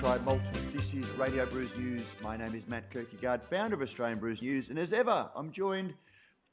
This 0.00 1.04
is 1.04 1.10
Radio 1.18 1.44
Brews 1.44 1.76
News. 1.76 2.02
My 2.22 2.34
name 2.34 2.54
is 2.54 2.62
Matt 2.66 2.90
Kirkegaard, 2.90 3.42
founder 3.50 3.76
of 3.76 3.82
Australian 3.82 4.18
Brews 4.18 4.40
News, 4.40 4.64
and 4.70 4.78
as 4.78 4.88
ever, 4.94 5.28
I'm 5.36 5.52
joined 5.52 5.92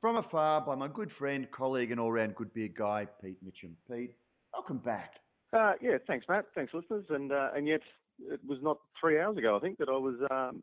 from 0.02 0.18
afar 0.18 0.60
by 0.60 0.76
my 0.76 0.90
good 0.90 1.10
friend, 1.18 1.48
colleague, 1.50 1.92
and 1.92 2.00
all-round 2.00 2.36
good 2.36 2.54
beer 2.54 2.68
guy, 2.68 3.08
Pete 3.24 3.38
Mitchell. 3.42 3.70
Pete, 3.90 4.14
welcome 4.52 4.80
back. 4.80 5.14
Uh, 5.54 5.74
yeah, 5.82 5.96
thanks, 6.08 6.26
Matt. 6.28 6.48
Thanks, 6.56 6.74
listeners. 6.74 7.06
And 7.10 7.32
uh, 7.32 7.52
and 7.56 7.66
yet, 7.66 7.80
it 8.30 8.42
was 8.46 8.60
not 8.62 8.80
three 9.00 9.18
hours 9.18 9.38
ago, 9.38 9.56
I 9.56 9.62
think, 9.62 9.78
that 9.78 9.88
I 9.88 9.98
was 9.98 10.16
um, 10.30 10.62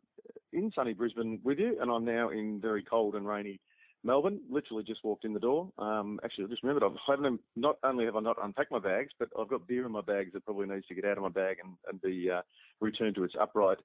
in 0.53 0.71
sunny 0.75 0.93
Brisbane 0.93 1.39
with 1.43 1.57
you, 1.57 1.77
and 1.81 1.89
I'm 1.89 2.05
now 2.05 2.29
in 2.29 2.61
very 2.61 2.83
cold 2.83 3.15
and 3.15 3.27
rainy 3.27 3.59
Melbourne. 4.05 4.39
Literally 4.49 4.83
just 4.83 5.03
walked 5.03 5.25
in 5.25 5.33
the 5.33 5.39
door. 5.39 5.71
Um, 5.77 6.19
actually, 6.23 6.45
I 6.45 6.47
just 6.47 6.63
remembered 6.63 6.87
I 6.87 7.11
haven't 7.11 7.41
not 7.55 7.77
only 7.83 8.05
have 8.05 8.15
I 8.15 8.21
not 8.21 8.37
unpacked 8.41 8.71
my 8.71 8.79
bags, 8.79 9.11
but 9.19 9.29
I've 9.37 9.49
got 9.49 9.67
beer 9.67 9.85
in 9.85 9.91
my 9.91 10.01
bags 10.01 10.31
that 10.33 10.45
probably 10.45 10.67
needs 10.67 10.87
to 10.87 10.95
get 10.95 11.05
out 11.05 11.17
of 11.17 11.23
my 11.23 11.29
bag 11.29 11.57
and, 11.63 11.73
and 11.89 12.01
be 12.01 12.29
uh, 12.29 12.41
returned 12.79 13.15
to 13.15 13.23
its 13.23 13.33
upright 13.39 13.79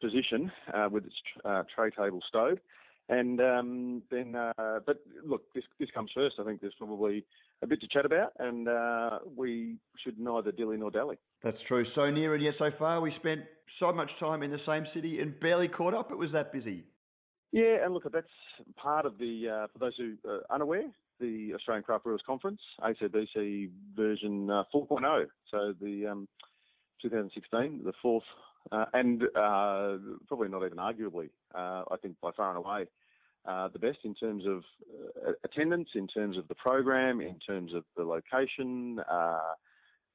position 0.00 0.50
uh, 0.74 0.88
with 0.90 1.06
its 1.06 1.14
uh, 1.44 1.62
tray 1.74 1.90
table 1.90 2.20
stowed. 2.28 2.60
And 3.08 3.40
um, 3.40 4.02
then, 4.10 4.34
uh, 4.34 4.80
but 4.86 5.00
look, 5.24 5.52
this 5.54 5.64
this 5.78 5.88
comes 5.94 6.10
first. 6.14 6.36
I 6.40 6.44
think 6.44 6.60
there's 6.60 6.74
probably 6.78 7.24
a 7.62 7.66
bit 7.66 7.80
to 7.80 7.88
chat 7.88 8.04
about, 8.04 8.32
and 8.38 8.68
uh, 8.68 9.18
we 9.36 9.76
should 10.02 10.18
neither 10.18 10.52
dilly 10.52 10.76
nor 10.76 10.90
dally. 10.90 11.18
That's 11.42 11.58
true. 11.68 11.84
So 11.94 12.10
near 12.10 12.34
and 12.34 12.42
yet 12.42 12.54
so 12.58 12.70
far. 12.78 13.00
We 13.00 13.12
spent 13.18 13.42
so 13.80 13.92
much 13.92 14.10
time 14.20 14.42
in 14.42 14.50
the 14.50 14.60
same 14.66 14.86
city 14.94 15.20
and 15.20 15.38
barely 15.40 15.68
caught 15.68 15.94
up. 15.94 16.10
It 16.10 16.18
was 16.18 16.30
that 16.32 16.52
busy. 16.52 16.84
Yeah, 17.52 17.84
and 17.84 17.92
look, 17.92 18.10
that's 18.10 18.26
part 18.76 19.04
of 19.04 19.18
the, 19.18 19.48
uh, 19.48 19.66
for 19.72 19.78
those 19.78 19.92
who 19.98 20.14
are 20.26 20.42
unaware, 20.50 20.90
the 21.20 21.52
Australian 21.54 21.84
Craft 21.84 22.04
Brewers 22.04 22.22
Conference, 22.26 22.60
ACBC 22.80 23.68
version 23.94 24.50
uh, 24.50 24.64
4.0. 24.74 25.26
So 25.50 25.74
the 25.78 26.06
um, 26.06 26.28
2016, 27.02 27.82
the 27.84 27.92
fourth, 28.00 28.24
uh, 28.70 28.86
and 28.94 29.22
uh, 29.36 29.98
probably 30.28 30.48
not 30.48 30.64
even 30.64 30.78
arguably, 30.78 31.28
uh, 31.54 31.84
I 31.90 31.96
think 32.00 32.16
by 32.22 32.30
far 32.34 32.56
and 32.56 32.58
away, 32.58 32.86
uh, 33.44 33.68
the 33.68 33.78
best 33.78 33.98
in 34.04 34.14
terms 34.14 34.44
of 34.46 34.62
attendance, 35.44 35.90
in 35.94 36.06
terms 36.06 36.38
of 36.38 36.48
the 36.48 36.54
program, 36.54 37.20
in 37.20 37.38
terms 37.38 37.74
of 37.74 37.84
the 37.96 38.04
location. 38.04 38.96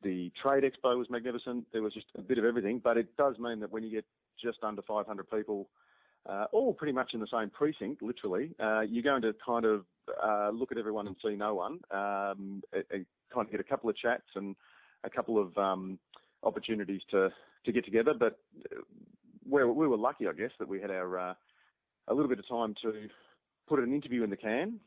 the 0.01 0.31
trade 0.41 0.63
expo 0.63 0.97
was 0.97 1.07
magnificent. 1.09 1.65
There 1.71 1.83
was 1.83 1.93
just 1.93 2.07
a 2.17 2.21
bit 2.21 2.37
of 2.39 2.45
everything, 2.45 2.79
but 2.83 2.97
it 2.97 3.15
does 3.15 3.37
mean 3.37 3.59
that 3.59 3.71
when 3.71 3.83
you 3.83 3.91
get 3.91 4.05
just 4.41 4.59
under 4.63 4.81
500 4.81 5.29
people 5.29 5.67
uh, 6.29 6.45
all 6.51 6.73
pretty 6.73 6.93
much 6.93 7.11
in 7.13 7.19
the 7.19 7.27
same 7.31 7.49
precinct, 7.49 8.01
literally, 8.01 8.51
uh, 8.59 8.81
you're 8.81 9.03
going 9.03 9.21
to 9.21 9.33
kind 9.45 9.65
of 9.65 9.85
uh, 10.23 10.49
look 10.49 10.71
at 10.71 10.77
everyone 10.77 11.07
and 11.07 11.15
see 11.23 11.35
no 11.35 11.55
one, 11.55 11.79
um, 11.91 12.61
and, 12.73 13.05
kind 13.33 13.45
of 13.45 13.51
get 13.51 13.59
a 13.59 13.63
couple 13.63 13.89
of 13.89 13.97
chats 13.97 14.27
and 14.35 14.55
a 15.03 15.09
couple 15.09 15.39
of 15.39 15.57
um, 15.57 15.99
opportunities 16.43 17.01
to, 17.11 17.29
to 17.65 17.71
get 17.71 17.85
together. 17.85 18.13
But 18.17 18.39
uh, 18.71 18.81
we 19.49 19.63
we 19.65 19.87
were 19.87 19.97
lucky, 19.97 20.27
I 20.27 20.33
guess, 20.33 20.51
that 20.59 20.67
we 20.67 20.81
had 20.81 20.91
our 20.91 21.19
uh, 21.19 21.33
a 22.07 22.13
little 22.13 22.29
bit 22.29 22.39
of 22.39 22.47
time 22.47 22.75
to 22.81 23.07
put 23.67 23.79
an 23.79 23.93
interview 23.93 24.23
in 24.23 24.29
the 24.29 24.37
can 24.37 24.79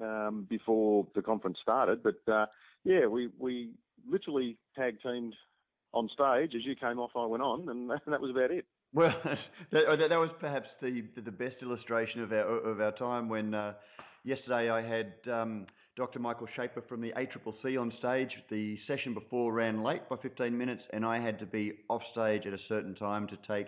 um, 0.00 0.46
before 0.48 1.06
the 1.14 1.22
conference 1.22 1.58
started. 1.60 2.02
But 2.02 2.32
uh, 2.32 2.46
yeah, 2.84 3.06
we 3.06 3.30
we 3.38 3.70
literally 4.08 4.56
tag 4.76 4.98
teamed 5.02 5.34
on 5.92 6.08
stage 6.08 6.54
as 6.54 6.64
you 6.64 6.76
came 6.76 6.98
off, 6.98 7.10
I 7.16 7.26
went 7.26 7.42
on, 7.42 7.68
and 7.68 7.90
that 8.06 8.20
was 8.20 8.30
about 8.30 8.50
it. 8.50 8.66
Well, 8.96 9.14
that, 9.72 10.08
that, 10.08 10.16
was 10.16 10.30
perhaps 10.40 10.68
the 10.80 11.04
the 11.22 11.30
best 11.30 11.56
illustration 11.60 12.22
of 12.22 12.32
our 12.32 12.70
of 12.70 12.80
our 12.80 12.92
time 12.92 13.28
when 13.28 13.52
uh, 13.52 13.74
yesterday 14.24 14.70
I 14.70 14.80
had 14.80 15.12
um, 15.30 15.66
Dr. 15.98 16.18
Michael 16.18 16.48
Schaper 16.56 16.80
from 16.88 17.02
the 17.02 17.12
ACCC 17.12 17.78
on 17.78 17.92
stage. 17.98 18.30
The 18.50 18.78
session 18.86 19.12
before 19.12 19.52
ran 19.52 19.82
late 19.82 20.08
by 20.08 20.16
15 20.22 20.56
minutes, 20.56 20.80
and 20.94 21.04
I 21.04 21.20
had 21.20 21.38
to 21.40 21.44
be 21.44 21.74
off 21.90 22.00
stage 22.12 22.46
at 22.46 22.54
a 22.54 22.58
certain 22.70 22.94
time 22.94 23.26
to 23.28 23.36
take 23.46 23.66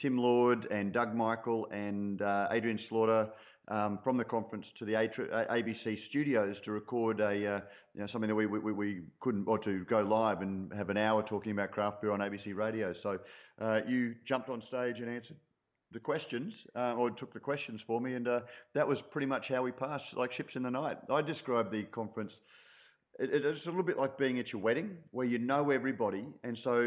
Tim 0.00 0.16
Lord 0.16 0.68
and 0.70 0.92
Doug 0.92 1.12
Michael 1.12 1.66
and 1.72 2.22
uh, 2.22 2.46
Adrian 2.52 2.78
Slaughter 2.88 3.30
um, 3.70 3.98
from 4.02 4.16
the 4.16 4.24
conference 4.24 4.64
to 4.78 4.84
the 4.84 4.92
ABC 4.92 5.98
studios 6.08 6.56
to 6.64 6.72
record 6.72 7.20
a 7.20 7.24
uh, 7.24 7.60
you 7.94 8.00
know, 8.00 8.06
something 8.12 8.28
that 8.28 8.34
we, 8.34 8.46
we, 8.46 8.72
we 8.72 9.02
couldn't, 9.20 9.46
or 9.46 9.58
to 9.58 9.84
go 9.84 10.00
live 10.00 10.40
and 10.40 10.72
have 10.72 10.90
an 10.90 10.96
hour 10.96 11.22
talking 11.28 11.52
about 11.52 11.70
craft 11.70 12.00
beer 12.00 12.12
on 12.12 12.20
ABC 12.20 12.54
radio. 12.54 12.94
So 13.02 13.18
uh, 13.60 13.80
you 13.86 14.14
jumped 14.26 14.48
on 14.48 14.62
stage 14.68 14.96
and 14.98 15.08
answered 15.08 15.36
the 15.92 15.98
questions, 15.98 16.52
uh, 16.76 16.94
or 16.94 17.10
took 17.10 17.32
the 17.32 17.40
questions 17.40 17.80
for 17.86 18.00
me, 18.00 18.14
and 18.14 18.28
uh, 18.28 18.40
that 18.74 18.86
was 18.86 18.98
pretty 19.10 19.26
much 19.26 19.44
how 19.48 19.62
we 19.62 19.72
passed, 19.72 20.04
like 20.16 20.30
ships 20.36 20.52
in 20.54 20.62
the 20.62 20.70
night. 20.70 20.98
I 21.10 21.22
described 21.22 21.72
the 21.72 21.84
conference. 21.84 22.32
It, 23.18 23.30
it's 23.32 23.66
a 23.66 23.68
little 23.68 23.82
bit 23.82 23.98
like 23.98 24.18
being 24.18 24.38
at 24.38 24.52
your 24.52 24.60
wedding, 24.60 24.98
where 25.10 25.26
you 25.26 25.38
know 25.38 25.70
everybody, 25.70 26.26
and 26.44 26.58
so 26.62 26.80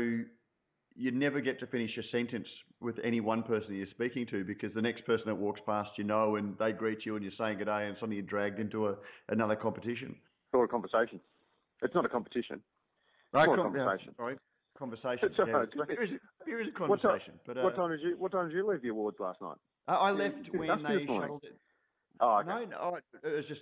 you 0.95 1.11
never 1.11 1.41
get 1.41 1.59
to 1.61 1.67
finish 1.67 1.91
a 1.97 2.03
sentence 2.11 2.47
with 2.81 2.95
any 3.03 3.19
one 3.19 3.43
person 3.43 3.75
you're 3.75 3.87
speaking 3.91 4.25
to 4.27 4.43
because 4.43 4.73
the 4.73 4.81
next 4.81 5.05
person 5.05 5.25
that 5.27 5.35
walks 5.35 5.61
past 5.65 5.89
you 5.97 6.03
know 6.03 6.35
and 6.35 6.55
they 6.57 6.71
greet 6.71 7.05
you 7.05 7.15
and 7.15 7.23
you're 7.23 7.33
saying 7.37 7.57
good 7.57 7.65
day 7.65 7.85
and 7.87 7.95
suddenly 7.97 8.17
you're 8.17 8.25
dragged 8.25 8.59
into 8.59 8.87
a, 8.87 8.95
another 9.29 9.55
competition. 9.55 10.15
Or 10.53 10.65
a 10.65 10.67
conversation. 10.67 11.19
It's 11.81 11.95
not 11.95 12.05
a 12.05 12.09
competition. 12.09 12.61
It's 13.33 13.45
com- 13.45 13.59
a 13.59 13.63
conversation. 13.63 14.13
Yeah, 14.17 14.23
sorry. 14.23 14.35
Conversation. 14.77 15.19
It's 15.23 15.35
yeah. 15.37 15.85
Here, 15.87 16.03
is, 16.03 16.09
here 16.45 16.61
is 16.61 16.67
a 16.67 16.77
conversation. 16.77 17.33
What, 17.45 17.55
time, 17.55 17.55
but, 17.55 17.57
uh, 17.57 17.63
what 17.63 17.75
time 17.75 17.89
did 17.91 18.01
you 18.01 18.15
What 18.17 18.31
time 18.31 18.47
did 18.49 18.55
you 18.55 18.67
leave 18.67 18.81
the 18.81 18.89
awards 18.89 19.17
last 19.19 19.41
night? 19.41 19.57
Uh, 19.87 19.91
I 19.91 20.11
left 20.11 20.35
when 20.53 20.69
they 20.83 21.05
shuttled 21.05 21.43
it. 21.43 21.55
Oh, 22.19 22.39
okay. 22.39 22.49
No, 22.49 22.65
no, 22.65 22.97
it 23.23 23.35
was 23.35 23.45
just 23.47 23.61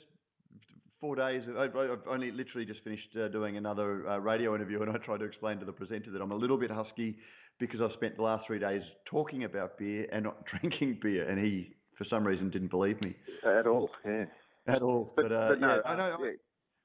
four 1.00 1.16
days. 1.16 1.44
I've 1.58 1.76
only 2.10 2.32
literally 2.32 2.66
just 2.66 2.84
finished 2.84 3.08
uh, 3.22 3.30
doing 3.30 3.58
another 3.58 4.08
uh, 4.08 4.18
radio 4.18 4.56
interview, 4.56 4.82
and 4.82 4.92
I 4.92 4.98
tried 4.98 5.20
to 5.20 5.26
explain 5.26 5.60
to 5.60 5.66
the 5.66 5.72
presenter 5.72 6.12
that 6.12 6.22
I'm 6.22 6.32
a 6.32 6.36
little 6.36 6.58
bit 6.58 6.72
husky 6.72 7.18
because 7.60 7.82
I've 7.82 7.92
spent 7.94 8.16
the 8.16 8.24
last 8.24 8.48
three 8.48 8.60
days 8.60 8.82
talking 9.06 9.44
about 9.44 9.78
beer 9.78 10.08
and 10.12 10.24
not 10.24 10.38
drinking 10.60 11.00
beer, 11.02 11.30
and 11.30 11.44
he, 11.44 11.76
for 11.98 12.06
some 12.10 12.26
reason, 12.26 12.50
didn't 12.50 12.72
believe 12.72 13.00
me 13.02 13.16
at 13.46 13.68
all. 13.68 13.90
Yeah, 14.06 14.26
at 14.68 14.82
all. 14.82 15.14
But, 15.16 15.30
but, 15.30 15.32
uh, 15.32 15.50
but 15.50 15.60
no, 15.60 15.76
yeah, 15.76 15.82
I 15.90 15.96
know. 15.96 16.18
Yeah, 16.24 16.32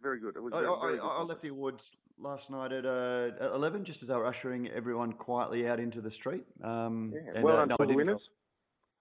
very 0.02 0.20
good. 0.20 0.36
It 0.36 0.42
was 0.42 0.52
I, 0.54 0.60
very, 0.60 0.96
very 0.96 1.00
I, 1.00 1.04
I, 1.04 1.22
left 1.22 1.42
the 1.42 1.48
awards 1.48 1.80
last 2.20 2.42
night 2.50 2.72
at, 2.72 2.84
uh, 2.84 3.30
at 3.40 3.54
11, 3.54 3.84
just 3.84 3.98
as 4.02 4.08
they 4.08 4.14
were 4.14 4.26
ushering 4.26 4.68
everyone 4.68 5.12
quietly 5.12 5.66
out 5.66 5.80
into 5.80 6.00
the 6.00 6.10
street. 6.12 6.44
Um, 6.62 7.12
yeah. 7.14 7.32
And, 7.34 7.44
well 7.44 7.56
uh, 7.56 7.66
done 7.66 7.76
no, 7.78 7.86
the 7.86 7.94
winners. 7.94 8.20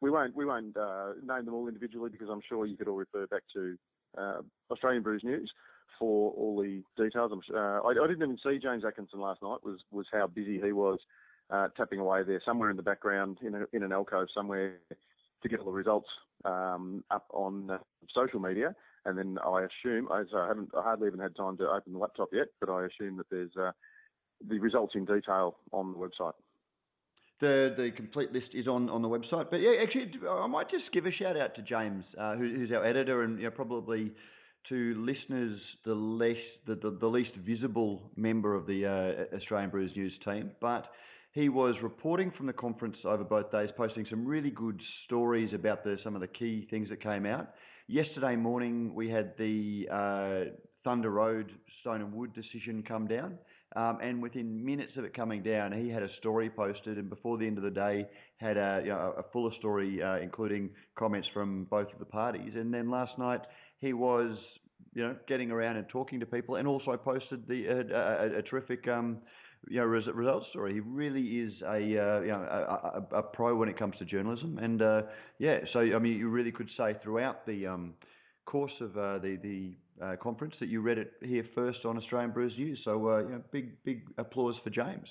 We 0.01 0.11
won't 0.11 0.35
we 0.35 0.45
won't 0.45 0.75
uh, 0.75 1.13
name 1.25 1.45
them 1.45 1.53
all 1.53 1.67
individually 1.67 2.09
because 2.09 2.27
I'm 2.29 2.41
sure 2.47 2.65
you 2.65 2.75
could 2.75 2.89
all 2.89 2.97
refer 2.97 3.25
back 3.27 3.43
to 3.53 3.77
uh, 4.17 4.41
Australian 4.69 5.01
Brews 5.01 5.23
News 5.23 5.49
for 5.97 6.31
all 6.31 6.61
the 6.61 6.83
details. 7.01 7.31
Uh, 7.53 7.57
I, 7.57 7.91
I, 7.91 8.07
didn't 8.07 8.23
even 8.23 8.37
see 8.43 8.59
James 8.61 8.83
Atkinson 8.85 9.21
last 9.21 9.41
night. 9.41 9.59
Was 9.63 9.79
was 9.91 10.05
how 10.11 10.27
busy 10.27 10.59
he 10.59 10.73
was 10.73 10.99
uh, 11.49 11.67
tapping 11.77 11.99
away 11.99 12.23
there 12.23 12.41
somewhere 12.45 12.69
in 12.69 12.77
the 12.77 12.83
background 12.83 13.37
in, 13.45 13.55
a, 13.55 13.65
in 13.73 13.83
an 13.83 13.91
alcove 13.91 14.27
somewhere 14.33 14.77
to 15.41 15.49
get 15.49 15.59
all 15.59 15.65
the 15.65 15.71
results 15.71 16.07
um, 16.45 17.03
up 17.11 17.25
on 17.31 17.69
uh, 17.69 17.77
social 18.13 18.39
media. 18.39 18.75
And 19.05 19.17
then 19.17 19.37
I 19.45 19.65
assume 19.65 20.09
I, 20.11 20.23
so 20.31 20.37
I 20.37 20.47
haven't 20.47 20.71
I 20.77 20.81
hardly 20.81 21.07
even 21.07 21.19
had 21.19 21.35
time 21.35 21.57
to 21.57 21.67
open 21.69 21.93
the 21.93 21.99
laptop 21.99 22.29
yet, 22.31 22.47
but 22.59 22.69
I 22.69 22.85
assume 22.85 23.17
that 23.17 23.29
there's 23.29 23.51
uh, 23.59 23.71
the 24.47 24.59
results 24.59 24.95
in 24.95 25.05
detail 25.05 25.57
on 25.71 25.91
the 25.91 25.97
website. 25.97 26.33
The 27.41 27.73
the 27.75 27.91
complete 27.95 28.31
list 28.31 28.47
is 28.53 28.67
on, 28.67 28.89
on 28.89 29.01
the 29.01 29.09
website. 29.09 29.49
But 29.51 29.57
yeah, 29.57 29.71
actually, 29.81 30.11
I 30.29 30.47
might 30.47 30.69
just 30.69 30.85
give 30.93 31.05
a 31.05 31.11
shout 31.11 31.35
out 31.35 31.53
to 31.55 31.61
James, 31.61 32.05
uh, 32.17 32.35
who, 32.35 32.49
who's 32.55 32.71
our 32.71 32.85
editor, 32.85 33.23
and 33.23 33.37
you 33.37 33.45
know, 33.45 33.51
probably 33.51 34.11
to 34.69 34.95
listeners 35.05 35.59
the 35.83 35.93
least 35.93 36.39
the, 36.65 36.75
the, 36.75 36.97
the, 37.01 37.07
least 37.07 37.31
visible 37.45 38.01
member 38.15 38.55
of 38.55 38.65
the 38.65 38.85
uh, 38.85 39.35
Australian 39.35 39.69
Brews 39.69 39.91
News 39.95 40.13
team, 40.23 40.51
but 40.61 40.85
he 41.33 41.49
was 41.49 41.75
reporting 41.81 42.31
from 42.37 42.45
the 42.45 42.53
conference 42.53 42.95
over 43.05 43.23
both 43.23 43.51
days, 43.51 43.69
posting 43.75 44.05
some 44.09 44.25
really 44.25 44.51
good 44.51 44.79
stories 45.05 45.51
about 45.53 45.83
the, 45.83 45.97
some 46.03 46.13
of 46.15 46.21
the 46.21 46.27
key 46.27 46.67
things 46.69 46.89
that 46.89 47.01
came 47.01 47.25
out. 47.25 47.49
Yesterday 47.87 48.35
morning, 48.35 48.93
we 48.93 49.09
had 49.09 49.33
the 49.37 49.87
uh, 49.91 50.51
Thunder 50.83 51.09
Road 51.09 51.51
Stone 51.81 52.01
and 52.01 52.13
Wood 52.13 52.33
decision 52.33 52.83
come 52.87 53.07
down, 53.07 53.37
um, 53.75 53.97
and 54.01 54.21
within 54.21 54.63
minutes 54.63 54.91
of 54.95 55.05
it 55.05 55.15
coming 55.15 55.41
down, 55.41 55.71
he 55.73 55.89
had 55.89 56.03
a 56.03 56.09
story 56.19 56.51
posted, 56.51 56.99
and 56.99 57.09
before 57.09 57.39
the 57.39 57.47
end 57.47 57.57
of 57.57 57.63
the 57.63 57.71
day, 57.71 58.05
had 58.37 58.55
a, 58.55 58.81
you 58.83 58.89
know, 58.89 59.15
a 59.17 59.23
fuller 59.33 59.51
story, 59.57 60.03
uh, 60.03 60.17
including 60.17 60.69
comments 60.95 61.27
from 61.33 61.65
both 61.65 61.91
of 61.91 61.97
the 61.97 62.05
parties. 62.05 62.53
And 62.55 62.71
then 62.71 62.91
last 62.91 63.17
night, 63.17 63.41
he 63.79 63.93
was 63.93 64.37
you 64.93 65.01
know, 65.01 65.15
getting 65.27 65.49
around 65.49 65.77
and 65.77 65.89
talking 65.89 66.19
to 66.19 66.27
people, 66.27 66.55
and 66.57 66.67
also 66.67 66.95
posted 66.95 67.47
the 67.47 67.67
uh, 67.67 68.35
a, 68.35 68.39
a, 68.39 68.41
terrific 68.43 68.87
um, 68.87 69.17
you 69.69 69.79
know 69.79 69.85
res- 69.85 70.07
results 70.13 70.47
story. 70.49 70.73
He 70.73 70.79
really 70.79 71.21
is 71.21 71.53
a 71.63 71.75
uh, 71.75 71.77
you 72.21 72.27
know 72.31 72.47
a, 72.49 73.15
a, 73.15 73.19
a, 73.19 73.23
pro 73.23 73.55
when 73.55 73.69
it 73.69 73.77
comes 73.77 73.95
to 73.99 74.05
journalism, 74.05 74.57
and 74.59 74.81
uh, 74.81 75.01
yeah, 75.39 75.59
so 75.71 75.79
I 75.79 75.99
mean, 75.99 76.17
you 76.17 76.29
really 76.29 76.51
could 76.51 76.69
say 76.77 76.95
throughout 77.03 77.45
the 77.45 77.67
um, 77.67 77.93
course 78.45 78.73
of 78.81 78.97
uh, 78.97 79.19
the 79.19 79.37
the 79.41 80.05
uh, 80.05 80.15
conference 80.21 80.55
that 80.59 80.69
you 80.69 80.81
read 80.81 80.97
it 80.97 81.13
here 81.21 81.45
first 81.55 81.79
on 81.85 81.97
Australian 81.97 82.31
Brews 82.31 82.53
News. 82.57 82.79
So 82.83 83.09
uh, 83.09 83.17
you 83.19 83.29
know, 83.29 83.41
big 83.51 83.83
big 83.83 84.03
applause 84.17 84.55
for 84.63 84.69
James. 84.69 85.07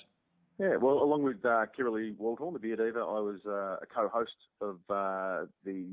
Yeah, 0.59 0.75
well, 0.75 1.01
along 1.01 1.23
with 1.23 1.43
uh, 1.43 1.65
Kirrily 1.77 2.15
Waldhorn, 2.17 2.53
the 2.53 2.59
beer 2.59 2.75
diva, 2.75 2.99
I 2.99 3.19
was 3.19 3.39
uh, 3.47 3.77
a 3.81 3.85
co-host 3.93 4.29
of 4.61 4.77
the 4.87 5.87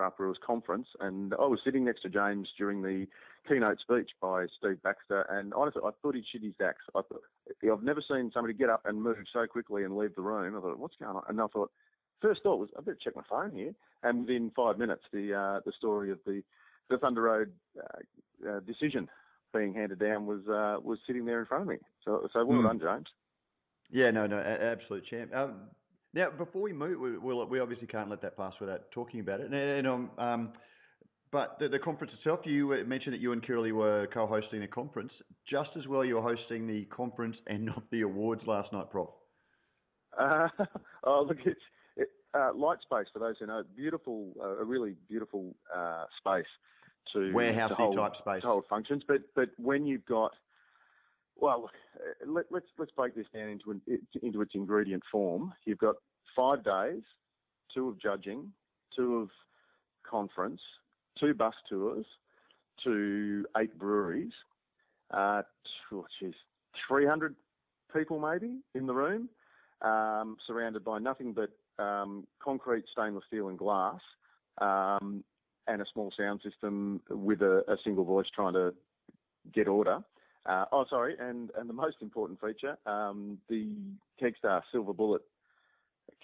Craft 0.00 0.16
Brewers 0.16 0.38
Conference, 0.42 0.86
and 1.00 1.34
I 1.34 1.44
was 1.44 1.60
sitting 1.62 1.84
next 1.84 2.00
to 2.00 2.08
James 2.08 2.48
during 2.56 2.80
the 2.80 3.06
keynote 3.46 3.80
speech 3.80 4.08
by 4.18 4.46
Steve 4.58 4.82
Baxter, 4.82 5.26
and 5.28 5.52
honestly, 5.52 5.82
I 5.84 5.90
thought 6.00 6.14
he'd 6.14 6.24
shit 6.32 6.42
his 6.42 6.54
dacks. 6.58 6.80
I 6.96 7.02
thought, 7.02 7.20
I've 7.62 7.82
never 7.82 8.00
seen 8.08 8.30
somebody 8.32 8.54
get 8.54 8.70
up 8.70 8.80
and 8.86 9.02
move 9.02 9.18
so 9.30 9.46
quickly 9.46 9.84
and 9.84 9.98
leave 9.98 10.14
the 10.14 10.22
room. 10.22 10.56
I 10.56 10.60
thought, 10.62 10.78
what's 10.78 10.96
going 10.96 11.14
on? 11.14 11.22
And 11.28 11.38
I 11.38 11.48
thought, 11.48 11.70
first 12.22 12.42
thought 12.42 12.58
was, 12.58 12.70
I 12.78 12.80
better 12.80 12.96
check 13.04 13.14
my 13.14 13.24
phone 13.28 13.50
here. 13.52 13.74
And 14.02 14.20
within 14.20 14.50
five 14.56 14.78
minutes, 14.78 15.02
the 15.12 15.34
uh, 15.34 15.60
the 15.66 15.72
story 15.76 16.10
of 16.10 16.18
the 16.24 16.42
the 16.88 16.96
Thunder 16.96 17.20
Road 17.20 17.52
uh, 17.78 18.48
uh, 18.48 18.60
decision 18.60 19.06
being 19.52 19.74
handed 19.74 19.98
down 19.98 20.24
was 20.24 20.40
uh, 20.48 20.80
was 20.82 20.98
sitting 21.06 21.26
there 21.26 21.40
in 21.40 21.46
front 21.46 21.64
of 21.64 21.68
me. 21.68 21.76
So 22.06 22.26
so 22.32 22.42
well 22.46 22.60
mm. 22.60 22.62
done, 22.62 22.80
James. 22.80 23.08
Yeah, 23.90 24.12
no, 24.12 24.26
no, 24.26 24.38
absolute 24.38 25.04
champ. 25.10 25.34
Um, 25.34 25.56
now, 26.12 26.30
before 26.30 26.62
we 26.62 26.72
move, 26.72 26.98
we, 27.00 27.18
we'll, 27.18 27.44
we 27.46 27.60
obviously 27.60 27.86
can't 27.86 28.10
let 28.10 28.22
that 28.22 28.36
pass 28.36 28.52
without 28.60 28.90
talking 28.90 29.20
about 29.20 29.40
it. 29.40 29.46
And, 29.46 29.54
and 29.54 29.86
um, 29.86 30.10
um, 30.18 30.52
but 31.32 31.56
the, 31.60 31.68
the, 31.68 31.78
conference 31.78 32.12
itself, 32.18 32.40
you 32.44 32.84
mentioned 32.84 33.14
that 33.14 33.20
you 33.20 33.32
and 33.32 33.42
Kirrily 33.42 33.72
were 33.72 34.08
co-hosting 34.12 34.60
the 34.60 34.66
conference. 34.66 35.12
Just 35.48 35.70
as 35.78 35.86
well, 35.86 36.04
you 36.04 36.16
were 36.16 36.22
hosting 36.22 36.66
the 36.66 36.84
conference 36.86 37.36
and 37.46 37.64
not 37.66 37.82
the 37.92 38.02
awards 38.02 38.42
last 38.46 38.72
night, 38.72 38.90
Prof. 38.90 39.10
Uh, 40.18 40.48
oh, 41.04 41.24
look, 41.28 41.38
it's 41.44 41.60
it, 41.96 42.08
uh, 42.34 42.50
Light 42.54 42.78
Space 42.82 43.06
for 43.12 43.20
those 43.20 43.36
who 43.38 43.46
know. 43.46 43.62
Beautiful, 43.76 44.32
uh, 44.42 44.58
a 44.58 44.64
really 44.64 44.96
beautiful 45.08 45.54
uh, 45.74 46.04
space 46.18 46.46
to 47.12 47.32
warehouse 47.32 47.70
type 47.78 48.12
space 48.20 48.42
to 48.42 48.48
hold 48.48 48.64
functions. 48.68 49.02
But 49.06 49.22
but 49.36 49.50
when 49.56 49.86
you've 49.86 50.04
got 50.06 50.32
well, 51.40 51.70
uh, 51.96 52.26
let, 52.26 52.44
us 52.44 52.50
let's, 52.50 52.66
let's 52.78 52.92
break 52.92 53.14
this 53.14 53.26
down 53.34 53.48
into 53.48 53.70
an, 53.70 53.80
into 54.22 54.40
its 54.42 54.52
ingredient 54.54 55.02
form. 55.10 55.52
You've 55.64 55.78
got 55.78 55.96
five 56.36 56.64
days, 56.64 57.02
two 57.74 57.88
of 57.88 58.00
judging, 58.00 58.52
two 58.94 59.16
of 59.16 59.28
conference, 60.08 60.60
two 61.18 61.34
bus 61.34 61.54
tours, 61.68 62.06
to 62.84 63.44
eight 63.58 63.78
breweries. 63.78 64.32
Uh, 65.12 65.42
oh, 65.92 66.06
geez, 66.20 66.34
300 66.88 67.34
people 67.94 68.18
maybe 68.20 68.58
in 68.74 68.86
the 68.86 68.94
room, 68.94 69.28
um, 69.82 70.36
surrounded 70.46 70.84
by 70.84 70.98
nothing 70.98 71.34
but 71.34 71.50
um, 71.82 72.26
concrete, 72.42 72.84
stainless 72.92 73.24
steel, 73.26 73.48
and 73.48 73.58
glass, 73.58 74.00
um, 74.60 75.24
and 75.66 75.82
a 75.82 75.84
small 75.92 76.12
sound 76.16 76.40
system 76.44 77.00
with 77.10 77.42
a, 77.42 77.64
a 77.68 77.76
single 77.82 78.04
voice 78.04 78.26
trying 78.34 78.52
to 78.52 78.72
get 79.52 79.66
order. 79.66 80.00
Uh, 80.46 80.64
oh, 80.72 80.84
sorry, 80.88 81.16
and, 81.20 81.50
and 81.58 81.68
the 81.68 81.74
most 81.74 81.96
important 82.00 82.40
feature, 82.40 82.78
um, 82.86 83.38
the 83.48 83.68
Kegstar 84.20 84.62
Silver 84.72 84.94
Bullet 84.94 85.22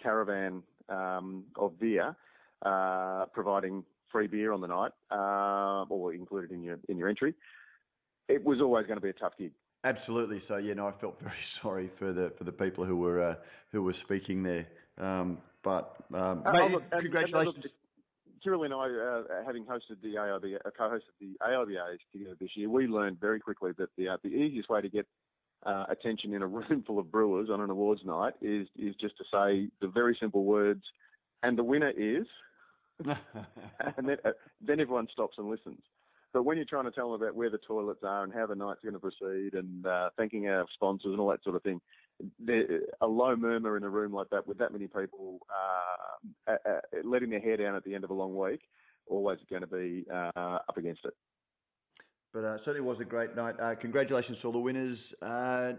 caravan 0.02 0.62
um, 0.88 1.44
of 1.56 1.78
beer, 1.78 2.16
uh, 2.64 3.26
providing 3.32 3.84
free 4.10 4.26
beer 4.26 4.52
on 4.52 4.60
the 4.60 4.66
night, 4.66 4.92
uh, 5.10 5.84
or 5.90 6.14
included 6.14 6.50
in 6.50 6.62
your 6.62 6.78
in 6.88 6.96
your 6.96 7.08
entry. 7.08 7.34
It 8.28 8.42
was 8.42 8.60
always 8.60 8.86
going 8.86 8.96
to 8.96 9.02
be 9.02 9.10
a 9.10 9.14
tough 9.14 9.34
gig. 9.38 9.52
Absolutely. 9.84 10.42
So 10.48 10.56
yeah, 10.56 10.74
no, 10.74 10.88
I 10.88 10.92
felt 11.00 11.20
very 11.22 11.34
sorry 11.62 11.90
for 11.98 12.12
the 12.12 12.32
for 12.38 12.44
the 12.44 12.52
people 12.52 12.84
who 12.84 12.96
were 12.96 13.30
uh, 13.30 13.34
who 13.72 13.82
were 13.82 13.94
speaking 14.04 14.42
there. 14.42 14.66
Um, 14.98 15.38
but 15.62 15.96
um, 16.14 16.42
uh, 16.46 16.52
mate, 16.52 16.70
look, 16.70 16.90
congratulations. 16.90 17.56
And, 17.56 17.64
and 17.64 17.72
Kirrily 18.46 18.66
and 18.66 18.74
I, 18.74 18.86
uh, 18.86 19.44
having 19.44 19.64
hosted 19.64 20.00
the 20.02 20.14
AIB, 20.14 20.56
uh, 20.64 20.70
co-hosted 20.76 21.00
the 21.20 21.36
AIBAs 21.42 21.98
together 22.12 22.36
this 22.40 22.50
year, 22.54 22.68
we 22.68 22.86
learned 22.86 23.18
very 23.20 23.40
quickly 23.40 23.72
that 23.78 23.88
the 23.98 24.08
uh, 24.08 24.16
the 24.22 24.28
easiest 24.28 24.68
way 24.68 24.80
to 24.80 24.88
get 24.88 25.06
uh, 25.64 25.86
attention 25.88 26.32
in 26.32 26.42
a 26.42 26.46
room 26.58 26.84
full 26.86 26.98
of 26.98 27.10
brewers 27.10 27.48
on 27.50 27.60
an 27.60 27.70
awards 27.70 28.02
night 28.04 28.34
is 28.40 28.68
is 28.78 28.94
just 29.00 29.16
to 29.18 29.24
say 29.24 29.68
the 29.80 29.88
very 29.88 30.16
simple 30.20 30.44
words, 30.44 30.82
and 31.42 31.58
the 31.58 31.64
winner 31.64 31.92
is, 31.96 32.26
and 33.04 34.08
then 34.08 34.16
uh, 34.24 34.30
then 34.60 34.80
everyone 34.80 35.08
stops 35.10 35.38
and 35.38 35.50
listens. 35.50 35.80
But 36.32 36.44
when 36.44 36.56
you're 36.56 36.66
trying 36.66 36.84
to 36.84 36.90
tell 36.90 37.10
them 37.10 37.22
about 37.22 37.34
where 37.34 37.50
the 37.50 37.58
toilets 37.58 38.02
are 38.04 38.22
and 38.22 38.32
how 38.32 38.46
the 38.46 38.54
night's 38.54 38.82
going 38.82 38.92
to 38.92 39.00
proceed 39.00 39.54
and 39.54 39.86
uh, 39.86 40.10
thanking 40.16 40.48
our 40.48 40.66
sponsors 40.74 41.12
and 41.12 41.18
all 41.18 41.30
that 41.30 41.42
sort 41.42 41.56
of 41.56 41.62
thing, 41.62 41.80
a 43.00 43.06
low 43.06 43.36
murmur 43.36 43.76
in 43.76 43.82
a 43.82 43.88
room 43.88 44.12
like 44.12 44.28
that 44.30 44.46
with 44.46 44.58
that 44.58 44.72
many 44.72 44.86
people 44.86 45.38
uh, 45.50 46.52
uh, 46.52 46.56
uh, 46.68 46.80
letting 47.04 47.30
their 47.30 47.40
hair 47.40 47.56
down 47.56 47.76
at 47.76 47.84
the 47.84 47.94
end 47.94 48.04
of 48.04 48.10
a 48.10 48.14
long 48.14 48.36
week, 48.36 48.60
always 49.06 49.38
going 49.50 49.62
to 49.62 49.66
be 49.66 50.04
uh, 50.12 50.30
up 50.36 50.76
against 50.76 51.04
it. 51.04 51.14
But 52.32 52.44
uh, 52.44 52.56
certainly 52.58 52.80
was 52.80 52.98
a 53.00 53.04
great 53.04 53.34
night. 53.36 53.54
Uh, 53.60 53.74
congratulations 53.80 54.38
to 54.40 54.46
all 54.46 54.52
the 54.52 54.58
winners. 54.58 54.98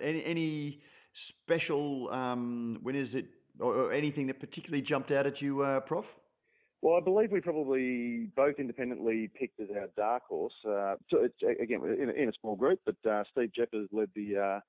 any, 0.01 0.23
any 0.25 0.81
special 1.43 2.09
um, 2.11 2.79
winners 2.83 3.09
that, 3.13 3.25
or, 3.59 3.75
or, 3.75 3.93
anything 3.93 4.27
that 4.27 4.39
particularly 4.39 4.83
jumped 4.87 5.11
out 5.11 5.25
at 5.25 5.41
you, 5.41 5.65
Prof? 5.87 6.05
Well, 6.81 6.95
I 6.95 7.03
believe 7.03 7.31
we 7.31 7.41
probably 7.41 8.29
both 8.35 8.55
independently 8.59 9.29
picked 9.37 9.59
as 9.59 9.67
our 9.75 9.87
dark 9.97 10.23
horse. 10.27 10.53
Uh, 10.67 10.95
again, 11.59 11.81
in 11.99 12.09
a, 12.09 12.13
in 12.13 12.29
a, 12.29 12.33
small 12.39 12.55
group, 12.55 12.79
but 12.85 12.95
uh, 13.09 13.23
Steve 13.31 13.51
Jeffers 13.53 13.89
led 13.91 14.09
the 14.15 14.61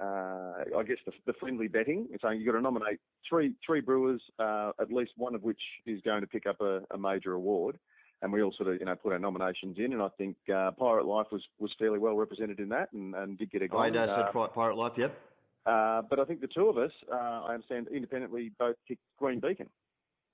uh, 0.00 0.52
I 0.78 0.82
guess 0.82 0.96
the, 1.04 1.12
the, 1.26 1.34
friendly 1.34 1.68
betting, 1.68 2.08
It's 2.10 2.22
saying 2.22 2.40
you've 2.40 2.46
got 2.46 2.56
to 2.56 2.62
nominate 2.62 3.00
three 3.28 3.54
three 3.64 3.80
brewers, 3.80 4.22
uh, 4.38 4.72
at 4.80 4.90
least 4.90 5.12
one 5.16 5.34
of 5.34 5.42
which 5.42 5.60
is 5.86 6.00
going 6.02 6.22
to 6.22 6.26
pick 6.26 6.46
up 6.46 6.60
a, 6.60 6.80
a, 6.90 6.98
major 6.98 7.32
award. 7.34 7.78
And 8.22 8.32
we 8.32 8.42
all 8.42 8.52
sort 8.56 8.72
of 8.72 8.80
you 8.80 8.86
know 8.86 8.94
put 8.94 9.12
our 9.12 9.18
nominations 9.18 9.76
in, 9.78 9.92
and 9.92 10.00
I 10.02 10.08
think 10.16 10.36
uh, 10.54 10.70
Pirate 10.72 11.04
Life 11.04 11.26
was, 11.30 11.42
was 11.58 11.70
fairly 11.78 11.98
well 11.98 12.16
represented 12.16 12.60
in 12.60 12.68
that, 12.70 12.92
and, 12.92 13.14
and 13.14 13.36
did 13.36 13.50
get 13.50 13.62
a 13.62 13.68
goal. 13.68 13.80
I 13.80 13.90
said 13.90 14.08
uh, 14.34 14.46
Pirate 14.48 14.76
Life, 14.76 14.92
yep. 14.96 15.18
Uh, 15.66 16.02
but 16.08 16.18
I 16.18 16.24
think 16.24 16.40
the 16.40 16.48
two 16.48 16.68
of 16.68 16.78
us, 16.78 16.92
uh, 17.12 17.42
I 17.46 17.54
understand 17.54 17.88
independently, 17.94 18.52
both 18.58 18.76
picked 18.88 19.02
Green 19.18 19.40
Beacon. 19.40 19.68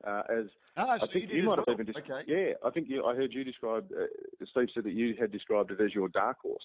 as 0.05 0.47
oh, 0.77 0.97
so 1.01 1.07
I 1.07 1.13
think 1.13 1.31
you, 1.31 1.39
you 1.39 1.43
might 1.43 1.59
well. 1.59 1.65
have 1.69 1.81
even, 1.81 1.95
okay. 1.97 2.23
yeah, 2.29 2.53
I 2.65 2.71
think 2.71 2.89
you, 2.89 3.05
I 3.05 3.17
heard 3.17 3.33
you 3.33 3.43
describe. 3.43 3.89
Steve 4.51 4.69
said 4.75 4.85
that 4.85 4.93
you 4.93 5.15
had 5.19 5.33
described 5.33 5.73
it 5.73 5.81
as 5.81 5.93
your 5.93 6.09
dark 6.09 6.39
horse. 6.41 6.63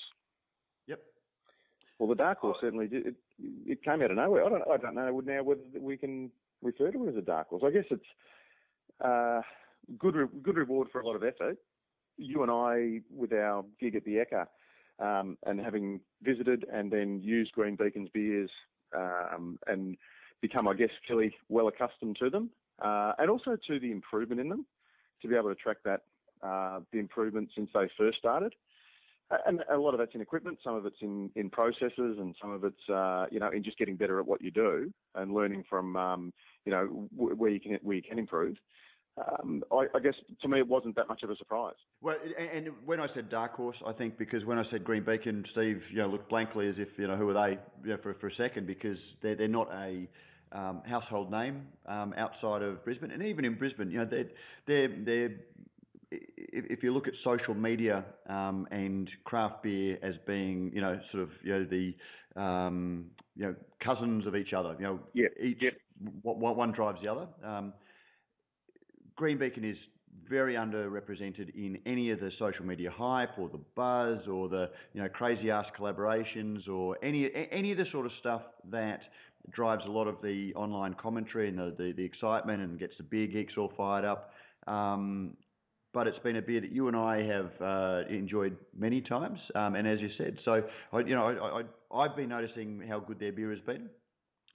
Well, 2.02 2.08
the 2.08 2.16
dark 2.16 2.40
horse 2.40 2.58
oh. 2.58 2.66
certainly 2.66 2.88
did. 2.88 3.06
It, 3.06 3.16
it 3.68 3.84
came 3.84 4.02
out 4.02 4.10
of 4.10 4.18
nowhere. 4.18 4.44
I 4.44 4.50
don't. 4.50 4.64
I 4.68 4.78
don't 4.78 4.96
know 4.96 5.22
now 5.24 5.44
whether 5.44 5.62
we 5.80 5.98
can 5.98 6.32
refer 6.64 6.90
to 6.90 7.06
it 7.06 7.10
as 7.10 7.16
a 7.16 7.22
dark 7.22 7.50
horse. 7.50 7.62
I 7.64 7.70
guess 7.70 7.84
it's 7.92 8.04
uh, 9.06 9.42
good. 10.00 10.16
Re- 10.16 10.40
good 10.42 10.58
reward 10.58 10.88
for 10.92 11.00
a 11.00 11.06
lot 11.06 11.16
of 11.16 11.24
effort. 11.24 11.60
You 12.18 12.42
and 12.42 12.52
I, 12.52 13.02
with 13.16 13.32
our 13.34 13.64
gig 13.80 13.96
at 13.96 14.04
the 14.04 14.16
Ekka, 14.16 14.48
um, 14.98 15.38
and 15.46 15.60
having 15.60 16.00
visited 16.24 16.66
and 16.74 16.92
then 16.92 17.22
used 17.22 17.52
Green 17.52 17.76
Beacon's 17.76 18.10
beers 18.10 18.50
um, 18.98 19.60
and 19.68 19.96
become, 20.42 20.68
I 20.68 20.74
guess, 20.74 20.90
fairly 21.08 21.36
well 21.50 21.68
accustomed 21.68 22.18
to 22.20 22.32
them, 22.32 22.50
uh, 22.84 23.14
and 23.20 23.30
also 23.30 23.56
to 23.68 23.80
the 23.80 23.92
improvement 23.92 24.42
in 24.42 24.50
them, 24.50 24.66
to 25.22 25.28
be 25.28 25.36
able 25.36 25.50
to 25.50 25.56
track 25.56 25.78
that 25.86 26.02
uh, 26.42 26.80
the 26.92 26.98
improvement 26.98 27.50
since 27.56 27.70
they 27.76 27.88
first 27.96 28.18
started 28.18 28.56
and 29.46 29.64
a 29.72 29.78
lot 29.78 29.94
of 29.94 30.00
that's 30.00 30.14
in 30.16 30.22
equipment, 30.22 30.60
some 30.64 30.76
of 30.76 30.86
it's 30.86 30.98
in, 31.02 31.30
in 31.36 31.50
processes, 31.50 32.18
and 32.20 32.36
some 32.42 32.52
of 32.52 32.64
it's 32.64 32.90
uh, 32.90 33.26
you 33.32 33.40
know 33.40 33.50
in 33.50 33.64
just 33.64 33.78
getting 33.78 33.96
better 33.96 34.20
at 34.20 34.26
what 34.26 34.42
you 34.42 34.52
do 34.52 34.92
and 35.16 35.34
learning 35.34 35.64
from 35.70 35.96
um, 35.96 36.34
you 36.66 36.72
know 36.72 37.08
w- 37.18 37.36
where 37.36 37.50
you 37.50 37.60
can 37.60 37.78
where 37.82 37.96
you 37.96 38.04
can 38.04 38.20
improve. 38.20 38.56
Um, 39.18 39.62
I, 39.72 39.88
I, 39.94 40.00
guess 40.00 40.14
to 40.42 40.48
me 40.48 40.60
it 40.60 40.68
wasn't 40.68 40.96
that 40.96 41.10
much 41.10 41.22
of 41.24 41.30
a 41.30 41.36
surprise. 41.36 41.76
Well, 42.02 42.16
and 42.56 42.70
when 42.86 43.02
I 43.02 43.08
said 43.14 43.30
dark 43.30 43.56
horse, 43.56 43.76
I 43.86 43.92
think 43.92 44.18
because 44.18 44.46
when 44.46 44.58
I 44.58 44.64
said 44.72 44.86
Green 44.86 45.04
Beacon, 45.04 45.44
Steve, 45.52 45.82
you 45.92 45.98
know, 45.98 46.08
looked 46.08 46.30
blankly 46.30 46.70
as 46.70 46.76
if 46.78 46.88
you 46.98 47.08
know 47.08 47.18
who 47.18 47.30
are 47.30 47.34
they 47.34 47.60
you 47.84 47.90
know, 47.90 47.98
for 48.02 48.14
for 48.16 48.28
a 48.28 48.36
second 48.36 48.68
because 48.68 48.98
they're 49.22 49.36
they're 49.36 49.48
not 49.50 49.70
a 49.74 50.08
um, 50.54 50.82
household 50.86 51.30
name 51.32 51.68
um, 51.88 52.14
outside 52.18 52.62
of 52.62 52.84
Brisbane, 52.84 53.12
and 53.12 53.24
even 53.24 53.46
in 53.46 53.56
Brisbane, 53.56 53.92
you 53.92 54.00
know, 54.00 54.08
they're 54.10 54.30
they're 54.66 54.90
they're 55.06 55.36
if 56.52 56.84
you 56.84 56.94
look 56.94 57.08
at 57.08 57.14
social 57.24 57.54
media 57.54 58.04
um, 58.30 58.68
and 58.72 59.10
craft 59.24 59.64
beer 59.64 59.98
as 60.04 60.16
being, 60.28 60.72
you 60.74 60.82
know, 60.82 61.00
sort 61.12 61.24
of, 61.24 61.30
you 61.44 61.54
know, 61.54 61.66
the, 61.66 62.42
um, 62.42 63.06
you 63.36 63.46
know, 63.46 63.56
cousins 63.84 64.26
of 64.28 64.36
each 64.36 64.54
other, 64.54 64.76
you 64.78 64.84
know, 64.84 65.00
yeah, 65.14 65.28
each 65.42 65.60
yeah. 65.62 65.70
one 66.24 66.72
drives 66.72 67.00
the 67.02 67.12
other. 67.12 67.28
Um, 67.44 67.74
Green 69.16 69.38
Beacon 69.38 69.64
is 69.64 69.78
very 70.30 70.56
underrepresented 70.56 71.54
in 71.56 71.78
any 71.86 72.12
of 72.12 72.20
the 72.20 72.32
social 72.40 72.66
media 72.66 72.90
hype 72.92 73.38
or 73.38 73.50
the 73.50 73.60
buzz 73.76 74.28
or 74.28 74.50
the, 74.50 74.70
you 74.94 75.02
know, 75.02 75.10
crazy 75.10 75.52
ass 75.52 75.66
collaborations 75.80 76.68
or 76.68 76.98
any 77.04 77.30
any 77.52 77.72
of 77.72 77.78
the 77.78 77.86
sort 77.92 78.06
of 78.06 78.12
stuff 78.20 78.42
that 78.70 79.02
drives 79.50 79.84
a 79.86 79.92
lot 79.92 80.08
of 80.08 80.16
the 80.22 80.54
online 80.56 80.94
commentary 80.94 81.50
and 81.50 81.58
the, 81.58 81.74
the, 81.78 81.94
the 81.94 82.04
excitement 82.04 82.62
and 82.62 82.80
gets 82.80 82.94
the 82.98 83.04
beer 83.04 83.28
geeks 83.28 83.54
all 83.58 83.72
fired 83.76 84.06
up. 84.06 84.32
Um, 84.68 85.36
but 85.94 86.08
it's 86.08 86.20
been 86.20 86.38
a 86.38 86.42
beer 86.42 86.62
that 86.62 86.72
you 86.72 86.88
and 86.88 86.96
I 86.96 87.24
have 87.24 87.52
uh, 87.62 88.08
enjoyed 88.10 88.56
many 88.78 89.02
times. 89.02 89.40
Um, 89.56 89.76
and 89.76 89.88
as 89.88 90.00
you 90.00 90.10
said, 90.18 90.38
so 90.46 90.64
I, 90.94 91.00
you 91.00 91.16
know, 91.16 91.64
I, 91.94 92.04
have 92.04 92.16
been 92.16 92.30
noticing 92.30 92.82
how 92.88 93.00
good 93.00 93.20
their 93.20 93.32
beer 93.32 93.52
has 93.52 93.60
been, 93.62 93.90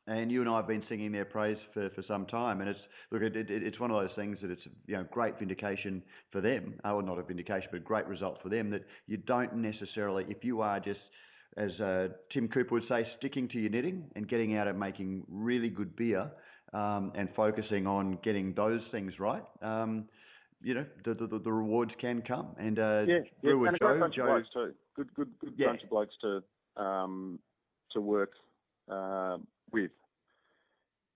and 0.06 0.30
you 0.30 0.40
and 0.40 0.48
I 0.48 0.56
have 0.56 0.68
been 0.68 0.84
singing 0.88 1.12
their 1.12 1.24
praise 1.24 1.58
for, 1.74 1.90
for 1.90 2.02
some 2.08 2.26
time. 2.26 2.60
And 2.60 2.70
it's 2.70 2.80
look, 3.10 3.22
it, 3.22 3.36
it, 3.36 3.50
it's 3.50 3.78
one 3.78 3.90
of 3.90 4.00
those 4.00 4.14
things 4.16 4.38
that 4.40 4.50
it's 4.50 4.62
you 4.86 4.96
know 4.96 5.04
great 5.10 5.38
vindication 5.38 6.02
for 6.32 6.40
them, 6.40 6.74
uh, 6.84 6.92
well 6.94 7.02
not 7.02 7.18
a 7.18 7.22
vindication, 7.22 7.68
but 7.70 7.78
a 7.78 7.84
great 7.84 8.06
result 8.06 8.38
for 8.42 8.48
them 8.48 8.70
that 8.70 8.84
you 9.06 9.18
don't 9.18 9.54
necessarily, 9.56 10.24
if 10.28 10.42
you 10.42 10.62
are 10.62 10.80
just 10.80 11.00
as 11.56 11.70
uh, 11.80 12.08
Tim 12.32 12.48
Cooper 12.48 12.74
would 12.74 12.88
say, 12.88 13.06
sticking 13.18 13.48
to 13.48 13.58
your 13.58 13.70
knitting 13.70 14.04
and 14.14 14.28
getting 14.28 14.56
out 14.56 14.68
and 14.68 14.78
making 14.78 15.22
really 15.28 15.70
good 15.70 15.96
beer 15.96 16.30
um, 16.74 17.12
and 17.14 17.28
focusing 17.34 17.86
on 17.86 18.18
getting 18.22 18.52
those 18.54 18.82
things 18.90 19.18
right. 19.18 19.42
Um, 19.62 20.04
you 20.66 20.74
know 20.74 20.84
the 21.04 21.14
the, 21.14 21.38
the 21.38 21.52
rewards 21.52 21.92
can 22.00 22.22
come. 22.22 22.48
And 22.58 22.78
uh, 22.78 23.04
yeah, 23.06 23.18
yeah, 23.42 23.52
and 23.52 23.76
a 23.76 23.78
great 23.78 24.00
bunch 24.00 24.16
Joe, 24.16 24.22
of 24.22 24.28
blokes 24.28 24.48
too. 24.52 24.74
Good, 24.96 25.14
good, 25.14 25.28
good 25.40 25.52
yeah. 25.56 25.68
bunch 25.68 25.82
of 25.84 25.90
blokes 25.90 26.14
to 26.22 26.82
um, 26.82 27.38
to 27.92 28.00
work 28.00 28.32
uh, 28.90 29.38
with. 29.72 29.92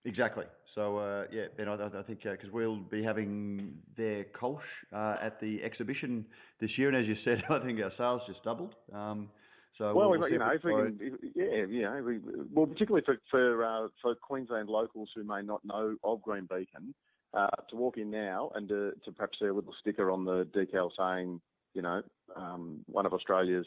Exactly. 0.05 0.45
So 0.77 0.99
uh, 0.99 1.25
yeah, 1.33 1.47
Ben, 1.57 1.69
I, 1.69 1.75
I 1.75 2.03
think 2.05 2.23
because 2.23 2.39
uh, 2.45 2.53
we'll 2.53 2.77
be 2.77 3.03
having 3.03 3.73
their 3.97 4.25
Kolsch 4.41 4.61
uh, 4.95 5.17
at 5.21 5.41
the 5.41 5.61
exhibition 5.65 6.25
this 6.61 6.71
year, 6.79 6.89
and 6.89 6.97
as 6.97 7.07
you 7.07 7.17
said, 7.25 7.43
I 7.51 7.59
think 7.59 7.81
our 7.81 7.93
sales 7.99 8.23
just 8.29 8.45
doubled. 8.45 8.77
Um, 8.95 9.31
so 9.79 9.95
well, 9.95 10.11
we'll, 10.11 10.29
you 10.29 10.39
know, 10.39 10.51
if 10.51 10.63
we 10.63 10.73
can, 10.73 10.99
if, 11.01 11.15
yeah, 11.35 11.65
you 11.67 11.83
know, 11.83 12.03
we, 12.07 12.21
well, 12.55 12.67
particularly 12.67 13.05
for 13.05 13.17
for 13.33 13.65
uh, 13.65 13.89
for 14.01 14.15
Queensland 14.15 14.69
locals 14.69 15.11
who 15.17 15.25
may 15.25 15.43
not 15.43 15.65
know 15.65 15.97
of 16.05 16.23
Green 16.23 16.47
Beacon, 16.49 16.95
uh, 17.35 17.49
to 17.69 17.77
walk 17.77 17.97
in 17.97 18.11
now 18.11 18.51
and 18.55 18.69
to, 18.69 18.93
to 19.05 19.13
perhaps 19.13 19.39
see 19.39 19.47
a 19.47 19.55
little 19.55 19.75
sticker 19.81 20.11
on 20.11 20.25
the 20.25 20.45
decal 20.47 20.91
saying, 20.99 21.41
you 21.75 21.83
know, 21.83 22.03
um, 22.37 22.81
one 22.87 23.07
of 23.07 23.13
Australia's 23.13 23.67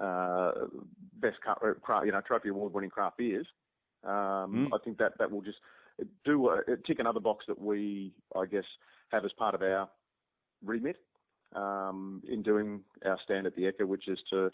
uh, 0.00 0.52
best 1.20 1.38
craft, 1.40 2.06
you 2.06 2.12
know, 2.12 2.20
trophy 2.20 2.50
award-winning 2.50 2.90
craft 2.90 3.18
beers. 3.18 3.46
Um, 4.04 4.10
mm. 4.10 4.68
I 4.74 4.78
think 4.84 4.98
that 4.98 5.12
that 5.18 5.30
will 5.30 5.42
just 5.42 5.58
do 6.24 6.48
a, 6.48 6.76
tick 6.86 6.98
another 6.98 7.20
box 7.20 7.44
that 7.48 7.60
we, 7.60 8.12
I 8.36 8.46
guess, 8.46 8.64
have 9.10 9.24
as 9.24 9.32
part 9.38 9.54
of 9.54 9.62
our 9.62 9.88
remit 10.64 10.96
um, 11.54 12.22
in 12.28 12.42
doing 12.42 12.80
our 13.04 13.18
stand 13.24 13.46
at 13.46 13.56
the 13.56 13.62
Ekka, 13.62 13.86
which 13.86 14.08
is 14.08 14.18
to 14.30 14.52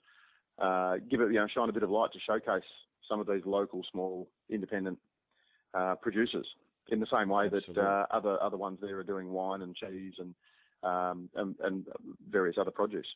uh, 0.58 0.96
give 1.10 1.20
it, 1.20 1.28
you 1.28 1.38
know, 1.38 1.46
shine 1.52 1.68
a 1.68 1.72
bit 1.72 1.82
of 1.82 1.90
light 1.90 2.12
to 2.12 2.18
showcase 2.26 2.64
some 3.08 3.20
of 3.20 3.26
these 3.26 3.42
local, 3.44 3.82
small, 3.92 4.28
independent 4.48 4.98
uh, 5.74 5.94
producers 5.96 6.46
in 6.88 7.00
the 7.00 7.06
same 7.12 7.28
way 7.28 7.48
that 7.48 7.78
uh, 7.78 8.06
other 8.10 8.42
other 8.42 8.56
ones 8.56 8.78
there 8.80 8.98
are 8.98 9.04
doing 9.04 9.30
wine 9.30 9.62
and 9.62 9.74
cheese 9.74 10.14
and 10.18 10.34
um, 10.82 11.28
and, 11.34 11.56
and, 11.62 11.86
various 12.30 12.56
other 12.60 12.70
produce. 12.70 13.06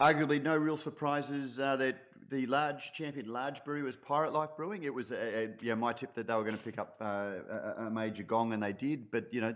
Arguably, 0.00 0.42
no 0.42 0.56
real 0.56 0.80
surprises 0.82 1.52
uh, 1.62 1.76
that 1.76 1.96
the 2.30 2.46
large 2.46 2.80
champion 2.96 3.28
large 3.28 3.56
brewery 3.64 3.82
was 3.82 3.94
Pirate 4.06 4.32
Life 4.32 4.50
Brewing. 4.56 4.84
It 4.84 4.94
was 4.94 5.04
a, 5.12 5.14
a, 5.14 5.48
you 5.60 5.68
know, 5.68 5.76
my 5.76 5.92
tip 5.92 6.14
that 6.14 6.26
they 6.26 6.32
were 6.32 6.42
going 6.42 6.56
to 6.56 6.62
pick 6.62 6.78
up 6.78 6.96
uh, 7.00 7.04
a, 7.04 7.86
a 7.86 7.90
major 7.90 8.22
gong, 8.22 8.52
and 8.52 8.62
they 8.62 8.72
did. 8.72 9.10
But 9.10 9.32
you 9.32 9.42
know, 9.42 9.54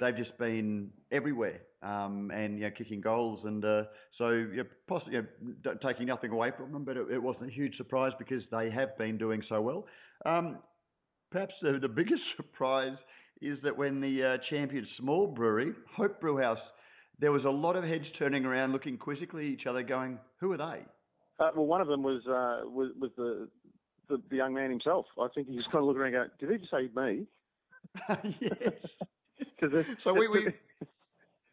they've 0.00 0.16
just 0.16 0.36
been 0.38 0.90
everywhere 1.10 1.60
um, 1.82 2.30
and 2.34 2.58
you 2.58 2.64
know, 2.64 2.70
kicking 2.76 3.00
goals. 3.00 3.40
And 3.44 3.64
uh, 3.64 3.84
so, 4.18 4.30
you 4.30 4.56
know, 4.56 4.64
possibly 4.86 5.14
you 5.14 5.26
know, 5.64 5.74
taking 5.84 6.06
nothing 6.06 6.30
away 6.30 6.50
from 6.56 6.72
them, 6.72 6.84
but 6.84 6.96
it, 6.96 7.06
it, 7.10 7.22
wasn't 7.22 7.48
a 7.48 7.52
huge 7.52 7.76
surprise 7.76 8.12
because 8.18 8.42
they 8.50 8.70
have 8.70 8.96
been 8.98 9.18
doing 9.18 9.42
so 9.48 9.60
well. 9.60 9.86
Um, 10.24 10.58
perhaps 11.32 11.54
the, 11.62 11.78
the, 11.80 11.88
biggest 11.88 12.22
surprise 12.36 12.96
is 13.40 13.58
that 13.64 13.76
when 13.76 14.00
the 14.00 14.22
uh, 14.22 14.36
champion 14.50 14.86
small 14.98 15.26
brewery, 15.26 15.72
Hope 15.96 16.20
Brewhouse, 16.20 16.58
there 17.18 17.32
was 17.32 17.44
a 17.44 17.50
lot 17.50 17.74
of 17.76 17.84
heads 17.84 18.04
turning 18.18 18.44
around, 18.44 18.72
looking 18.72 18.96
quizzically 18.96 19.46
at 19.46 19.60
each 19.60 19.66
other, 19.66 19.82
going, 19.82 20.18
"Who 20.40 20.52
are 20.52 20.56
they?" 20.56 20.84
Uh, 21.40 21.50
well, 21.56 21.66
one 21.66 21.80
of 21.80 21.88
them 21.88 22.02
was 22.02 22.22
uh, 22.26 22.68
was, 22.68 22.90
was 23.00 23.10
the, 23.16 23.48
the, 24.08 24.22
the 24.30 24.36
young 24.36 24.54
man 24.54 24.70
himself. 24.70 25.06
I 25.20 25.28
think 25.34 25.48
he 25.48 25.56
was 25.56 25.64
kind 25.66 25.78
of 25.78 25.84
looking 25.84 26.02
around, 26.02 26.12
going, 26.12 26.28
"Did 26.38 26.50
he 26.50 26.58
just 26.58 26.70
say 26.70 26.88
me?" 26.94 27.26
yes. 28.40 28.72
Because 29.60 29.84
so 30.02 30.12
we, 30.12 30.28
we 30.28 30.48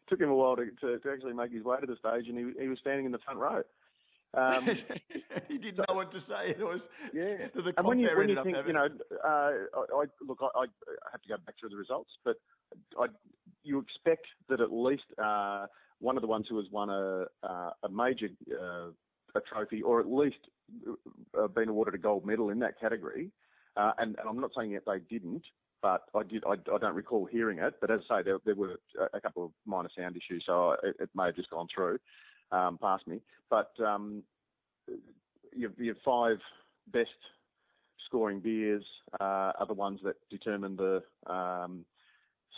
took 0.08 0.20
him 0.20 0.30
a 0.30 0.34
while 0.34 0.56
to, 0.56 0.66
to, 0.80 0.98
to 0.98 1.12
actually 1.12 1.32
make 1.32 1.52
his 1.52 1.62
way 1.62 1.78
to 1.80 1.86
the 1.86 1.96
stage, 1.96 2.28
and 2.28 2.36
he 2.36 2.62
he 2.62 2.68
was 2.68 2.78
standing 2.80 3.06
in 3.06 3.12
the 3.12 3.18
front 3.18 3.38
row. 3.38 3.62
Um, 4.36 4.68
he 5.48 5.58
didn't 5.58 5.76
so, 5.76 5.84
know 5.88 5.96
what 5.96 6.12
to 6.12 6.20
say. 6.20 6.50
It 6.50 6.62
was 6.62 6.80
yeah. 7.12 7.48
and 7.76 7.86
when 7.86 7.98
you 7.98 8.08
when 8.16 8.28
you 8.28 8.38
think 8.44 8.56
you 8.66 8.72
know, 8.72 8.86
uh, 9.24 9.28
I, 9.28 9.50
I 9.92 10.04
look, 10.26 10.38
I, 10.40 10.46
I 10.60 10.66
have 11.10 11.22
to 11.22 11.28
go 11.28 11.36
back 11.44 11.56
through 11.58 11.70
the 11.70 11.76
results, 11.76 12.10
but 12.24 12.36
I, 12.98 13.06
you 13.64 13.80
expect 13.80 14.26
that 14.48 14.60
at 14.60 14.72
least 14.72 15.04
uh, 15.22 15.66
one 15.98 16.16
of 16.16 16.22
the 16.22 16.28
ones 16.28 16.46
who 16.48 16.56
has 16.58 16.66
won 16.70 16.90
a 16.90 17.24
uh, 17.42 17.70
a 17.82 17.88
major 17.90 18.28
uh, 18.52 18.90
a 19.34 19.40
trophy, 19.52 19.82
or 19.82 20.00
at 20.00 20.10
least 20.10 20.38
uh, 21.38 21.48
been 21.48 21.68
awarded 21.68 21.94
a 21.94 21.98
gold 21.98 22.24
medal 22.24 22.50
in 22.50 22.58
that 22.60 22.78
category. 22.80 23.30
Uh, 23.76 23.92
and, 23.98 24.16
and, 24.18 24.28
I'm 24.28 24.40
not 24.40 24.50
saying 24.56 24.72
that 24.72 24.82
they 24.84 24.98
didn't, 25.08 25.44
but 25.80 26.02
I 26.12 26.24
did. 26.24 26.42
I, 26.44 26.54
I, 26.74 26.78
don't 26.78 26.96
recall 26.96 27.24
hearing 27.24 27.58
it. 27.58 27.74
But 27.80 27.92
as 27.92 28.00
I 28.10 28.18
say, 28.18 28.22
there, 28.24 28.38
there 28.44 28.56
were 28.56 28.80
a 29.14 29.20
couple 29.20 29.44
of 29.44 29.52
minor 29.64 29.88
sound 29.96 30.16
issues, 30.16 30.42
so 30.44 30.72
it, 30.82 30.96
it 30.98 31.10
may 31.14 31.26
have 31.26 31.36
just 31.36 31.50
gone 31.50 31.68
through 31.72 31.98
um, 32.52 32.78
past 32.80 33.06
me. 33.06 33.20
But 33.48 33.72
um, 33.84 34.22
your, 35.54 35.70
your 35.78 35.96
five 36.04 36.38
best 36.92 37.10
scoring 38.06 38.40
beers 38.40 38.84
uh, 39.20 39.52
are 39.58 39.66
the 39.66 39.74
ones 39.74 40.00
that 40.04 40.16
determine 40.30 40.76
the 40.76 41.02
um, 41.32 41.84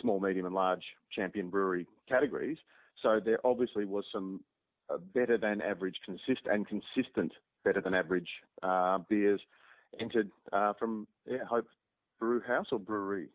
small, 0.01 0.19
medium, 0.19 0.45
and 0.45 0.55
large 0.55 0.83
champion 1.11 1.49
brewery 1.49 1.87
categories. 2.07 2.57
So 3.01 3.19
there 3.23 3.39
obviously 3.45 3.85
was 3.85 4.05
some 4.11 4.41
uh, 4.89 4.97
better 5.13 5.37
than 5.37 5.61
average, 5.61 5.95
consist 6.05 6.45
and 6.45 6.65
consistent 6.67 7.31
better 7.63 7.81
than 7.81 7.93
average 7.93 8.29
uh, 8.61 8.99
beers 9.09 9.39
entered 9.99 10.29
uh, 10.51 10.73
from 10.73 11.07
yeah, 11.25 11.43
Hope 11.49 11.67
Brew 12.19 12.41
House 12.41 12.67
or 12.71 12.79
Brewery? 12.79 13.27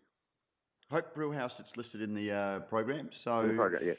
Hope 0.91 1.15
Brew 1.15 1.33
House. 1.33 1.53
It's 1.59 1.69
listed 1.77 2.03
in 2.03 2.15
the 2.15 2.33
uh, 2.33 2.61
program. 2.61 3.11
So 3.25 3.41
in 3.41 3.49
the 3.49 3.55
program, 3.55 3.83
yeah. 3.87 3.93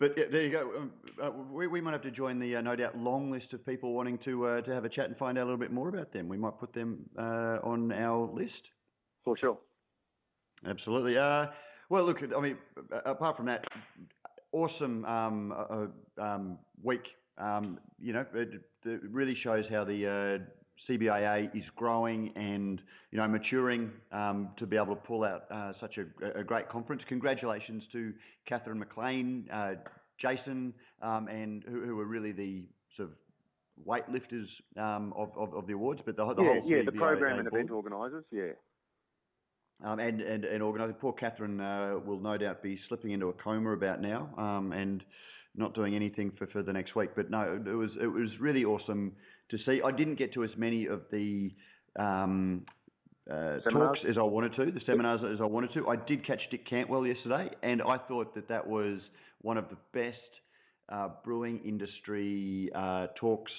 But 0.00 0.12
yeah, 0.16 0.24
there 0.30 0.42
you 0.42 0.52
go. 0.52 0.70
Um, 0.76 0.92
uh, 1.22 1.30
we, 1.52 1.66
we 1.66 1.80
might 1.80 1.92
have 1.92 2.02
to 2.02 2.10
join 2.10 2.38
the 2.38 2.56
uh, 2.56 2.60
no 2.60 2.76
doubt 2.76 2.96
long 2.96 3.32
list 3.32 3.52
of 3.52 3.64
people 3.66 3.92
wanting 3.92 4.18
to 4.24 4.46
uh, 4.46 4.60
to 4.62 4.70
have 4.70 4.84
a 4.84 4.88
chat 4.88 5.06
and 5.06 5.16
find 5.16 5.36
out 5.36 5.42
a 5.42 5.46
little 5.46 5.58
bit 5.58 5.72
more 5.72 5.88
about 5.88 6.12
them. 6.12 6.28
We 6.28 6.36
might 6.36 6.58
put 6.60 6.72
them 6.72 7.00
uh, 7.18 7.58
on 7.64 7.90
our 7.92 8.30
list. 8.32 8.52
For 9.24 9.36
sure. 9.36 9.58
Absolutely. 10.66 11.18
Uh, 11.18 11.46
well, 11.90 12.06
look. 12.06 12.18
I 12.36 12.40
mean, 12.40 12.56
apart 13.06 13.36
from 13.36 13.46
that, 13.46 13.64
awesome 14.52 15.04
um, 15.04 15.90
um, 16.16 16.58
week. 16.82 17.02
Um, 17.36 17.78
you 18.00 18.12
know, 18.12 18.24
it, 18.34 18.50
it, 18.84 19.00
really 19.10 19.36
shows 19.42 19.64
how 19.70 19.84
the 19.84 20.40
CBIA 20.88 21.54
is 21.56 21.64
growing 21.76 22.32
and 22.36 22.80
you 23.10 23.18
know 23.18 23.28
maturing 23.28 23.90
um, 24.12 24.50
to 24.58 24.66
be 24.66 24.76
able 24.76 24.94
to 24.94 25.00
pull 25.02 25.24
out 25.24 25.44
uh, 25.50 25.72
such 25.80 25.98
a, 25.98 26.38
a, 26.38 26.44
great 26.44 26.68
conference. 26.68 27.02
Congratulations 27.08 27.82
to 27.92 28.12
Catherine 28.48 28.78
McLean, 28.78 29.48
uh, 29.52 29.72
Jason, 30.20 30.72
um, 31.02 31.28
and 31.28 31.62
who, 31.64 31.84
who, 31.84 32.00
are 32.00 32.06
really 32.06 32.32
the 32.32 32.64
sort 32.96 33.10
of 33.10 33.14
weightlifters 33.86 34.46
um, 34.76 35.12
of, 35.16 35.30
of, 35.36 35.54
of, 35.54 35.66
the 35.66 35.72
awards, 35.74 36.00
but 36.04 36.16
the, 36.16 36.24
the 36.34 36.42
yeah, 36.42 36.60
whole 36.60 36.70
yeah, 36.70 36.82
the 36.84 36.92
program 36.92 37.38
and 37.38 37.48
event 37.48 37.70
organisers, 37.70 38.24
yeah. 38.30 38.52
Um, 39.84 40.00
and 40.00 40.20
and 40.20 40.44
and 40.44 40.60
organising. 40.60 40.96
Poor 40.96 41.12
Catherine 41.12 41.60
uh, 41.60 42.00
will 42.04 42.18
no 42.18 42.36
doubt 42.36 42.62
be 42.62 42.80
slipping 42.88 43.12
into 43.12 43.28
a 43.28 43.32
coma 43.32 43.72
about 43.72 44.00
now, 44.00 44.28
um, 44.36 44.72
and 44.72 45.04
not 45.54 45.74
doing 45.74 45.94
anything 45.94 46.32
for, 46.36 46.48
for 46.48 46.62
the 46.64 46.72
next 46.72 46.96
week. 46.96 47.10
But 47.14 47.30
no, 47.30 47.60
it 47.64 47.70
was 47.70 47.90
it 48.00 48.06
was 48.06 48.28
really 48.40 48.64
awesome 48.64 49.12
to 49.50 49.58
see. 49.66 49.80
I 49.84 49.90
didn't 49.90 50.16
get 50.16 50.34
to 50.34 50.44
as 50.44 50.50
many 50.56 50.86
of 50.86 51.02
the 51.10 51.50
um, 51.98 52.64
uh, 53.30 53.58
talks 53.70 54.00
as 54.08 54.16
I 54.18 54.22
wanted 54.22 54.54
to, 54.56 54.70
the 54.70 54.80
seminars 54.86 55.20
as 55.32 55.40
I 55.40 55.44
wanted 55.44 55.72
to. 55.74 55.88
I 55.88 55.96
did 55.96 56.26
catch 56.26 56.40
Dick 56.50 56.68
Cantwell 56.68 57.06
yesterday, 57.06 57.50
and 57.62 57.82
I 57.82 57.98
thought 57.98 58.34
that 58.34 58.48
that 58.48 58.66
was 58.66 59.00
one 59.42 59.56
of 59.56 59.66
the 59.70 59.76
best 59.92 60.16
uh, 60.88 61.08
brewing 61.24 61.60
industry 61.64 62.70
uh, 62.74 63.08
talks 63.16 63.52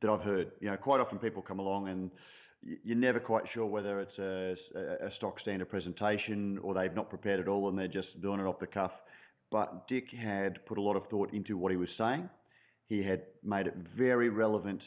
that 0.00 0.10
I've 0.10 0.22
heard. 0.22 0.52
You 0.60 0.70
know, 0.70 0.76
quite 0.76 1.00
often 1.00 1.18
people 1.18 1.42
come 1.42 1.58
along 1.58 1.88
and 1.88 2.10
you're 2.62 2.96
never 2.96 3.20
quite 3.20 3.44
sure 3.54 3.66
whether 3.66 4.00
it's 4.00 4.18
a, 4.18 4.54
a 5.06 5.10
stock 5.16 5.40
standard 5.40 5.68
presentation 5.68 6.58
or 6.62 6.74
they've 6.74 6.94
not 6.94 7.08
prepared 7.08 7.40
at 7.40 7.48
all 7.48 7.68
and 7.68 7.78
they're 7.78 7.88
just 7.88 8.20
doing 8.20 8.40
it 8.40 8.44
off 8.44 8.58
the 8.60 8.66
cuff. 8.66 8.92
But 9.50 9.88
Dick 9.88 10.04
had 10.10 10.64
put 10.66 10.78
a 10.78 10.80
lot 10.80 10.96
of 10.96 11.06
thought 11.08 11.32
into 11.32 11.56
what 11.56 11.70
he 11.70 11.76
was 11.76 11.88
saying. 11.98 12.28
He 12.86 13.02
had 13.02 13.22
made 13.44 13.66
it 13.66 13.74
very 13.96 14.28
relevant 14.28 14.80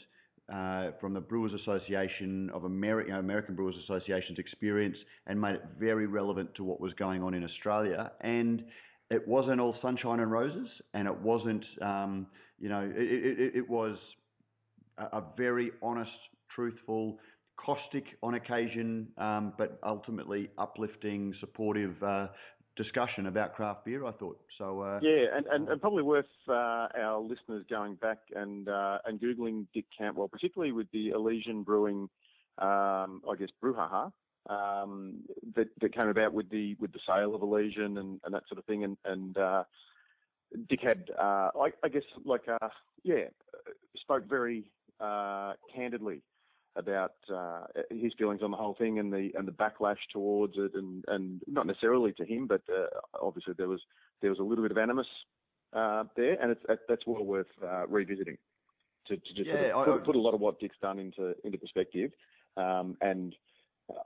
uh, 0.51 0.91
from 0.99 1.13
the 1.13 1.19
Brewers 1.19 1.51
Association 1.61 2.49
of 2.53 2.65
American 2.65 3.55
Brewers 3.55 3.75
Association's 3.83 4.39
experience 4.39 4.97
and 5.27 5.39
made 5.39 5.55
it 5.55 5.63
very 5.79 6.07
relevant 6.07 6.53
to 6.55 6.63
what 6.63 6.81
was 6.81 6.93
going 6.93 7.23
on 7.23 7.33
in 7.33 7.43
Australia. 7.43 8.11
And 8.21 8.63
it 9.09 9.27
wasn't 9.27 9.61
all 9.61 9.75
sunshine 9.81 10.19
and 10.19 10.31
roses, 10.31 10.67
and 10.93 11.07
it 11.07 11.17
wasn't, 11.17 11.63
um, 11.81 12.27
you 12.59 12.69
know, 12.69 12.81
it, 12.81 13.39
it, 13.39 13.55
it 13.55 13.69
was 13.69 13.97
a, 14.97 15.17
a, 15.17 15.23
very 15.37 15.71
honest, 15.81 16.11
truthful, 16.53 17.19
caustic 17.57 18.03
on 18.21 18.33
occasion, 18.33 19.07
um, 19.17 19.53
but 19.57 19.79
ultimately 19.85 20.49
uplifting, 20.57 21.33
supportive 21.39 22.01
uh, 22.03 22.27
discussion 22.75 23.27
about 23.27 23.55
craft 23.55 23.85
beer. 23.85 24.05
I 24.05 24.11
thought 24.11 24.39
so. 24.57 24.81
Uh, 24.81 24.99
yeah, 25.01 25.25
and, 25.35 25.45
and, 25.47 25.69
and, 25.69 25.81
probably 25.81 26.03
worth 26.03 26.25
uh, 26.47 26.87
our 26.99 27.19
listeners 27.19 27.65
going 27.69 27.95
back 27.95 28.19
and 28.35 28.67
uh, 28.67 28.99
and 29.05 29.19
googling 29.19 29.67
Dick 29.73 29.85
Cantwell, 29.97 30.27
particularly 30.27 30.71
with 30.71 30.87
the 30.91 31.09
Elysian 31.09 31.63
Brewing, 31.63 32.09
um, 32.57 33.21
I 33.29 33.35
guess 33.37 33.49
brouhaha 33.63 34.11
um, 34.49 35.21
that 35.55 35.67
that 35.81 35.95
came 35.95 36.09
about 36.09 36.33
with 36.33 36.49
the 36.49 36.75
with 36.79 36.91
the 36.93 36.99
sale 37.07 37.35
of 37.35 37.41
Elysian 37.41 37.97
and, 37.97 38.19
and 38.23 38.33
that 38.33 38.43
sort 38.47 38.59
of 38.59 38.65
thing, 38.65 38.83
and 38.83 38.97
and 39.05 39.37
uh, 39.37 39.63
Dick 40.69 40.81
had, 40.81 41.09
uh, 41.17 41.49
I, 41.59 41.71
I, 41.83 41.89
guess, 41.89 42.03
like 42.25 42.43
yeah, 43.03 43.25
spoke 43.97 44.25
very 44.27 44.71
candidly 45.73 46.21
about 46.75 47.13
uh, 47.33 47.65
his 47.89 48.13
feelings 48.17 48.41
on 48.43 48.51
the 48.51 48.57
whole 48.57 48.75
thing 48.75 48.99
and 48.99 49.11
the 49.13 49.31
and 49.35 49.47
the 49.47 49.51
backlash 49.51 49.97
towards 50.11 50.53
it, 50.57 50.71
and, 50.73 51.03
and 51.07 51.41
not 51.47 51.67
necessarily 51.67 52.13
to 52.13 52.25
him, 52.25 52.47
but 52.47 52.61
uh, 52.69 52.87
obviously 53.21 53.53
there 53.57 53.67
was 53.67 53.81
there 54.21 54.29
was 54.29 54.39
a 54.39 54.43
little 54.43 54.63
bit 54.63 54.71
of 54.71 54.77
animus 54.77 55.07
uh, 55.73 56.03
there, 56.15 56.41
and 56.41 56.51
it's 56.51 56.81
that's 56.87 57.05
well 57.05 57.23
worth 57.23 57.47
uh, 57.63 57.85
revisiting 57.87 58.37
to, 59.07 59.15
to 59.17 59.33
just 59.35 59.47
yeah, 59.47 59.71
sort 59.71 59.89
of 59.89 59.95
put, 59.97 60.05
put, 60.05 60.15
a 60.15 60.19
lot 60.19 60.33
of 60.33 60.39
what 60.39 60.59
Dick's 60.59 60.77
done 60.81 60.99
into 60.99 61.35
into 61.43 61.57
perspective, 61.57 62.11
um, 62.57 62.97
and 63.01 63.35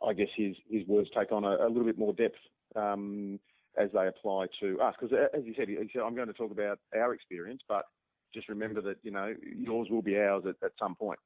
I 0.05 0.13
guess 0.13 0.29
his 0.35 0.55
his 0.69 0.85
words 0.87 1.09
take 1.17 1.31
on 1.31 1.43
a, 1.43 1.67
a 1.67 1.69
little 1.69 1.85
bit 1.85 1.97
more 1.97 2.13
depth. 2.13 2.37
Um, 2.75 3.39
as 3.79 3.89
they 3.93 4.07
apply 4.07 4.47
to 4.59 4.81
us, 4.81 4.95
because 4.99 5.15
as 5.35 5.45
you 5.45 5.53
said, 5.55 5.69
he 5.69 5.77
said, 5.93 6.01
I'm 6.01 6.15
going 6.15 6.27
to 6.27 6.33
talk 6.33 6.49
about 6.49 6.79
our 6.95 7.13
experience, 7.13 7.61
but 7.67 7.85
just 8.33 8.49
remember 8.49 8.81
that 8.81 8.97
you 9.03 9.11
know 9.11 9.35
yours 9.55 9.87
will 9.91 10.01
be 10.01 10.17
ours 10.17 10.43
at, 10.47 10.55
at 10.65 10.71
some 10.79 10.95
point. 10.95 11.19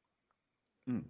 Mm. 0.90 1.04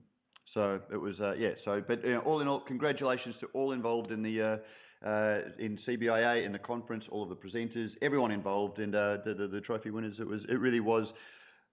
So 0.53 0.79
it 0.91 0.97
was, 0.97 1.15
uh, 1.21 1.33
yeah. 1.33 1.51
So, 1.63 1.81
but 1.85 2.03
you 2.03 2.13
know, 2.13 2.19
all 2.21 2.41
in 2.41 2.47
all, 2.47 2.61
congratulations 2.67 3.35
to 3.39 3.47
all 3.53 3.71
involved 3.71 4.11
in 4.11 4.21
the 4.21 4.41
uh, 4.41 5.07
uh, 5.07 5.39
in 5.57 5.79
CBIA 5.87 6.45
in 6.45 6.51
the 6.51 6.59
conference, 6.59 7.03
all 7.09 7.23
of 7.23 7.29
the 7.29 7.35
presenters, 7.35 7.89
everyone 8.01 8.31
involved, 8.31 8.79
and 8.79 8.93
uh, 8.93 9.17
the, 9.25 9.33
the, 9.33 9.47
the 9.47 9.61
trophy 9.61 9.89
winners. 9.89 10.15
It 10.19 10.27
was, 10.27 10.41
it 10.49 10.59
really 10.59 10.79
was. 10.79 11.07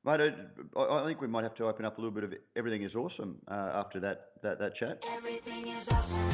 Mate, 0.04 0.20
I 0.76 1.04
think 1.04 1.20
we 1.20 1.26
might 1.26 1.42
have 1.42 1.56
to 1.56 1.64
open 1.64 1.84
up 1.84 1.98
a 1.98 2.00
little 2.00 2.14
bit 2.14 2.24
of 2.24 2.32
everything 2.56 2.84
is 2.84 2.94
awesome 2.94 3.36
uh, 3.48 3.72
after 3.74 3.98
that, 4.00 4.30
that 4.42 4.58
that 4.60 4.76
chat. 4.76 5.02
Everything 5.08 5.66
is 5.66 5.88
awesome. 5.88 6.30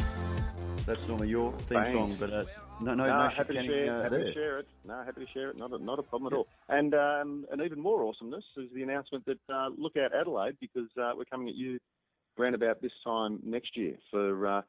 That's 0.87 1.01
normally 1.09 1.29
your 1.29 1.51
theme 1.61 1.79
Thanks. 1.79 1.99
song, 1.99 2.17
but 2.21 2.31
uh, 2.31 2.45
no, 2.83 2.95
no, 2.95 3.07
no, 3.07 3.25
no 3.25 3.29
happy, 3.35 3.55
to 3.55 3.65
share, 3.65 4.03
happy 4.03 4.17
to 4.17 4.33
share 4.35 4.59
it. 4.59 4.69
No, 4.87 5.03
happy 5.03 5.25
to 5.25 5.33
share 5.33 5.49
it. 5.49 5.57
Not 5.57 5.73
a, 5.73 5.79
not 5.83 5.99
a 5.99 6.03
problem 6.03 6.31
at 6.31 6.37
all. 6.37 6.47
And 6.69 6.95
um, 6.95 7.47
and 7.51 7.63
even 7.63 7.81
more 7.81 8.05
awesomeness 8.05 8.45
is 8.59 8.69
the 8.75 8.83
announcement 8.83 9.25
that 9.25 9.39
look 9.79 9.97
out 9.97 10.15
Adelaide 10.15 10.59
because 10.61 10.89
we're 10.97 11.25
coming 11.25 11.49
at 11.49 11.55
you 11.55 11.81
around 12.39 12.55
about 12.55 12.83
this 12.83 12.93
time 13.05 13.41
next 13.45 13.77
year 13.77 13.95
for 14.11 14.47
uh, 14.47 14.63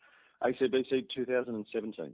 ACBC 0.44 1.08
2017. 1.14 2.14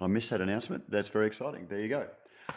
I 0.00 0.06
missed 0.06 0.26
that 0.30 0.40
announcement. 0.40 0.90
That's 0.90 1.08
very 1.12 1.28
exciting. 1.28 1.66
There 1.68 1.80
you 1.80 1.88
go. 1.88 2.06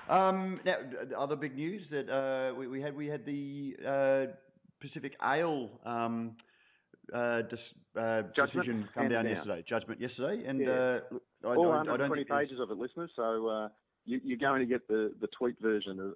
Um, 0.09 0.59
now, 0.65 0.77
other 1.17 1.35
big 1.35 1.55
news 1.55 1.81
that 1.91 2.09
uh, 2.09 2.55
we, 2.55 2.67
we, 2.67 2.81
had 2.81 2.95
we 2.95 3.07
had 3.07 3.25
the 3.25 3.75
uh, 3.87 4.33
Pacific 4.81 5.13
Ale 5.23 5.69
um, 5.85 6.31
uh, 7.13 7.43
dis, 7.43 7.59
uh, 7.99 8.23
decision 8.35 8.87
come 8.93 9.09
down, 9.09 9.25
down, 9.25 9.33
yesterday. 9.33 9.63
Judgment 9.67 10.01
yesterday, 10.01 10.43
and 10.47 10.59
yeah. 10.59 10.69
Uh, 10.69 10.99
I, 11.45 11.55
All 11.55 11.71
I, 11.71 11.77
120 11.77 12.25
I 12.29 12.39
pages 12.41 12.59
of 12.59 12.71
it, 12.71 12.77
listeners. 12.77 13.11
So 13.15 13.69
you, 14.05 14.33
are 14.33 14.37
going 14.37 14.59
to 14.59 14.65
get 14.65 14.87
the 14.87 15.13
the 15.21 15.27
tweet 15.37 15.55
version 15.61 16.13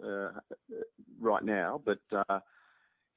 right 1.19 1.43
now, 1.43 1.81
but 1.85 1.99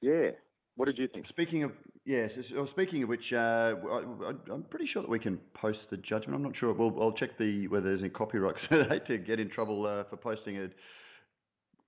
yeah, 0.01 0.29
what 0.75 0.85
did 0.85 0.97
you 0.97 1.07
think? 1.07 1.27
Speaking 1.29 1.63
of 1.63 1.71
yes, 2.05 2.31
well, 2.53 2.67
speaking 2.71 3.03
of 3.03 3.09
which, 3.09 3.33
uh, 3.33 3.37
I, 3.37 4.33
am 4.51 4.65
pretty 4.69 4.87
sure 4.91 5.01
that 5.01 5.09
we 5.09 5.19
can 5.19 5.39
post 5.53 5.79
the 5.89 5.97
judgment. 5.97 6.35
I'm 6.35 6.43
not 6.43 6.53
sure. 6.59 6.73
We'll, 6.73 7.01
I'll 7.01 7.13
check 7.13 7.37
the 7.37 7.67
whether 7.67 7.85
there's 7.85 8.01
any 8.01 8.09
copyright. 8.09 8.55
I 8.71 8.83
hate 8.83 9.07
to 9.07 9.17
get 9.17 9.39
in 9.39 9.49
trouble 9.49 9.85
uh, 9.85 10.03
for 10.09 10.17
posting 10.17 10.55
it 10.57 10.73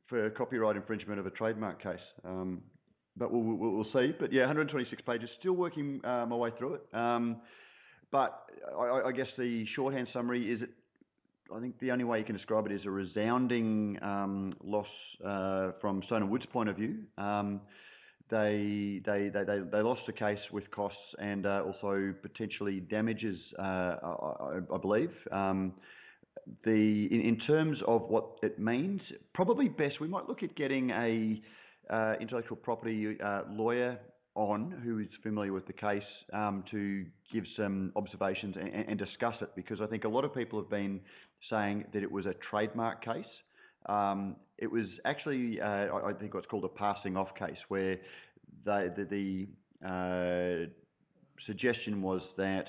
for 0.08 0.30
copyright 0.32 0.78
infringement 0.78 1.20
of 1.20 1.26
a 1.26 1.32
trademark 1.32 1.84
case. 1.84 2.00
Um, 2.24 2.62
but 3.18 3.32
we'll, 3.32 3.42
we'll, 3.42 3.72
we'll, 3.72 3.86
see. 3.94 4.14
But 4.18 4.32
yeah, 4.32 4.42
126 4.42 5.02
pages. 5.02 5.30
Still 5.40 5.54
working 5.54 6.00
uh, 6.06 6.26
my 6.26 6.36
way 6.36 6.52
through 6.58 6.76
it. 6.76 6.96
Um, 6.96 7.38
but 8.12 8.46
I, 8.78 9.08
I, 9.08 9.12
guess 9.12 9.28
the 9.38 9.66
shorthand 9.76 10.08
summary 10.14 10.52
is. 10.52 10.62
It, 10.62 10.70
I 11.54 11.60
think 11.60 11.80
the 11.80 11.92
only 11.92 12.04
way 12.04 12.20
you 12.20 12.26
can 12.26 12.36
describe 12.36 12.66
it 12.66 12.74
is 12.74 12.82
a 12.86 12.90
resounding 12.90 13.98
um, 14.02 14.54
loss 14.64 14.88
uh, 15.26 15.72
from 15.80 16.04
Stone 16.06 16.24
and 16.24 16.32
Wood's 16.32 16.46
point 16.48 16.68
of 16.70 16.76
view. 16.76 16.98
Um, 17.18 17.62
they 18.30 19.02
they, 19.06 19.30
they, 19.34 19.44
they, 19.44 19.60
they 19.72 19.82
lost 19.82 20.02
the 20.08 20.14
case 20.14 20.40
with 20.52 20.70
costs 20.72 20.98
and 21.20 21.46
uh, 21.46 21.64
also 21.66 22.14
potentially 22.22 22.80
damages, 22.80 23.38
uh, 23.60 23.62
I, 23.62 24.60
I, 24.74 24.78
believe. 24.78 25.12
Um, 25.32 25.74
the 26.64 27.08
in, 27.12 27.22
in, 27.22 27.40
terms 27.48 27.78
of 27.88 28.04
what 28.10 28.38
it 28.44 28.60
means, 28.60 29.02
probably 29.34 29.68
best 29.68 30.00
we 30.00 30.08
might 30.08 30.28
look 30.28 30.44
at 30.44 30.56
getting 30.56 30.90
a 30.92 31.42
uh, 31.94 32.16
intellectual 32.20 32.58
property 32.58 33.18
uh, 33.24 33.42
lawyer 33.50 33.98
on 34.36 34.72
who 34.84 35.00
is 35.00 35.08
familiar 35.24 35.52
with 35.52 35.66
the 35.66 35.74
case 35.74 36.04
um, 36.32 36.64
to 36.70 37.06
give 37.34 37.44
some 37.58 37.92
observations 37.96 38.56
and, 38.56 38.70
and, 38.88 39.00
discuss 39.00 39.34
it 39.42 39.50
because 39.56 39.80
I 39.82 39.88
think 39.88 40.04
a 40.04 40.08
lot 40.08 40.24
of 40.24 40.34
people 40.34 40.62
have 40.62 40.70
been 40.70 41.00
saying 41.50 41.86
that 41.92 42.04
it 42.04 42.12
was 42.12 42.28
a 42.28 42.36
trademark 42.50 43.04
case. 43.04 43.26
Um, 43.88 44.36
it 44.58 44.72
was 44.72 44.86
actually, 45.06 45.62
uh, 45.62 45.96
I 46.06 46.14
think, 46.20 46.34
what's 46.34 46.48
called 46.48 46.66
a 46.66 46.70
passing 46.70 47.16
off 47.16 47.30
case, 47.36 47.58
where 47.68 47.98
they, 48.66 48.88
the, 48.96 49.48
the 49.82 49.88
uh, 49.88 50.70
suggestion 51.46 52.02
was 52.02 52.22
that 52.38 52.66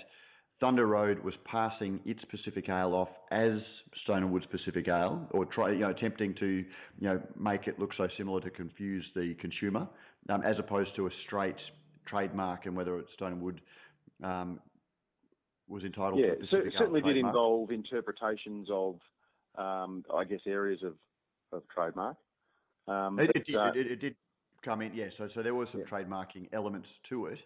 Thunder 0.61 0.87
Road 0.87 1.23
was 1.25 1.35
passing 1.45 2.01
its 2.05 2.21
Pacific 2.31 2.69
Ale 2.69 2.95
off 2.95 3.09
as 3.31 3.61
Stone 4.05 4.25
and 4.25 4.33
Wood's 4.33 4.47
Pacific 4.47 4.87
Ale, 4.89 5.27
or 5.31 5.45
try, 5.47 5.73
you 5.73 5.79
know, 5.79 5.91
attempting 5.91 6.35
to, 6.37 6.47
you 6.47 6.67
know, 7.01 7.21
make 7.39 7.67
it 7.67 7.79
look 7.79 7.91
so 7.97 8.09
similar 8.17 8.41
to 8.41 8.51
confuse 8.51 9.05
the 9.15 9.35
consumer, 9.41 9.89
um, 10.29 10.43
as 10.43 10.57
opposed 10.59 10.95
to 10.97 11.07
a 11.07 11.11
straight 11.27 11.57
trademark 12.07 12.67
and 12.67 12.77
whether 12.77 12.99
it's 12.99 13.13
Stone 13.15 13.33
and 13.33 13.41
Wood 13.41 13.61
um, 14.23 14.61
was 15.69 15.85
entitled. 15.85 16.21
Yeah, 16.21 16.35
to 16.35 16.71
certainly 16.77 17.01
did 17.01 17.17
involve 17.17 17.71
interpretations 17.71 18.69
of 18.71 18.99
um, 19.59 20.05
I 20.15 20.25
guess, 20.25 20.41
areas 20.47 20.83
of, 20.83 20.95
of 21.53 21.63
trademark. 21.75 22.17
Um, 22.87 23.19
it, 23.21 23.31
but, 23.35 23.55
uh, 23.55 23.71
it, 23.75 23.87
it, 23.93 24.01
did 24.01 24.15
come 24.65 24.81
in, 24.83 24.95
yeah. 24.95 25.07
So, 25.19 25.29
so 25.35 25.43
there 25.43 25.55
was 25.55 25.69
some 25.73 25.81
yeah. 25.81 25.87
trademarking 25.87 26.49
elements 26.53 26.89
to 27.11 27.27
it, 27.27 27.39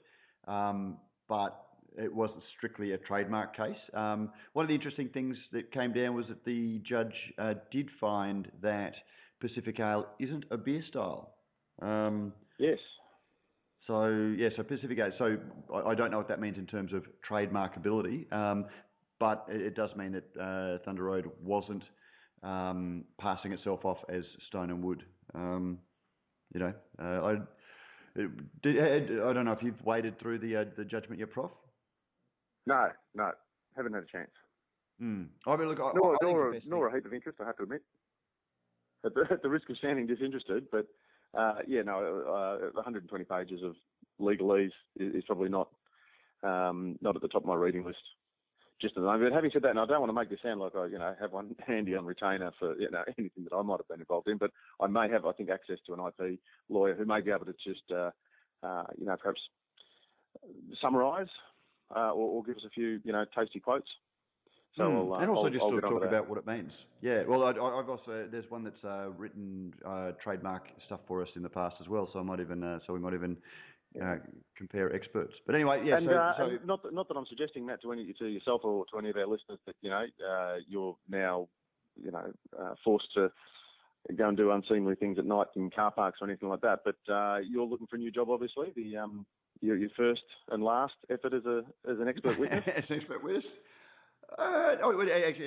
um, 0.46 0.98
but 1.28 1.66
it 1.98 2.12
wasn't 2.12 2.42
strictly 2.56 2.92
a 2.92 2.98
trademark 2.98 3.56
case. 3.56 3.76
Um, 3.94 4.30
one 4.52 4.64
of 4.64 4.68
the 4.68 4.74
interesting 4.74 5.08
things 5.08 5.36
that 5.52 5.72
came 5.72 5.92
down 5.92 6.14
was 6.14 6.26
that 6.28 6.44
the 6.44 6.80
judge 6.88 7.14
uh, 7.38 7.54
did 7.70 7.88
find 8.00 8.48
that 8.62 8.94
Pacific 9.40 9.78
Ale 9.80 10.06
isn't 10.18 10.44
a 10.50 10.56
beer 10.56 10.82
style. 10.88 11.34
Um, 11.80 12.32
yes. 12.58 12.78
So 13.86 14.06
yeah, 14.36 14.48
so 14.56 14.62
Pacific 14.62 14.98
Ale. 14.98 15.10
So 15.18 15.36
I, 15.74 15.90
I, 15.90 15.94
don't 15.94 16.10
know 16.10 16.18
what 16.18 16.28
that 16.28 16.40
means 16.40 16.56
in 16.56 16.66
terms 16.66 16.92
of 16.92 17.02
trademarkability, 17.28 18.32
um, 18.32 18.66
but 19.18 19.44
it, 19.48 19.60
it, 19.60 19.74
does 19.74 19.90
mean 19.96 20.12
that 20.12 20.40
uh, 20.40 20.78
Thunder 20.84 21.02
Road 21.02 21.30
wasn't 21.42 21.82
um, 22.42 23.04
passing 23.20 23.52
itself 23.52 23.84
off 23.84 23.98
as 24.08 24.24
stone 24.48 24.70
and 24.70 24.82
wood. 24.82 25.04
Um, 25.34 25.78
you 26.52 26.60
know, 26.60 26.74
uh, 27.00 27.04
I, 27.04 27.36
did, 28.62 29.20
I 29.20 29.32
don't 29.32 29.44
know 29.44 29.52
if 29.52 29.62
you've 29.62 29.82
waded 29.84 30.18
through 30.20 30.38
the 30.40 30.56
uh, 30.56 30.64
the 30.76 30.84
judgment 30.84 31.20
yet, 31.20 31.30
Prof. 31.30 31.50
No, 32.66 32.88
no, 33.14 33.30
haven't 33.76 33.94
had 33.94 34.02
a 34.02 34.06
chance. 34.06 34.30
Mm. 35.02 35.26
I 35.46 35.56
mean, 35.56 35.68
look, 35.68 35.80
I, 35.80 35.90
nor, 35.94 36.14
I 36.14 36.16
nor, 36.22 36.54
nor 36.66 36.88
a 36.88 36.94
heap 36.94 37.06
of 37.06 37.14
interest, 37.14 37.38
I 37.40 37.46
have 37.46 37.56
to 37.56 37.64
admit. 37.64 37.82
At 39.04 39.14
the, 39.14 39.24
at 39.30 39.42
the 39.42 39.50
risk 39.50 39.68
of 39.68 39.76
sounding 39.82 40.06
disinterested, 40.06 40.66
but 40.70 40.86
uh, 41.36 41.54
yeah, 41.66 41.82
no, 41.82 42.22
uh, 42.28 42.70
120 42.74 43.24
pages 43.24 43.60
of 43.64 43.74
legalese 44.20 44.70
is, 44.96 45.14
is 45.16 45.24
probably 45.24 45.48
not 45.48 45.68
um, 46.44 46.96
not 47.00 47.16
at 47.16 47.22
the 47.22 47.28
top 47.28 47.42
of 47.42 47.48
my 47.48 47.54
reading 47.54 47.84
list 47.84 47.98
just 48.82 48.96
at 48.96 49.00
the 49.00 49.06
moment. 49.06 49.30
But 49.30 49.34
having 49.34 49.50
said 49.52 49.62
that, 49.62 49.70
and 49.70 49.80
I 49.80 49.86
don't 49.86 50.00
want 50.00 50.10
to 50.10 50.14
make 50.14 50.28
this 50.28 50.40
sound 50.42 50.60
like 50.60 50.74
I, 50.74 50.86
you 50.86 50.98
know, 50.98 51.14
have 51.20 51.32
one 51.32 51.54
handy 51.66 51.94
on 51.96 52.04
retainer 52.04 52.52
for 52.58 52.76
you 52.78 52.90
know 52.90 53.02
anything 53.18 53.44
that 53.44 53.56
I 53.56 53.62
might 53.62 53.78
have 53.78 53.88
been 53.88 54.00
involved 54.00 54.28
in, 54.28 54.36
but 54.36 54.50
I 54.80 54.88
may 54.88 55.08
have, 55.08 55.24
I 55.24 55.32
think, 55.32 55.48
access 55.48 55.78
to 55.86 55.94
an 55.94 56.00
IP 56.00 56.38
lawyer 56.68 56.94
who 56.94 57.06
may 57.06 57.20
be 57.20 57.30
able 57.30 57.46
to 57.46 57.54
just, 57.64 57.90
uh, 57.90 58.10
uh, 58.62 58.84
you 58.98 59.06
know, 59.06 59.16
perhaps 59.16 59.40
summarise 60.80 61.28
uh, 61.94 62.10
or, 62.10 62.38
or, 62.38 62.42
give 62.42 62.56
us 62.56 62.62
a 62.66 62.70
few, 62.70 63.00
you 63.04 63.12
know, 63.12 63.24
tasty 63.36 63.60
quotes. 63.60 63.88
So 64.76 64.84
mm. 64.84 65.22
and 65.22 65.30
also 65.30 65.46
I'll, 65.46 65.50
just 65.50 65.62
I'll 65.62 65.70
sort 65.70 65.84
of 65.84 65.90
talk 65.90 66.04
about 66.04 66.28
what 66.28 66.38
it 66.38 66.46
means. 66.46 66.72
Yeah, 67.02 67.24
well, 67.28 67.44
I, 67.44 67.48
have 67.48 67.88
also 67.90 68.26
there's 68.30 68.50
one 68.50 68.64
that's 68.64 68.82
uh, 68.82 69.10
written 69.18 69.74
uh, 69.86 70.12
trademark 70.22 70.64
stuff 70.86 71.00
for 71.06 71.20
us 71.20 71.28
in 71.36 71.42
the 71.42 71.48
past 71.50 71.76
as 71.80 71.88
well. 71.88 72.08
So 72.12 72.20
I 72.20 72.22
might 72.22 72.40
even 72.40 72.62
uh, 72.62 72.78
so 72.86 72.94
we 72.94 72.98
might 72.98 73.12
even 73.12 73.36
uh, 74.00 74.16
compare 74.56 74.94
experts. 74.94 75.32
But 75.46 75.54
anyway, 75.54 75.82
yeah. 75.84 75.96
And, 75.96 76.06
so, 76.06 76.12
uh, 76.12 76.32
so 76.36 76.44
and 76.44 76.66
not 76.66 76.82
that, 76.82 76.94
not 76.94 77.08
that 77.08 77.16
I'm 77.16 77.26
suggesting 77.26 77.66
that 77.66 77.82
to 77.82 77.92
any 77.92 78.12
to 78.18 78.26
yourself 78.26 78.62
or 78.64 78.84
to 78.92 78.98
any 78.98 79.10
of 79.10 79.16
our 79.16 79.26
listeners 79.26 79.58
that 79.66 79.74
you 79.80 79.90
know 79.90 80.04
uh, 80.28 80.56
you're 80.68 80.96
now 81.08 81.48
you 82.02 82.10
know 82.10 82.32
uh, 82.58 82.74
forced 82.84 83.12
to 83.14 83.30
go 84.16 84.28
and 84.28 84.36
do 84.36 84.50
unseemly 84.50 84.94
things 84.94 85.18
at 85.18 85.26
night 85.26 85.48
in 85.56 85.70
car 85.70 85.90
parks 85.90 86.18
or 86.20 86.28
anything 86.28 86.48
like 86.48 86.60
that. 86.62 86.80
But 86.84 87.12
uh, 87.12 87.38
you're 87.38 87.66
looking 87.66 87.86
for 87.86 87.96
a 87.96 87.98
new 87.98 88.10
job, 88.10 88.30
obviously. 88.30 88.72
The 88.74 88.96
um, 88.96 89.26
your, 89.60 89.76
your 89.76 89.90
first 89.96 90.22
and 90.50 90.62
last 90.62 90.94
effort 91.10 91.34
as 91.34 91.44
a 91.44 91.62
as 91.90 91.98
an 92.00 92.08
expert 92.08 92.38
witness. 92.38 92.64
as 92.76 92.84
an 92.88 92.96
expert 92.96 93.22
witness. 93.22 93.44
Uh, 94.38 94.76
oh, 94.82 95.02
actually, 95.28 95.46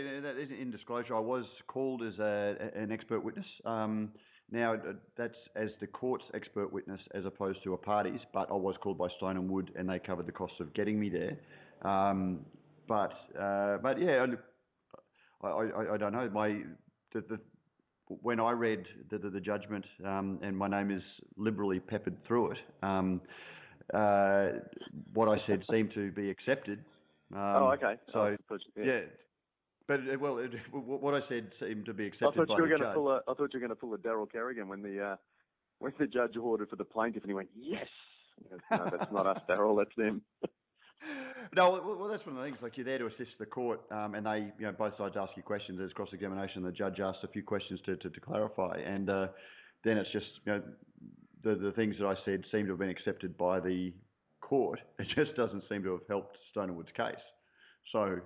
in 0.61 0.69
disclosure, 0.69 1.15
I 1.15 1.19
was 1.19 1.45
called 1.67 2.03
as 2.03 2.19
a, 2.19 2.55
an 2.75 2.91
expert 2.91 3.23
witness. 3.23 3.45
Um, 3.65 4.11
now, 4.51 4.75
that's 5.17 5.35
as 5.55 5.69
the 5.79 5.87
court's 5.87 6.25
expert 6.33 6.71
witness 6.71 7.01
as 7.13 7.25
opposed 7.25 7.63
to 7.63 7.73
a 7.73 7.77
party's, 7.77 8.19
but 8.33 8.49
I 8.51 8.53
was 8.53 8.75
called 8.81 8.97
by 8.97 9.07
Stone 9.17 9.37
and 9.37 9.49
Wood 9.49 9.71
and 9.75 9.89
they 9.89 9.99
covered 9.99 10.27
the 10.27 10.31
cost 10.31 10.53
of 10.59 10.73
getting 10.73 10.99
me 10.99 11.09
there. 11.09 11.37
Um, 11.81 12.41
but, 12.87 13.13
uh, 13.39 13.77
but 13.77 13.99
yeah, 13.99 14.25
I, 15.41 15.47
I, 15.47 15.93
I, 15.93 15.97
don't 15.97 16.13
know. 16.13 16.29
My, 16.31 16.61
the, 17.13 17.21
the, 17.21 17.39
when 18.07 18.39
I 18.39 18.51
read 18.51 18.85
the, 19.09 19.17
the, 19.17 19.31
the 19.31 19.39
judgment, 19.39 19.85
um, 20.05 20.39
and 20.43 20.55
my 20.55 20.67
name 20.67 20.91
is 20.91 21.03
liberally 21.37 21.79
peppered 21.79 22.15
through 22.27 22.51
it, 22.51 22.57
um, 22.83 23.21
uh, 23.93 24.47
what 25.13 25.27
I 25.27 25.37
said 25.47 25.63
seemed 25.71 25.91
to 25.95 26.11
be 26.11 26.29
accepted. 26.29 26.79
Um, 27.33 27.39
oh, 27.55 27.71
okay. 27.73 27.95
So 28.13 28.35
oh, 28.51 28.57
yeah. 28.77 28.85
yeah. 28.85 28.99
But 29.87 29.99
uh, 30.01 30.17
well, 30.19 30.39
it, 30.39 30.51
what 30.71 31.13
I 31.13 31.21
said 31.29 31.51
seemed 31.59 31.85
to 31.85 31.93
be 31.93 32.07
accepted. 32.07 32.27
I 32.27 32.45
thought 32.45 32.57
you 32.57 32.63
were 32.63 32.69
going 32.69 32.81
to 32.81 32.93
pull 32.93 33.11
a. 33.11 33.21
I 33.27 33.33
thought 33.33 33.53
you 33.53 33.59
were 33.59 33.67
going 33.67 33.69
to 33.69 33.75
pull 33.75 33.93
a 33.93 33.97
Daryl 33.97 34.31
Kerrigan 34.31 34.67
when 34.67 34.81
the 34.81 35.01
uh, 35.01 35.15
when 35.79 35.93
the 35.99 36.07
judge 36.07 36.37
ordered 36.37 36.69
for 36.69 36.75
the 36.75 36.85
plaintiff, 36.85 37.23
and 37.23 37.29
he 37.29 37.35
went, 37.35 37.49
"Yes." 37.55 37.87
no, 38.71 38.89
that's 38.91 39.11
not 39.11 39.27
us, 39.27 39.41
Daryl. 39.49 39.77
That's 39.77 39.95
them. 39.95 40.21
no, 41.55 41.95
well, 41.99 42.09
that's 42.09 42.25
one 42.25 42.35
of 42.35 42.41
the 42.41 42.49
things. 42.49 42.57
Like 42.61 42.77
you're 42.77 42.85
there 42.85 42.97
to 42.97 43.07
assist 43.07 43.31
the 43.39 43.45
court, 43.45 43.81
um, 43.91 44.15
and 44.15 44.25
they, 44.25 44.51
you 44.57 44.65
know, 44.65 44.71
both 44.71 44.93
sides 44.97 45.15
ask 45.17 45.31
you 45.37 45.43
questions. 45.43 45.77
There's 45.77 45.93
cross-examination. 45.93 46.63
The 46.63 46.71
judge 46.71 46.99
asks 46.99 47.23
a 47.23 47.27
few 47.27 47.43
questions 47.43 47.79
to 47.85 47.95
to, 47.97 48.09
to 48.09 48.19
clarify, 48.19 48.77
and 48.77 49.09
uh, 49.09 49.27
then 49.83 49.97
it's 49.97 50.11
just, 50.11 50.25
you 50.45 50.53
know, 50.53 50.63
the 51.43 51.55
the 51.55 51.71
things 51.73 51.95
that 51.99 52.07
I 52.07 52.15
said 52.25 52.43
seem 52.51 52.65
to 52.65 52.71
have 52.71 52.79
been 52.79 52.89
accepted 52.89 53.37
by 53.37 53.59
the 53.59 53.93
court. 54.41 54.79
It 54.99 55.07
just 55.15 55.35
doesn't 55.35 55.63
seem 55.69 55.83
to 55.83 55.91
have 55.93 56.07
helped 56.07 56.37
Stone 56.51 56.69
and 56.69 56.77
Wood's 56.77 56.89
case. 56.95 57.15
So, 57.91 58.19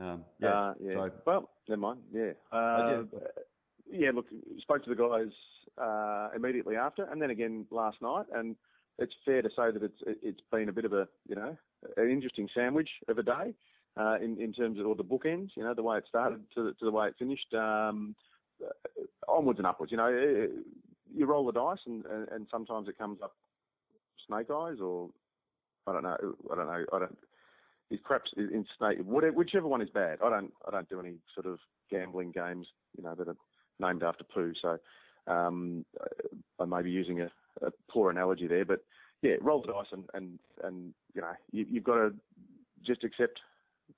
um, 0.00 0.24
yeah. 0.40 0.48
Uh, 0.48 0.74
yeah. 0.82 0.94
So, 0.94 1.10
well, 1.26 1.50
never 1.68 1.80
mind. 1.80 2.00
Yeah. 2.12 2.32
Uh, 2.52 3.02
yeah. 3.90 4.10
Look, 4.14 4.26
spoke 4.58 4.84
to 4.84 4.90
the 4.90 4.96
guys 4.96 5.32
uh, 5.80 6.28
immediately 6.34 6.76
after, 6.76 7.04
and 7.04 7.20
then 7.20 7.30
again 7.30 7.66
last 7.70 8.00
night, 8.02 8.26
and 8.34 8.56
it's 8.98 9.12
fair 9.24 9.42
to 9.42 9.48
say 9.50 9.70
that 9.72 9.82
it's 9.82 10.02
it's 10.22 10.40
been 10.50 10.68
a 10.68 10.72
bit 10.72 10.84
of 10.84 10.92
a 10.92 11.08
you 11.28 11.34
know 11.34 11.56
an 11.96 12.10
interesting 12.10 12.48
sandwich 12.54 12.90
of 13.08 13.18
a 13.18 13.22
day 13.22 13.54
uh, 13.96 14.16
in 14.22 14.40
in 14.40 14.52
terms 14.52 14.78
of 14.78 14.86
all 14.86 14.94
the 14.94 15.04
bookends. 15.04 15.50
You 15.56 15.64
know 15.64 15.74
the 15.74 15.82
way 15.82 15.98
it 15.98 16.04
started 16.08 16.40
to 16.54 16.64
the, 16.64 16.72
to 16.74 16.84
the 16.84 16.90
way 16.90 17.08
it 17.08 17.14
finished. 17.18 17.52
Um, 17.54 18.14
uh, 18.62 19.02
onwards 19.28 19.58
and 19.58 19.66
upwards. 19.66 19.90
You 19.90 19.98
know, 19.98 20.48
you 21.14 21.26
roll 21.26 21.46
the 21.46 21.52
dice, 21.52 21.78
and, 21.86 22.04
and, 22.06 22.28
and 22.28 22.46
sometimes 22.50 22.88
it 22.88 22.98
comes 22.98 23.18
up 23.22 23.34
snake 24.26 24.50
eyes, 24.50 24.76
or 24.80 25.10
I 25.86 25.92
don't 25.92 26.02
know. 26.02 26.16
I 26.52 26.54
don't 26.56 26.66
know. 26.66 26.84
I 26.92 26.98
don't. 26.98 27.18
It's 27.90 28.02
perhaps 28.04 28.30
in 28.36 28.64
snake, 28.78 28.98
whichever 29.04 29.66
one 29.66 29.82
is 29.82 29.90
bad. 29.90 30.18
I 30.24 30.30
don't. 30.30 30.52
I 30.66 30.70
don't 30.70 30.88
do 30.88 31.00
any 31.00 31.14
sort 31.34 31.46
of 31.46 31.58
gambling 31.90 32.30
games, 32.30 32.68
you 32.96 33.02
know, 33.02 33.14
that 33.16 33.26
are 33.26 33.36
named 33.80 34.02
after 34.04 34.22
poo. 34.22 34.52
So 34.62 34.78
um, 35.26 35.84
I 36.60 36.66
may 36.66 36.82
be 36.82 36.90
using 36.90 37.20
a, 37.20 37.30
a 37.66 37.70
poor 37.88 38.10
analogy 38.10 38.46
there, 38.46 38.64
but 38.64 38.84
yeah, 39.22 39.34
roll 39.40 39.62
the 39.62 39.72
dice 39.72 39.86
and 39.92 40.04
and 40.14 40.38
and 40.62 40.94
you 41.14 41.20
know 41.20 41.32
you, 41.52 41.66
you've 41.68 41.84
got 41.84 41.96
to 41.96 42.14
just 42.86 43.04
accept 43.04 43.40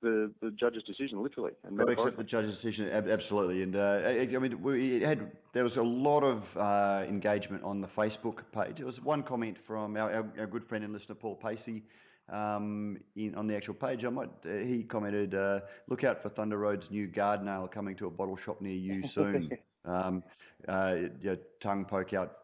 the 0.01 0.31
the 0.41 0.51
judge's 0.51 0.83
decision 0.83 1.21
literally. 1.21 1.51
And 1.63 1.79
accept 1.79 2.17
the 2.17 2.23
judge's 2.23 2.55
decision 2.61 2.89
absolutely. 2.89 3.61
And 3.63 3.75
uh, 3.75 4.35
I 4.35 4.39
mean, 4.39 4.61
we 4.61 5.01
had 5.01 5.31
there 5.53 5.63
was 5.63 5.75
a 5.77 5.81
lot 5.81 6.21
of 6.21 6.43
uh, 6.57 7.07
engagement 7.07 7.63
on 7.63 7.81
the 7.81 7.87
Facebook 7.95 8.37
page. 8.53 8.77
There 8.77 8.85
was 8.85 8.95
one 9.03 9.23
comment 9.23 9.57
from 9.67 9.95
our, 9.97 10.11
our, 10.13 10.25
our 10.39 10.47
good 10.47 10.67
friend 10.67 10.83
and 10.83 10.93
listener 10.93 11.15
Paul 11.15 11.35
Pacey. 11.35 11.83
Um, 12.31 12.97
in, 13.15 13.35
on 13.35 13.47
the 13.47 13.55
actual 13.55 13.73
page, 13.73 14.03
I 14.05 14.09
might, 14.09 14.29
uh, 14.45 14.57
he 14.65 14.83
commented, 14.83 15.35
uh, 15.35 15.59
"Look 15.89 16.03
out 16.03 16.23
for 16.23 16.29
Thunder 16.29 16.57
Road's 16.57 16.83
new 16.89 17.07
Garden 17.07 17.47
Ale 17.47 17.67
coming 17.67 17.97
to 17.97 18.07
a 18.07 18.09
bottle 18.09 18.37
shop 18.45 18.61
near 18.61 18.73
you 18.73 19.03
soon." 19.15 19.49
um, 19.85 20.23
uh, 20.67 20.95
your 21.21 21.37
tongue 21.61 21.85
poke 21.85 22.13
out 22.13 22.37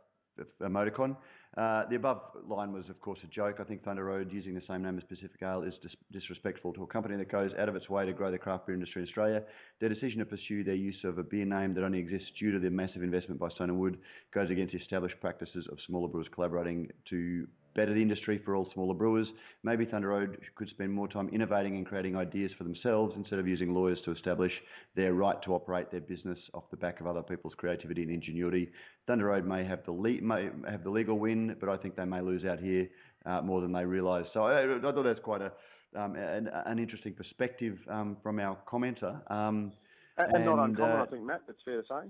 emoticon. 0.62 1.16
Uh, 1.58 1.84
the 1.90 1.96
above 1.96 2.22
line 2.48 2.72
was, 2.72 2.88
of 2.90 3.02
course, 3.02 3.20
a 3.24 3.28
joke. 3.28 3.58
I 3.60 3.64
think 3.64 3.84
Thunder 3.84 4.06
Road, 4.06 4.32
using 4.32 4.54
the 4.54 4.62
same 4.68 4.84
name 4.84 4.98
as 4.98 5.04
Pacific 5.06 5.42
Ale, 5.42 5.64
is 5.64 5.74
dis- 5.82 5.96
disrespectful 6.12 6.74
to 6.74 6.84
a 6.84 6.88
company 6.88 7.18
that 7.18 7.32
goes 7.32 7.52
out 7.58 7.68
of 7.68 7.76
its 7.76 7.90
way 7.90 8.06
to 8.06 8.14
grow 8.14 8.32
the 8.32 8.38
craft 8.38 8.68
beer 8.68 8.76
industry 8.76 9.02
in 9.02 9.08
Australia. 9.08 9.42
Their 9.80 9.90
decision 9.90 10.20
to 10.20 10.26
pursue 10.26 10.64
their 10.64 10.76
use 10.76 10.96
of 11.04 11.18
a 11.18 11.24
beer 11.24 11.46
name 11.46 11.74
that 11.74 11.84
only 11.84 12.00
exists 12.00 12.28
due 12.40 12.52
to 12.52 12.60
the 12.60 12.70
massive 12.70 13.02
investment 13.02 13.40
by 13.42 13.50
Stone 13.50 13.78
Wood 13.80 13.98
goes 14.34 14.52
against 14.52 14.74
the 14.74 14.80
established 14.80 15.20
practices 15.22 15.66
of 15.72 15.80
smaller 15.88 16.08
brewers 16.08 16.28
collaborating 16.34 16.92
to 17.10 17.48
better 17.76 17.94
the 17.94 18.02
industry 18.02 18.42
for 18.44 18.56
all 18.56 18.70
smaller 18.74 18.94
brewers. 18.94 19.28
Maybe 19.64 19.86
Thunder 19.86 20.10
Road 20.10 20.38
could 20.56 20.70
spend 20.70 20.92
more 20.92 21.08
time 21.08 21.30
innovating 21.30 21.78
and 21.78 21.86
creating 21.86 22.16
ideas 22.16 22.52
for 22.58 22.64
themselves 22.64 23.14
instead 23.16 23.40
of 23.40 23.48
using 23.48 23.74
lawyers 23.74 24.00
to 24.06 24.12
establish 24.12 24.52
their 24.96 25.14
right 25.14 25.42
to 25.44 25.54
operate 25.54 25.92
their 25.92 26.02
business 26.02 26.38
off 26.54 26.64
the 26.72 26.78
back 26.78 27.00
of 27.00 27.08
other 27.08 27.22
people's 27.22 27.54
creativity 27.58 28.04
and 28.04 28.12
ingenuity. 28.12 28.70
Thunder 29.08 29.26
Road 29.26 29.46
may 29.46 29.66
have 29.66 29.84
the 29.86 29.92
le- 29.92 30.22
may 30.22 30.50
have 30.70 30.84
the 30.84 30.90
legal 30.90 31.20
win, 31.20 31.56
but 31.60 31.70
I 31.70 31.78
think 31.78 31.96
they 31.96 32.06
may 32.06 32.22
lose 32.22 32.46
out 32.46 32.60
here 32.60 32.88
uh, 33.26 33.42
more 33.42 33.62
than 33.62 33.72
they 33.72 33.86
realise. 33.86 34.26
So 34.34 34.44
I, 34.44 34.78
I, 34.78 34.80
thought 34.82 35.04
that's 35.04 35.20
quite 35.20 35.42
a 35.42 35.52
um, 35.96 36.16
an, 36.16 36.50
an, 36.66 36.78
interesting 36.78 37.14
perspective 37.14 37.78
um, 37.90 38.18
from 38.22 38.40
our 38.40 38.58
commenter. 38.72 39.20
Um, 39.32 39.72
and, 40.18 40.36
and, 40.36 40.46
not 40.46 40.60
uncommon, 40.60 40.98
uh, 40.98 41.04
I 41.04 41.06
think, 41.08 41.24
Matt. 41.24 41.42
That's 41.48 41.60
fair 41.66 41.82
to 41.82 41.88
say. 41.88 42.10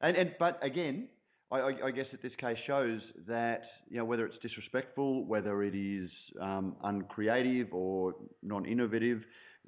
And, 0.00 0.16
and 0.16 0.34
but 0.38 0.58
again, 0.62 1.08
I, 1.50 1.72
I, 1.84 1.90
guess 1.92 2.06
that 2.10 2.22
this 2.22 2.32
case 2.40 2.56
shows 2.66 3.00
that 3.28 3.62
you 3.88 3.98
know 3.98 4.04
whether 4.04 4.26
it's 4.26 4.36
disrespectful, 4.42 5.24
whether 5.26 5.62
it 5.62 5.76
is 5.76 6.10
um, 6.40 6.74
uncreative 6.82 7.72
or 7.72 8.14
non-innovative, 8.42 9.22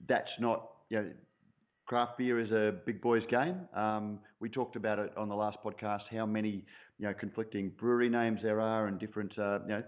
that's 0.08 0.30
not 0.40 0.70
you 0.90 0.98
know 0.98 1.10
craft 1.86 2.18
beer 2.18 2.40
is 2.40 2.50
a 2.50 2.74
big 2.84 3.00
boys 3.00 3.22
game. 3.30 3.60
Um, 3.74 4.18
we 4.40 4.48
talked 4.48 4.76
about 4.76 4.98
it 4.98 5.12
on 5.16 5.28
the 5.28 5.36
last 5.36 5.58
podcast 5.64 6.02
how 6.10 6.26
many 6.26 6.64
you 6.98 7.06
know 7.06 7.14
conflicting 7.14 7.70
brewery 7.78 8.08
names 8.08 8.40
there 8.42 8.60
are 8.60 8.88
and 8.88 8.98
different 8.98 9.38
uh, 9.38 9.60
you 9.62 9.68
know. 9.68 9.82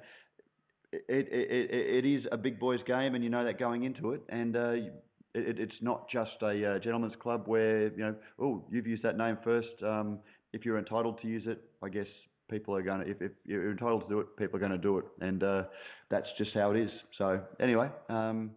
It, 0.92 1.28
it, 1.30 1.70
it, 1.70 2.04
it 2.04 2.08
is 2.08 2.24
a 2.32 2.36
big 2.36 2.58
boys 2.58 2.80
game, 2.84 3.14
and 3.14 3.22
you 3.22 3.30
know 3.30 3.44
that 3.44 3.60
going 3.60 3.84
into 3.84 4.10
it, 4.10 4.22
and 4.28 4.56
uh, 4.56 4.70
it, 4.70 4.90
it's 5.34 5.74
not 5.80 6.08
just 6.10 6.32
a 6.42 6.74
uh, 6.74 6.78
gentleman's 6.80 7.14
club 7.20 7.44
where 7.46 7.88
you 7.88 7.98
know, 7.98 8.14
oh, 8.40 8.64
you've 8.70 8.86
used 8.86 9.04
that 9.04 9.16
name 9.16 9.38
first. 9.44 9.68
Um, 9.84 10.18
if 10.52 10.64
you're 10.64 10.78
entitled 10.78 11.20
to 11.22 11.28
use 11.28 11.44
it, 11.46 11.62
I 11.82 11.88
guess 11.88 12.06
people 12.50 12.74
are 12.74 12.82
going 12.82 13.04
to, 13.04 13.10
if, 13.10 13.22
if 13.22 13.32
you're 13.44 13.70
entitled 13.70 14.02
to 14.02 14.08
do 14.08 14.20
it, 14.20 14.36
people 14.36 14.56
are 14.56 14.60
going 14.60 14.72
to 14.72 14.78
do 14.78 14.98
it. 14.98 15.04
And 15.20 15.42
uh, 15.42 15.62
that's 16.10 16.26
just 16.38 16.50
how 16.54 16.72
it 16.72 16.80
is. 16.80 16.90
So, 17.18 17.40
anyway. 17.60 17.88
Um, 18.08 18.52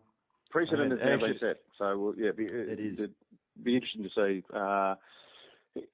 Precedent 0.50 0.92
has 0.92 1.00
now 1.04 1.18
been 1.20 1.38
set. 1.40 1.58
So, 1.78 1.98
well, 1.98 2.14
yeah, 2.18 2.32
be, 2.36 2.46
it 2.46 2.80
is. 2.80 2.94
It'd 2.94 3.14
be 3.64 3.76
interesting 3.76 4.04
to 4.04 4.10
see 4.16 4.44
uh, 4.56 4.96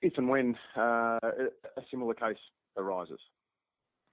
if 0.01 0.13
and 0.17 0.27
when 0.27 0.55
uh, 0.75 1.19
a 1.21 1.81
similar 1.89 2.13
case 2.13 2.37
arises. 2.77 3.19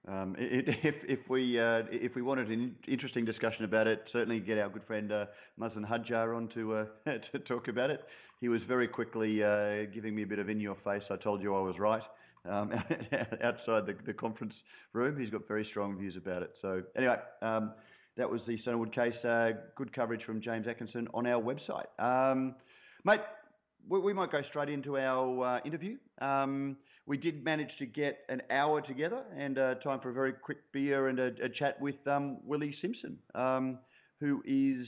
Um, 0.07 0.35
it, 0.37 0.65
if, 0.83 0.95
if 1.03 1.29
we 1.29 1.59
uh, 1.59 1.83
if 1.91 2.15
we 2.15 2.21
wanted 2.21 2.49
an 2.49 2.75
interesting 2.87 3.25
discussion 3.25 3.65
about 3.65 3.87
it, 3.87 4.03
certainly 4.11 4.39
get 4.39 4.57
our 4.57 4.69
good 4.69 4.85
friend 4.85 5.11
uh, 5.11 5.25
Mazin 5.57 5.85
Hadjar 5.85 6.35
on 6.35 6.49
to 6.53 6.75
uh, 6.75 6.85
to 7.31 7.39
talk 7.39 7.67
about 7.67 7.89
it. 7.89 8.01
He 8.39 8.49
was 8.49 8.61
very 8.67 8.87
quickly 8.87 9.43
uh, 9.43 9.85
giving 9.93 10.15
me 10.15 10.23
a 10.23 10.27
bit 10.27 10.39
of 10.39 10.49
in 10.49 10.59
your 10.59 10.77
face. 10.83 11.03
I 11.09 11.17
told 11.17 11.41
you 11.41 11.55
I 11.55 11.61
was 11.61 11.75
right. 11.79 12.03
Um, 12.47 12.71
outside 13.43 13.87
the, 13.87 13.95
the, 14.05 14.13
conference 14.13 14.53
room, 14.93 15.19
he's 15.19 15.29
got 15.29 15.45
very 15.49 15.67
strong 15.69 15.97
views 15.97 16.15
about 16.15 16.43
it. 16.43 16.51
So 16.61 16.81
anyway, 16.95 17.17
um, 17.41 17.73
that 18.15 18.29
was 18.29 18.39
the 18.47 18.57
Stone 18.61 18.75
and 18.75 18.79
Wood 18.79 18.95
case. 18.95 19.25
Uh, 19.25 19.49
good 19.75 19.93
coverage 19.93 20.23
from 20.23 20.41
James 20.41 20.65
Atkinson 20.65 21.09
on 21.13 21.27
our 21.27 21.41
website, 21.41 21.87
um, 21.99 22.55
mate. 23.03 23.19
We, 23.89 23.99
we, 23.99 24.13
might 24.13 24.31
go 24.31 24.41
straight 24.49 24.69
into 24.69 24.97
our 24.97 25.57
uh, 25.57 25.59
interview. 25.65 25.97
Um, 26.21 26.77
we 27.07 27.17
did 27.17 27.43
manage 27.43 27.71
to 27.79 27.85
get 27.85 28.19
an 28.27 28.41
hour 28.51 28.81
together 28.81 29.23
and 29.35 29.57
uh, 29.57 29.75
time 29.75 29.99
for 30.01 30.09
a 30.09 30.13
very 30.13 30.33
quick 30.33 30.57
beer 30.73 31.07
and 31.07 31.19
a, 31.19 31.27
a 31.41 31.49
chat 31.49 31.79
with 31.81 31.95
um, 32.05 32.37
Willie 32.45 32.75
Simpson, 32.81 33.17
um, 33.33 33.79
who 34.19 34.43
is. 34.45 34.85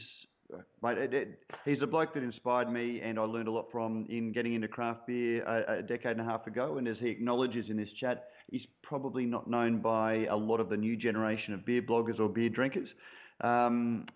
Mate, 0.82 0.98
it, 0.98 1.14
it, 1.14 1.40
he's 1.64 1.78
a 1.84 1.86
bloke 1.86 2.16
that 2.16 2.24
inspired 2.24 2.72
me, 2.72 3.02
and 3.04 3.20
I 3.20 3.22
learned 3.22 3.48
a 3.48 3.52
lot 3.52 3.68
from 3.72 4.08
in 4.10 4.32
getting 4.32 4.56
into 4.56 4.68
craft 4.68 5.06
beer 5.06 5.44
a, 5.44 5.78
a, 5.78 5.82
decade 5.84 6.18
and 6.18 6.22
a 6.22 6.24
half 6.24 6.48
ago. 6.48 6.80
And 6.80 6.88
as 6.88 6.98
he 7.00 7.08
acknowledges 7.08 7.66
in 7.70 7.78
this 7.78 7.90
chat, 8.00 8.30
he's 8.50 8.64
probably 8.82 9.26
not 9.26 9.48
known 9.48 9.80
by 9.80 10.26
a 10.26 10.36
lot 10.36 10.60
of 10.60 10.70
the 10.70 10.76
new 10.76 10.98
generation 10.98 11.54
of 11.54 11.68
beer 11.68 11.84
bloggers 11.84 12.20
or 12.20 12.28
beer 12.28 12.50
drinkers. 12.50 12.90
Um, 13.42 14.08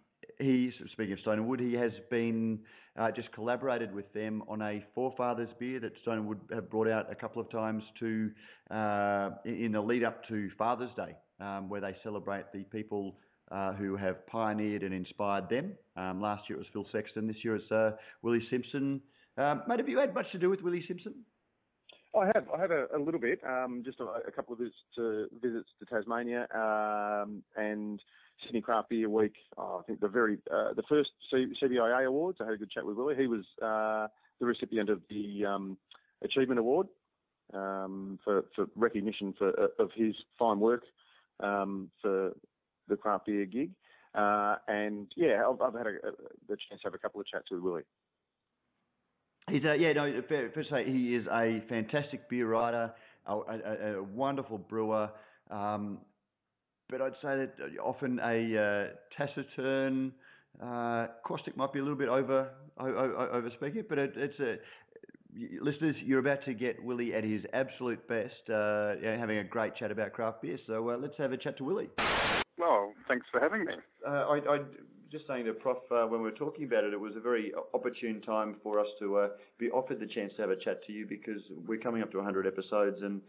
he's 0.43 0.73
speaking 0.91 1.13
of 1.13 1.19
Stone 1.19 1.39
and 1.39 1.47
Wood, 1.47 1.59
he 1.59 1.73
has 1.73 1.91
been 2.09 2.59
uh, 2.99 3.11
just 3.11 3.31
collaborated 3.31 3.93
with 3.93 4.11
them 4.13 4.43
on 4.47 4.61
a 4.61 4.83
forefathers 4.93 5.49
beer 5.59 5.79
that 5.79 5.93
Stone 6.01 6.19
and 6.19 6.27
Wood 6.27 6.39
have 6.51 6.69
brought 6.69 6.87
out 6.87 7.11
a 7.11 7.15
couple 7.15 7.41
of 7.41 7.49
times 7.49 7.83
to 7.99 8.31
uh, 8.71 9.31
in 9.45 9.71
the 9.73 9.81
lead 9.81 10.03
up 10.03 10.27
to 10.27 10.49
Father's 10.57 10.91
Day, 10.95 11.15
um, 11.39 11.69
where 11.69 11.81
they 11.81 11.95
celebrate 12.03 12.45
the 12.53 12.63
people. 12.65 13.15
Uh, 13.51 13.73
who 13.73 13.95
have 13.95 14.25
pioneered 14.25 14.81
and 14.81 14.95
inspired 14.95 15.47
them. 15.47 15.73
Um, 15.95 16.19
last 16.19 16.49
year 16.49 16.57
it 16.57 16.59
was 16.59 16.67
Phil 16.73 16.87
Sexton. 16.91 17.27
This 17.27 17.35
year 17.43 17.57
it's 17.57 17.71
uh, 17.71 17.91
Willie 18.23 18.41
Simpson. 18.49 18.99
Um, 19.37 19.61
mate, 19.67 19.77
have 19.77 19.87
you 19.87 19.99
had 19.99 20.11
much 20.13 20.31
to 20.31 20.39
do 20.39 20.49
with 20.49 20.61
Willie 20.61 20.83
Simpson? 20.87 21.13
I 22.15 22.27
have. 22.27 22.45
I 22.55 22.59
have 22.59 22.71
a, 22.71 22.87
a 22.95 22.99
little 22.99 23.19
bit. 23.19 23.39
Um, 23.47 23.81
just 23.83 23.99
a, 23.99 24.05
a, 24.27 24.31
couple 24.31 24.53
of 24.53 24.59
visits 24.59 24.77
to, 24.95 25.27
visits 25.41 25.69
to 25.79 25.85
Tasmania, 25.85 26.47
um, 26.53 27.43
and 27.55 27.99
Sydney 28.45 28.61
Craft 28.61 28.89
Beer 28.89 29.09
Week. 29.09 29.35
Oh, 29.57 29.79
I 29.79 29.83
think 29.83 29.99
the 29.99 30.07
very 30.07 30.37
uh, 30.51 30.73
the 30.73 30.83
first 30.89 31.11
C- 31.31 31.53
CBIA 31.61 32.05
awards. 32.07 32.39
I 32.41 32.45
had 32.45 32.53
a 32.53 32.57
good 32.57 32.71
chat 32.71 32.85
with 32.85 32.97
Willie. 32.97 33.15
He 33.15 33.27
was 33.27 33.45
uh, 33.61 34.07
the 34.39 34.45
recipient 34.45 34.89
of 34.89 35.01
the 35.09 35.45
um, 35.45 35.77
Achievement 36.23 36.59
Award 36.59 36.87
um, 37.53 38.19
for, 38.23 38.45
for 38.55 38.67
recognition 38.75 39.33
for 39.37 39.49
uh, 39.59 39.83
of 39.83 39.91
his 39.95 40.15
fine 40.37 40.59
work 40.59 40.83
um, 41.39 41.89
for 42.01 42.31
the 42.87 42.95
craft 42.95 43.25
beer 43.25 43.45
gig. 43.45 43.71
Uh, 44.15 44.55
and 44.67 45.07
yeah, 45.15 45.41
I've, 45.47 45.61
I've 45.61 45.73
had 45.73 45.87
a, 45.87 46.07
a, 46.07 46.11
the 46.47 46.57
chance 46.69 46.81
to 46.81 46.87
have 46.87 46.93
a 46.93 46.99
couple 46.99 47.19
of 47.19 47.27
chats 47.27 47.45
with 47.51 47.61
Willie. 47.61 47.83
He's 49.49 49.63
a, 49.63 49.75
yeah, 49.75 49.93
no, 49.93 50.21
fair, 50.29 50.49
fair 50.51 50.63
to 50.63 50.69
say 50.69 50.85
he 50.85 51.15
is 51.15 51.25
a 51.27 51.61
fantastic 51.67 52.29
beer 52.29 52.47
writer, 52.47 52.93
a, 53.25 53.33
a, 53.33 53.97
a 53.97 54.03
wonderful 54.03 54.57
brewer. 54.57 55.09
Um, 55.51 55.99
but 56.93 57.01
I'd 57.01 57.13
say 57.23 57.47
that 57.47 57.79
often 57.83 58.19
a 58.19 58.91
uh, 58.91 59.17
taciturn, 59.17 60.11
uh, 60.61 61.07
caustic 61.25 61.57
might 61.57 61.73
be 61.73 61.79
a 61.79 61.81
little 61.81 61.97
bit 61.97 62.07
over 62.07 62.51
over, 62.79 63.49
speaking, 63.57 63.83
but 63.89 63.97
it, 63.97 64.13
it's 64.15 64.39
a 64.39 64.57
listeners, 65.59 65.95
you're 66.05 66.19
about 66.19 66.45
to 66.45 66.53
get 66.53 66.83
Willie 66.83 67.15
at 67.15 67.23
his 67.23 67.41
absolute 67.53 68.07
best, 68.07 68.47
uh, 68.47 68.93
having 69.01 69.39
a 69.39 69.43
great 69.43 69.75
chat 69.75 69.89
about 69.89 70.13
craft 70.13 70.43
beer. 70.43 70.59
So 70.67 70.91
uh, 70.91 70.97
let's 70.97 71.15
have 71.17 71.31
a 71.31 71.37
chat 71.37 71.57
to 71.57 71.63
Willie. 71.63 71.89
Well, 72.59 72.93
thanks 73.07 73.25
for 73.31 73.39
having 73.39 73.65
me. 73.65 73.73
Uh, 74.07 74.11
I, 74.11 74.39
I 74.47 74.59
just 75.11 75.25
saying 75.27 75.45
to 75.45 75.53
Prof 75.53 75.77
uh, 75.89 76.05
when 76.05 76.21
we 76.21 76.29
were 76.29 76.37
talking 76.37 76.65
about 76.65 76.83
it, 76.83 76.93
it 76.93 76.99
was 76.99 77.13
a 77.15 77.19
very 77.19 77.51
opportune 77.73 78.21
time 78.21 78.57
for 78.61 78.79
us 78.79 78.87
to 78.99 79.17
uh, 79.17 79.27
be 79.57 79.71
offered 79.71 79.99
the 79.99 80.05
chance 80.05 80.31
to 80.35 80.43
have 80.43 80.51
a 80.51 80.55
chat 80.55 80.85
to 80.85 80.93
you 80.93 81.07
because 81.07 81.41
we're 81.67 81.79
coming 81.79 82.03
up 82.03 82.11
to 82.11 82.17
100 82.17 82.45
episodes 82.45 82.97
and 83.01 83.19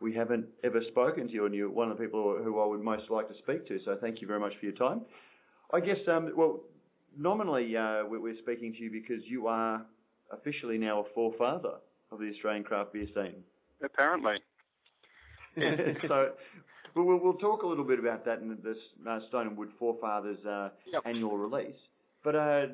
we 0.00 0.14
haven't 0.14 0.46
ever 0.62 0.80
spoken 0.88 1.26
to 1.28 1.32
you, 1.32 1.46
and 1.46 1.54
you're 1.54 1.70
one 1.70 1.90
of 1.90 1.96
the 1.96 2.04
people 2.04 2.38
who 2.42 2.60
I 2.60 2.66
would 2.66 2.82
most 2.82 3.10
like 3.10 3.28
to 3.28 3.34
speak 3.38 3.66
to. 3.68 3.78
So 3.84 3.96
thank 4.00 4.20
you 4.20 4.26
very 4.26 4.40
much 4.40 4.52
for 4.60 4.66
your 4.66 4.74
time. 4.74 5.02
I 5.72 5.80
guess, 5.80 5.98
um, 6.08 6.32
well, 6.36 6.60
nominally 7.18 7.76
uh, 7.76 8.04
we're 8.06 8.36
speaking 8.42 8.72
to 8.74 8.78
you 8.78 8.90
because 8.90 9.22
you 9.26 9.46
are 9.46 9.84
officially 10.32 10.78
now 10.78 11.00
a 11.00 11.04
forefather 11.14 11.74
of 12.12 12.18
the 12.18 12.30
Australian 12.30 12.64
craft 12.64 12.92
beer 12.92 13.06
scene. 13.14 13.42
Apparently. 13.82 14.36
so 16.08 16.32
we'll, 16.94 17.18
we'll 17.18 17.34
talk 17.34 17.62
a 17.62 17.66
little 17.66 17.84
bit 17.84 17.98
about 17.98 18.24
that 18.24 18.40
in 18.40 18.56
this 18.62 18.76
uh, 19.08 19.20
Stone 19.28 19.48
and 19.48 19.56
Wood 19.56 19.70
Forefathers 19.78 20.38
uh, 20.46 20.70
yep. 20.92 21.02
annual 21.04 21.38
release. 21.38 21.76
But 22.22 22.34
uh, 22.34 22.66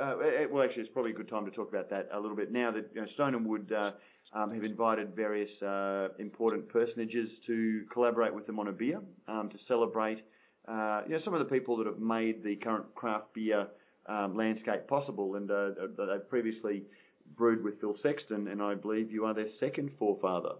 uh, 0.00 0.14
well, 0.50 0.64
actually, 0.64 0.82
it's 0.82 0.92
probably 0.92 1.12
a 1.12 1.14
good 1.14 1.28
time 1.28 1.44
to 1.44 1.50
talk 1.50 1.68
about 1.68 1.90
that 1.90 2.08
a 2.12 2.20
little 2.20 2.36
bit 2.36 2.52
now 2.52 2.70
that 2.72 2.90
you 2.94 3.00
know, 3.00 3.06
Stone 3.14 3.34
and 3.34 3.46
Wood 3.46 3.72
uh, 3.72 3.92
um, 4.32 4.52
have 4.52 4.64
invited 4.64 5.14
various 5.14 5.50
uh, 5.62 6.08
important 6.18 6.68
personages 6.68 7.28
to 7.46 7.84
collaborate 7.92 8.34
with 8.34 8.46
them 8.46 8.58
on 8.58 8.68
a 8.68 8.72
beer 8.72 9.00
um, 9.26 9.48
to 9.50 9.56
celebrate. 9.66 10.18
Uh, 10.66 11.02
you 11.06 11.12
know, 11.12 11.20
some 11.24 11.32
of 11.32 11.40
the 11.40 11.46
people 11.46 11.76
that 11.78 11.86
have 11.86 11.98
made 11.98 12.44
the 12.44 12.56
current 12.56 12.84
craft 12.94 13.32
beer 13.34 13.66
um, 14.06 14.36
landscape 14.36 14.86
possible, 14.86 15.36
and 15.36 15.50
uh, 15.50 15.70
they've 15.96 16.28
previously 16.28 16.82
brewed 17.36 17.62
with 17.62 17.80
Phil 17.80 17.96
Sexton, 18.02 18.48
and 18.48 18.62
I 18.62 18.74
believe 18.74 19.10
you 19.10 19.24
are 19.24 19.34
their 19.34 19.48
second 19.60 19.90
forefather. 19.98 20.54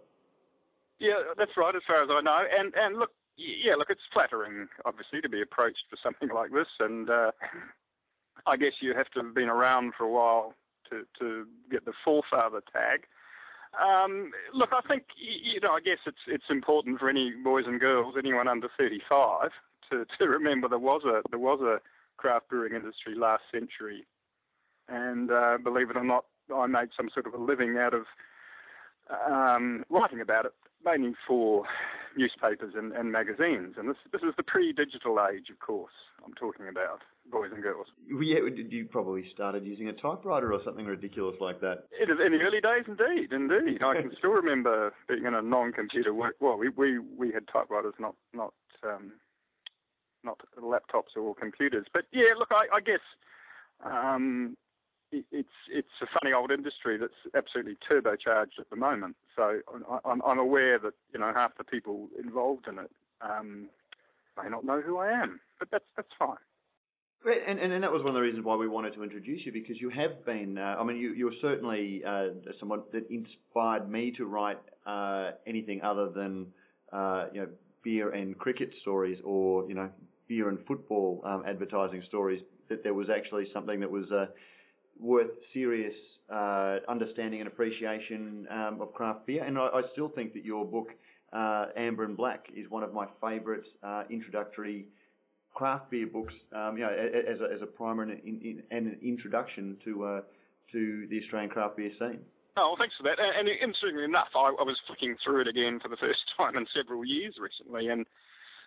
Yeah, 0.99 1.15
that's 1.37 1.53
right, 1.57 1.75
as 1.75 1.83
far 1.87 2.03
as 2.03 2.09
I 2.11 2.21
know. 2.21 2.45
And 2.59 2.75
and 2.75 2.99
look, 2.99 3.11
yeah, 3.37 3.75
look, 3.75 3.89
it's 3.91 4.01
flattering, 4.13 4.69
obviously, 4.85 5.21
to 5.21 5.29
be 5.29 5.43
approached 5.43 5.85
for 5.91 5.97
something 6.03 6.29
like 6.35 6.51
this, 6.53 6.69
and 6.81 7.09
uh, 7.09 7.31
I 8.47 8.57
guess 8.57 8.73
you 8.81 8.95
have 8.95 9.09
to 9.11 9.23
have 9.23 9.35
been 9.35 9.49
around 9.49 9.93
for 9.97 10.05
a 10.05 10.11
while 10.11 10.55
to 10.91 11.05
to 11.21 11.47
get 11.71 11.85
the 11.85 11.93
forefather 12.05 12.63
tag. 12.73 13.07
Um, 13.77 14.33
look, 14.55 14.71
I 14.73 14.81
think 14.89 15.05
you 15.17 15.61
know. 15.61 15.73
I 15.73 15.81
guess 15.81 15.99
it's 16.07 16.25
it's 16.27 16.51
important 16.51 16.99
for 16.99 17.09
any 17.09 17.33
boys 17.45 17.65
and 17.67 17.79
girls, 17.79 18.15
anyone 18.19 18.49
under 18.49 18.69
35, 18.79 19.51
to, 19.91 20.07
to 20.19 20.25
remember 20.27 20.69
there 20.69 20.79
was 20.79 21.03
a 21.05 21.23
there 21.31 21.39
was 21.39 21.61
a 21.61 21.81
craft 22.17 22.49
brewing 22.49 22.75
industry 22.75 23.15
last 23.15 23.43
century, 23.53 24.07
and 24.89 25.31
uh, 25.31 25.59
believe 25.63 25.91
it 25.91 25.97
or 25.97 26.05
not, 26.05 26.25
I 26.55 26.67
made 26.67 26.89
some 26.97 27.11
sort 27.13 27.27
of 27.27 27.35
a 27.35 27.39
living 27.39 27.77
out 27.79 27.95
of 27.95 28.07
um, 29.31 29.85
writing 29.91 30.21
about 30.21 30.47
it, 30.47 30.55
mainly 30.85 31.15
for 31.27 31.65
newspapers 32.17 32.75
and, 32.77 32.93
and 32.93 33.13
magazines. 33.13 33.75
And 33.79 33.89
this 33.89 33.97
this 34.13 34.23
is 34.23 34.35
the 34.37 34.43
pre-digital 34.43 35.19
age, 35.33 35.51
of 35.51 35.59
course. 35.59 35.93
I'm 36.25 36.35
talking 36.35 36.69
about 36.69 37.01
boys 37.31 37.51
and 37.53 37.63
girls. 37.63 37.87
Yeah, 38.09 38.41
you 38.69 38.87
probably 38.87 39.29
started 39.33 39.65
using 39.65 39.89
a 39.89 39.93
typewriter 39.93 40.53
or 40.53 40.61
something 40.65 40.87
ridiculous 40.87 41.37
like 41.41 41.61
that. 41.61 41.85
It 41.93 42.11
in 42.11 42.33
the 42.33 42.41
early 42.41 42.61
days, 42.61 42.85
indeed, 42.87 43.33
indeed. 43.33 43.83
I 43.83 44.01
can 44.01 44.13
still 44.19 44.31
remember 44.31 44.93
being 45.09 45.25
in 45.27 45.35
a 45.35 45.43
non-computer 45.43 46.13
work. 46.15 46.37
Well, 46.41 46.57
we 46.57 46.69
we, 46.71 46.99
we 46.99 47.33
had 47.33 47.47
typewriters, 47.53 47.95
not 47.99 48.15
not 48.33 48.53
um, 48.83 49.13
not 50.25 50.41
laptops 50.61 51.17
or 51.17 51.35
computers. 51.35 51.87
But 51.93 52.05
yeah, 52.13 52.31
look, 52.39 52.49
I, 52.51 52.67
I 52.75 52.81
guess 52.81 53.01
um, 53.85 54.57
it's 55.13 55.49
it's 55.71 55.89
a 56.03 56.07
funny 56.21 56.35
old 56.35 56.51
industry 56.51 56.99
that's 56.99 57.13
absolutely 57.35 57.77
turbocharged 57.91 58.59
at 58.59 58.71
the 58.71 58.77
moment. 58.77 59.17
So 59.37 59.61
I'm, 60.05 60.21
I'm 60.27 60.39
aware 60.39 60.79
that 60.79 60.95
you 61.13 61.21
know 61.21 61.33
half 61.35 61.57
the 61.57 61.65
people 61.65 62.09
involved 62.23 62.67
in 62.69 62.79
it 62.79 62.91
um, 63.21 63.69
may 64.43 64.49
not 64.49 64.65
know 64.65 64.81
who 64.81 64.99
I 64.99 65.13
am, 65.13 65.41
but 65.59 65.69
that's 65.71 65.85
that's 65.97 66.13
fine. 66.19 66.37
And, 67.25 67.59
and, 67.59 67.73
and, 67.73 67.83
that 67.83 67.91
was 67.91 68.03
one 68.03 68.11
of 68.11 68.15
the 68.15 68.21
reasons 68.21 68.45
why 68.45 68.55
we 68.55 68.69
wanted 68.69 68.95
to 68.95 69.03
introduce 69.03 69.45
you 69.45 69.53
because 69.53 69.81
you 69.81 69.91
have 69.91 70.25
been, 70.25 70.57
uh, 70.57 70.77
I 70.79 70.85
mean, 70.85 70.99
you, 70.99 71.13
you're 71.15 71.33
certainly 71.43 72.01
uh, 72.07 72.29
someone 72.61 72.83
that 72.93 73.11
inspired 73.11 73.91
me 73.91 74.13
to 74.13 74.25
write 74.25 74.61
uh, 74.87 75.33
anything 75.45 75.83
other 75.83 76.11
than, 76.11 76.47
uh, 76.93 77.27
you 77.33 77.41
know, 77.41 77.49
beer 77.83 78.11
and 78.11 78.39
cricket 78.39 78.71
stories 78.83 79.19
or, 79.25 79.69
you 79.69 79.75
know, 79.75 79.91
beer 80.29 80.49
and 80.49 80.65
football 80.67 81.21
um, 81.25 81.43
advertising 81.45 82.05
stories, 82.07 82.41
that 82.69 82.85
there 82.85 82.95
was 82.95 83.09
actually 83.11 83.49
something 83.53 83.81
that 83.81 83.91
was 83.91 84.09
uh, 84.13 84.27
worth 85.01 85.31
serious 85.53 85.95
uh, 86.33 86.79
understanding 86.89 87.41
and 87.41 87.49
appreciation 87.49 88.47
um, 88.51 88.81
of 88.81 88.93
craft 88.93 89.27
beer. 89.27 89.45
And 89.45 89.59
I, 89.59 89.69
I, 89.69 89.83
still 89.93 90.09
think 90.09 90.35
that 90.35 90.45
your 90.45 90.65
book, 90.65 90.89
uh, 91.33 91.67
Amber 91.77 92.05
and 92.05 92.17
Black, 92.17 92.47
is 92.55 92.71
one 92.71 92.83
of 92.83 92.93
my 92.93 93.07
favourite 93.21 93.65
uh, 93.83 94.03
introductory 94.11 94.87
craft 95.55 95.91
beer 95.91 96.07
books. 96.07 96.35
Um, 96.55 96.77
you 96.77 96.85
know, 96.85 96.91
as 96.91 97.41
a, 97.41 97.55
as 97.55 97.63
a 97.63 97.67
primer 97.67 98.03
and, 98.03 98.13
in, 98.13 98.63
and 98.71 98.87
an 98.89 98.99
introduction 99.03 99.77
to 99.85 100.05
uh, 100.05 100.21
to 100.73 101.07
the 101.09 101.21
Australian 101.23 101.51
craft 101.51 101.77
beer 101.79 101.91
scene. 101.99 102.21
Oh, 102.59 102.71
well, 102.71 102.77
thanks 102.77 102.97
for 102.97 103.05
that. 103.05 103.19
And, 103.19 103.49
and 103.49 103.49
interestingly 103.49 104.05
enough, 104.05 104.29
I, 104.35 104.49
I 104.49 104.65
was 104.65 104.77
flicking 104.87 105.17
through 105.25 105.43
it 105.43 105.49
again 105.49 105.79
for 105.81 105.89
the 105.89 105.97
first 105.97 106.21
time 106.37 106.57
in 106.57 106.67
several 106.75 107.05
years 107.05 107.37
recently, 107.41 107.89
and 107.89 108.05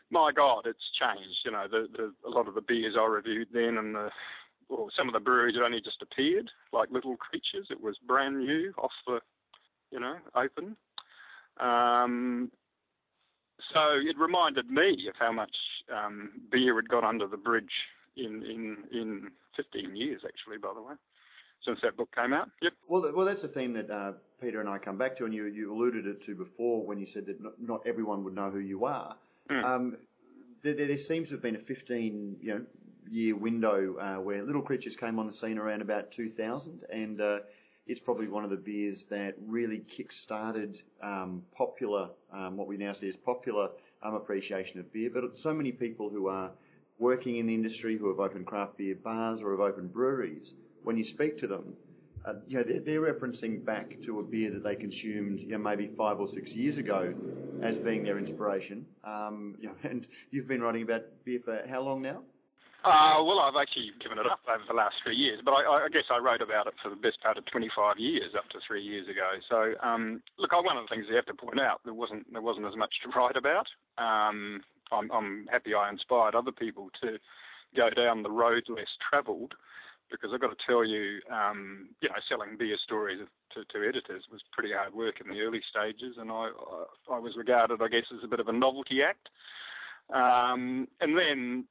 my 0.09 0.31
God, 0.31 0.65
it's 0.65 0.91
changed. 1.01 1.39
You 1.45 1.51
know, 1.51 1.67
the, 1.69 1.87
the, 1.95 2.13
a 2.27 2.29
lot 2.29 2.47
of 2.47 2.55
the 2.55 2.61
beers 2.61 2.95
I 2.99 3.05
reviewed 3.05 3.49
then 3.53 3.77
and 3.77 3.95
the, 3.95 4.09
well, 4.71 4.89
some 4.97 5.07
of 5.07 5.13
the 5.13 5.19
breweries 5.19 5.55
had 5.55 5.65
only 5.65 5.81
just 5.81 6.01
appeared, 6.01 6.49
like 6.71 6.89
Little 6.91 7.17
Creatures. 7.17 7.67
It 7.69 7.81
was 7.81 7.97
brand 8.07 8.39
new, 8.39 8.73
off 8.77 8.91
the, 9.05 9.19
you 9.91 9.99
know, 9.99 10.15
open. 10.33 10.77
Um, 11.59 12.51
so 13.73 13.81
it 14.01 14.17
reminded 14.17 14.69
me 14.69 15.07
of 15.09 15.15
how 15.19 15.33
much 15.33 15.55
um, 15.93 16.31
beer 16.49 16.75
had 16.75 16.87
got 16.87 17.03
under 17.03 17.27
the 17.27 17.37
bridge 17.37 17.71
in, 18.15 18.43
in, 18.43 18.77
in 18.97 19.31
15 19.57 19.95
years, 19.95 20.21
actually, 20.25 20.57
by 20.57 20.73
the 20.73 20.81
way, 20.81 20.93
since 21.65 21.79
that 21.83 21.97
book 21.97 22.09
came 22.15 22.31
out. 22.31 22.49
Yep. 22.61 22.73
Well, 22.87 23.11
well, 23.13 23.25
that's 23.25 23.43
a 23.43 23.49
theme 23.49 23.73
that 23.73 23.91
uh, 23.91 24.13
Peter 24.41 24.61
and 24.61 24.69
I 24.69 24.77
come 24.77 24.97
back 24.97 25.17
to, 25.17 25.25
and 25.25 25.33
you, 25.33 25.45
you 25.47 25.73
alluded 25.73 26.07
it 26.07 26.21
to 26.23 26.35
before 26.35 26.85
when 26.85 26.97
you 26.97 27.05
said 27.05 27.25
that 27.25 27.41
not, 27.41 27.53
not 27.61 27.81
everyone 27.85 28.23
would 28.23 28.35
know 28.35 28.49
who 28.49 28.59
you 28.59 28.85
are. 28.85 29.15
Mm. 29.49 29.63
Um, 29.63 29.97
there, 30.63 30.73
there, 30.73 30.97
seems 30.97 31.29
to 31.29 31.35
have 31.35 31.41
been 31.41 31.55
a 31.55 31.59
15 31.59 32.37
you 32.41 32.53
know, 32.53 32.61
year 33.09 33.35
window 33.35 33.95
uh, 33.97 34.21
where 34.21 34.43
Little 34.43 34.61
Creatures 34.61 34.95
came 34.95 35.19
on 35.19 35.27
the 35.27 35.33
scene 35.33 35.57
around 35.57 35.81
about 35.81 36.11
2000, 36.11 36.83
and 36.91 37.21
uh, 37.21 37.39
it's 37.87 37.99
probably 37.99 38.27
one 38.27 38.43
of 38.43 38.49
the 38.49 38.57
beers 38.57 39.05
that 39.07 39.35
really 39.45 39.79
kick-started 39.79 40.81
um, 41.01 41.43
popular, 41.55 42.09
um, 42.31 42.57
what 42.57 42.67
we 42.67 42.77
now 42.77 42.93
see 42.93 43.07
as 43.07 43.17
popular 43.17 43.69
um, 44.03 44.13
appreciation 44.13 44.79
of 44.79 44.91
beer. 44.93 45.09
But 45.13 45.37
so 45.37 45.53
many 45.53 45.71
people 45.71 46.09
who 46.09 46.27
are 46.27 46.51
working 46.99 47.37
in 47.37 47.47
the 47.47 47.55
industry, 47.55 47.97
who 47.97 48.09
have 48.09 48.19
opened 48.19 48.45
craft 48.45 48.77
beer 48.77 48.95
bars 48.95 49.41
or 49.41 49.51
have 49.51 49.59
opened 49.59 49.91
breweries, 49.91 50.53
when 50.83 50.97
you 50.97 51.03
speak 51.03 51.37
to 51.39 51.47
them, 51.47 51.75
uh, 52.23 52.33
you 52.47 52.57
know, 52.57 52.63
they're, 52.63 52.79
they're, 52.79 53.01
referencing 53.01 53.65
back 53.65 53.97
to 54.03 54.19
a 54.19 54.23
beer 54.23 54.51
that 54.51 54.63
they 54.63 54.75
consumed, 54.75 55.39
you 55.39 55.49
know, 55.49 55.57
maybe 55.57 55.87
five 55.87 56.19
or 56.19 56.27
six 56.27 56.53
years 56.53 56.77
ago 56.77 57.13
as 57.61 57.79
being 57.79 58.03
their 58.03 58.19
inspiration. 58.19 58.85
Um, 59.03 59.55
you 59.59 59.69
know, 59.69 59.75
and 59.89 60.05
you've 60.29 60.47
been 60.47 60.61
writing 60.61 60.83
about 60.83 61.03
beer 61.25 61.39
for 61.43 61.63
how 61.67 61.81
long 61.81 62.01
now? 62.03 62.21
Uh, 62.83 63.21
well, 63.23 63.39
I've 63.39 63.55
actually 63.55 63.91
given 64.01 64.17
it 64.17 64.25
up 64.25 64.39
over 64.49 64.63
the 64.67 64.73
last 64.73 64.95
three 65.03 65.15
years, 65.15 65.39
but 65.45 65.51
I, 65.51 65.85
I, 65.85 65.89
guess 65.89 66.09
I 66.09 66.17
wrote 66.17 66.41
about 66.41 66.65
it 66.65 66.73
for 66.81 66.89
the 66.89 66.95
best 66.95 67.21
part 67.21 67.37
of 67.37 67.45
25 67.45 67.99
years, 67.99 68.33
up 68.35 68.49
to 68.49 68.59
three 68.65 68.81
years 68.81 69.07
ago. 69.07 69.37
So, 69.47 69.73
um, 69.85 70.23
look, 70.39 70.51
one 70.51 70.77
of 70.77 70.83
the 70.89 70.95
things 70.95 71.05
you 71.07 71.15
have 71.15 71.27
to 71.27 71.35
point 71.35 71.59
out 71.59 71.81
there 71.85 71.93
wasn't 71.93 72.31
there 72.33 72.41
wasn't 72.41 72.65
as 72.65 72.75
much 72.75 72.95
to 73.03 73.09
write 73.09 73.37
about. 73.37 73.67
Um, 73.99 74.61
I'm, 74.91 75.11
I'm 75.11 75.47
happy 75.51 75.75
I 75.75 75.89
inspired 75.89 76.33
other 76.33 76.51
people 76.51 76.89
to 77.03 77.19
go 77.75 77.89
down 77.91 78.23
the 78.23 78.31
road 78.31 78.63
less 78.67 78.89
travelled 79.09 79.53
because 80.09 80.31
I've 80.33 80.41
got 80.41 80.57
to 80.57 80.65
tell 80.67 80.83
you, 80.83 81.21
um, 81.31 81.89
you 82.01 82.09
know, 82.09 82.15
selling 82.27 82.57
beer 82.57 82.77
stories 82.83 83.19
to, 83.53 83.63
to, 83.63 83.87
editors 83.87 84.23
was 84.31 84.41
pretty 84.51 84.73
hard 84.73 84.93
work 84.93 85.21
in 85.21 85.31
the 85.31 85.39
early 85.41 85.61
stages, 85.69 86.17
and 86.17 86.29
I, 86.29 86.49
I, 86.49 87.15
I 87.15 87.19
was 87.19 87.37
regarded, 87.37 87.81
I 87.81 87.87
guess, 87.87 88.05
as 88.11 88.23
a 88.23 88.27
bit 88.27 88.41
of 88.41 88.49
a 88.49 88.53
novelty 88.53 89.01
act. 89.03 89.29
Um, 90.13 90.89
and 90.99 91.17
then, 91.17 91.65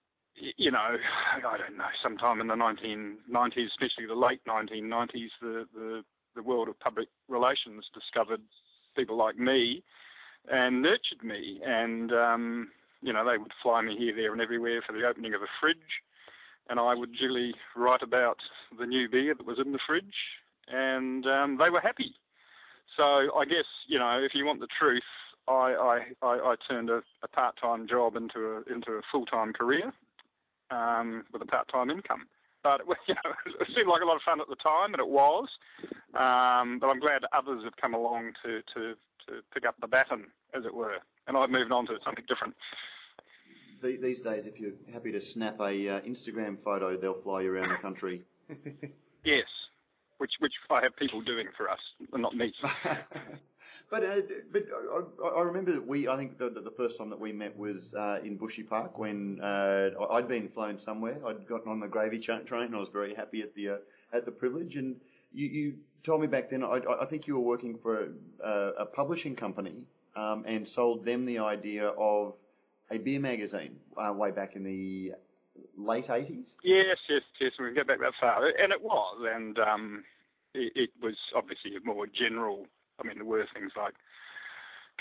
you 0.56 0.70
know, 0.70 0.78
I 1.36 1.58
don't 1.58 1.76
know, 1.76 1.84
sometime 2.02 2.40
in 2.40 2.46
the 2.46 2.54
1990s, 2.54 3.66
especially 3.66 4.06
the 4.06 4.14
late 4.14 4.40
1990s, 4.46 5.30
the, 5.40 5.66
the, 5.74 6.02
the 6.34 6.42
world 6.42 6.68
of 6.68 6.78
public 6.80 7.08
relations 7.28 7.84
discovered 7.94 8.40
people 8.96 9.16
like 9.16 9.38
me 9.38 9.82
and 10.50 10.82
nurtured 10.82 11.22
me. 11.22 11.60
And, 11.64 12.12
um, 12.12 12.70
you 13.02 13.12
know, 13.12 13.28
they 13.28 13.38
would 13.38 13.52
fly 13.62 13.82
me 13.82 13.96
here, 13.96 14.14
there, 14.14 14.32
and 14.32 14.40
everywhere 14.40 14.82
for 14.86 14.92
the 14.92 15.06
opening 15.06 15.34
of 15.34 15.42
a 15.42 15.48
fridge 15.60 16.02
and 16.70 16.78
I 16.78 16.94
would 16.94 17.14
duly 17.16 17.52
write 17.74 18.02
about 18.02 18.38
the 18.78 18.86
new 18.86 19.08
beer 19.08 19.34
that 19.34 19.46
was 19.46 19.58
in 19.58 19.72
the 19.72 19.80
fridge, 19.84 20.14
and 20.68 21.26
um, 21.26 21.58
they 21.60 21.68
were 21.68 21.80
happy. 21.80 22.14
So 22.96 23.04
I 23.36 23.44
guess 23.44 23.66
you 23.88 23.98
know 23.98 24.20
if 24.22 24.34
you 24.34 24.46
want 24.46 24.60
the 24.60 24.68
truth, 24.78 25.02
I, 25.48 26.04
I, 26.22 26.26
I, 26.26 26.54
turned 26.68 26.90
a, 26.90 27.02
a 27.22 27.28
part-time 27.28 27.88
job 27.88 28.16
into 28.16 28.38
a 28.38 28.72
into 28.72 28.92
a 28.92 29.02
full-time 29.10 29.52
career 29.52 29.92
um, 30.70 31.24
with 31.32 31.42
a 31.42 31.46
part-time 31.46 31.90
income. 31.90 32.26
But 32.62 32.82
you 33.08 33.14
know, 33.14 33.32
it 33.60 33.68
seemed 33.74 33.88
like 33.88 34.02
a 34.02 34.06
lot 34.06 34.16
of 34.16 34.22
fun 34.22 34.40
at 34.40 34.48
the 34.48 34.56
time, 34.56 34.92
and 34.92 35.00
it 35.00 35.08
was. 35.08 35.48
Um, 36.14 36.78
but 36.78 36.90
I'm 36.90 37.00
glad 37.00 37.22
others 37.32 37.64
have 37.64 37.76
come 37.76 37.94
along 37.94 38.32
to, 38.44 38.60
to, 38.74 38.94
to 39.26 39.42
pick 39.54 39.64
up 39.66 39.76
the 39.80 39.86
baton, 39.86 40.26
as 40.54 40.64
it 40.64 40.74
were, 40.74 40.96
and 41.26 41.36
I've 41.36 41.50
moved 41.50 41.72
on 41.72 41.86
to 41.86 41.98
something 42.04 42.24
different. 42.28 42.54
These 43.82 44.20
days, 44.20 44.44
if 44.44 44.60
you're 44.60 44.72
happy 44.92 45.10
to 45.12 45.20
snap 45.22 45.58
a 45.60 45.88
uh, 45.88 46.00
Instagram 46.00 46.60
photo, 46.60 46.98
they'll 46.98 47.14
fly 47.14 47.42
you 47.42 47.54
around 47.54 47.70
the 47.70 47.76
country. 47.76 48.22
yes, 49.24 49.46
which 50.18 50.32
which 50.40 50.52
I 50.68 50.82
have 50.82 50.94
people 50.96 51.22
doing 51.22 51.46
for 51.56 51.70
us, 51.70 51.78
not 52.12 52.36
me. 52.36 52.52
but 53.90 54.04
uh, 54.04 54.20
but 54.52 54.64
I, 55.22 55.28
I, 55.28 55.40
remember 55.42 55.72
that 55.72 55.86
we 55.86 56.08
I 56.08 56.16
think 56.16 56.38
the, 56.38 56.50
the 56.50 56.70
first 56.70 56.98
time 56.98 57.10
that 57.10 57.20
we 57.20 57.32
met 57.32 57.56
was 57.56 57.94
uh, 57.94 58.18
in 58.24 58.36
Bushy 58.36 58.62
Park 58.62 58.98
when 58.98 59.40
uh, 59.40 59.90
I'd 60.10 60.28
been 60.28 60.48
flown 60.48 60.78
somewhere. 60.78 61.18
I'd 61.26 61.46
gotten 61.46 61.70
on 61.70 61.80
the 61.80 61.88
gravy 61.88 62.18
train. 62.18 62.44
I 62.52 62.78
was 62.78 62.88
very 62.92 63.14
happy 63.14 63.42
at 63.42 63.54
the 63.54 63.68
uh, 63.70 63.76
at 64.12 64.24
the 64.24 64.32
privilege, 64.32 64.76
and 64.76 64.96
you, 65.32 65.48
you 65.48 65.74
told 66.02 66.20
me 66.20 66.26
back 66.26 66.50
then. 66.50 66.64
I, 66.64 66.80
I 67.00 67.06
think 67.06 67.26
you 67.26 67.34
were 67.34 67.46
working 67.46 67.78
for 67.78 68.08
a, 68.42 68.50
a 68.78 68.86
publishing 68.86 69.36
company 69.36 69.84
um, 70.16 70.44
and 70.46 70.66
sold 70.66 71.04
them 71.04 71.24
the 71.24 71.38
idea 71.38 71.88
of 71.88 72.34
a 72.90 72.98
beer 72.98 73.20
magazine 73.20 73.76
uh, 73.96 74.12
way 74.12 74.30
back 74.30 74.56
in 74.56 74.64
the 74.64 75.12
late 75.76 76.06
80s? 76.06 76.56
Yes, 76.62 76.96
yes, 77.08 77.22
yes. 77.40 77.52
We 77.58 77.66
can 77.66 77.74
get 77.74 77.86
back 77.86 78.00
that 78.00 78.12
far. 78.20 78.46
And 78.46 78.72
it 78.72 78.82
was. 78.82 79.28
And 79.34 79.58
um, 79.58 80.04
it, 80.54 80.72
it, 80.74 80.90
was 81.02 81.16
obviously 81.34 81.72
a 81.76 81.84
more 81.84 82.06
general. 82.06 82.66
I 83.00 83.06
mean, 83.06 83.16
there 83.16 83.24
were 83.24 83.46
things 83.54 83.72
like 83.76 83.94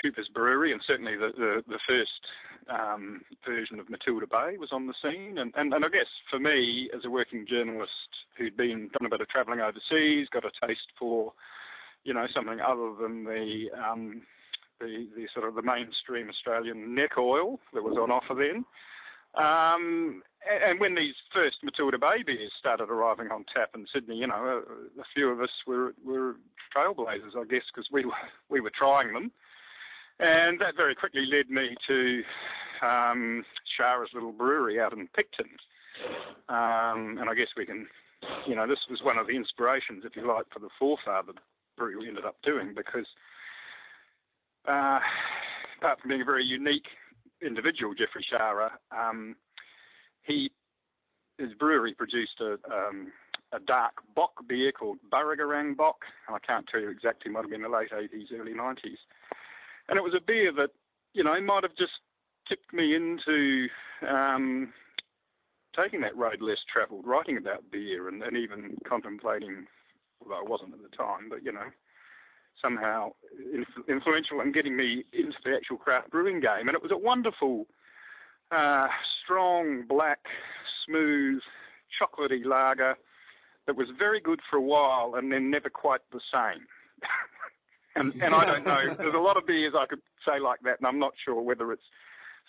Cooper's 0.01 0.29
Brewery, 0.33 0.71
and 0.71 0.81
certainly 0.87 1.15
the, 1.15 1.31
the, 1.37 1.63
the 1.67 1.79
first 1.87 2.21
um, 2.69 3.21
version 3.45 3.79
of 3.79 3.89
Matilda 3.89 4.27
Bay 4.27 4.57
was 4.57 4.69
on 4.71 4.87
the 4.87 4.93
scene. 5.01 5.37
And, 5.37 5.53
and, 5.57 5.73
and 5.73 5.85
I 5.85 5.89
guess 5.89 6.07
for 6.29 6.39
me, 6.39 6.89
as 6.95 7.05
a 7.05 7.09
working 7.09 7.45
journalist 7.47 7.91
who'd 8.37 8.57
been 8.57 8.89
done 8.97 9.05
a 9.05 9.09
bit 9.09 9.21
of 9.21 9.27
travelling 9.29 9.59
overseas, 9.59 10.27
got 10.31 10.45
a 10.45 10.67
taste 10.67 10.87
for, 10.97 11.33
you 12.03 12.13
know, 12.13 12.27
something 12.33 12.59
other 12.61 12.93
than 13.01 13.25
the 13.25 13.67
um, 13.77 14.21
the, 14.79 15.07
the 15.15 15.27
sort 15.33 15.47
of 15.47 15.55
the 15.55 15.61
mainstream 15.61 16.29
Australian 16.29 16.95
neck 16.95 17.17
oil 17.17 17.59
that 17.73 17.83
was 17.83 17.97
on 17.97 18.11
offer 18.11 18.33
then. 18.33 18.63
Um, 19.35 20.23
and 20.47 20.79
when 20.79 20.95
these 20.95 21.15
first 21.33 21.57
Matilda 21.63 21.97
Bay 21.97 22.23
started 22.57 22.89
arriving 22.89 23.31
on 23.31 23.45
tap 23.53 23.71
in 23.75 23.85
Sydney, 23.93 24.17
you 24.17 24.27
know, 24.27 24.35
a, 24.35 25.01
a 25.01 25.05
few 25.13 25.29
of 25.29 25.41
us 25.41 25.49
were, 25.67 25.93
were 26.03 26.35
trailblazers, 26.75 27.35
I 27.37 27.45
guess, 27.45 27.63
because 27.73 27.89
we 27.91 28.05
were, 28.05 28.13
we 28.49 28.61
were 28.61 28.71
trying 28.71 29.13
them. 29.13 29.31
And 30.19 30.59
that 30.59 30.75
very 30.75 30.95
quickly 30.95 31.25
led 31.25 31.49
me 31.49 31.75
to 31.87 32.23
um, 32.81 33.45
Scharer's 33.79 34.09
little 34.13 34.33
brewery 34.33 34.79
out 34.79 34.93
in 34.93 35.07
Picton. 35.07 35.49
Um, 36.49 37.17
and 37.19 37.29
I 37.29 37.35
guess 37.35 37.49
we 37.55 37.65
can, 37.65 37.87
you 38.47 38.55
know, 38.55 38.67
this 38.67 38.79
was 38.89 39.01
one 39.01 39.17
of 39.17 39.27
the 39.27 39.35
inspirations, 39.35 40.03
if 40.05 40.15
you 40.15 40.27
like, 40.27 40.45
for 40.51 40.59
the 40.59 40.69
forefather 40.77 41.33
brew 41.77 41.99
we 41.99 42.07
ended 42.07 42.25
up 42.25 42.35
doing 42.43 42.73
because 42.75 43.07
uh, 44.67 44.99
apart 45.77 46.01
from 46.01 46.09
being 46.09 46.21
a 46.21 46.25
very 46.25 46.43
unique 46.43 46.87
individual, 47.41 47.93
Jeffrey 47.93 48.25
Scharer, 48.29 48.71
um, 48.91 49.35
he 50.29 50.51
his 51.37 51.53
brewery 51.53 51.93
produced 51.93 52.39
a 52.41 52.53
um, 52.73 53.11
a 53.51 53.59
dark 53.59 53.93
bock 54.15 54.47
beer 54.47 54.71
called 54.71 54.99
Burragorang 55.11 55.75
Bock, 55.75 56.05
and 56.27 56.35
I 56.35 56.39
can't 56.39 56.67
tell 56.67 56.81
you 56.81 56.89
exactly, 56.89 57.31
might 57.31 57.41
have 57.41 57.49
been 57.49 57.63
the 57.63 57.69
late 57.69 57.91
80s, 57.91 58.31
early 58.39 58.53
90s. 58.53 58.97
And 59.87 59.97
it 59.97 60.03
was 60.03 60.13
a 60.15 60.21
beer 60.21 60.51
that, 60.57 60.69
you 61.13 61.23
know, 61.23 61.39
might 61.41 61.63
have 61.63 61.75
just 61.75 61.93
tipped 62.47 62.71
me 62.73 62.95
into 62.95 63.67
um, 64.07 64.71
taking 65.79 66.01
that 66.01 66.15
road 66.15 66.41
less 66.41 66.59
travelled, 66.71 67.07
writing 67.07 67.37
about 67.37 67.71
beer 67.71 68.07
and, 68.07 68.21
and 68.21 68.37
even 68.37 68.77
contemplating, 68.87 69.65
although 70.21 70.39
I 70.39 70.47
wasn't 70.47 70.73
at 70.73 70.81
the 70.83 70.95
time, 70.95 71.27
but, 71.29 71.43
you 71.43 71.51
know, 71.51 71.69
somehow 72.63 73.11
influential 73.87 74.41
in 74.41 74.51
getting 74.51 74.75
me 74.75 75.05
into 75.13 75.37
the 75.43 75.55
actual 75.55 75.77
craft 75.77 76.11
brewing 76.11 76.39
game. 76.39 76.67
And 76.67 76.75
it 76.75 76.83
was 76.83 76.91
a 76.91 76.97
wonderful, 76.97 77.65
uh, 78.51 78.87
strong, 79.23 79.83
black, 79.87 80.19
smooth, 80.85 81.41
chocolatey 82.01 82.45
lager 82.45 82.95
that 83.67 83.75
was 83.75 83.87
very 83.97 84.19
good 84.19 84.39
for 84.49 84.57
a 84.57 84.61
while 84.61 85.13
and 85.15 85.31
then 85.31 85.51
never 85.51 85.69
quite 85.69 86.01
the 86.11 86.19
same. 86.33 86.65
and 87.95 88.13
and 88.21 88.33
I 88.33 88.45
don't 88.45 88.65
know. 88.65 88.95
There's 88.97 89.13
a 89.13 89.19
lot 89.19 89.37
of 89.37 89.45
beers 89.45 89.73
I 89.77 89.85
could 89.85 90.01
say 90.27 90.39
like 90.39 90.59
that, 90.63 90.79
and 90.79 90.87
I'm 90.87 90.99
not 90.99 91.13
sure 91.23 91.41
whether 91.41 91.71
it's 91.71 91.83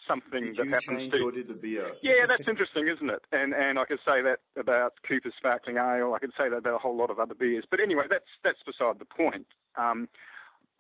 something 0.09 0.41
did 0.41 0.57
that 0.57 0.65
you 0.65 0.71
happens 0.71 0.99
change 0.99 1.13
to. 1.13 1.23
Or 1.23 1.33
did 1.33 1.49
the 1.49 1.55
beer? 1.55 1.93
Yeah, 2.03 2.27
that's 2.27 2.49
interesting, 2.49 2.89
isn't 2.89 3.11
it? 3.11 3.23
And 3.33 3.55
and 3.55 3.79
I 3.79 3.85
could 3.85 4.01
say 4.09 4.23
that 4.23 4.41
about 4.57 4.95
Cooper's 5.07 5.35
Sparkling 5.37 5.77
Ale. 5.77 6.15
I 6.15 6.19
could 6.19 6.33
say 6.39 6.49
that 6.49 6.57
about 6.57 6.75
a 6.75 6.79
whole 6.79 6.97
lot 6.97 7.11
of 7.11 7.19
other 7.19 7.35
beers. 7.35 7.65
But 7.71 7.81
anyway, 7.81 8.05
that's 8.11 8.31
that's 8.43 8.63
beside 8.65 8.99
the 8.99 9.05
point. 9.05 9.47
Um, 9.77 10.09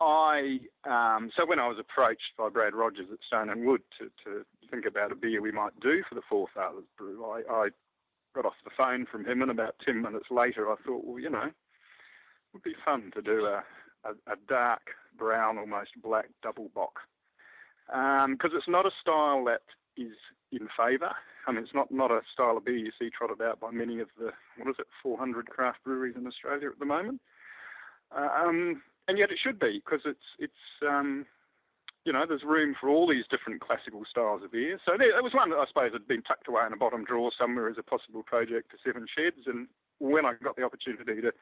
I 0.01 0.61
um, 0.89 1.31
so 1.39 1.47
when 1.47 1.61
I 1.61 1.69
was 1.69 1.79
approached 1.79 2.33
by 2.39 2.49
Brad 2.49 2.75
Rogers 2.75 3.09
at 3.13 3.19
Stone 3.27 3.51
and 3.51 3.67
Wood 3.67 3.83
to, 3.99 4.07
to 4.25 4.45
think 4.71 4.87
about 4.87 5.13
a 5.13 5.15
beer 5.15 5.43
we 5.43 5.53
might 5.53 5.79
do 5.81 6.03
for 6.09 6.15
the 6.15 6.23
Forefathers 6.29 6.85
Brew, 6.97 7.25
I, 7.25 7.43
I 7.53 7.69
got 8.35 8.47
off 8.47 8.55
the 8.65 8.71
phone 8.77 9.07
from 9.11 9.27
him, 9.27 9.43
and 9.43 9.51
about 9.51 9.77
ten 9.85 10.01
minutes 10.01 10.27
later, 10.31 10.71
I 10.71 10.77
thought, 10.87 11.05
well, 11.05 11.19
you 11.19 11.29
know, 11.29 11.45
it 11.47 11.55
would 12.55 12.63
be 12.63 12.75
fun 12.85 13.11
to 13.15 13.21
do 13.21 13.45
a, 13.45 13.63
a, 14.05 14.13
a 14.33 14.37
dark 14.49 14.91
brown, 15.19 15.59
almost 15.59 15.91
black 16.03 16.29
double 16.43 16.71
bock, 16.75 17.01
because 17.87 18.25
um, 18.25 18.57
it's 18.57 18.69
not 18.69 18.87
a 18.87 18.91
style 19.01 19.45
that 19.45 19.63
is 19.97 20.17
in 20.51 20.69
favour. 20.77 21.13
I 21.47 21.53
mean, 21.53 21.65
it's 21.65 21.75
not, 21.75 21.91
not 21.91 22.11
a 22.11 22.21
style 22.33 22.57
of 22.57 22.65
beer 22.65 22.77
you 22.77 22.93
see 22.99 23.11
trotted 23.11 23.43
out 23.43 23.61
by 23.61 23.71
many 23.71 24.01
of 24.01 24.09
the 24.19 24.31
what 24.57 24.71
is 24.71 24.77
it, 24.79 24.87
400 25.03 25.49
craft 25.49 25.85
breweries 25.85 26.17
in 26.17 26.27
Australia 26.27 26.69
at 26.69 26.79
the 26.79 26.85
moment. 26.87 27.21
Um, 28.13 28.83
and 29.09 29.19
yet 29.19 29.31
it 29.31 29.39
should 29.43 29.59
be 29.59 29.83
because 29.85 30.03
it's 30.05 30.29
it's 30.39 30.65
um, 30.89 31.27
you 32.05 32.13
know 32.13 32.25
there's 32.27 32.45
room 32.45 32.75
for 32.81 32.89
all 32.89 33.09
these 33.09 33.25
different 33.31 33.61
classical 33.61 34.03
styles 34.09 34.43
of 34.43 34.53
beer. 34.53 34.79
So 34.87 34.97
there, 34.99 35.13
there 35.13 35.23
was 35.23 35.35
one 35.35 35.51
that 35.51 35.59
I 35.59 35.67
suppose 35.67 35.93
had 35.93 36.09
been 36.09 36.23
tucked 36.23 36.49
away 36.49 36.63
in 36.67 36.73
a 36.73 36.77
bottom 36.77 37.05
drawer 37.05 37.31
somewhere 37.39 37.69
as 37.69 37.77
a 37.79 37.83
possible 37.83 38.23
project 38.23 38.71
for 38.71 38.79
Seven 38.85 39.07
Sheds, 39.17 39.47
and 39.47 39.69
when 39.99 40.25
I 40.25 40.35
got 40.43 40.57
the 40.57 40.65
opportunity 40.65 41.21
to 41.21 41.33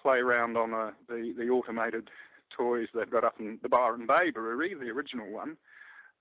play 0.00 0.18
around 0.18 0.56
on 0.56 0.72
a, 0.72 0.92
the 1.08 1.34
the 1.36 1.48
automated 1.48 2.10
toys 2.56 2.88
they've 2.94 3.10
got 3.10 3.24
up 3.24 3.40
in 3.40 3.58
the 3.62 3.68
Byron 3.68 4.06
Bay 4.06 4.30
Brewery, 4.30 4.74
the 4.74 4.90
original 4.90 5.30
one. 5.30 5.56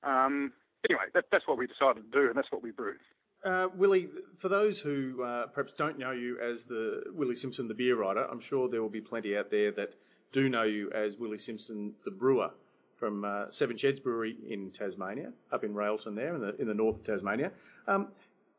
Um, 0.04 0.54
anyway, 0.90 1.06
that, 1.14 1.26
that's 1.32 1.48
what 1.48 1.58
we 1.58 1.68
decided 1.68 2.12
to 2.12 2.20
do, 2.20 2.28
and 2.28 2.36
that's 2.36 2.52
what 2.52 2.64
we 2.64 2.72
brewed. 2.72 2.98
Uh, 3.46 3.68
Willie, 3.76 4.08
for 4.38 4.48
those 4.48 4.80
who 4.80 5.22
uh, 5.24 5.48
perhaps 5.48 5.74
don't 5.74 6.00
know 6.00 6.12
you 6.12 6.40
as 6.40 6.64
the 6.64 7.04
Willie 7.14 7.36
Simpson, 7.36 7.68
the 7.68 7.74
beer 7.74 7.98
writer, 7.98 8.26
I'm 8.30 8.40
sure 8.40 8.70
there 8.70 8.82
will 8.82 8.90
be 8.90 9.02
plenty 9.02 9.38
out 9.38 9.52
there 9.52 9.72
that 9.74 9.96
do 10.34 10.50
know 10.50 10.64
you 10.64 10.92
as 10.92 11.18
Willie 11.18 11.38
Simpson, 11.38 11.94
the 12.04 12.12
brewer 12.12 12.50
from 12.98 13.24
uh, 13.24 13.46
Seven 13.50 13.78
Sheds 13.78 14.00
Brewery 14.00 14.36
in 14.50 14.72
Tasmania, 14.72 15.32
up 15.52 15.64
in 15.64 15.74
Railton 15.74 16.16
there 16.16 16.36
in 16.36 16.42
the 16.42 16.56
in 16.60 16.68
the 16.68 16.74
north 16.74 16.98
of 16.98 17.04
Tasmania. 17.06 17.52
Um, 17.88 18.10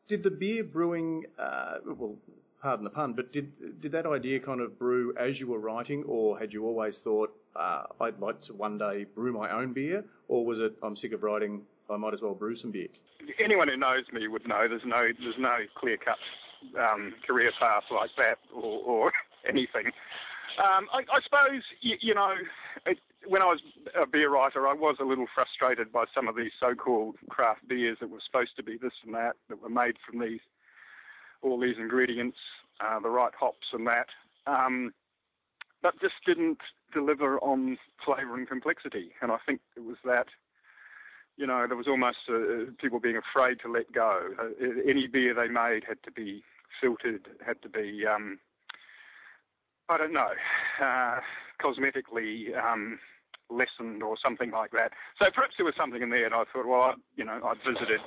did 0.07 0.23
the 0.23 0.31
beer 0.31 0.63
brewing, 0.63 1.25
uh, 1.39 1.77
well, 1.85 2.15
pardon 2.61 2.83
the 2.83 2.89
pun, 2.89 3.13
but 3.13 3.31
did 3.31 3.81
did 3.81 3.91
that 3.91 4.05
idea 4.05 4.39
kind 4.39 4.61
of 4.61 4.77
brew 4.79 5.13
as 5.17 5.39
you 5.39 5.47
were 5.47 5.59
writing, 5.59 6.03
or 6.07 6.39
had 6.39 6.53
you 6.53 6.65
always 6.65 6.99
thought 6.99 7.35
uh, 7.55 7.83
I'd 8.01 8.19
like 8.19 8.41
to 8.41 8.53
one 8.53 8.77
day 8.77 9.05
brew 9.15 9.33
my 9.33 9.51
own 9.51 9.73
beer, 9.73 10.03
or 10.27 10.45
was 10.45 10.59
it 10.59 10.75
I'm 10.81 10.95
sick 10.95 11.11
of 11.13 11.23
writing, 11.23 11.61
I 11.89 11.97
might 11.97 12.13
as 12.13 12.21
well 12.21 12.33
brew 12.33 12.55
some 12.55 12.71
beer? 12.71 12.87
Anyone 13.39 13.67
who 13.67 13.77
knows 13.77 14.05
me 14.13 14.27
would 14.27 14.47
know 14.47 14.67
there's 14.67 14.85
no 14.85 15.01
there's 15.01 15.39
no 15.39 15.57
clear 15.75 15.97
cut 15.97 16.17
um, 16.79 17.13
career 17.27 17.51
path 17.59 17.83
like 17.91 18.11
that 18.17 18.37
or, 18.53 18.81
or 18.83 19.11
anything. 19.49 19.91
Um, 20.57 20.87
I, 20.93 20.99
I, 21.11 21.21
suppose 21.21 21.63
you, 21.81 21.97
you 21.99 22.13
know 22.13 22.33
it, 22.85 22.99
when 23.27 23.41
I 23.41 23.45
was 23.45 23.59
a 23.99 24.07
beer 24.07 24.29
writer, 24.29 24.67
I 24.67 24.73
was 24.73 24.97
a 24.99 25.03
little 25.03 25.27
frustrated 25.33 25.91
by 25.91 26.05
some 26.13 26.27
of 26.27 26.35
these 26.35 26.51
so-called 26.59 27.15
craft 27.29 27.67
beers 27.67 27.97
that 27.99 28.09
were 28.09 28.21
supposed 28.25 28.55
to 28.57 28.63
be 28.63 28.77
this 28.77 28.93
and 29.05 29.13
that, 29.15 29.35
that 29.49 29.61
were 29.61 29.69
made 29.69 29.95
from 30.05 30.19
these 30.19 30.39
all 31.41 31.59
these 31.59 31.75
ingredients, 31.77 32.37
uh, 32.79 32.99
the 32.99 33.09
right 33.09 33.33
hops 33.37 33.67
and 33.73 33.85
that, 33.85 34.07
um, 34.47 34.93
but 35.83 35.99
just 36.01 36.15
didn't 36.25 36.59
deliver 36.93 37.37
on 37.39 37.77
flavour 38.03 38.35
and 38.35 38.47
complexity. 38.47 39.11
And 39.21 39.31
I 39.31 39.37
think 39.45 39.59
it 39.75 39.83
was 39.83 39.97
that 40.05 40.27
you 41.37 41.45
know, 41.45 41.65
there 41.67 41.75
was 41.75 41.87
almost 41.87 42.17
uh, 42.29 42.71
people 42.81 42.99
being 42.99 43.17
afraid 43.17 43.59
to 43.61 43.71
let 43.71 43.91
go. 43.91 44.29
Uh, 44.39 44.65
any 44.87 45.07
beer 45.07 45.33
they 45.33 45.47
made 45.47 45.83
had 45.87 46.01
to 46.03 46.11
be 46.11 46.43
filtered, 46.81 47.27
had 47.45 47.61
to 47.61 47.69
be 47.69 48.05
um, 48.05 48.39
I 49.89 49.97
don't 49.97 50.13
know, 50.13 50.31
uh, 50.81 51.19
cosmetically 51.61 52.57
um, 52.57 52.99
lessened 53.49 54.01
or 54.01 54.15
something 54.23 54.51
like 54.51 54.71
that. 54.71 54.91
So 55.21 55.29
perhaps 55.31 55.55
there 55.57 55.65
was 55.65 55.75
something 55.77 56.01
in 56.01 56.09
there, 56.09 56.25
and 56.25 56.33
I 56.33 56.43
thought, 56.51 56.67
well, 56.67 56.81
I, 56.81 56.93
you 57.15 57.23
know, 57.23 57.39
I'd 57.43 57.57
visited 57.63 58.01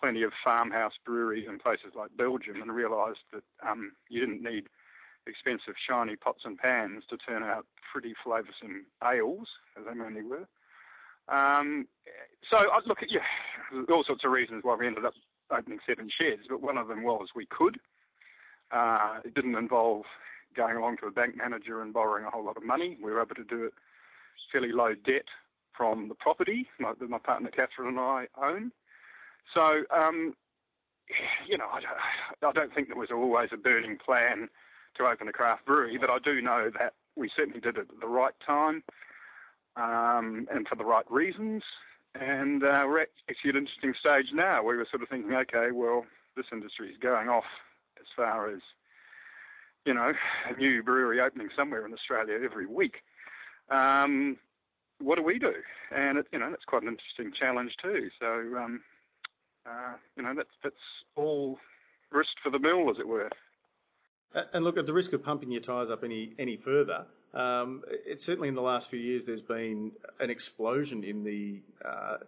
plenty 0.00 0.22
of 0.22 0.32
farmhouse 0.44 0.92
breweries 1.04 1.48
in 1.48 1.58
places 1.58 1.92
like 1.96 2.16
Belgium 2.16 2.62
and 2.62 2.72
realised 2.72 3.18
that 3.32 3.42
um, 3.68 3.92
you 4.08 4.20
didn't 4.20 4.42
need 4.42 4.68
expensive 5.26 5.74
shiny 5.88 6.16
pots 6.16 6.42
and 6.44 6.56
pans 6.56 7.02
to 7.10 7.16
turn 7.16 7.42
out 7.42 7.66
pretty 7.92 8.14
flavoursome 8.24 8.84
ales, 9.04 9.48
as 9.76 9.84
they 9.86 9.94
mainly 9.94 10.22
were. 10.22 10.46
Um, 11.28 11.86
so 12.50 12.58
I 12.58 12.78
look 12.86 13.02
at 13.02 13.10
yeah, 13.10 13.20
all 13.92 14.04
sorts 14.04 14.24
of 14.24 14.30
reasons 14.30 14.62
why 14.62 14.76
we 14.76 14.86
ended 14.86 15.04
up 15.04 15.14
opening 15.50 15.80
seven 15.86 16.08
sheds, 16.08 16.42
but 16.48 16.62
one 16.62 16.78
of 16.78 16.88
them 16.88 17.02
was 17.02 17.28
we 17.34 17.46
could. 17.46 17.78
Uh, 18.70 19.18
it 19.24 19.34
didn't 19.34 19.56
involve 19.56 20.04
going 20.54 20.76
along 20.76 20.98
to 20.98 21.06
a 21.06 21.10
bank 21.10 21.36
manager 21.36 21.82
and 21.82 21.92
borrowing 21.92 22.24
a 22.24 22.30
whole 22.30 22.44
lot 22.44 22.56
of 22.56 22.64
money. 22.64 22.96
We 23.02 23.12
were 23.12 23.22
able 23.22 23.34
to 23.36 23.44
do 23.44 23.64
it 23.64 23.72
fairly 24.52 24.72
low 24.72 24.94
debt 24.94 25.26
from 25.76 26.08
the 26.08 26.14
property 26.14 26.66
my, 26.80 26.92
that 26.98 27.08
my 27.08 27.18
partner 27.18 27.50
Catherine 27.50 27.88
and 27.88 28.00
I 28.00 28.26
own. 28.42 28.72
So, 29.54 29.82
um, 29.96 30.34
you 31.46 31.56
know, 31.56 31.68
I 31.72 31.80
don't, 31.80 32.50
I 32.50 32.58
don't 32.58 32.74
think 32.74 32.88
there 32.88 32.96
was 32.96 33.10
always 33.10 33.50
a 33.52 33.56
burning 33.56 33.98
plan 34.04 34.48
to 34.96 35.04
open 35.04 35.28
a 35.28 35.32
craft 35.32 35.64
brewery, 35.64 35.96
but 35.98 36.10
I 36.10 36.18
do 36.18 36.42
know 36.42 36.70
that 36.78 36.94
we 37.16 37.30
certainly 37.34 37.60
did 37.60 37.76
it 37.76 37.88
at 37.90 38.00
the 38.00 38.06
right 38.06 38.34
time 38.44 38.82
um, 39.76 40.46
and 40.52 40.66
for 40.68 40.74
the 40.76 40.84
right 40.84 41.08
reasons. 41.10 41.62
And 42.14 42.64
uh, 42.64 42.84
we're 42.86 43.02
actually 43.02 43.50
at 43.50 43.56
an 43.56 43.66
interesting 43.66 43.94
stage 43.98 44.26
now 44.32 44.62
We 44.62 44.76
were 44.76 44.86
sort 44.90 45.02
of 45.02 45.08
thinking, 45.08 45.34
okay, 45.34 45.70
well, 45.72 46.04
this 46.36 46.46
industry 46.52 46.90
is 46.90 46.96
going 47.00 47.28
off 47.28 47.44
as 48.00 48.06
far 48.16 48.50
as, 48.50 48.60
you 49.84 49.94
know, 49.94 50.12
a 50.48 50.56
new 50.56 50.82
brewery 50.82 51.20
opening 51.20 51.48
somewhere 51.58 51.86
in 51.86 51.92
Australia 51.92 52.38
every 52.42 52.66
week. 52.66 53.02
Um, 53.70 54.36
what 55.00 55.16
do 55.16 55.22
we 55.22 55.38
do? 55.38 55.54
And, 55.94 56.18
it, 56.18 56.26
you 56.32 56.38
know, 56.38 56.50
that's 56.50 56.64
quite 56.64 56.82
an 56.82 56.88
interesting 56.88 57.32
challenge 57.38 57.76
too. 57.82 58.10
So, 58.20 58.26
um, 58.58 58.80
uh, 59.66 59.94
you 60.16 60.22
know, 60.22 60.34
that's, 60.34 60.54
that's 60.62 60.74
all 61.16 61.58
grist 62.10 62.36
for 62.42 62.50
the 62.50 62.58
mill, 62.58 62.90
as 62.90 62.98
it 62.98 63.06
were. 63.06 63.30
And 64.52 64.64
look, 64.64 64.76
at 64.76 64.86
the 64.86 64.92
risk 64.92 65.12
of 65.14 65.22
pumping 65.22 65.50
your 65.50 65.62
tyres 65.62 65.88
up 65.88 66.04
any 66.04 66.32
any 66.38 66.56
further, 66.56 67.06
um, 67.32 67.82
it's 67.88 68.24
certainly 68.24 68.48
in 68.48 68.54
the 68.54 68.62
last 68.62 68.90
few 68.90 68.98
years 68.98 69.24
there's 69.24 69.40
been 69.40 69.90
an 70.20 70.28
explosion 70.28 71.02
in 71.02 71.24
the 71.24 71.60
uh, 71.82 72.18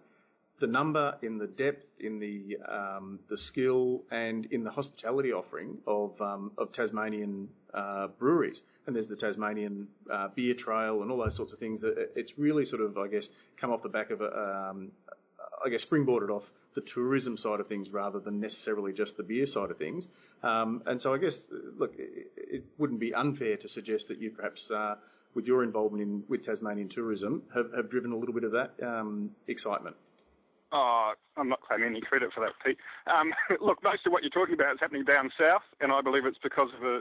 the 0.60 0.66
number, 0.66 1.16
in 1.22 1.38
the 1.38 1.46
depth, 1.46 1.86
in 1.98 2.20
the 2.20 2.58
um, 2.68 3.18
the 3.28 3.36
skill, 3.36 4.02
and 4.10 4.46
in 4.46 4.62
the 4.62 4.70
hospitality 4.70 5.32
offering 5.32 5.78
of 5.86 6.20
um, 6.20 6.52
of 6.56 6.72
Tasmanian 6.72 7.48
uh, 7.74 8.08
breweries. 8.18 8.62
And 8.86 8.94
there's 8.94 9.08
the 9.08 9.16
Tasmanian 9.16 9.88
uh, 10.10 10.28
beer 10.34 10.54
trail 10.54 11.02
and 11.02 11.10
all 11.10 11.18
those 11.18 11.36
sorts 11.36 11.52
of 11.52 11.58
things. 11.58 11.84
It's 11.84 12.38
really 12.38 12.64
sort 12.64 12.82
of, 12.82 12.98
I 12.98 13.08
guess, 13.08 13.28
come 13.56 13.70
off 13.70 13.82
the 13.82 13.88
back 13.88 14.10
of 14.10 14.20
a, 14.20 14.70
um, 14.70 14.90
I 15.64 15.68
guess, 15.68 15.84
springboarded 15.84 16.30
off 16.30 16.50
the 16.74 16.80
tourism 16.80 17.36
side 17.36 17.60
of 17.60 17.68
things 17.68 17.90
rather 17.90 18.18
than 18.20 18.40
necessarily 18.40 18.92
just 18.92 19.16
the 19.16 19.22
beer 19.22 19.46
side 19.46 19.70
of 19.70 19.78
things. 19.78 20.08
Um, 20.42 20.82
and 20.86 21.00
so 21.00 21.14
I 21.14 21.18
guess, 21.18 21.48
look, 21.78 21.94
it, 21.98 22.32
it, 22.36 22.64
wouldn't 22.78 23.00
be 23.00 23.12
unfair 23.14 23.56
to 23.58 23.68
suggest 23.68 24.08
that 24.08 24.18
you 24.18 24.30
perhaps, 24.30 24.70
uh, 24.70 24.96
with 25.34 25.46
your 25.46 25.62
involvement 25.62 26.02
in 26.02 26.24
with 26.28 26.44
Tasmanian 26.44 26.88
tourism, 26.88 27.42
have, 27.54 27.72
have 27.74 27.90
driven 27.90 28.12
a 28.12 28.16
little 28.16 28.34
bit 28.34 28.44
of 28.44 28.52
that 28.52 28.72
um, 28.82 29.30
excitement. 29.46 29.96
Oh, 30.72 31.12
I'm 31.36 31.48
not 31.48 31.62
claiming 31.62 31.88
any 31.88 32.00
credit 32.00 32.32
for 32.32 32.40
that, 32.40 32.52
Pete. 32.64 32.78
Um, 33.12 33.32
look, 33.60 33.82
most 33.82 34.06
of 34.06 34.12
what 34.12 34.22
you're 34.22 34.30
talking 34.30 34.54
about 34.54 34.74
is 34.74 34.78
happening 34.80 35.04
down 35.04 35.30
south, 35.40 35.62
and 35.80 35.90
I 35.90 36.00
believe 36.00 36.26
it's 36.26 36.38
because 36.42 36.68
of 36.76 36.82
a, 36.84 37.00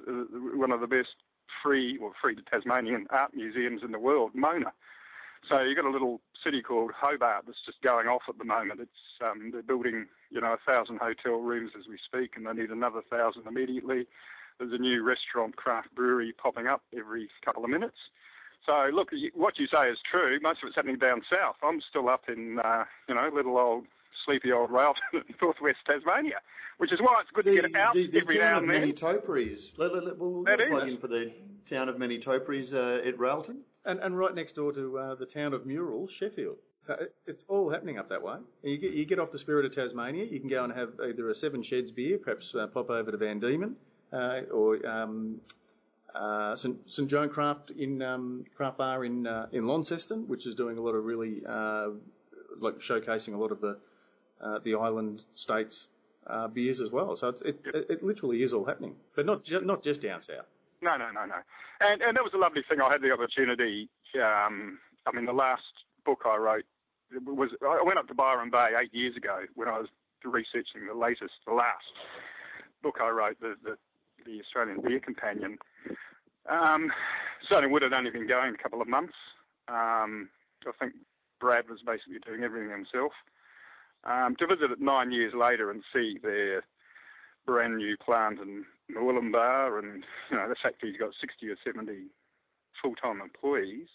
one 0.57 0.71
of 0.71 0.81
the 0.81 0.87
best 0.87 1.13
free 1.61 1.97
or 1.97 2.11
free 2.21 2.35
to 2.35 2.41
Tasmanian 2.41 3.07
art 3.11 3.33
museums 3.35 3.81
in 3.83 3.91
the 3.91 3.99
world, 3.99 4.31
Mona. 4.33 4.71
So 5.49 5.61
you've 5.61 5.77
got 5.77 5.85
a 5.85 5.91
little 5.91 6.19
city 6.43 6.61
called 6.61 6.91
Hobart 6.99 7.45
that's 7.45 7.63
just 7.65 7.81
going 7.81 8.07
off 8.07 8.23
at 8.27 8.37
the 8.37 8.43
moment. 8.43 8.81
It's 8.81 9.21
um, 9.23 9.51
they're 9.51 9.63
building, 9.63 10.07
you 10.29 10.41
know, 10.41 10.53
a 10.53 10.71
thousand 10.71 10.97
hotel 10.97 11.39
rooms 11.39 11.71
as 11.77 11.85
we 11.87 11.97
speak, 12.03 12.33
and 12.35 12.45
they 12.45 12.53
need 12.53 12.71
another 12.71 13.01
thousand 13.09 13.47
immediately. 13.47 14.07
There's 14.57 14.73
a 14.73 14.77
new 14.77 15.03
restaurant, 15.03 15.55
craft 15.55 15.93
brewery 15.95 16.33
popping 16.33 16.67
up 16.67 16.83
every 16.97 17.29
couple 17.45 17.63
of 17.63 17.69
minutes. 17.69 17.97
So 18.69 18.89
look, 18.93 19.09
what 19.33 19.57
you 19.57 19.65
say 19.73 19.89
is 19.89 19.97
true. 20.11 20.37
Most 20.43 20.61
of 20.61 20.67
it's 20.67 20.75
happening 20.75 20.99
down 20.99 21.23
south. 21.33 21.55
I'm 21.63 21.81
still 21.89 22.07
up 22.07 22.29
in, 22.29 22.59
uh, 22.59 22.85
you 23.07 23.15
know, 23.15 23.27
little 23.33 23.57
old 23.57 23.85
sleepy 24.25 24.51
old 24.51 24.69
Railton, 24.69 25.01
northwest 25.41 25.77
Tasmania, 25.87 26.35
which 26.77 26.93
is 26.93 26.99
why 27.01 27.19
it's 27.21 27.31
good 27.33 27.45
the, 27.45 27.61
to 27.63 27.67
get 27.67 27.75
out 27.75 27.93
the, 27.95 28.05
the 28.05 28.19
every 28.19 28.37
now 28.37 28.59
and 28.59 28.69
then. 28.69 28.81
Manitoparies. 28.81 29.71
Let, 29.77 29.95
let, 29.95 30.05
let, 30.05 30.17
we'll 30.19 30.43
plug 30.43 30.87
in 30.87 30.99
for 30.99 31.07
the 31.07 31.31
town 31.65 31.89
of 31.89 31.97
Manitoparies 31.97 32.71
uh, 32.71 33.01
at 33.03 33.17
Railton 33.17 33.61
and, 33.85 33.99
and 34.01 34.15
right 34.15 34.35
next 34.35 34.53
door 34.53 34.71
to 34.71 34.99
uh, 34.99 35.15
the 35.15 35.25
town 35.25 35.55
of 35.55 35.65
Mural, 35.65 36.07
Sheffield. 36.07 36.57
So 36.83 36.93
it, 36.93 37.15
it's 37.25 37.45
all 37.47 37.71
happening 37.71 37.97
up 37.97 38.09
that 38.09 38.21
way. 38.21 38.37
You 38.61 38.77
get, 38.77 38.93
you 38.93 39.05
get 39.05 39.17
off 39.17 39.31
the 39.31 39.39
Spirit 39.39 39.65
of 39.65 39.73
Tasmania, 39.73 40.25
you 40.25 40.39
can 40.39 40.49
go 40.49 40.63
and 40.63 40.71
have 40.73 40.91
either 41.03 41.27
a 41.27 41.33
Seven 41.33 41.63
Sheds 41.63 41.89
beer, 41.91 42.19
perhaps 42.19 42.53
uh, 42.53 42.67
pop 42.67 42.91
over 42.91 43.09
to 43.09 43.17
Van 43.17 43.39
Diemen, 43.39 43.73
uh, 44.13 44.41
or 44.53 44.85
um, 44.87 45.41
uh, 46.15 46.55
St, 46.55 46.89
St 46.89 47.09
John 47.09 47.29
Craft 47.29 47.71
in 47.71 48.01
um, 48.01 48.45
Craft 48.55 48.77
Bar 48.77 49.05
in 49.05 49.27
uh, 49.27 49.47
in 49.51 49.67
Launceston, 49.67 50.27
which 50.27 50.47
is 50.47 50.55
doing 50.55 50.77
a 50.77 50.81
lot 50.81 50.95
of 50.95 51.05
really 51.05 51.41
uh, 51.47 51.89
like 52.59 52.79
showcasing 52.79 53.33
a 53.33 53.37
lot 53.37 53.51
of 53.51 53.61
the 53.61 53.77
uh, 54.41 54.59
the 54.63 54.75
island 54.75 55.21
states 55.35 55.87
beers 56.53 56.79
as 56.79 56.91
well. 56.91 57.15
So 57.15 57.29
it, 57.29 57.41
it, 57.43 57.85
it 57.89 58.03
literally 58.03 58.43
is 58.43 58.53
all 58.53 58.65
happening, 58.65 58.95
but 59.15 59.25
not 59.25 59.43
ju- 59.43 59.61
not 59.61 59.83
just 59.83 60.01
down 60.01 60.21
south. 60.21 60.45
No, 60.81 60.95
no, 60.97 61.11
no, 61.11 61.25
no. 61.25 61.35
And 61.81 62.01
and 62.01 62.15
that 62.15 62.23
was 62.23 62.33
a 62.33 62.37
lovely 62.37 62.63
thing. 62.69 62.81
I 62.81 62.91
had 62.91 63.01
the 63.01 63.11
opportunity. 63.11 63.89
Um, 64.15 64.79
I 65.05 65.11
mean, 65.15 65.25
the 65.25 65.33
last 65.33 65.63
book 66.05 66.21
I 66.25 66.37
wrote 66.37 66.65
was 67.25 67.49
I 67.61 67.81
went 67.83 67.97
up 67.97 68.07
to 68.07 68.13
Byron 68.13 68.49
Bay 68.49 68.69
eight 68.81 68.93
years 68.93 69.15
ago 69.15 69.45
when 69.55 69.67
I 69.67 69.79
was 69.79 69.87
researching 70.23 70.85
the 70.87 70.93
latest, 70.93 71.33
the 71.47 71.53
last 71.53 71.85
book 72.83 72.97
I 73.01 73.09
wrote, 73.09 73.39
the 73.39 73.55
the, 73.63 73.77
the 74.25 74.39
Australian 74.41 74.81
Beer 74.81 74.99
Companion. 74.99 75.57
Um, 76.49 76.91
certainly 77.47 77.71
would 77.71 77.81
have 77.81 77.93
only 77.93 78.11
been 78.11 78.27
going 78.27 78.53
a 78.53 78.57
couple 78.57 78.81
of 78.81 78.87
months. 78.87 79.13
Um, 79.67 80.29
I 80.67 80.71
think 80.79 80.93
Brad 81.39 81.69
was 81.69 81.79
basically 81.85 82.19
doing 82.25 82.43
everything 82.43 82.69
himself. 82.69 83.13
Um, 84.03 84.35
to 84.37 84.47
visit 84.47 84.71
it 84.71 84.79
nine 84.79 85.11
years 85.11 85.33
later 85.33 85.71
and 85.71 85.83
see 85.93 86.17
their 86.21 86.63
brand 87.45 87.77
new 87.77 87.97
plant 87.97 88.39
in 88.39 88.65
Murwillumbah, 88.91 89.79
and 89.79 90.03
you 90.29 90.37
know 90.37 90.47
the 90.47 90.55
factory's 90.61 90.97
got 90.97 91.11
60 91.19 91.49
or 91.49 91.55
70 91.65 92.05
full-time 92.81 93.21
employees. 93.21 93.87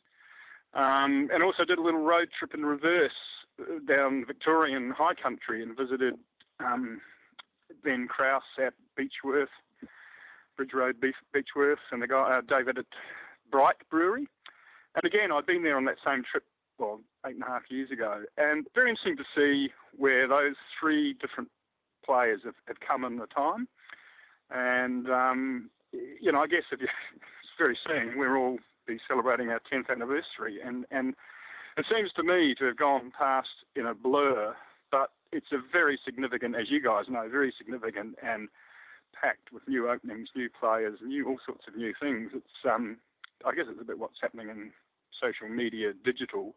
Um, 0.74 1.30
and 1.32 1.42
also 1.42 1.64
did 1.64 1.78
a 1.78 1.82
little 1.82 2.02
road 2.02 2.28
trip 2.36 2.52
in 2.52 2.66
reverse 2.66 3.12
uh, 3.60 3.78
down 3.86 4.24
Victorian 4.26 4.90
high 4.90 5.14
country 5.14 5.62
and 5.62 5.76
visited 5.76 6.14
um, 6.58 7.00
Ben 7.84 8.08
Kraus 8.08 8.42
at 8.58 8.74
Beechworth, 8.98 9.54
Bridge 10.56 10.72
Road 10.74 10.96
Beechworth, 11.34 11.76
and 11.90 12.02
the 12.02 12.08
guy 12.08 12.38
uh, 12.38 12.40
David 12.40 12.78
at 12.78 12.86
Bright 13.50 13.76
Brewery. 13.90 14.28
And 14.94 15.04
again, 15.04 15.32
I'd 15.32 15.46
been 15.46 15.62
there 15.62 15.76
on 15.76 15.84
that 15.86 15.96
same 16.06 16.22
trip, 16.30 16.44
well, 16.78 17.00
eight 17.26 17.34
and 17.34 17.42
a 17.42 17.46
half 17.46 17.62
years 17.68 17.90
ago, 17.90 18.24
and 18.36 18.66
very 18.74 18.90
interesting 18.90 19.16
to 19.16 19.24
see 19.36 19.72
where 19.96 20.28
those 20.28 20.56
three 20.80 21.14
different 21.14 21.50
players 22.04 22.40
have, 22.44 22.54
have 22.66 22.80
come 22.80 23.04
in 23.04 23.16
the 23.16 23.26
time. 23.26 23.66
And, 24.50 25.10
um, 25.10 25.70
you 25.92 26.30
know, 26.30 26.40
I 26.40 26.46
guess 26.46 26.64
if 26.70 26.80
you, 26.80 26.86
it's 27.16 27.52
very 27.58 27.78
soon, 27.86 28.18
we'll 28.18 28.36
all 28.36 28.58
be 28.86 28.98
celebrating 29.08 29.48
our 29.48 29.60
10th 29.72 29.90
anniversary. 29.90 30.60
And, 30.64 30.84
and 30.90 31.14
it 31.76 31.86
seems 31.92 32.12
to 32.12 32.22
me 32.22 32.54
to 32.58 32.66
have 32.66 32.76
gone 32.76 33.12
past 33.18 33.48
in 33.74 33.86
a 33.86 33.94
blur, 33.94 34.54
but 34.90 35.10
it's 35.32 35.52
a 35.52 35.58
very 35.72 35.98
significant, 36.04 36.54
as 36.54 36.70
you 36.70 36.80
guys 36.80 37.06
know, 37.08 37.28
very 37.28 37.52
significant 37.56 38.16
and 38.22 38.48
packed 39.20 39.52
with 39.52 39.66
new 39.68 39.88
openings, 39.88 40.28
new 40.34 40.48
players, 40.48 40.98
new 41.02 41.28
all 41.28 41.38
sorts 41.44 41.66
of 41.68 41.76
new 41.76 41.92
things. 42.00 42.30
It's, 42.34 42.64
um, 42.70 42.98
I 43.44 43.54
guess 43.54 43.66
it's 43.68 43.80
a 43.80 43.84
bit 43.84 43.98
what's 43.98 44.20
happening 44.20 44.48
in 44.48 44.70
social 45.20 45.48
media, 45.48 45.92
digital, 46.04 46.54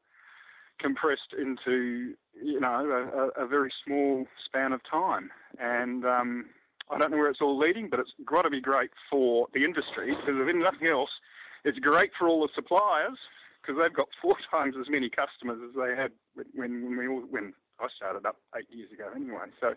compressed 0.80 1.34
into, 1.38 2.14
you 2.42 2.60
know, 2.60 3.32
a, 3.38 3.44
a 3.44 3.48
very 3.48 3.72
small 3.86 4.28
span 4.46 4.74
of 4.74 4.82
time. 4.90 5.32
And, 5.60 6.06
um, 6.06 6.46
I 6.90 6.98
don't 6.98 7.12
know 7.12 7.18
where 7.18 7.30
it's 7.30 7.42
all 7.42 7.58
leading, 7.58 7.90
but 7.90 8.00
it's 8.00 8.14
got 8.26 8.44
to 8.44 8.50
be 8.50 8.62
great 8.62 8.92
for 9.10 9.48
the 9.54 9.64
industry 9.66 10.16
because 10.16 10.36
if 10.40 10.56
nothing 10.56 10.88
else, 10.90 11.10
it's 11.66 11.80
great 11.80 12.12
for 12.18 12.28
all 12.28 12.42
the 12.42 12.50
suppliers 12.56 13.18
because 13.62 13.82
they've 13.82 13.94
got 13.94 14.08
four 14.22 14.36
times 14.52 14.76
as 14.80 14.90
many 14.90 15.10
customers 15.10 15.60
as 15.68 15.76
they 15.76 15.96
had 15.96 16.12
when 16.56 16.84
when 16.86 16.98
we 16.98 17.08
all, 17.08 17.22
when 17.30 17.54
I 17.80 17.88
started 17.96 18.26
up 18.26 18.38
eight 18.56 18.68
years 18.72 18.92
ago. 18.92 19.10
Anyway, 19.16 19.38
so 19.60 19.74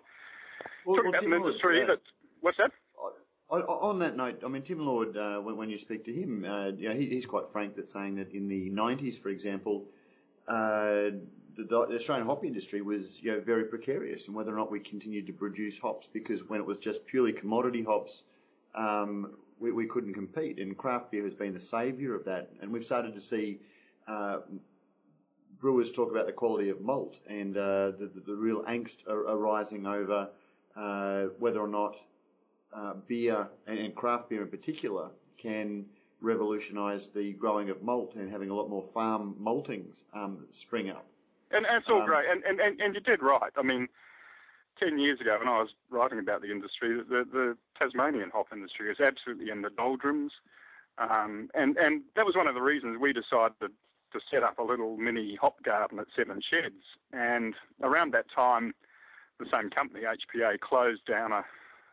well, 0.84 0.96
talking 0.96 1.10
well, 1.12 1.20
about 1.20 1.24
an 1.24 1.32
industry, 1.32 1.82
uh, 1.82 1.96
what's 2.40 2.58
that? 2.58 2.72
On 3.50 3.98
that 3.98 4.16
note, 4.16 4.42
I 4.44 4.48
mean, 4.48 4.62
Tim 4.62 4.78
Lord, 4.78 5.16
uh, 5.16 5.38
when, 5.38 5.56
when, 5.56 5.70
you 5.70 5.76
speak 5.76 6.04
to 6.04 6.12
him, 6.12 6.44
uh, 6.44 6.68
you 6.68 6.88
know, 6.88 6.94
he, 6.94 7.06
he's 7.06 7.26
quite 7.26 7.50
frank 7.50 7.74
that 7.76 7.90
saying 7.90 8.14
that 8.16 8.32
in 8.32 8.46
the 8.46 8.70
90s, 8.70 9.20
for 9.20 9.28
example, 9.28 9.86
uh, 10.46 11.10
the, 11.56 11.64
the, 11.64 11.96
Australian 11.96 12.26
hop 12.26 12.44
industry 12.44 12.80
was 12.80 13.20
you 13.20 13.32
know, 13.32 13.40
very 13.40 13.64
precarious 13.64 14.28
and 14.28 14.36
whether 14.36 14.54
or 14.54 14.56
not 14.56 14.70
we 14.70 14.78
continued 14.78 15.26
to 15.26 15.32
produce 15.32 15.80
hops 15.80 16.06
because 16.06 16.48
when 16.48 16.60
it 16.60 16.66
was 16.66 16.78
just 16.78 17.06
purely 17.06 17.32
commodity 17.32 17.82
hops, 17.82 18.22
um, 18.76 19.34
we, 19.58 19.72
we, 19.72 19.86
couldn't 19.86 20.14
compete. 20.14 20.60
And 20.60 20.76
craft 20.76 21.10
beer 21.10 21.24
has 21.24 21.34
been 21.34 21.52
the 21.52 21.60
saviour 21.60 22.14
of 22.14 22.24
that. 22.26 22.50
And 22.62 22.70
we've 22.72 22.84
started 22.84 23.14
to 23.14 23.20
see 23.20 23.58
uh, 24.06 24.38
brewers 25.60 25.92
talk 25.92 26.10
about 26.10 26.26
the 26.26 26.32
quality 26.32 26.70
of 26.70 26.80
malt 26.80 27.18
and 27.28 27.56
uh, 27.56 27.90
the, 27.90 28.10
the, 28.26 28.34
real 28.34 28.62
angst 28.62 29.06
arising 29.06 29.86
over 29.86 30.28
uh, 30.76 31.24
whether 31.38 31.60
or 31.60 31.68
not 31.68 31.96
uh, 32.72 32.94
beer 33.06 33.48
and 33.66 33.94
craft 33.94 34.30
beer 34.30 34.42
in 34.42 34.48
particular 34.48 35.10
can 35.36 35.86
revolutionise 36.20 37.08
the 37.08 37.32
growing 37.32 37.70
of 37.70 37.82
malt 37.82 38.14
and 38.14 38.30
having 38.30 38.50
a 38.50 38.54
lot 38.54 38.68
more 38.68 38.82
farm 38.82 39.34
maltings 39.40 40.02
um, 40.12 40.46
spring 40.50 40.90
up. 40.90 41.06
and, 41.50 41.66
it's 41.70 41.88
all 41.88 42.02
um, 42.02 42.06
great. 42.06 42.24
And, 42.30 42.44
and, 42.44 42.60
and, 42.60 42.80
and 42.80 42.94
you 42.94 43.00
did 43.00 43.22
right. 43.22 43.52
I 43.56 43.62
mean, 43.62 43.88
10 44.78 44.98
years 44.98 45.20
ago 45.20 45.36
when 45.38 45.48
I 45.48 45.60
was 45.60 45.70
writing 45.90 46.18
about 46.18 46.42
the 46.42 46.50
industry, 46.50 47.00
the, 47.08 47.24
the 47.30 47.56
Tasmanian 47.80 48.30
hop 48.30 48.48
industry 48.52 48.90
is 48.90 48.98
absolutely 49.00 49.50
in 49.50 49.62
the 49.62 49.70
doldrums. 49.70 50.32
Um, 50.98 51.50
and, 51.54 51.76
and 51.78 52.02
that 52.16 52.26
was 52.26 52.36
one 52.36 52.46
of 52.46 52.54
the 52.54 52.60
reasons 52.60 52.98
we 53.00 53.12
decided 53.12 53.54
to, 53.60 53.68
to 53.68 54.20
set 54.30 54.42
up 54.42 54.58
a 54.58 54.62
little 54.62 54.96
mini 54.96 55.36
hop 55.40 55.62
garden 55.62 55.98
at 55.98 56.06
Seven 56.16 56.40
Sheds. 56.40 56.84
And 57.12 57.54
around 57.82 58.12
that 58.12 58.26
time, 58.34 58.74
the 59.38 59.46
same 59.52 59.70
company, 59.70 60.02
HPA, 60.04 60.60
closed 60.60 61.04
down 61.06 61.32
a, 61.32 61.44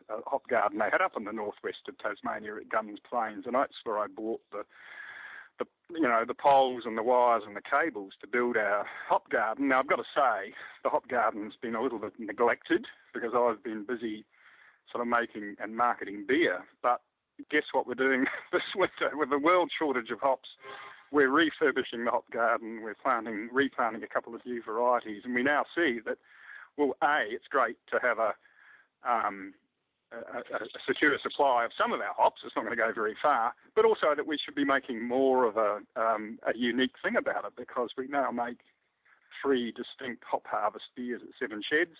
a 0.08 0.28
hop 0.28 0.48
garden 0.48 0.78
they 0.78 0.88
had 0.90 1.02
up 1.02 1.16
in 1.16 1.24
the 1.24 1.32
northwest 1.32 1.88
of 1.88 1.98
Tasmania 1.98 2.56
at 2.56 2.68
Gunns 2.68 2.98
Plains. 3.08 3.44
And 3.46 3.54
that's 3.54 3.74
where 3.84 3.98
I 3.98 4.06
bought 4.06 4.40
the 4.52 4.64
the 5.58 5.66
you 5.90 6.02
know 6.02 6.24
the 6.26 6.34
poles 6.34 6.84
and 6.86 6.96
the 6.96 7.02
wires 7.02 7.42
and 7.46 7.56
the 7.56 7.60
cables 7.60 8.12
to 8.20 8.26
build 8.26 8.56
our 8.56 8.86
hop 9.08 9.28
garden. 9.30 9.68
Now 9.68 9.80
I've 9.80 9.88
got 9.88 9.96
to 9.96 10.04
say 10.16 10.52
the 10.84 10.90
hop 10.90 11.08
garden's 11.08 11.54
been 11.60 11.74
a 11.74 11.82
little 11.82 11.98
bit 11.98 12.12
neglected 12.18 12.86
because 13.12 13.32
I've 13.34 13.62
been 13.62 13.84
busy 13.84 14.24
sort 14.90 15.02
of 15.02 15.08
making 15.08 15.56
and 15.60 15.76
marketing 15.76 16.24
beer. 16.26 16.64
But 16.82 17.00
guess 17.50 17.64
what 17.72 17.86
we're 17.86 17.94
doing 17.94 18.26
this 18.52 18.62
winter 18.74 19.16
with 19.16 19.30
the 19.30 19.38
world 19.38 19.70
shortage 19.76 20.10
of 20.10 20.20
hops? 20.20 20.48
We're 21.10 21.30
refurbishing 21.30 22.04
the 22.04 22.10
hop 22.10 22.30
garden. 22.30 22.82
We're 22.82 22.94
planting, 22.94 23.48
replanting 23.50 24.02
a 24.02 24.08
couple 24.08 24.34
of 24.34 24.44
new 24.44 24.62
varieties, 24.62 25.22
and 25.24 25.34
we 25.34 25.42
now 25.42 25.64
see 25.74 26.00
that 26.04 26.18
well, 26.76 26.94
a 27.02 27.24
it's 27.28 27.48
great 27.50 27.76
to 27.90 27.98
have 28.00 28.18
a 28.18 28.34
um, 29.08 29.54
a, 30.12 30.38
a, 30.56 30.66
secure 30.86 31.18
supply 31.22 31.64
of 31.64 31.72
some 31.76 31.92
of 31.92 32.00
our 32.00 32.14
hops. 32.16 32.42
It's 32.44 32.56
not 32.56 32.64
going 32.64 32.76
to 32.76 32.82
go 32.82 32.92
very 32.92 33.16
far, 33.22 33.54
but 33.74 33.84
also 33.84 34.14
that 34.14 34.26
we 34.26 34.38
should 34.38 34.54
be 34.54 34.64
making 34.64 35.06
more 35.06 35.44
of 35.44 35.56
a, 35.56 35.80
um, 35.96 36.38
a 36.46 36.56
unique 36.56 36.94
thing 37.02 37.16
about 37.16 37.44
it 37.44 37.52
because 37.56 37.90
we 37.96 38.08
now 38.08 38.30
make 38.30 38.58
three 39.42 39.72
distinct 39.72 40.24
hop 40.24 40.46
harvest 40.46 40.86
beers 40.96 41.20
at 41.22 41.28
Seven 41.38 41.62
Sheds 41.62 41.96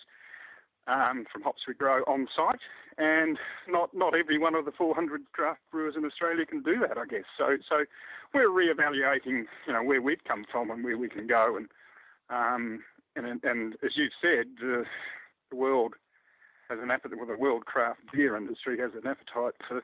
um, 0.87 1.25
from 1.31 1.43
hops 1.43 1.61
we 1.67 1.73
grow 1.73 2.03
on 2.07 2.27
site, 2.35 2.59
and 2.97 3.37
not 3.67 3.93
not 3.93 4.15
every 4.15 4.37
one 4.37 4.55
of 4.55 4.65
the 4.65 4.71
400 4.71 5.21
craft 5.31 5.61
brewers 5.71 5.95
in 5.95 6.05
Australia 6.05 6.45
can 6.45 6.61
do 6.61 6.79
that, 6.79 6.97
I 6.97 7.05
guess. 7.05 7.25
So 7.37 7.57
so 7.71 7.85
we're 8.33 8.49
re-evaluating, 8.49 9.45
you 9.67 9.73
know, 9.73 9.83
where 9.83 10.01
we've 10.01 10.23
come 10.23 10.45
from 10.51 10.71
and 10.71 10.83
where 10.83 10.97
we 10.97 11.09
can 11.09 11.27
go, 11.27 11.57
and 11.57 11.67
um, 12.29 12.83
and 13.15 13.43
and 13.43 13.75
as 13.83 13.91
you've 13.95 14.13
said, 14.21 14.47
uh, 14.63 14.83
the 15.49 15.55
world 15.55 15.93
has 16.69 16.79
an 16.79 16.91
appetite, 16.91 17.17
well, 17.17 17.27
the 17.27 17.37
world 17.37 17.65
craft 17.65 17.99
beer 18.13 18.35
industry 18.37 18.77
has 18.79 18.91
an 18.93 19.07
appetite 19.07 19.55
for 19.67 19.83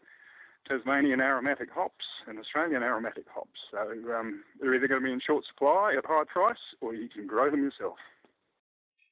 Tasmanian 0.68 1.20
aromatic 1.20 1.70
hops 1.72 2.06
and 2.28 2.40
Australian 2.40 2.84
aromatic 2.84 3.26
hops. 3.34 3.60
So 3.72 3.80
um, 4.14 4.44
they're 4.60 4.74
either 4.74 4.88
going 4.88 5.02
to 5.02 5.06
be 5.06 5.14
in 5.14 5.20
short 5.20 5.46
supply 5.46 5.96
at 5.98 6.06
high 6.06 6.24
price, 6.26 6.58
or 6.82 6.94
you 6.94 7.10
can 7.10 7.28
grow 7.28 7.50
them 7.50 7.64
yourself. 7.64 7.98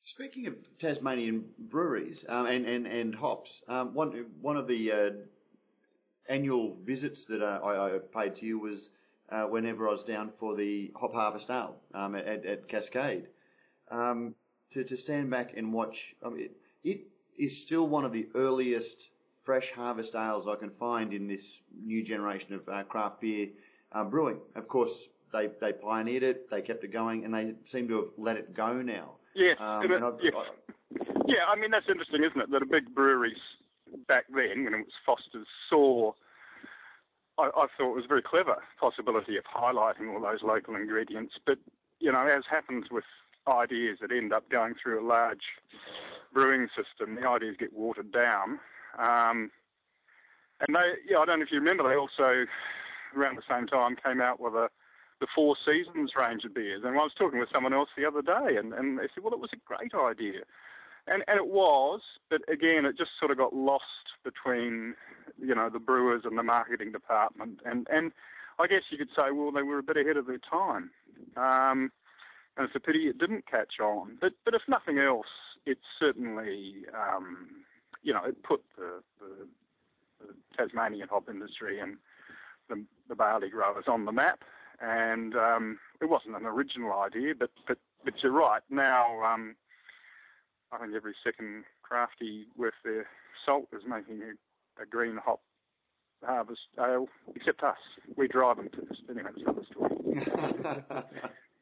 Speaking 0.03 0.47
of 0.47 0.55
Tasmanian 0.79 1.45
breweries 1.57 2.25
um, 2.27 2.45
and, 2.45 2.65
and, 2.65 2.87
and 2.87 3.15
hops, 3.15 3.61
um, 3.67 3.93
one 3.93 4.25
one 4.41 4.57
of 4.57 4.67
the 4.67 4.91
uh, 4.91 5.09
annual 6.27 6.77
visits 6.83 7.25
that 7.25 7.41
uh, 7.41 7.59
I, 7.63 7.95
I, 7.95 7.99
paid 7.99 8.35
to 8.37 8.45
you 8.45 8.59
was 8.59 8.89
uh, 9.29 9.43
whenever 9.43 9.87
I 9.87 9.91
was 9.91 10.03
down 10.03 10.29
for 10.29 10.55
the 10.55 10.91
Hop 10.95 11.13
Harvest 11.13 11.49
Ale 11.49 11.75
um, 11.93 12.15
at, 12.15 12.45
at, 12.45 12.67
Cascade. 12.67 13.27
Um, 13.89 14.35
to, 14.71 14.83
to 14.83 14.97
stand 14.97 15.29
back 15.29 15.53
and 15.55 15.71
watch, 15.71 16.15
I 16.25 16.29
mean, 16.29 16.43
it, 16.45 16.51
it 16.83 17.12
is 17.37 17.59
still 17.59 17.87
one 17.87 18.05
of 18.05 18.11
the 18.11 18.27
earliest 18.35 19.09
fresh 19.43 19.71
harvest 19.71 20.15
ales 20.15 20.47
I 20.47 20.55
can 20.55 20.69
find 20.69 21.13
in 21.13 21.27
this 21.27 21.61
new 21.83 22.03
generation 22.03 22.53
of 22.53 22.67
uh, 22.69 22.83
craft 22.83 23.21
beer 23.21 23.49
uh, 23.91 24.03
brewing. 24.03 24.39
Of 24.55 24.67
course, 24.67 25.09
they, 25.31 25.49
they 25.59 25.73
pioneered 25.73 26.23
it, 26.23 26.49
they 26.49 26.61
kept 26.61 26.83
it 26.83 26.91
going, 26.91 27.25
and 27.25 27.33
they 27.33 27.55
seem 27.63 27.87
to 27.89 27.95
have 27.95 28.09
let 28.17 28.37
it 28.37 28.53
go 28.53 28.81
now. 28.81 29.11
Yeah, 29.35 29.53
um, 29.59 29.89
yeah. 30.21 30.29
yeah, 31.25 31.45
I 31.51 31.55
mean, 31.59 31.71
that's 31.71 31.89
interesting, 31.89 32.23
isn't 32.23 32.39
it? 32.39 32.51
That 32.51 32.61
a 32.61 32.65
big 32.65 32.93
breweries 32.93 33.41
back 34.07 34.25
then, 34.29 34.63
when 34.63 34.73
it 34.73 34.77
was 34.77 34.93
Foster's, 35.05 35.47
saw, 35.69 36.13
I, 37.37 37.45
I 37.47 37.67
thought 37.77 37.91
it 37.91 37.95
was 37.95 38.05
a 38.05 38.07
very 38.07 38.21
clever 38.21 38.57
possibility 38.79 39.37
of 39.37 39.43
highlighting 39.45 40.13
all 40.13 40.21
those 40.21 40.43
local 40.43 40.75
ingredients. 40.75 41.33
But, 41.45 41.57
you 41.99 42.11
know, 42.11 42.25
as 42.25 42.43
happens 42.49 42.85
with 42.91 43.05
ideas 43.47 43.97
that 44.01 44.11
end 44.11 44.33
up 44.33 44.49
going 44.49 44.75
through 44.81 45.03
a 45.03 45.05
large 45.05 45.43
brewing 46.33 46.67
system, 46.75 47.15
the 47.15 47.27
ideas 47.27 47.55
get 47.59 47.73
watered 47.73 48.11
down. 48.11 48.59
Um, 48.97 49.51
and 50.65 50.75
they, 50.75 50.93
yeah, 51.09 51.19
I 51.19 51.25
don't 51.25 51.39
know 51.39 51.45
if 51.45 51.51
you 51.51 51.59
remember, 51.59 51.87
they 51.87 51.95
also, 51.95 52.45
around 53.15 53.37
the 53.37 53.43
same 53.49 53.67
time, 53.67 53.95
came 54.03 54.21
out 54.21 54.39
with 54.39 54.53
a 54.53 54.69
the 55.23 55.27
Four 55.33 55.55
Seasons 55.65 56.11
range 56.19 56.43
of 56.43 56.53
beers. 56.53 56.81
And 56.83 56.99
I 56.99 57.01
was 57.01 57.13
talking 57.17 57.39
with 57.39 57.47
someone 57.53 57.73
else 57.73 57.87
the 57.95 58.05
other 58.05 58.21
day, 58.21 58.57
and, 58.57 58.73
and 58.73 58.99
they 58.99 59.07
said, 59.13 59.23
well, 59.23 59.33
it 59.33 59.39
was 59.39 59.51
a 59.53 59.57
great 59.65 59.93
idea. 59.95 60.41
And, 61.07 61.23
and 61.27 61.37
it 61.37 61.47
was, 61.47 62.01
but 62.29 62.41
again, 62.51 62.85
it 62.85 62.97
just 62.97 63.11
sort 63.19 63.31
of 63.31 63.37
got 63.37 63.55
lost 63.55 63.83
between, 64.25 64.95
you 65.39 65.55
know, 65.55 65.69
the 65.69 65.79
brewers 65.79 66.23
and 66.25 66.37
the 66.37 66.43
marketing 66.43 66.91
department. 66.91 67.61
And, 67.65 67.87
and 67.89 68.11
I 68.59 68.67
guess 68.67 68.81
you 68.89 68.97
could 68.97 69.09
say, 69.17 69.31
well, 69.31 69.51
they 69.51 69.63
were 69.63 69.79
a 69.79 69.83
bit 69.83 69.95
ahead 69.95 70.17
of 70.17 70.27
their 70.27 70.39
time. 70.39 70.91
Um, 71.37 71.91
and 72.57 72.67
it's 72.67 72.75
a 72.75 72.79
pity 72.81 73.07
it 73.07 73.17
didn't 73.17 73.47
catch 73.49 73.79
on. 73.81 74.17
But, 74.19 74.33
but 74.43 74.53
if 74.53 74.61
nothing 74.67 74.99
else, 74.99 75.27
it 75.65 75.79
certainly, 75.99 76.85
um, 76.93 77.47
you 78.01 78.13
know, 78.13 78.23
it 78.25 78.41
put 78.43 78.63
the, 78.77 79.01
the, 79.19 79.47
the, 80.25 80.33
Tasmanian 80.57 81.07
hop 81.09 81.29
industry 81.29 81.79
and 81.79 81.97
the, 82.69 82.83
the 83.09 83.15
barley 83.15 83.49
growers 83.49 83.85
on 83.87 84.05
the 84.05 84.11
map. 84.11 84.43
And 84.81 85.35
um, 85.35 85.79
it 86.01 86.09
wasn't 86.09 86.35
an 86.35 86.45
original 86.45 86.93
idea, 86.93 87.33
but 87.37 87.51
but, 87.67 87.77
but 88.03 88.13
you're 88.21 88.31
right. 88.31 88.61
Now, 88.69 89.23
um, 89.23 89.55
I 90.71 90.79
think 90.79 90.93
every 90.95 91.15
second 91.23 91.63
crafty 91.83 92.47
worth 92.57 92.73
their 92.83 93.07
salt 93.45 93.67
is 93.71 93.83
making 93.87 94.21
a, 94.21 94.81
a 94.81 94.85
green 94.85 95.17
hop 95.23 95.41
harvest 96.23 96.61
ale, 96.79 97.07
except 97.35 97.63
us. 97.63 97.77
We 98.17 98.27
drive 98.27 98.57
them 98.57 98.69
to 98.69 98.81
this. 98.81 98.97
Anyway, 99.09 99.29
it's 99.35 99.41
another 99.41 99.65
story. 99.69 101.03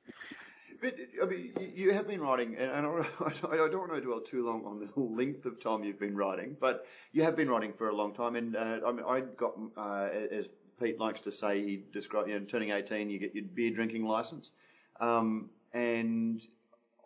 But 0.81 0.95
I 1.21 1.25
mean, 1.27 1.53
you 1.75 1.93
have 1.93 2.07
been 2.07 2.21
writing, 2.21 2.55
and 2.55 2.71
I 2.75 2.81
don't, 2.81 3.77
want 3.77 3.93
to 3.93 4.01
dwell 4.01 4.19
too 4.19 4.43
long 4.43 4.65
on 4.65 4.79
the 4.79 4.99
length 4.99 5.45
of 5.45 5.59
time 5.59 5.83
you've 5.83 5.99
been 5.99 6.15
writing, 6.15 6.57
but 6.59 6.87
you 7.13 7.21
have 7.21 7.35
been 7.35 7.49
writing 7.49 7.73
for 7.77 7.89
a 7.89 7.95
long 7.95 8.15
time. 8.15 8.35
And 8.35 8.55
uh, 8.55 8.79
I 8.85 8.91
mean, 8.91 9.05
I 9.07 9.21
got, 9.21 9.53
uh, 9.77 10.09
as 10.31 10.47
Pete 10.81 10.99
likes 10.99 11.21
to 11.21 11.31
say, 11.31 11.61
he 11.61 11.83
described, 11.93 12.29
you 12.29 12.39
know, 12.39 12.45
turning 12.45 12.71
18, 12.71 13.11
you 13.11 13.19
get 13.19 13.35
your 13.35 13.45
beer 13.45 13.69
drinking 13.69 14.05
license. 14.05 14.51
Um, 14.99 15.51
and 15.71 16.41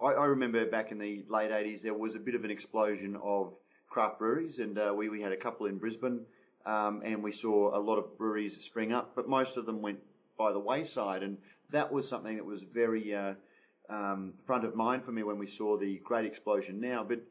I, 0.01 0.07
I, 0.07 0.25
remember 0.27 0.65
back 0.65 0.91
in 0.91 0.97
the 0.97 1.23
late 1.27 1.51
80s, 1.51 1.81
there 1.81 1.93
was 1.93 2.15
a 2.15 2.19
bit 2.19 2.35
of 2.35 2.45
an 2.45 2.51
explosion 2.51 3.17
of 3.21 3.53
craft 3.89 4.19
breweries, 4.19 4.59
and 4.59 4.77
uh, 4.77 4.93
we, 4.95 5.09
we 5.09 5.21
had 5.21 5.33
a 5.33 5.37
couple 5.37 5.65
in 5.65 5.77
Brisbane, 5.77 6.21
um, 6.65 7.01
and 7.03 7.21
we 7.21 7.31
saw 7.31 7.77
a 7.77 7.79
lot 7.79 7.97
of 7.97 8.17
breweries 8.17 8.57
spring 8.63 8.93
up, 8.93 9.11
but 9.15 9.27
most 9.27 9.57
of 9.57 9.65
them 9.65 9.81
went 9.81 9.99
by 10.37 10.53
the 10.53 10.59
wayside, 10.59 11.23
and 11.23 11.37
that 11.71 11.91
was 11.91 12.07
something 12.07 12.37
that 12.37 12.45
was 12.45 12.63
very 12.63 13.13
uh, 13.13 13.33
um, 13.89 14.33
front 14.45 14.65
of 14.65 14.75
mind 14.75 15.03
for 15.03 15.11
me 15.11 15.23
when 15.23 15.37
we 15.37 15.47
saw 15.47 15.77
the 15.77 15.97
great 16.03 16.25
explosion 16.25 16.79
now. 16.79 17.03
But 17.03 17.21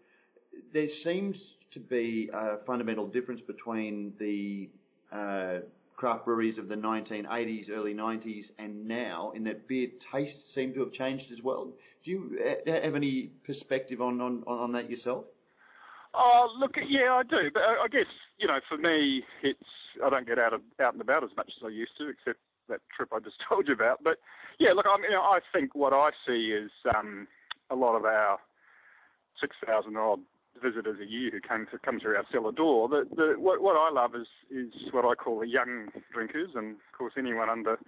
there 0.73 0.89
seems 0.89 1.55
to 1.73 1.81
be 1.81 2.31
a 2.33 2.59
fundamental 2.59 3.07
difference 3.07 3.41
between 3.41 4.15
the 4.19 4.69
uh, 5.13 5.61
craft 5.97 6.25
breweries 6.25 6.59
of 6.59 6.69
the 6.69 6.77
1980s, 6.77 7.71
early 7.71 7.95
90s, 7.95 8.51
and 8.59 8.87
now, 8.87 9.33
in 9.35 9.45
that 9.45 9.69
beer 9.69 9.89
tastes 10.13 10.53
seem 10.53 10.75
to 10.75 10.81
have 10.81 10.93
changed 10.93 11.33
as 11.33 11.43
well. 11.43 11.73
Do 12.03 12.11
you 12.11 12.39
uh, 12.67 12.71
have 12.71 12.95
any 12.95 13.31
perspective 13.45 14.01
on, 14.01 14.21
on, 14.21 14.45
on 14.47 14.73
that 14.73 14.91
yourself? 14.91 15.25
Oh, 16.13 16.49
look, 16.59 16.77
yeah, 16.89 17.13
I 17.13 17.23
do. 17.23 17.51
But 17.53 17.63
I 17.65 17.87
guess, 17.91 18.07
you 18.39 18.47
know, 18.47 18.61
for 18.69 18.77
me, 18.77 19.25
it's 19.43 19.61
I 20.05 20.11
don't 20.11 20.27
get 20.27 20.39
out 20.39 20.53
of, 20.53 20.61
out 20.81 20.93
and 20.93 21.01
about 21.01 21.25
as 21.25 21.31
much 21.37 21.51
as 21.57 21.63
I 21.65 21.69
used 21.69 21.97
to, 21.99 22.09
except 22.09 22.39
that 22.69 22.81
trip 22.95 23.11
I 23.13 23.21
just 23.21 23.37
told 23.49 23.69
you 23.69 23.75
about. 23.75 24.03
But 24.03 24.19
yeah, 24.59 24.73
look, 24.73 24.87
I 24.89 24.97
mean, 24.99 25.13
I 25.13 25.41
think 25.53 25.75
what 25.75 25.93
I 25.93 26.11
see 26.27 26.53
is 26.53 26.71
um, 26.95 27.27
a 27.71 27.77
lot 27.77 27.97
of 27.97 28.05
our 28.05 28.39
six 29.41 29.57
thousand 29.67 29.97
odd 29.97 30.21
visitors 30.63 30.99
a 31.01 31.07
year 31.07 31.31
who 31.31 31.41
come 31.41 31.67
to 31.71 31.79
come 31.79 32.01
through 32.01 32.17
our 32.17 32.25
cellar 32.31 32.53
door. 32.53 32.89
The, 32.89 33.07
the, 33.15 33.35
what, 33.39 33.61
what 33.63 33.77
I 33.77 33.91
love 33.91 34.15
is 34.15 34.29
is 34.51 34.73
what 34.93 35.05
I 35.05 35.15
call 35.15 35.41
the 35.41 35.49
young 35.49 35.89
drinkers, 36.13 36.51
and 36.55 36.73
of 36.73 36.99
course 36.99 37.15
anyone 37.17 37.51
under 37.51 37.79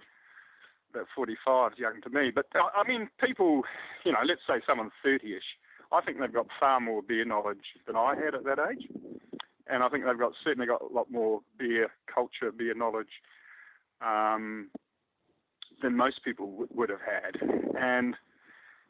about 0.93 1.07
45 1.15 1.73
is 1.73 1.79
young 1.79 2.01
to 2.01 2.09
me. 2.09 2.31
But 2.33 2.47
I, 2.55 2.81
I 2.81 2.87
mean, 2.87 3.09
people, 3.23 3.63
you 4.05 4.11
know, 4.11 4.19
let's 4.25 4.41
say 4.47 4.61
someone 4.67 4.91
30ish. 5.05 5.39
I 5.91 6.01
think 6.01 6.19
they've 6.19 6.33
got 6.33 6.47
far 6.59 6.79
more 6.79 7.01
beer 7.01 7.23
knowledge 7.23 7.63
than 7.85 7.95
I 7.95 8.15
had 8.15 8.35
at 8.35 8.43
that 8.43 8.59
age, 8.71 8.87
and 9.67 9.83
I 9.83 9.89
think 9.89 10.05
they've 10.05 10.19
got 10.19 10.33
certainly 10.43 10.67
got 10.67 10.81
a 10.81 10.93
lot 10.93 11.09
more 11.09 11.41
beer 11.57 11.89
culture, 12.13 12.51
beer 12.51 12.73
knowledge 12.73 13.21
um, 14.01 14.69
than 15.81 15.95
most 15.95 16.23
people 16.23 16.47
w- 16.47 16.67
would 16.73 16.89
have 16.89 17.01
had. 17.01 17.37
And 17.77 18.15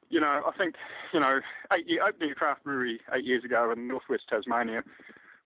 you 0.09 0.19
know, 0.19 0.41
I 0.45 0.51
think 0.57 0.75
you 1.13 1.19
know, 1.19 1.41
eight 1.73 1.87
year, 1.87 2.03
opening 2.03 2.31
a 2.31 2.35
craft 2.35 2.63
brewery 2.63 3.01
eight 3.13 3.25
years 3.25 3.43
ago 3.43 3.71
in 3.71 3.87
northwest 3.87 4.23
Tasmania 4.29 4.83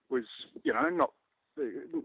was 0.08 0.24
you 0.62 0.72
know 0.72 0.88
not 0.88 1.10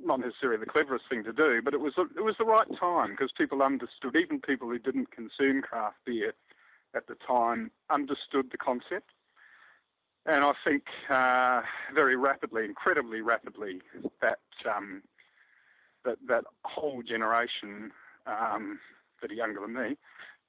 not 0.03 0.19
necessarily 0.19 0.59
the 0.59 0.65
cleverest 0.65 1.05
thing 1.09 1.23
to 1.23 1.33
do, 1.33 1.61
but 1.63 1.73
it 1.73 1.79
was 1.79 1.93
it 1.97 2.23
was 2.23 2.35
the 2.37 2.45
right 2.45 2.67
time 2.79 3.11
because 3.11 3.31
people 3.37 3.61
understood, 3.61 4.15
even 4.15 4.41
people 4.41 4.67
who 4.67 4.79
didn't 4.79 5.11
consume 5.11 5.61
craft 5.61 5.97
beer 6.05 6.33
at 6.95 7.07
the 7.07 7.15
time 7.27 7.71
understood 7.89 8.47
the 8.51 8.57
concept. 8.57 9.11
And 10.25 10.43
I 10.43 10.51
think 10.65 10.83
uh, 11.09 11.61
very 11.95 12.17
rapidly, 12.17 12.65
incredibly 12.65 13.21
rapidly, 13.21 13.81
that 14.21 14.39
um, 14.69 15.03
that 16.05 16.17
that 16.27 16.45
whole 16.63 17.01
generation 17.01 17.91
um, 18.25 18.79
that 19.21 19.31
are 19.31 19.35
younger 19.35 19.61
than 19.61 19.73
me 19.73 19.97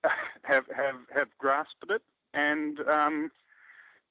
have 0.42 0.64
have 0.74 0.96
have 1.14 1.28
grasped 1.38 1.90
it, 1.90 2.02
and 2.34 2.80
um, 2.90 3.30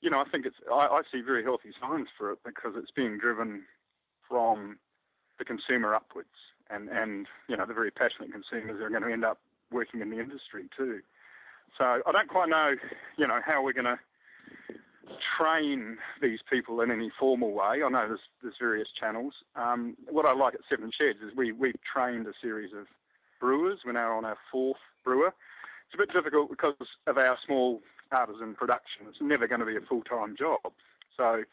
you 0.02 0.10
know 0.10 0.20
I 0.20 0.30
think 0.30 0.46
it's 0.46 0.58
I, 0.72 0.88
I 0.88 1.02
see 1.12 1.22
very 1.22 1.44
healthy 1.44 1.72
signs 1.82 2.08
for 2.18 2.32
it 2.32 2.40
because 2.46 2.74
it's 2.76 2.92
being 2.92 3.18
driven 3.18 3.64
from 4.28 4.78
the 5.40 5.46
consumer 5.46 5.94
upwards, 5.94 6.30
and 6.70 6.90
and 6.90 7.28
you 7.48 7.58
know 7.58 7.66
the 7.66 7.74
very 7.74 7.92
passionate 7.92 8.32
consumers 8.32 8.82
are 8.82 8.90
going 8.90 9.04
to 9.04 9.12
end 9.12 9.26
up 9.26 9.40
working 9.72 10.02
in 10.02 10.10
the 10.10 10.20
industry 10.20 10.66
too. 10.76 11.02
So 11.78 12.02
I 12.06 12.12
don't 12.12 12.30
quite 12.30 12.50
know, 12.50 12.76
you 13.18 13.28
know, 13.28 13.40
how 13.46 13.62
we're 13.62 13.74
going 13.74 13.86
to 13.86 14.00
train 15.38 15.98
these 16.22 16.40
people 16.50 16.82
in 16.82 16.92
any 16.92 17.12
formal 17.20 17.52
way. 17.52 17.84
I 17.84 17.90
know 17.90 18.08
there's, 18.08 18.20
there's 18.42 18.56
various 18.60 18.88
channels. 19.00 19.34
Um, 19.56 19.96
what 20.10 20.26
I 20.26 20.34
like 20.34 20.54
at 20.56 20.62
Seven 20.70 20.92
Sheds 20.98 21.20
is 21.22 21.36
we, 21.36 21.52
we've 21.52 21.76
trained 21.94 22.28
a 22.28 22.34
series 22.42 22.74
of 22.74 22.88
brewers. 23.40 23.80
We're 23.86 23.94
now 23.94 24.18
on 24.18 24.26
our 24.26 24.38
fourth 24.52 24.78
brewer. 25.04 25.34
It's 25.88 25.96
a 25.96 25.98
bit 25.98 26.12
difficult 26.12 26.50
because 26.50 26.76
of 27.06 27.18
our 27.18 27.38
small 27.46 27.82
artisan 28.12 28.56
production. 28.56 29.06
It's 29.08 29.22
never 29.22 29.48
going 29.48 29.60
to 29.60 29.66
be 29.66 29.78
a 29.78 29.82
full-time 29.82 30.36
job. 30.38 30.60
So, 31.16 31.44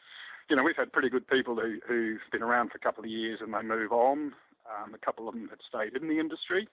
you 0.49 0.55
know, 0.55 0.63
we've 0.63 0.75
had 0.77 0.91
pretty 0.91 1.09
good 1.09 1.27
people 1.27 1.55
who, 1.55 1.79
who've 1.87 2.19
been 2.31 2.43
around 2.43 2.71
for 2.71 2.77
a 2.77 2.81
couple 2.81 3.03
of 3.03 3.09
years 3.09 3.39
and 3.41 3.53
they 3.53 3.61
move 3.61 3.91
on. 3.91 4.33
Um, 4.65 4.93
a 4.93 4.97
couple 4.97 5.27
of 5.27 5.35
them 5.35 5.49
have 5.49 5.59
stayed 5.67 5.95
in 6.01 6.07
the 6.07 6.19
industry, 6.19 6.67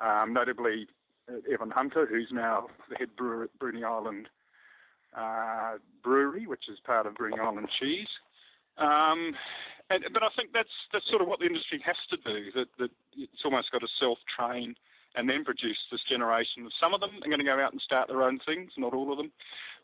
um, 0.00 0.32
notably 0.32 0.86
uh, 1.28 1.52
Evan 1.52 1.70
Hunter, 1.70 2.06
who's 2.06 2.28
now 2.30 2.68
the 2.88 2.96
head 2.96 3.16
brewer 3.16 3.44
at 3.44 3.58
Bruny 3.58 3.84
Island 3.84 4.28
uh, 5.14 5.78
brewery, 6.02 6.46
which 6.46 6.64
is 6.68 6.78
part 6.84 7.06
of 7.06 7.14
Bruny 7.14 7.38
Island 7.40 7.68
Cheese. 7.80 8.08
Um, 8.78 9.34
and, 9.90 10.04
but 10.12 10.22
I 10.22 10.28
think 10.36 10.50
that's 10.52 10.72
that's 10.92 11.08
sort 11.08 11.22
of 11.22 11.28
what 11.28 11.40
the 11.40 11.46
industry 11.46 11.82
has 11.84 11.96
to 12.10 12.16
do. 12.16 12.50
That, 12.54 12.68
that 12.78 12.90
it's 13.16 13.44
almost 13.44 13.70
got 13.70 13.80
to 13.80 13.88
self-train 14.00 14.74
and 15.14 15.28
then 15.28 15.44
produce 15.44 15.78
this 15.92 16.00
generation. 16.08 16.68
Some 16.82 16.94
of 16.94 17.00
them 17.00 17.10
are 17.22 17.28
going 17.28 17.38
to 17.38 17.44
go 17.44 17.60
out 17.60 17.72
and 17.72 17.80
start 17.80 18.08
their 18.08 18.22
own 18.22 18.40
things, 18.44 18.72
not 18.76 18.94
all 18.94 19.12
of 19.12 19.18
them. 19.18 19.30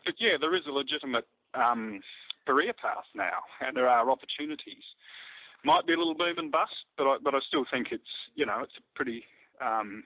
But 0.04 0.14
yeah, 0.18 0.36
there 0.40 0.56
is 0.56 0.62
a 0.66 0.72
legitimate 0.72 1.26
um, 1.54 2.00
career 2.46 2.72
path 2.72 3.04
now, 3.14 3.44
and 3.60 3.76
there 3.76 3.88
are 3.88 4.10
opportunities. 4.10 4.82
Might 5.64 5.86
be 5.86 5.92
a 5.92 5.98
little 5.98 6.14
boom 6.14 6.38
and 6.38 6.50
bust, 6.50 6.72
but 6.96 7.06
I, 7.06 7.16
but 7.22 7.34
I 7.34 7.38
still 7.46 7.66
think 7.70 7.88
it's 7.92 8.02
you 8.34 8.46
know 8.46 8.60
it's 8.62 8.78
a 8.78 8.96
pretty 8.96 9.24
um, 9.60 10.02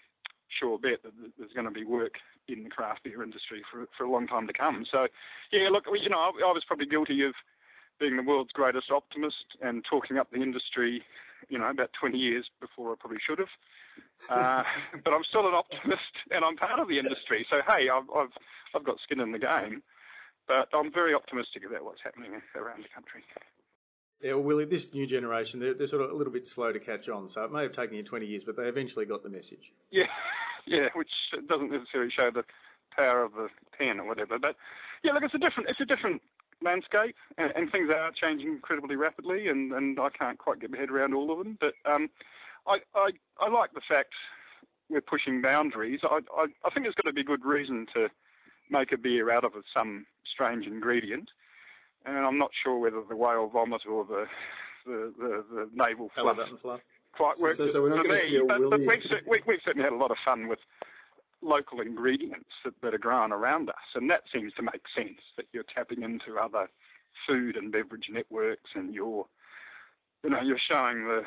sure 0.61 0.79
bet 0.79 1.03
that 1.05 1.12
there's 1.39 1.53
going 1.53 1.66
to 1.66 1.70
be 1.70 1.85
work 1.85 2.14
in 2.49 2.64
the 2.64 2.70
craft 2.70 3.05
beer 3.05 3.22
industry 3.22 3.62
for 3.70 3.86
for 3.97 4.05
a 4.05 4.11
long 4.11 4.26
time 4.26 4.47
to 4.47 4.53
come. 4.53 4.84
So, 4.90 5.09
yeah, 5.53 5.68
look, 5.70 5.84
you 5.86 6.09
know, 6.09 6.18
I, 6.18 6.28
I 6.28 6.53
was 6.53 6.64
probably 6.66 6.86
guilty 6.86 7.24
of 7.24 7.34
being 7.99 8.16
the 8.16 8.22
world's 8.22 8.53
greatest 8.53 8.90
optimist 8.90 9.57
and 9.62 9.84
talking 9.88 10.18
up 10.18 10.30
the 10.30 10.42
industry, 10.42 11.03
you 11.49 11.59
know, 11.59 11.70
about 11.70 11.90
20 11.99 12.18
years 12.18 12.51
before 12.61 12.92
I 12.92 12.95
probably 12.99 13.18
should 13.24 13.38
have. 13.38 13.49
Uh, 14.28 14.62
but 15.05 15.14
I'm 15.14 15.24
still 15.24 15.47
an 15.47 15.55
optimist, 15.55 16.14
and 16.30 16.45
I'm 16.45 16.57
part 16.57 16.80
of 16.80 16.88
the 16.88 16.99
industry. 16.99 17.47
So 17.51 17.61
hey, 17.66 17.88
I've, 17.88 18.09
I've 18.14 18.32
I've 18.74 18.84
got 18.84 18.99
skin 19.01 19.20
in 19.20 19.32
the 19.32 19.38
game, 19.38 19.82
but 20.49 20.68
I'm 20.72 20.92
very 20.92 21.14
optimistic 21.14 21.62
about 21.64 21.84
what's 21.84 22.03
happening 22.03 22.32
around 22.57 22.82
the 22.82 22.92
country. 22.95 23.22
Yeah, 24.20 24.34
well, 24.34 24.42
Willie, 24.42 24.64
this 24.64 24.94
new 24.94 25.06
generation, 25.06 25.60
they're, 25.60 25.74
they're, 25.74 25.86
sort 25.86 26.02
of 26.02 26.10
a 26.10 26.14
little 26.14 26.32
bit 26.32 26.48
slow 26.48 26.72
to 26.72 26.80
catch 26.80 27.08
on. 27.08 27.28
So 27.28 27.44
it 27.44 27.52
may 27.52 27.62
have 27.62 27.72
taken 27.72 27.96
you 27.96 28.02
20 28.02 28.26
years, 28.26 28.42
but 28.44 28.56
they 28.56 28.64
eventually 28.64 29.04
got 29.04 29.22
the 29.22 29.28
message. 29.28 29.72
Yeah, 29.90 30.06
yeah, 30.66 30.88
which 30.94 31.10
doesn't 31.48 31.70
necessarily 31.70 32.10
show 32.10 32.30
the 32.30 32.44
power 32.96 33.22
of 33.22 33.32
the 33.32 33.48
pen 33.76 34.00
or 34.00 34.06
whatever. 34.06 34.38
But 34.38 34.56
yeah, 35.02 35.12
look, 35.12 35.24
it's 35.24 35.34
a 35.34 35.38
different, 35.38 35.68
it's 35.68 35.80
a 35.80 35.84
different 35.84 36.22
landscape, 36.62 37.16
and, 37.36 37.52
and 37.54 37.70
things 37.70 37.92
are 37.92 38.10
changing 38.12 38.48
incredibly 38.48 38.96
rapidly, 38.96 39.48
and, 39.48 39.72
and 39.72 39.98
I 40.00 40.08
can't 40.10 40.38
quite 40.38 40.60
get 40.60 40.70
my 40.70 40.78
head 40.78 40.90
around 40.90 41.14
all 41.14 41.30
of 41.30 41.38
them. 41.38 41.58
But 41.60 41.74
um, 41.84 42.08
I, 42.66 42.78
I, 42.94 43.10
I 43.40 43.50
like 43.50 43.72
the 43.74 43.82
fact 43.88 44.14
we're 44.88 45.00
pushing 45.00 45.42
boundaries. 45.42 46.00
I, 46.02 46.20
I, 46.36 46.46
I 46.64 46.70
think 46.70 46.84
there's 46.84 46.94
got 46.94 47.08
to 47.08 47.12
be 47.12 47.24
good 47.24 47.44
reason 47.44 47.86
to 47.94 48.08
make 48.70 48.92
a 48.92 48.98
beer 48.98 49.30
out 49.30 49.44
of 49.44 49.52
some 49.76 50.06
strange 50.24 50.66
ingredient 50.66 51.28
and 52.05 52.18
I'm 52.18 52.38
not 52.38 52.50
sure 52.62 52.78
whether 52.78 53.02
the 53.09 53.16
whale 53.16 53.48
vomit 53.48 53.82
or 53.86 54.05
the 54.05 54.26
the, 54.86 55.12
the, 55.18 55.44
the 55.55 55.68
naval 55.72 56.11
fluff 56.14 56.80
quite 57.16 57.38
works 57.38 57.57
so, 57.57 57.68
so 57.68 57.82
we're 57.82 57.94
not 57.94 58.07
for 58.07 58.12
me. 58.12 58.42
But, 58.46 58.70
but 58.70 58.80
we've, 58.80 59.02
we, 59.26 59.40
we've 59.46 59.61
certainly 59.64 59.84
had 59.84 59.92
a 59.92 59.96
lot 59.96 60.11
of 60.11 60.16
fun 60.24 60.48
with 60.48 60.59
local 61.42 61.80
ingredients 61.80 62.50
that, 62.64 62.74
that 62.82 62.94
are 62.94 62.98
grown 62.98 63.32
around 63.32 63.68
us, 63.68 63.76
and 63.94 64.11
that 64.11 64.22
seems 64.32 64.52
to 64.55 64.62
make 64.62 64.82
sense. 64.96 65.20
That 65.36 65.46
you're 65.52 65.64
tapping 65.74 66.02
into 66.02 66.36
other 66.38 66.68
food 67.26 67.57
and 67.57 67.72
beverage 67.72 68.07
networks, 68.11 68.70
and 68.74 68.94
you're 68.94 69.26
you 70.22 70.30
know 70.30 70.40
you're 70.42 70.59
showing 70.70 71.07
the 71.07 71.22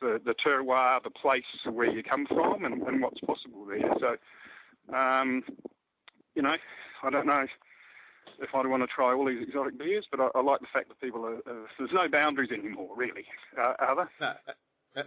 the, 0.00 0.20
the 0.24 0.34
terroir, 0.34 1.02
the 1.02 1.10
place 1.10 1.44
where 1.64 1.90
you 1.90 2.02
come 2.02 2.26
from, 2.26 2.64
and, 2.64 2.82
and 2.82 3.02
what's 3.02 3.20
possible 3.20 3.66
there. 3.66 3.92
So, 3.98 4.96
um, 4.96 5.42
you 6.34 6.42
know, 6.42 6.56
I 7.02 7.10
don't 7.10 7.26
know 7.26 7.46
if 8.40 8.50
I 8.54 8.66
want 8.66 8.82
to 8.82 8.86
try 8.86 9.12
all 9.14 9.26
these 9.26 9.42
exotic 9.42 9.78
beers, 9.78 10.06
but 10.10 10.20
I, 10.20 10.28
I 10.34 10.42
like 10.42 10.60
the 10.60 10.66
fact 10.72 10.88
that 10.88 11.00
people 11.00 11.24
are, 11.24 11.36
uh, 11.36 11.66
there's 11.78 11.92
no 11.92 12.08
boundaries 12.08 12.50
anymore, 12.50 12.90
really, 12.96 13.24
uh, 13.58 13.74
are 13.78 13.96
there? 13.96 14.10
No. 14.20 14.32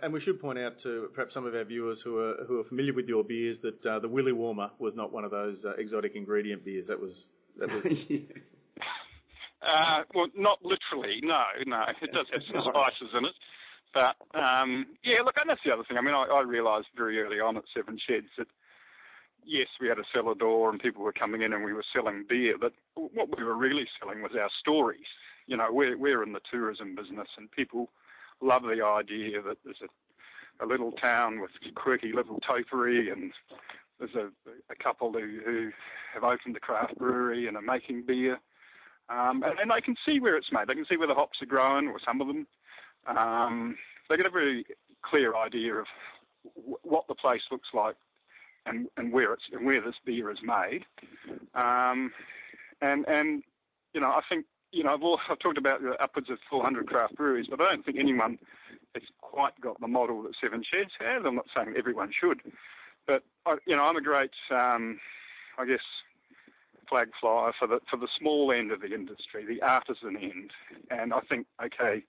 And 0.02 0.14
we 0.14 0.22
should 0.22 0.40
point 0.40 0.58
out 0.58 0.80
to 0.80 1.10
perhaps 1.14 1.34
some 1.34 1.46
of 1.46 1.54
our 1.56 1.66
viewers 1.66 2.02
who 2.02 2.18
are 2.18 2.46
who 2.48 2.62
are 2.62 2.64
familiar 2.64 2.94
with 2.94 3.10
your 3.10 3.22
beers 3.22 3.60
that 3.60 3.86
uh, 3.86 4.00
the 4.00 4.08
Willie 4.08 4.32
Warmer 4.32 4.70
was 4.80 4.96
not 4.96 5.12
one 5.12 5.26
of 5.26 5.32
those 5.32 5.66
uh, 5.66 5.74
exotic 5.78 6.16
ingredient 6.16 6.64
beers. 6.64 6.88
That 6.88 7.02
was 7.02 7.32
that 7.58 7.70
was. 7.84 8.06
uh, 9.68 10.04
well, 10.16 10.28
not 10.38 10.60
literally. 10.64 11.20
No, 11.22 11.44
no. 11.66 11.84
It 12.02 12.14
does 12.14 12.28
have 12.32 12.42
some 12.50 12.64
spices 12.74 13.10
in 13.14 13.26
it, 13.26 13.34
but 13.94 14.16
um, 14.34 14.86
yeah. 15.04 15.20
Look, 15.20 15.36
and 15.40 15.50
that's 15.50 15.60
the 15.66 15.74
other 15.74 15.84
thing. 15.84 15.98
I 15.98 16.02
mean, 16.02 16.16
I, 16.16 16.28
I 16.32 16.44
realised 16.44 16.88
very 16.96 17.22
early 17.22 17.42
on 17.42 17.58
at 17.58 17.64
Seven 17.76 18.00
Sheds 18.08 18.30
that 18.38 18.48
yes, 19.46 19.68
we 19.80 19.88
had 19.88 20.00
a 20.00 20.04
cellar 20.14 20.36
door 20.36 20.70
and 20.70 20.80
people 20.80 21.04
were 21.04 21.14
coming 21.14 21.42
in 21.42 21.54
and 21.54 21.64
we 21.64 21.74
were 21.74 21.86
selling 21.94 22.26
beer, 22.28 22.56
but 22.60 22.74
what 22.96 23.38
we 23.38 23.44
were 23.44 23.56
really 23.56 23.88
selling 24.00 24.22
was 24.22 24.32
our 24.40 24.50
stories. 24.60 25.08
You 25.48 25.58
know, 25.58 25.68
we're, 25.72 25.98
we're 25.98 26.24
in 26.24 26.34
the 26.34 26.42
tourism 26.50 26.96
business 26.96 27.28
and 27.38 27.52
people 27.52 27.90
love 28.42 28.64
the 28.64 28.84
idea 28.84 29.42
that 29.42 29.58
there's 29.64 29.82
a, 29.82 30.66
a 30.66 30.68
little 30.68 30.92
town 30.92 31.40
with 31.40 31.52
quirky 31.76 32.14
little 32.14 32.40
topiary 32.40 33.10
and 33.10 33.34
there's 34.00 34.16
a, 34.16 34.30
a 34.70 34.76
couple 34.76 35.14
who, 35.14 35.40
who 35.46 35.72
have 36.14 36.24
opened 36.24 36.58
a 36.58 36.60
craft 36.60 36.98
brewery 36.98 37.48
and 37.48 37.58
are 37.58 37.62
making 37.62 38.04
beer. 38.06 38.40
Um, 39.10 39.44
and, 39.44 39.60
and 39.60 39.72
they 39.72 39.82
can 39.82 39.96
see 40.06 40.20
where 40.20 40.38
it's 40.38 40.52
made. 40.52 40.68
They 40.68 40.76
can 40.76 40.86
see 40.90 40.98
where 40.98 41.08
the 41.08 41.14
hops 41.14 41.42
are 41.42 41.46
growing, 41.46 41.88
or 41.88 42.00
some 42.06 42.22
of 42.22 42.28
them. 42.28 42.48
Um, 43.06 43.76
they 44.10 44.16
get 44.16 44.26
a 44.26 44.32
very 44.32 44.66
clear 45.02 45.36
idea 45.36 45.76
of 45.76 45.86
w- 46.56 46.78
what 46.84 47.08
the 47.08 47.16
place 47.16 47.42
looks 47.52 47.68
like 47.74 47.96
and, 48.66 48.88
and 48.98 49.12
where 49.12 49.34
it's 49.34 49.44
and 49.52 49.66
where 49.66 49.82
this 49.82 49.96
beer 50.06 50.32
is 50.32 50.40
made. 50.44 50.86
Um, 51.56 52.12
and 52.82 53.06
and 53.08 53.44
you 53.94 54.02
know, 54.02 54.08
I 54.08 54.22
think 54.28 54.46
you 54.72 54.84
know 54.84 54.94
I've, 54.94 55.04
all, 55.04 55.20
I've 55.30 55.40
talked 55.40 55.58
about 55.58 55.82
upwards 56.00 56.30
of 56.30 56.38
400 56.50 56.88
craft 56.88 57.16
breweries, 57.16 57.48
but 57.50 57.62
I 57.62 57.70
don't 57.70 57.86
think 57.86 57.98
anyone 58.00 58.40
has 58.96 59.04
quite 59.22 59.60
got 59.62 59.80
the 59.80 59.88
model 59.88 60.24
that 60.24 60.34
Seven 60.42 60.64
Sheds 60.64 60.92
has. 61.00 61.24
I'm 61.26 61.36
not 61.36 61.48
saying 61.56 61.74
everyone 61.78 62.12
should, 62.18 62.42
but 63.08 63.24
I, 63.46 63.56
you 63.66 63.76
know, 63.76 63.84
I'm 63.84 63.98
a 63.98 64.02
great, 64.02 64.32
um, 64.52 65.00
I 65.58 65.66
guess, 65.66 65.80
flag 66.90 67.10
flyer 67.20 67.54
for 67.58 67.68
the 67.68 67.80
for 67.90 67.98
the 67.98 68.08
small 68.20 68.52
end 68.52 68.72
of 68.72 68.82
the 68.82 68.94
industry, 68.94 69.46
the 69.46 69.62
artisan 69.62 70.18
end, 70.18 70.52
and 70.90 71.14
I 71.14 71.20
think 71.22 71.48
okay 71.64 72.04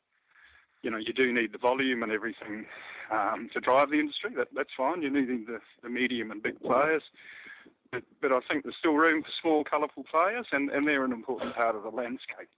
you 0.85 0.91
know, 0.91 0.99
you 0.99 1.13
do 1.13 1.33
need 1.33 1.53
the 1.53 1.59
volume 1.59 2.03
and 2.03 2.13
everything 2.13 2.67
um, 3.11 3.49
to 3.55 3.61
drive 3.61 3.91
the 3.91 3.99
industry. 3.99 4.31
That, 4.37 4.49
that's 4.55 4.71
fine. 4.77 5.03
You're 5.03 5.11
needing 5.11 5.47
the, 5.47 5.59
the 5.83 5.89
medium 5.89 6.31
and 6.31 6.43
big 6.43 6.61
players. 6.61 7.03
But, 7.91 8.03
but 8.21 8.33
I 8.33 8.41
think 8.49 8.65
there's 8.65 8.77
still 8.79 8.95
room 8.95 9.23
for 9.23 9.31
small, 9.41 9.65
colourful 9.65 10.05
players, 10.11 10.47
and, 10.53 10.71
and 10.71 10.87
they're 10.87 11.05
an 11.05 11.13
important 11.13 11.55
part 11.57 11.75
of 11.75 11.83
the 11.83 11.89
landscape. 11.89 12.51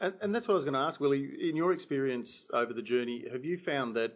And, 0.00 0.12
and 0.20 0.34
that's 0.34 0.48
what 0.48 0.54
I 0.54 0.56
was 0.56 0.64
going 0.64 0.74
to 0.74 0.80
ask, 0.80 1.00
Willie. 1.00 1.30
In 1.48 1.56
your 1.56 1.72
experience 1.72 2.48
over 2.52 2.72
the 2.72 2.82
journey, 2.82 3.24
have 3.32 3.44
you 3.44 3.56
found 3.56 3.96
that, 3.96 4.12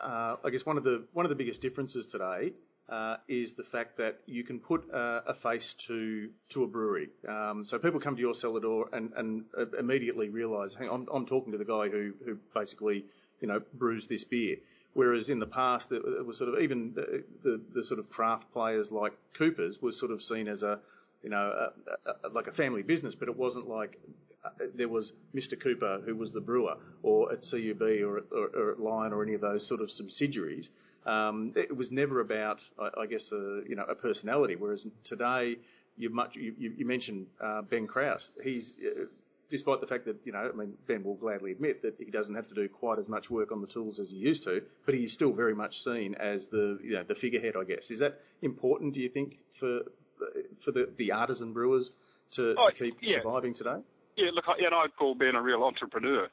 uh, 0.00 0.36
I 0.42 0.50
guess, 0.50 0.66
one 0.66 0.78
of 0.78 0.84
the 0.84 1.04
one 1.12 1.26
of 1.26 1.30
the 1.30 1.36
biggest 1.36 1.60
differences 1.60 2.06
today 2.06 2.52
uh, 2.88 3.16
is 3.28 3.54
the 3.54 3.62
fact 3.62 3.98
that 3.98 4.20
you 4.26 4.44
can 4.44 4.58
put 4.58 4.90
a, 4.92 5.22
a 5.28 5.34
face 5.34 5.74
to 5.74 6.28
to 6.50 6.64
a 6.64 6.66
brewery. 6.66 7.08
Um, 7.26 7.64
so 7.64 7.78
people 7.78 8.00
come 8.00 8.16
to 8.16 8.20
your 8.20 8.34
cellar 8.34 8.60
door 8.60 8.88
and, 8.92 9.12
and 9.16 9.44
uh, 9.56 9.66
immediately 9.78 10.28
realise, 10.28 10.74
hang 10.74 10.88
on, 10.88 11.06
I'm 11.12 11.26
talking 11.26 11.52
to 11.52 11.58
the 11.58 11.64
guy 11.64 11.88
who 11.88 12.12
who 12.24 12.38
basically 12.54 13.04
you 13.40 13.48
know 13.48 13.62
brews 13.74 14.06
this 14.06 14.24
beer. 14.24 14.56
Whereas 14.94 15.30
in 15.30 15.38
the 15.38 15.46
past, 15.46 15.90
it 15.90 16.26
was 16.26 16.36
sort 16.36 16.52
of 16.52 16.60
even 16.60 16.92
the, 16.92 17.24
the, 17.42 17.60
the 17.72 17.84
sort 17.84 17.98
of 17.98 18.10
craft 18.10 18.52
players 18.52 18.92
like 18.92 19.14
Coopers 19.32 19.80
was 19.80 19.98
sort 19.98 20.12
of 20.12 20.22
seen 20.22 20.48
as 20.48 20.62
a 20.62 20.80
you 21.22 21.30
know 21.30 21.70
a, 22.06 22.10
a, 22.10 22.28
like 22.28 22.46
a 22.46 22.52
family 22.52 22.82
business, 22.82 23.14
but 23.14 23.28
it 23.28 23.36
wasn't 23.36 23.68
like 23.68 23.98
uh, 24.44 24.50
there 24.74 24.88
was 24.88 25.12
Mr. 25.34 25.58
Cooper 25.58 26.02
who 26.04 26.14
was 26.14 26.32
the 26.32 26.40
brewer, 26.40 26.76
or 27.02 27.32
at 27.32 27.46
CUB 27.48 27.80
or, 27.80 28.24
or, 28.30 28.46
or 28.54 28.72
at 28.72 28.80
Lion 28.80 29.12
or 29.12 29.22
any 29.22 29.34
of 29.34 29.40
those 29.40 29.66
sort 29.66 29.80
of 29.80 29.90
subsidiaries. 29.90 30.68
Um, 31.04 31.52
it 31.56 31.76
was 31.76 31.90
never 31.90 32.20
about, 32.20 32.60
I, 32.78 33.02
I 33.02 33.06
guess, 33.06 33.32
a, 33.32 33.62
you 33.68 33.74
know, 33.74 33.84
a 33.88 33.94
personality. 33.94 34.56
Whereas 34.56 34.86
today, 35.04 35.56
you 35.96 36.10
much 36.10 36.36
you, 36.36 36.54
you 36.58 36.86
mentioned 36.86 37.26
uh, 37.40 37.62
Ben 37.62 37.86
Kraus. 37.86 38.30
He's 38.42 38.74
uh, 38.84 39.04
despite 39.50 39.80
the 39.80 39.86
fact 39.86 40.06
that 40.06 40.16
you 40.24 40.32
know, 40.32 40.50
I 40.52 40.56
mean, 40.56 40.74
Ben 40.86 41.04
will 41.04 41.14
gladly 41.14 41.52
admit 41.52 41.82
that 41.82 41.96
he 41.98 42.10
doesn't 42.10 42.34
have 42.34 42.48
to 42.48 42.54
do 42.54 42.68
quite 42.68 42.98
as 42.98 43.08
much 43.08 43.30
work 43.30 43.52
on 43.52 43.60
the 43.60 43.66
tools 43.66 44.00
as 44.00 44.10
he 44.10 44.16
used 44.16 44.44
to, 44.44 44.62
but 44.86 44.94
he's 44.94 45.12
still 45.12 45.32
very 45.32 45.54
much 45.54 45.82
seen 45.82 46.14
as 46.14 46.48
the 46.48 46.78
you 46.82 46.94
know 46.94 47.04
the 47.04 47.14
figurehead, 47.14 47.54
I 47.56 47.64
guess. 47.64 47.90
Is 47.90 47.98
that 47.98 48.20
important? 48.40 48.94
Do 48.94 49.00
you 49.00 49.08
think 49.08 49.38
for 49.58 49.80
for 50.60 50.72
the, 50.72 50.88
the 50.96 51.12
artisan 51.12 51.52
brewers 51.52 51.90
to, 52.32 52.54
oh, 52.56 52.68
to 52.68 52.74
keep 52.74 52.96
yeah. 53.00 53.18
surviving 53.18 53.54
today? 53.54 53.76
Yeah, 54.16 54.30
look, 54.32 54.44
yeah, 54.58 54.66
and 54.66 54.74
I'd 54.74 54.96
call 54.96 55.14
Ben 55.14 55.34
a 55.34 55.42
real 55.42 55.62
entrepreneur 55.64 56.28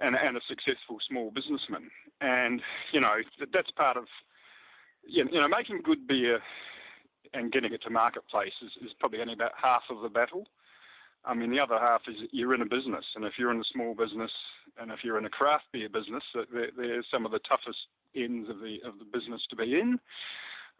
and, 0.00 0.16
and 0.16 0.36
a 0.36 0.40
successful 0.48 0.98
small 1.08 1.30
businessman. 1.30 1.90
And, 2.20 2.62
you 2.92 3.00
know, 3.00 3.16
that's 3.52 3.70
part 3.72 3.96
of, 3.96 4.04
you 5.06 5.24
know, 5.24 5.48
making 5.48 5.82
good 5.82 6.06
beer 6.06 6.40
and 7.34 7.52
getting 7.52 7.72
it 7.72 7.82
to 7.82 7.90
marketplace 7.90 8.52
is, 8.62 8.72
is 8.84 8.92
probably 8.98 9.20
only 9.20 9.34
about 9.34 9.52
half 9.60 9.82
of 9.90 10.02
the 10.02 10.08
battle. 10.08 10.46
I 11.24 11.34
mean, 11.34 11.50
the 11.50 11.60
other 11.60 11.78
half 11.78 12.02
is 12.08 12.16
you're 12.30 12.54
in 12.54 12.62
a 12.62 12.66
business, 12.66 13.04
and 13.14 13.24
if 13.24 13.34
you're 13.38 13.50
in 13.50 13.60
a 13.60 13.64
small 13.72 13.94
business, 13.94 14.30
and 14.80 14.90
if 14.90 15.00
you're 15.02 15.18
in 15.18 15.26
a 15.26 15.30
craft 15.30 15.64
beer 15.72 15.88
business, 15.88 16.22
they're, 16.52 16.70
they're 16.76 17.04
some 17.12 17.26
of 17.26 17.32
the 17.32 17.40
toughest 17.40 17.78
ends 18.14 18.48
of 18.48 18.60
the 18.60 18.78
of 18.86 18.98
the 18.98 19.04
business 19.04 19.42
to 19.50 19.56
be 19.56 19.78
in. 19.78 19.98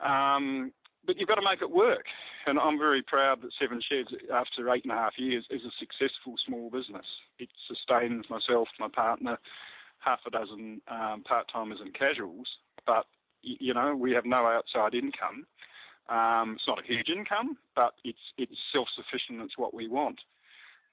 Um, 0.01 0.73
but 1.07 1.18
you've 1.18 1.28
got 1.28 1.36
to 1.36 1.42
make 1.42 1.62
it 1.62 1.70
work. 1.70 2.07
And 2.46 2.59
I'm 2.59 2.78
very 2.78 3.03
proud 3.03 3.42
that 3.42 3.51
Seven 3.61 3.80
Sheds, 3.80 4.11
after 4.32 4.70
eight 4.72 4.84
and 4.84 4.92
a 4.92 4.96
half 4.96 5.18
years, 5.18 5.44
is 5.51 5.62
a 5.64 5.70
successful 5.78 6.34
small 6.46 6.70
business. 6.70 7.07
It 7.38 7.49
sustains 7.66 8.26
myself, 8.30 8.68
my 8.78 8.88
partner, 8.88 9.38
half 10.01 10.20
a 10.26 10.30
dozen 10.30 10.80
um, 10.88 11.22
part 11.22 11.51
timers 11.53 11.80
and 11.80 11.94
casuals. 11.94 12.49
But 12.86 13.07
you 13.42 13.74
know, 13.74 13.94
we 13.94 14.12
have 14.12 14.24
no 14.24 14.46
outside 14.46 14.94
income. 14.94 15.46
Um, 16.09 16.55
it's 16.55 16.66
not 16.66 16.80
a 16.80 16.86
huge 16.86 17.09
income, 17.09 17.59
but 17.76 17.94
it's 18.05 18.18
it's 18.36 18.57
self-sufficient. 18.72 19.40
It's 19.42 19.59
what 19.59 19.74
we 19.74 19.88
want. 19.88 20.20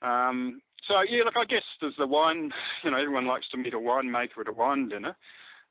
Um, 0.01 0.61
so 0.87 1.01
yeah, 1.03 1.23
look, 1.23 1.37
I 1.37 1.45
guess 1.45 1.63
there's 1.81 1.95
the 1.97 2.07
wine. 2.07 2.51
You 2.83 2.91
know, 2.91 2.97
everyone 2.97 3.25
likes 3.25 3.47
to 3.49 3.57
meet 3.57 3.73
a 3.73 3.79
winemaker 3.79 4.41
at 4.41 4.47
a 4.47 4.53
wine 4.53 4.89
dinner. 4.89 5.15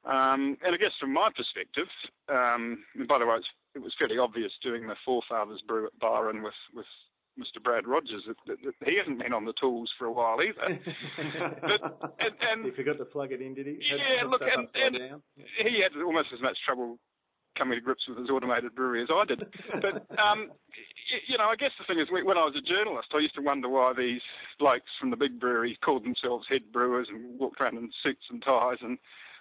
Um, 0.04 0.58
and 0.62 0.74
I 0.74 0.76
guess 0.76 0.92
from 1.00 1.12
my 1.12 1.30
perspective, 1.34 1.88
um, 2.28 2.84
by 3.08 3.18
the 3.18 3.26
way, 3.26 3.36
it 3.74 3.82
was 3.82 3.94
fairly 3.98 4.18
obvious 4.18 4.52
doing 4.62 4.86
the 4.86 4.96
forefathers 5.04 5.62
brew 5.66 5.86
at 5.86 5.98
Byron 5.98 6.42
with, 6.42 6.54
with 6.74 6.86
Mr. 7.38 7.62
Brad 7.62 7.86
Rogers 7.86 8.22
that, 8.26 8.36
that, 8.46 8.58
that, 8.64 8.88
he 8.88 8.96
hasn't 8.96 9.18
been 9.18 9.32
on 9.32 9.44
the 9.44 9.54
tools 9.60 9.90
for 9.98 10.06
a 10.06 10.12
while 10.12 10.38
either. 10.40 10.78
but, 11.60 12.14
and, 12.20 12.34
and, 12.40 12.64
he 12.64 12.70
forgot 12.70 12.98
to 12.98 13.04
plug 13.04 13.32
it 13.32 13.40
in, 13.40 13.54
did 13.54 13.66
he? 13.66 13.78
Yeah, 13.80 14.26
look, 14.26 14.42
and, 14.42 14.68
and 14.74 15.20
he 15.36 15.82
had 15.82 16.00
almost 16.00 16.28
as 16.32 16.40
much 16.40 16.58
trouble 16.66 16.98
coming 17.58 17.78
to 17.78 17.80
grips 17.80 18.08
with 18.08 18.18
his 18.18 18.30
automated 18.30 18.74
brewery 18.74 19.02
as 19.02 19.08
I 19.12 19.24
did. 19.24 19.44
But 19.80 20.06
um, 20.20 20.50
you 21.26 21.38
know, 21.38 21.44
I 21.44 21.56
guess 21.56 21.70
the 21.78 21.84
thing 21.84 22.00
is, 22.00 22.08
when 22.10 22.36
I 22.36 22.44
was 22.44 22.56
a 22.56 22.60
journalist, 22.60 23.08
I 23.14 23.18
used 23.18 23.34
to 23.36 23.42
wonder 23.42 23.68
why 23.68 23.92
these 23.96 24.22
blokes 24.58 24.90
from 25.00 25.10
the 25.10 25.16
big 25.16 25.38
breweries 25.38 25.76
called 25.84 26.04
themselves 26.04 26.46
head 26.48 26.72
brewers 26.72 27.08
and 27.10 27.38
walked 27.38 27.60
around 27.60 27.78
in 27.78 27.90
suits 28.02 28.24
and 28.30 28.42
ties 28.42 28.78
and 28.80 28.98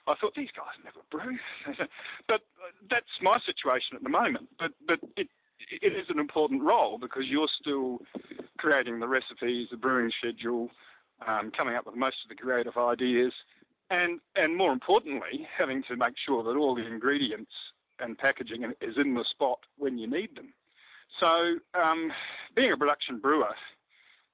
I 0.08 0.16
thought 0.16 0.36
these 0.36 0.50
guys 0.56 0.76
never 0.84 1.00
brew, 1.10 1.38
but 2.28 2.42
that's 2.90 3.06
my 3.22 3.38
situation 3.46 3.96
at 3.96 4.04
the 4.04 4.10
moment. 4.10 4.50
But 4.60 4.72
but 4.86 5.00
it 5.16 5.28
it 5.82 5.94
is 5.94 6.08
an 6.10 6.20
important 6.20 6.62
role 6.62 6.98
because 6.98 7.24
you're 7.28 7.48
still 7.62 8.00
creating 8.58 9.00
the 9.00 9.08
recipes, 9.08 9.70
the 9.72 9.78
brewing 9.78 10.12
schedule, 10.18 10.70
um, 11.26 11.52
coming 11.56 11.76
up 11.76 11.86
with 11.86 11.96
most 11.96 12.18
of 12.24 12.30
the 12.30 12.36
creative 12.36 12.78
ideas, 12.78 13.32
and 13.90 14.20
and 14.36 14.58
more 14.58 14.74
importantly, 14.74 15.48
having 15.58 15.84
to 15.84 15.96
make 15.96 16.16
sure 16.26 16.44
that 16.44 16.58
all 16.58 16.76
the 16.76 16.86
ingredients 16.86 17.52
and 18.00 18.18
packaging 18.18 18.64
is 18.82 18.96
in 18.98 19.14
the 19.14 19.24
spot 19.30 19.60
when 19.78 19.98
you 19.98 20.10
need 20.10 20.36
them. 20.36 20.54
So 21.22 21.56
um, 21.82 22.12
being 22.56 22.72
a 22.72 22.78
production 22.78 23.20
brewer 23.20 23.56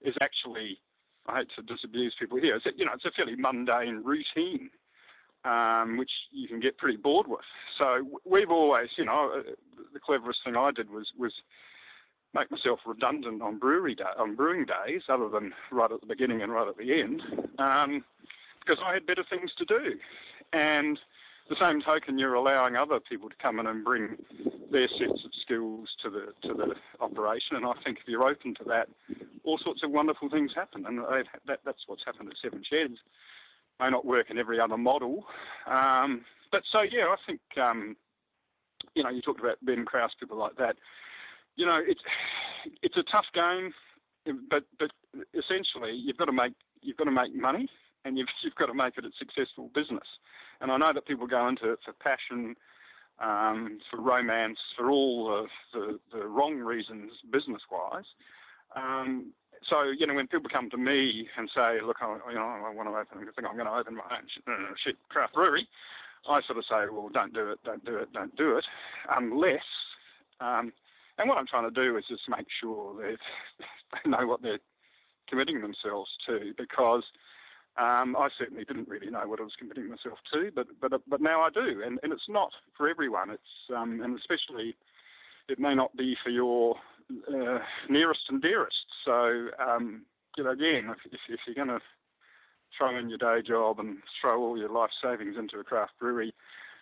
is 0.02 0.16
actually 0.22 0.80
I 1.28 1.40
hate 1.40 1.50
to 1.58 1.62
disabuse 1.62 2.16
people 2.20 2.40
here. 2.40 2.56
It's 2.56 2.66
you 2.76 2.86
know 2.86 2.94
it's 2.94 3.06
a 3.06 3.12
fairly 3.12 3.36
mundane 3.36 4.02
routine 4.04 4.72
um, 5.50 5.98
which 5.98 6.12
you 6.32 6.48
can 6.48 6.60
get 6.60 6.78
pretty 6.78 6.98
bored 6.98 7.28
with. 7.28 7.46
So 7.80 8.06
we've 8.26 8.52
always, 8.52 8.90
you 8.98 9.06
know, 9.06 9.32
uh, 9.38 9.52
the 9.94 10.00
cleverest 10.00 10.42
thing 10.46 10.56
I 10.56 10.72
did 10.72 10.90
was 10.90 11.12
was 11.18 11.34
make 12.34 12.52
myself 12.52 12.80
redundant 12.86 13.42
on 13.42 13.58
brewery 13.58 13.96
day, 13.96 14.04
on 14.18 14.36
brewing 14.36 14.66
days, 14.66 15.02
other 15.10 15.30
than 15.30 15.54
right 15.72 15.92
at 15.92 16.00
the 16.02 16.06
beginning 16.06 16.44
and 16.44 16.52
right 16.52 16.68
at 16.68 16.78
the 16.78 17.02
end, 17.02 17.24
um, 17.58 18.06
because 18.60 18.82
I 18.86 18.94
had 18.94 19.08
better 19.08 19.26
things 19.28 19.52
to 19.58 19.66
do. 19.66 19.96
And 20.54 21.00
the 21.50 21.56
same 21.60 21.82
token, 21.82 22.20
you're 22.20 22.36
allowing 22.36 22.76
other 22.76 23.00
people 23.00 23.30
to 23.30 23.36
come 23.42 23.60
in 23.60 23.66
and 23.66 23.84
bring 23.84 24.18
their 24.72 24.88
sets 24.88 25.26
of 25.26 25.32
skills 25.42 25.90
to 26.04 26.12
the 26.12 26.48
to 26.48 26.54
the 26.54 26.76
operation. 27.00 27.56
And 27.56 27.66
I 27.66 27.74
think 27.84 27.98
if 27.98 28.08
you're 28.08 28.28
open 28.28 28.54
to 28.56 28.64
that, 28.66 28.90
all 29.44 29.58
sorts 29.58 29.82
of 29.82 29.90
wonderful 29.90 30.30
things 30.30 30.52
happen. 30.54 30.86
And 30.86 31.00
that, 31.48 31.62
that's 31.66 31.84
what's 31.88 32.06
happened 32.06 32.30
at 32.30 32.36
Seven 32.40 32.64
Sheds 32.70 33.00
may 33.80 33.90
not 33.90 34.06
work 34.06 34.30
in 34.30 34.38
every 34.38 34.60
other 34.60 34.78
model. 34.78 35.26
Um, 35.68 36.26
but 36.52 36.64
so 36.72 36.82
yeah, 36.84 37.06
I 37.06 37.16
think 37.26 37.42
um, 37.64 37.96
you 38.96 39.04
know 39.04 39.10
you 39.10 39.22
talked 39.22 39.40
about 39.40 39.58
Ben 39.64 39.86
Kraus, 39.86 40.12
people 40.20 40.38
like 40.38 40.56
that. 40.58 40.78
You 41.56 41.66
know, 41.66 41.80
it's 41.86 42.02
it's 42.82 42.98
a 42.98 43.04
tough 43.04 43.28
game, 43.34 43.74
but 44.50 44.64
but 44.80 44.92
essentially 45.34 45.94
you've 45.94 46.18
got 46.18 46.26
to 46.26 46.32
make 46.32 46.54
you've 46.82 46.98
got 46.98 47.06
to 47.06 47.12
make 47.12 47.34
money, 47.36 47.68
and 48.06 48.18
you've 48.18 48.28
you've 48.44 48.56
got 48.56 48.68
to 48.68 48.74
make 48.74 48.98
it 48.98 49.06
a 49.06 49.12
successful 49.18 49.70
business. 49.74 50.08
And 50.62 50.72
I 50.72 50.78
know 50.78 50.92
that 50.94 51.06
people 51.06 51.28
go 51.28 51.48
into 51.48 51.72
it 51.72 51.80
for 51.86 51.94
passion, 51.94 52.56
um, 53.20 53.80
for 53.90 54.02
romance, 54.02 54.60
for 54.78 54.90
all 54.90 55.48
the, 55.74 56.00
the 56.12 56.28
wrong 56.28 56.58
reasons 56.58 57.14
business 57.32 57.62
wise. 57.72 58.04
Um, 58.76 59.32
so 59.68 59.84
you 59.84 60.06
know 60.08 60.14
when 60.14 60.28
people 60.28 60.50
come 60.52 60.70
to 60.70 60.78
me 60.78 61.28
and 61.38 61.50
say, 61.56 61.82
look, 61.86 61.98
I, 62.02 62.18
you 62.30 62.36
know, 62.36 62.46
I 62.66 62.74
want 62.74 62.90
to 62.90 62.96
open, 62.96 63.28
I 63.28 63.32
think 63.32 63.48
I'm 63.48 63.56
going 63.56 63.68
to 63.68 63.74
open 63.74 63.96
my 63.96 64.04
own 64.12 64.54
uh, 64.54 64.92
craft 65.10 65.34
brewery. 65.34 65.68
I 66.28 66.42
sort 66.42 66.58
of 66.58 66.66
say, 66.66 66.86
well, 66.92 67.10
don't 67.14 67.34
do 67.34 67.50
it, 67.50 67.60
don't 67.64 67.84
do 67.86 67.98
it, 67.98 68.12
don't 68.14 68.36
do 68.36 68.58
it, 68.58 68.66
unless. 69.16 69.64
Um, 70.42 70.74
and 71.18 71.28
what 71.28 71.38
I'm 71.38 71.48
trying 71.48 71.72
to 71.72 71.72
do 71.72 71.98
is 71.98 72.06
just 72.08 72.24
make 72.30 72.48
sure 72.62 72.96
that 73.02 73.18
they 74.04 74.10
know 74.10 74.28
what 74.28 74.42
they're 74.42 74.60
committing 75.30 75.62
themselves 75.62 76.10
to, 76.28 76.54
because 76.58 77.04
um, 77.78 78.16
I 78.16 78.30
certainly 78.38 78.66
didn't 78.66 78.88
really 78.88 79.10
know 79.10 79.28
what 79.28 79.40
I 79.40 79.44
was 79.44 79.56
committing 79.58 79.90
myself 79.90 80.18
to, 80.34 80.52
but 80.54 80.68
but 80.82 81.02
but 81.08 81.22
now 81.22 81.42
I 81.42 81.50
do, 81.50 81.82
and 81.86 82.00
and 82.04 82.12
it's 82.12 82.28
not 82.28 82.52
for 82.76 82.90
everyone. 82.90 83.30
It's 83.30 83.76
um, 83.76 84.02
and 84.02 84.18
especially 84.18 84.76
it 85.48 85.60
may 85.60 85.76
not 85.76 85.96
be 85.96 86.16
for 86.24 86.30
your 86.30 86.76
uh, 87.12 87.60
nearest 87.90 88.22
and 88.30 88.42
dearest. 88.42 88.86
So, 89.06 89.50
um, 89.60 90.04
you 90.38 90.44
know, 90.44 90.52
again, 90.52 90.90
if, 90.90 91.20
if 91.30 91.40
you're 91.46 91.56
going 91.56 91.80
to 91.80 91.84
throw 92.78 92.98
in 92.98 93.10
your 93.10 93.18
day 93.18 93.42
job 93.46 93.80
and 93.80 93.98
throw 94.22 94.42
all 94.42 94.58
your 94.58 94.70
life 94.70 94.92
savings 95.02 95.36
into 95.38 95.60
a 95.60 95.64
craft 95.64 95.94
brewery, 96.00 96.34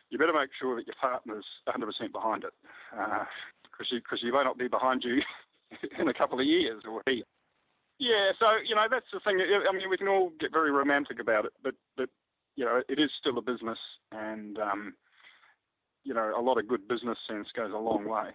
you 0.09 0.17
better 0.17 0.33
make 0.33 0.49
sure 0.59 0.75
that 0.75 0.87
your 0.87 0.95
partner's 0.99 1.45
100% 1.67 2.11
behind 2.11 2.43
it, 2.43 2.53
because 2.91 3.87
uh, 3.91 3.95
you, 3.95 4.01
cause 4.01 4.19
you 4.21 4.31
may 4.31 4.43
not 4.43 4.57
be 4.57 4.67
behind 4.67 5.03
you 5.03 5.21
in 5.99 6.07
a 6.07 6.13
couple 6.13 6.39
of 6.39 6.45
years 6.45 6.83
or 6.89 7.01
he. 7.05 7.23
Yeah, 7.99 8.31
so 8.39 8.53
you 8.63 8.75
know 8.75 8.83
that's 8.91 9.07
the 9.11 9.19
thing. 9.19 9.39
I 9.41 9.75
mean, 9.75 9.89
we 9.89 9.97
can 9.97 10.07
all 10.07 10.31
get 10.39 10.53
very 10.53 10.69
romantic 10.69 11.19
about 11.19 11.45
it, 11.45 11.53
but 11.63 11.73
but 11.97 12.09
you 12.55 12.63
know 12.63 12.83
it 12.87 12.99
is 12.99 13.09
still 13.19 13.39
a 13.39 13.41
business, 13.41 13.79
and 14.11 14.59
um, 14.59 14.93
you 16.03 16.13
know 16.13 16.31
a 16.37 16.39
lot 16.39 16.59
of 16.59 16.67
good 16.67 16.87
business 16.87 17.17
sense 17.27 17.47
goes 17.55 17.71
a 17.73 17.77
long 17.77 18.07
way 18.07 18.29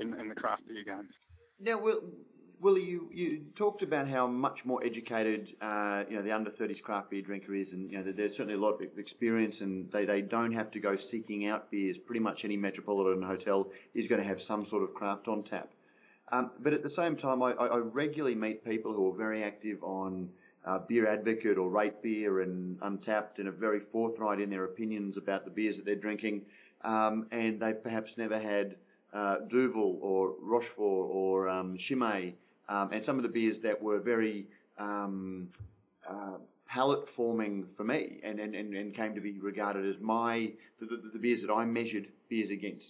in, 0.00 0.18
in 0.18 0.28
the 0.28 0.34
craft 0.34 0.62
beer 0.68 0.84
game. 0.84 1.08
Now, 1.60 1.80
Will, 1.82 2.00
Willie, 2.60 2.82
you, 2.82 3.08
you 3.12 3.40
talked 3.56 3.82
about 3.82 4.08
how 4.08 4.26
much 4.26 4.58
more 4.64 4.84
educated 4.84 5.46
uh, 5.62 6.02
you 6.08 6.16
know 6.16 6.22
the 6.22 6.32
under 6.32 6.50
30s 6.50 6.80
craft 6.82 7.10
beer 7.10 7.22
drinker 7.22 7.54
is, 7.54 7.66
and 7.72 7.90
you 7.90 7.98
know 7.98 8.12
there's 8.16 8.32
certainly 8.32 8.54
a 8.54 8.58
lot 8.58 8.74
of 8.74 8.80
experience, 8.98 9.54
and 9.60 9.90
they, 9.92 10.04
they 10.04 10.20
don't 10.20 10.52
have 10.52 10.70
to 10.72 10.80
go 10.80 10.96
seeking 11.10 11.48
out 11.48 11.70
beers. 11.70 11.96
Pretty 12.06 12.20
much 12.20 12.40
any 12.44 12.56
metropolitan 12.56 13.22
hotel 13.22 13.66
is 13.94 14.08
going 14.08 14.20
to 14.20 14.26
have 14.26 14.38
some 14.48 14.66
sort 14.70 14.82
of 14.82 14.94
craft 14.94 15.28
on 15.28 15.44
tap. 15.44 15.70
Um, 16.30 16.50
but 16.60 16.72
at 16.72 16.82
the 16.82 16.92
same 16.96 17.16
time, 17.16 17.42
I, 17.42 17.52
I 17.52 17.78
regularly 17.78 18.34
meet 18.34 18.64
people 18.64 18.92
who 18.92 19.10
are 19.12 19.16
very 19.16 19.42
active 19.44 19.82
on 19.82 20.28
uh, 20.66 20.80
Beer 20.86 21.08
Advocate 21.08 21.56
or 21.56 21.70
Rate 21.70 22.02
Beer 22.02 22.42
and 22.42 22.78
Untappd 22.80 23.38
and 23.38 23.48
are 23.48 23.52
very 23.52 23.80
forthright 23.92 24.40
in 24.40 24.50
their 24.50 24.64
opinions 24.64 25.16
about 25.16 25.44
the 25.44 25.50
beers 25.50 25.76
that 25.76 25.84
they're 25.84 25.94
drinking, 25.94 26.42
um, 26.84 27.26
and 27.30 27.60
they've 27.60 27.82
perhaps 27.82 28.10
never 28.16 28.38
had 28.38 28.74
uh, 29.14 29.36
Duvel 29.50 29.98
or 30.02 30.34
Rochefort 30.42 31.10
or 31.10 31.48
um, 31.48 31.78
Chimay, 31.88 32.34
um, 32.68 32.90
and 32.92 33.02
some 33.06 33.16
of 33.16 33.22
the 33.22 33.28
beers 33.28 33.56
that 33.62 33.80
were 33.80 34.00
very 34.00 34.46
um, 34.78 35.48
uh, 36.08 36.38
palate 36.66 37.04
forming 37.16 37.64
for 37.76 37.84
me 37.84 38.20
and, 38.22 38.38
and, 38.38 38.54
and, 38.54 38.74
and, 38.74 38.94
came 38.94 39.14
to 39.14 39.20
be 39.20 39.38
regarded 39.40 39.88
as 39.88 40.00
my 40.02 40.50
the, 40.80 40.86
the, 40.86 41.10
the 41.14 41.18
beers 41.18 41.40
that 41.46 41.52
I 41.52 41.64
measured 41.64 42.06
beers 42.28 42.50
against. 42.52 42.84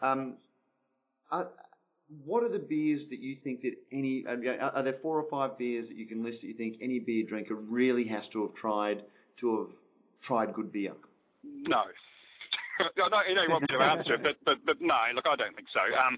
Um, 0.00 0.34
are, 1.30 1.48
what 2.24 2.42
are 2.42 2.48
the 2.48 2.58
beers 2.58 3.02
that 3.10 3.20
you 3.20 3.36
think 3.44 3.62
that 3.62 3.74
any 3.92 4.24
are, 4.26 4.72
are 4.74 4.82
there 4.82 4.96
four 5.02 5.20
or 5.20 5.28
five 5.30 5.58
beers 5.58 5.86
that 5.88 5.96
you 5.96 6.06
can 6.06 6.24
list 6.24 6.38
that 6.40 6.48
you 6.48 6.54
think 6.54 6.76
any 6.82 6.98
beer 6.98 7.24
drinker 7.28 7.54
really 7.54 8.06
has 8.08 8.22
to 8.32 8.42
have 8.42 8.54
tried 8.54 9.02
to 9.40 9.58
have 9.58 9.68
tried 10.26 10.54
good 10.54 10.72
beer? 10.72 10.92
No, 11.44 11.82
I 12.80 13.08
know 13.08 13.20
you 13.28 13.34
don't 13.34 13.50
want 13.50 13.62
me 13.62 13.78
to 13.78 13.84
answer, 13.84 14.18
but 14.18 14.36
but 14.44 14.58
but 14.64 14.80
no, 14.80 14.98
look, 15.14 15.26
I 15.26 15.36
don't 15.36 15.54
think 15.54 15.68
so. 15.72 15.80
Um, 16.06 16.16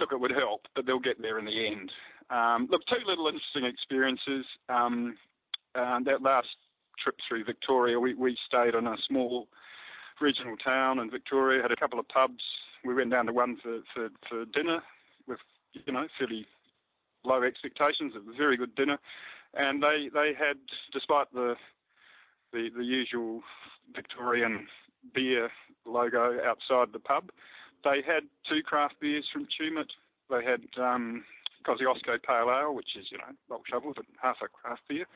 look, 0.00 0.12
it 0.12 0.20
would 0.20 0.32
help, 0.32 0.66
but 0.74 0.86
they'll 0.86 0.98
get 0.98 1.20
there 1.20 1.38
in 1.38 1.44
the 1.44 1.66
end. 1.66 1.92
Um, 2.30 2.68
look, 2.70 2.82
two 2.86 3.04
little 3.06 3.26
interesting 3.28 3.64
experiences. 3.64 4.44
Um, 4.68 5.16
uh, 5.74 6.00
that 6.04 6.22
last 6.22 6.48
trip 6.98 7.16
through 7.28 7.44
Victoria, 7.44 8.00
we, 8.00 8.14
we 8.14 8.36
stayed 8.46 8.74
in 8.74 8.86
a 8.86 8.96
small 9.06 9.46
regional 10.20 10.56
town 10.56 10.98
in 10.98 11.10
Victoria, 11.10 11.62
had 11.62 11.72
a 11.72 11.76
couple 11.76 12.00
of 12.00 12.08
pubs. 12.08 12.42
We 12.84 12.94
went 12.94 13.10
down 13.10 13.26
to 13.26 13.32
one 13.32 13.58
for, 13.62 13.80
for, 13.94 14.08
for 14.28 14.44
dinner 14.46 14.82
with, 15.26 15.38
you 15.72 15.92
know, 15.92 16.06
fairly 16.18 16.46
low 17.24 17.42
expectations. 17.42 18.14
It 18.14 18.22
a 18.26 18.36
very 18.36 18.56
good 18.56 18.74
dinner. 18.74 18.98
And 19.54 19.82
they, 19.82 20.08
they 20.12 20.32
had, 20.38 20.56
despite 20.92 21.32
the, 21.32 21.56
the, 22.52 22.70
the 22.76 22.84
usual 22.84 23.42
Victorian 23.94 24.66
beer 25.14 25.50
logo 25.84 26.38
outside 26.44 26.92
the 26.92 26.98
pub, 26.98 27.30
they 27.84 28.02
had 28.06 28.24
two 28.48 28.62
craft 28.62 28.94
beers 29.00 29.24
from 29.32 29.46
Tumut. 29.46 29.90
They 30.30 30.44
had 30.44 30.62
um, 30.82 31.24
Kosciuszko 31.66 32.22
Pale 32.22 32.50
Ale, 32.50 32.74
which 32.74 32.96
is, 32.98 33.06
you 33.10 33.18
know, 33.18 33.32
bulk 33.48 33.62
shovel, 33.70 33.92
but 33.94 34.04
half 34.20 34.36
a 34.42 34.48
craft 34.48 34.82
beer. 34.88 35.06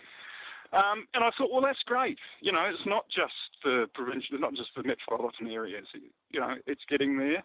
Um, 0.72 1.06
and 1.14 1.24
I 1.24 1.30
thought, 1.36 1.50
well, 1.50 1.62
that's 1.62 1.82
great. 1.84 2.18
You 2.40 2.52
know, 2.52 2.64
it's 2.64 2.86
not 2.86 3.06
just 3.08 3.34
the 3.64 3.86
provincial, 3.92 4.38
not 4.38 4.54
just 4.54 4.70
the 4.76 4.84
metropolitan 4.84 5.48
areas. 5.48 5.86
You 6.30 6.40
know, 6.40 6.54
it's 6.66 6.84
getting 6.88 7.18
there. 7.18 7.42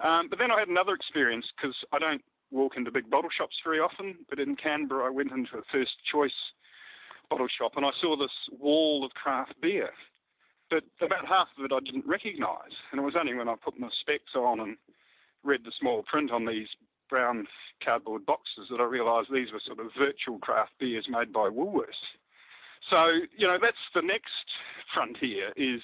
Um, 0.00 0.28
but 0.28 0.38
then 0.38 0.50
I 0.50 0.56
had 0.58 0.68
another 0.68 0.92
experience 0.92 1.46
because 1.56 1.74
I 1.92 1.98
don't 1.98 2.22
walk 2.50 2.76
into 2.76 2.90
big 2.90 3.08
bottle 3.08 3.30
shops 3.36 3.56
very 3.64 3.80
often. 3.80 4.16
But 4.28 4.38
in 4.38 4.54
Canberra, 4.54 5.06
I 5.06 5.10
went 5.10 5.32
into 5.32 5.56
a 5.56 5.62
first 5.72 5.92
choice 6.10 6.30
bottle 7.30 7.48
shop 7.48 7.72
and 7.76 7.84
I 7.84 7.90
saw 8.00 8.16
this 8.16 8.32
wall 8.58 9.04
of 9.04 9.12
craft 9.12 9.54
beer. 9.60 9.90
But 10.70 10.84
about 11.00 11.26
half 11.26 11.48
of 11.58 11.64
it 11.64 11.72
I 11.72 11.80
didn't 11.80 12.06
recognise. 12.06 12.74
And 12.92 13.00
it 13.00 13.04
was 13.04 13.14
only 13.18 13.34
when 13.34 13.48
I 13.48 13.54
put 13.54 13.78
my 13.78 13.88
specs 14.00 14.34
on 14.34 14.60
and 14.60 14.76
read 15.42 15.64
the 15.64 15.72
small 15.78 16.02
print 16.02 16.30
on 16.30 16.44
these 16.44 16.68
brown 17.08 17.46
cardboard 17.84 18.26
boxes 18.26 18.68
that 18.70 18.80
I 18.80 18.84
realised 18.84 19.28
these 19.32 19.52
were 19.52 19.60
sort 19.64 19.80
of 19.80 19.86
virtual 19.98 20.38
craft 20.38 20.72
beers 20.78 21.06
made 21.08 21.32
by 21.32 21.48
Woolworths. 21.48 22.16
So, 22.90 23.12
you 23.36 23.46
know, 23.46 23.58
that's 23.60 23.76
the 23.94 24.02
next 24.02 24.46
frontier 24.92 25.52
is 25.56 25.80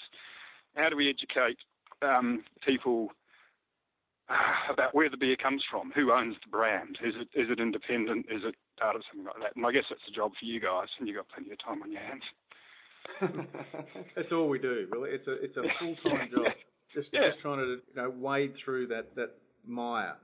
how 0.76 0.88
do 0.88 0.96
we 0.96 1.08
educate 1.08 1.58
um, 2.02 2.44
people 2.66 3.12
uh, 4.28 4.34
about 4.70 4.94
where 4.94 5.10
the 5.10 5.16
beer 5.16 5.36
comes 5.36 5.62
from, 5.70 5.92
who 5.94 6.12
owns 6.12 6.36
the 6.42 6.50
brand, 6.50 6.98
is 7.04 7.14
it 7.16 7.28
is 7.38 7.50
it 7.50 7.60
independent, 7.60 8.26
is 8.30 8.42
it 8.44 8.54
part 8.78 8.96
of 8.96 9.02
something 9.10 9.26
like 9.26 9.40
that? 9.42 9.56
And 9.56 9.66
I 9.66 9.72
guess 9.72 9.84
that's 9.88 10.08
a 10.08 10.12
job 10.12 10.32
for 10.38 10.46
you 10.46 10.60
guys, 10.60 10.88
and 10.98 11.06
you've 11.06 11.16
got 11.16 11.28
plenty 11.28 11.52
of 11.52 11.58
time 11.58 11.82
on 11.82 11.92
your 11.92 12.00
hands. 12.00 12.22
that's 14.16 14.32
all 14.32 14.48
we 14.48 14.58
do, 14.58 14.86
really. 14.90 15.10
It's 15.10 15.26
a 15.26 15.32
it's 15.42 15.56
a 15.56 15.62
full 15.78 15.96
time 16.04 16.28
job. 16.30 16.46
Just, 16.94 17.08
yeah. 17.12 17.30
just 17.30 17.40
trying 17.40 17.58
to 17.58 17.80
you 17.92 17.96
know 17.96 18.08
wade 18.08 18.54
through 18.64 18.86
that 18.86 19.16
that 19.16 19.30
mire 19.66 20.14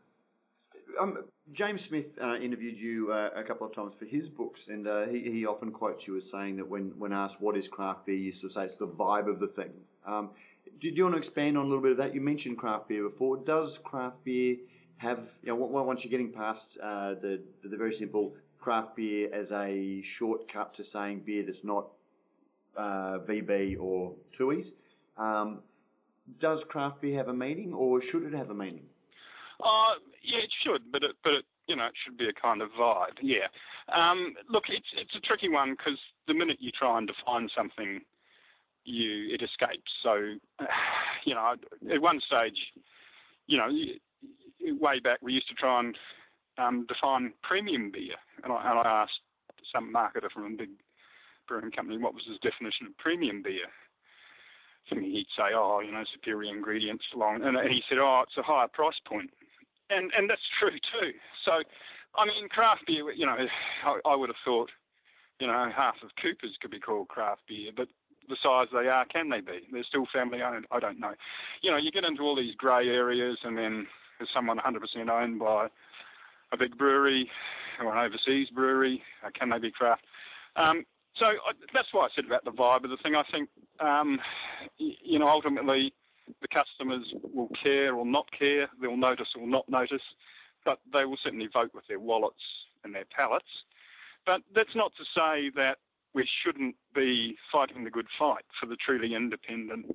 um, 1.00 1.24
James 1.52 1.80
Smith 1.88 2.06
uh, 2.22 2.36
interviewed 2.36 2.76
you 2.78 3.12
uh, 3.12 3.30
a 3.36 3.44
couple 3.44 3.66
of 3.66 3.74
times 3.74 3.92
for 3.98 4.04
his 4.04 4.28
books, 4.36 4.60
and 4.68 4.86
uh, 4.86 5.06
he, 5.06 5.30
he, 5.30 5.46
often 5.46 5.70
quotes 5.70 6.00
you 6.06 6.16
as 6.16 6.22
saying 6.32 6.56
that 6.56 6.68
when, 6.68 6.92
when 6.98 7.12
asked 7.12 7.34
what 7.40 7.56
is 7.56 7.64
craft 7.70 8.06
beer, 8.06 8.16
he 8.16 8.22
used 8.22 8.40
to 8.40 8.48
say 8.54 8.64
it's 8.64 8.78
the 8.78 8.86
vibe 8.86 9.28
of 9.28 9.40
the 9.40 9.48
thing. 9.48 9.70
Um, 10.06 10.30
do, 10.80 10.90
do, 10.90 10.96
you 10.96 11.04
want 11.04 11.16
to 11.16 11.22
expand 11.22 11.58
on 11.58 11.66
a 11.66 11.68
little 11.68 11.82
bit 11.82 11.92
of 11.92 11.98
that? 11.98 12.14
You 12.14 12.20
mentioned 12.20 12.58
craft 12.58 12.88
beer 12.88 13.08
before. 13.08 13.38
Does 13.38 13.70
craft 13.84 14.24
beer 14.24 14.56
have, 14.98 15.20
you 15.42 15.48
know, 15.48 15.56
once 15.56 16.00
you're 16.02 16.10
getting 16.10 16.32
past 16.32 16.60
uh, 16.82 17.14
the, 17.20 17.40
the 17.64 17.76
very 17.76 17.96
simple 17.98 18.34
craft 18.60 18.96
beer 18.96 19.32
as 19.34 19.46
a 19.52 20.02
shortcut 20.18 20.76
to 20.76 20.84
saying 20.92 21.22
beer 21.24 21.42
that's 21.44 21.64
not 21.64 21.88
uh, 22.80 23.18
VB 23.28 23.78
or 23.78 24.14
Tooheys, 24.38 24.66
um, 25.18 25.60
does 26.40 26.60
craft 26.68 27.02
beer 27.02 27.16
have 27.18 27.28
a 27.28 27.34
meaning, 27.34 27.72
or 27.74 28.00
should 28.10 28.22
it 28.24 28.32
have 28.32 28.50
a 28.50 28.54
meaning? 28.54 28.84
Uh, 29.62 29.94
yeah, 30.22 30.38
it 30.38 30.50
should, 30.64 30.90
but 30.90 31.02
it, 31.02 31.16
but 31.22 31.34
it, 31.34 31.44
you 31.66 31.76
know, 31.76 31.86
it 31.86 31.92
should 32.02 32.16
be 32.16 32.28
a 32.28 32.32
kind 32.32 32.62
of 32.62 32.70
vibe. 32.70 33.18
Yeah. 33.20 33.48
Um, 33.92 34.34
look, 34.48 34.64
it's 34.68 34.86
it's 34.96 35.14
a 35.14 35.20
tricky 35.20 35.48
one 35.48 35.72
because 35.72 35.98
the 36.26 36.34
minute 36.34 36.58
you 36.60 36.70
try 36.70 36.96
and 36.96 37.06
define 37.06 37.48
something, 37.56 38.00
you 38.84 39.34
it 39.34 39.42
escapes. 39.42 39.92
So, 40.02 40.14
you 41.24 41.34
know, 41.34 41.54
at 41.92 42.00
one 42.00 42.20
stage, 42.20 42.58
you 43.46 43.58
know, 43.58 43.68
way 44.80 45.00
back 45.00 45.18
we 45.20 45.32
used 45.32 45.48
to 45.48 45.54
try 45.54 45.80
and 45.80 45.98
um, 46.56 46.86
define 46.86 47.32
premium 47.42 47.90
beer, 47.90 48.16
and 48.42 48.52
I, 48.52 48.70
and 48.70 48.78
I 48.80 49.02
asked 49.02 49.20
some 49.74 49.92
marketer 49.92 50.30
from 50.32 50.44
a 50.44 50.56
big 50.56 50.70
brewing 51.50 51.74
company 51.74 51.98
what 51.98 52.14
was 52.14 52.22
his 52.30 52.38
definition 52.38 52.86
of 52.86 52.96
premium 52.96 53.42
beer. 53.42 53.66
And 54.90 55.04
he'd 55.04 55.26
say, 55.36 55.52
oh, 55.54 55.80
you 55.80 55.92
know, 55.92 56.04
superior 56.14 56.54
ingredients, 56.54 57.04
long, 57.14 57.42
and 57.44 57.58
he 57.70 57.82
said, 57.88 57.98
oh, 57.98 58.22
it's 58.22 58.38
a 58.38 58.42
higher 58.42 58.66
price 58.66 58.98
point 59.06 59.30
and 59.90 60.10
and 60.16 60.30
that's 60.30 60.40
true 60.58 60.70
too. 60.70 61.12
So, 61.44 61.62
I 62.14 62.24
mean, 62.26 62.48
craft 62.48 62.86
beer. 62.86 63.10
You 63.12 63.26
know, 63.26 63.36
I, 63.84 64.00
I 64.08 64.16
would 64.16 64.28
have 64.28 64.36
thought, 64.44 64.70
you 65.38 65.46
know, 65.46 65.70
half 65.76 65.96
of 66.02 66.10
Coopers 66.22 66.56
could 66.60 66.70
be 66.70 66.80
called 66.80 67.08
craft 67.08 67.42
beer, 67.48 67.72
but 67.76 67.88
the 68.28 68.36
size 68.42 68.68
they 68.72 68.88
are, 68.88 69.04
can 69.06 69.28
they 69.28 69.40
be? 69.40 69.66
They're 69.72 69.84
still 69.84 70.06
family 70.12 70.40
owned. 70.42 70.66
I 70.70 70.78
don't 70.78 71.00
know. 71.00 71.14
You 71.62 71.70
know, 71.70 71.76
you 71.76 71.90
get 71.90 72.04
into 72.04 72.22
all 72.22 72.36
these 72.36 72.54
grey 72.54 72.88
areas, 72.88 73.38
and 73.42 73.58
then 73.58 73.86
there's 74.18 74.30
someone 74.32 74.58
100% 74.58 75.10
owned 75.10 75.40
by 75.40 75.66
a 76.52 76.56
big 76.56 76.78
brewery 76.78 77.28
or 77.80 77.92
an 77.92 77.98
overseas 77.98 78.48
brewery. 78.50 79.02
Uh, 79.24 79.30
can 79.36 79.50
they 79.50 79.58
be 79.58 79.72
craft? 79.72 80.04
Um, 80.56 80.84
so 81.20 81.26
I, 81.26 81.52
that's 81.74 81.92
why 81.92 82.06
I 82.06 82.08
said 82.14 82.24
about 82.24 82.44
the 82.44 82.50
vibe 82.50 82.84
of 82.84 82.90
the 82.90 82.96
thing. 83.02 83.14
I 83.14 83.24
think, 83.30 83.48
um, 83.78 84.18
you 84.78 85.18
know, 85.18 85.28
ultimately 85.28 85.92
the 86.40 86.48
customers 86.48 87.04
will 87.34 87.50
care 87.62 87.94
or 87.94 88.06
not 88.06 88.26
care, 88.36 88.68
they'll 88.80 88.96
notice 88.96 89.28
or 89.38 89.46
not 89.46 89.68
notice, 89.68 90.02
but 90.64 90.78
they 90.92 91.04
will 91.04 91.18
certainly 91.22 91.48
vote 91.52 91.70
with 91.74 91.86
their 91.88 92.00
wallets 92.00 92.42
and 92.84 92.94
their 92.94 93.04
pallets. 93.16 93.48
But 94.26 94.42
that's 94.54 94.74
not 94.74 94.92
to 94.96 95.04
say 95.04 95.50
that 95.56 95.78
we 96.14 96.28
shouldn't 96.42 96.76
be 96.94 97.36
fighting 97.52 97.84
the 97.84 97.90
good 97.90 98.08
fight 98.18 98.44
for 98.58 98.66
the 98.66 98.76
truly 98.76 99.14
independent, 99.14 99.86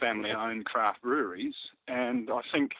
family 0.00 0.30
owned 0.30 0.64
craft 0.64 1.02
breweries. 1.02 1.54
And 1.86 2.30
I 2.30 2.40
think, 2.52 2.72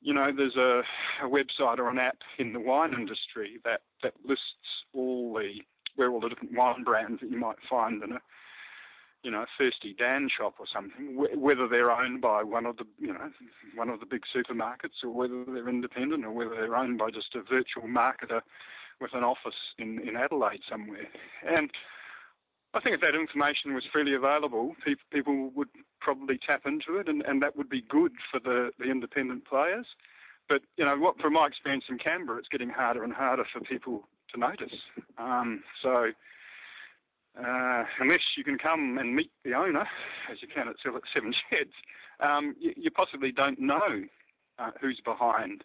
you 0.00 0.14
know, 0.14 0.28
there's 0.36 0.56
a, 0.56 0.82
a 1.24 1.28
website 1.28 1.78
or 1.78 1.88
an 1.88 1.98
app 1.98 2.18
in 2.38 2.52
the 2.52 2.60
wine 2.60 2.92
industry 2.92 3.58
that, 3.64 3.82
that 4.02 4.14
lists 4.24 4.44
all 4.92 5.34
the 5.34 5.60
where 5.96 6.10
all 6.10 6.20
the 6.20 6.28
different 6.28 6.56
wine 6.56 6.84
brands 6.84 7.20
that 7.20 7.30
you 7.30 7.38
might 7.38 7.56
find 7.68 8.02
in 8.02 8.12
a 8.12 8.20
you 9.22 9.30
know, 9.30 9.46
Thirsty 9.56 9.94
Dan 9.96 10.28
shop 10.28 10.54
or 10.58 10.66
something, 10.72 11.16
whether 11.16 11.68
they're 11.68 11.92
owned 11.92 12.20
by 12.20 12.42
one 12.42 12.66
of 12.66 12.76
the, 12.76 12.84
you 12.98 13.12
know, 13.12 13.30
one 13.74 13.88
of 13.88 14.00
the 14.00 14.06
big 14.06 14.22
supermarkets 14.34 15.04
or 15.04 15.10
whether 15.10 15.44
they're 15.44 15.68
independent 15.68 16.24
or 16.24 16.32
whether 16.32 16.56
they're 16.56 16.76
owned 16.76 16.98
by 16.98 17.10
just 17.10 17.34
a 17.34 17.42
virtual 17.42 17.84
marketer 17.84 18.40
with 19.00 19.14
an 19.14 19.22
office 19.22 19.74
in, 19.78 20.00
in 20.06 20.16
Adelaide 20.16 20.62
somewhere. 20.68 21.06
And 21.46 21.70
I 22.74 22.80
think 22.80 22.96
if 22.96 23.00
that 23.02 23.14
information 23.14 23.74
was 23.74 23.84
freely 23.92 24.14
available, 24.14 24.74
people, 24.84 25.04
people 25.12 25.50
would 25.54 25.68
probably 26.00 26.38
tap 26.38 26.62
into 26.66 26.96
it 26.96 27.08
and, 27.08 27.22
and 27.22 27.42
that 27.42 27.56
would 27.56 27.68
be 27.68 27.82
good 27.82 28.12
for 28.30 28.40
the, 28.40 28.70
the 28.78 28.90
independent 28.90 29.44
players. 29.44 29.86
But, 30.48 30.62
you 30.76 30.84
know, 30.84 30.96
what, 30.96 31.20
from 31.20 31.34
my 31.34 31.46
experience 31.46 31.84
in 31.88 31.98
Canberra, 31.98 32.38
it's 32.38 32.48
getting 32.48 32.70
harder 32.70 33.04
and 33.04 33.12
harder 33.12 33.44
for 33.52 33.60
people 33.60 34.08
to 34.32 34.40
notice. 34.40 34.74
Um, 35.18 35.62
so, 35.82 36.10
uh, 37.38 37.84
unless 38.00 38.20
you 38.36 38.44
can 38.44 38.58
come 38.58 38.98
and 38.98 39.14
meet 39.14 39.30
the 39.44 39.54
owner, 39.54 39.86
as 40.30 40.42
you 40.42 40.48
can 40.48 40.68
at 40.68 40.76
Seven 40.82 41.34
Sheds, 41.50 41.72
um, 42.20 42.54
you, 42.60 42.72
you, 42.76 42.90
possibly 42.90 43.32
don't 43.32 43.58
know 43.58 44.04
uh, 44.58 44.70
who's 44.80 45.00
behind 45.04 45.64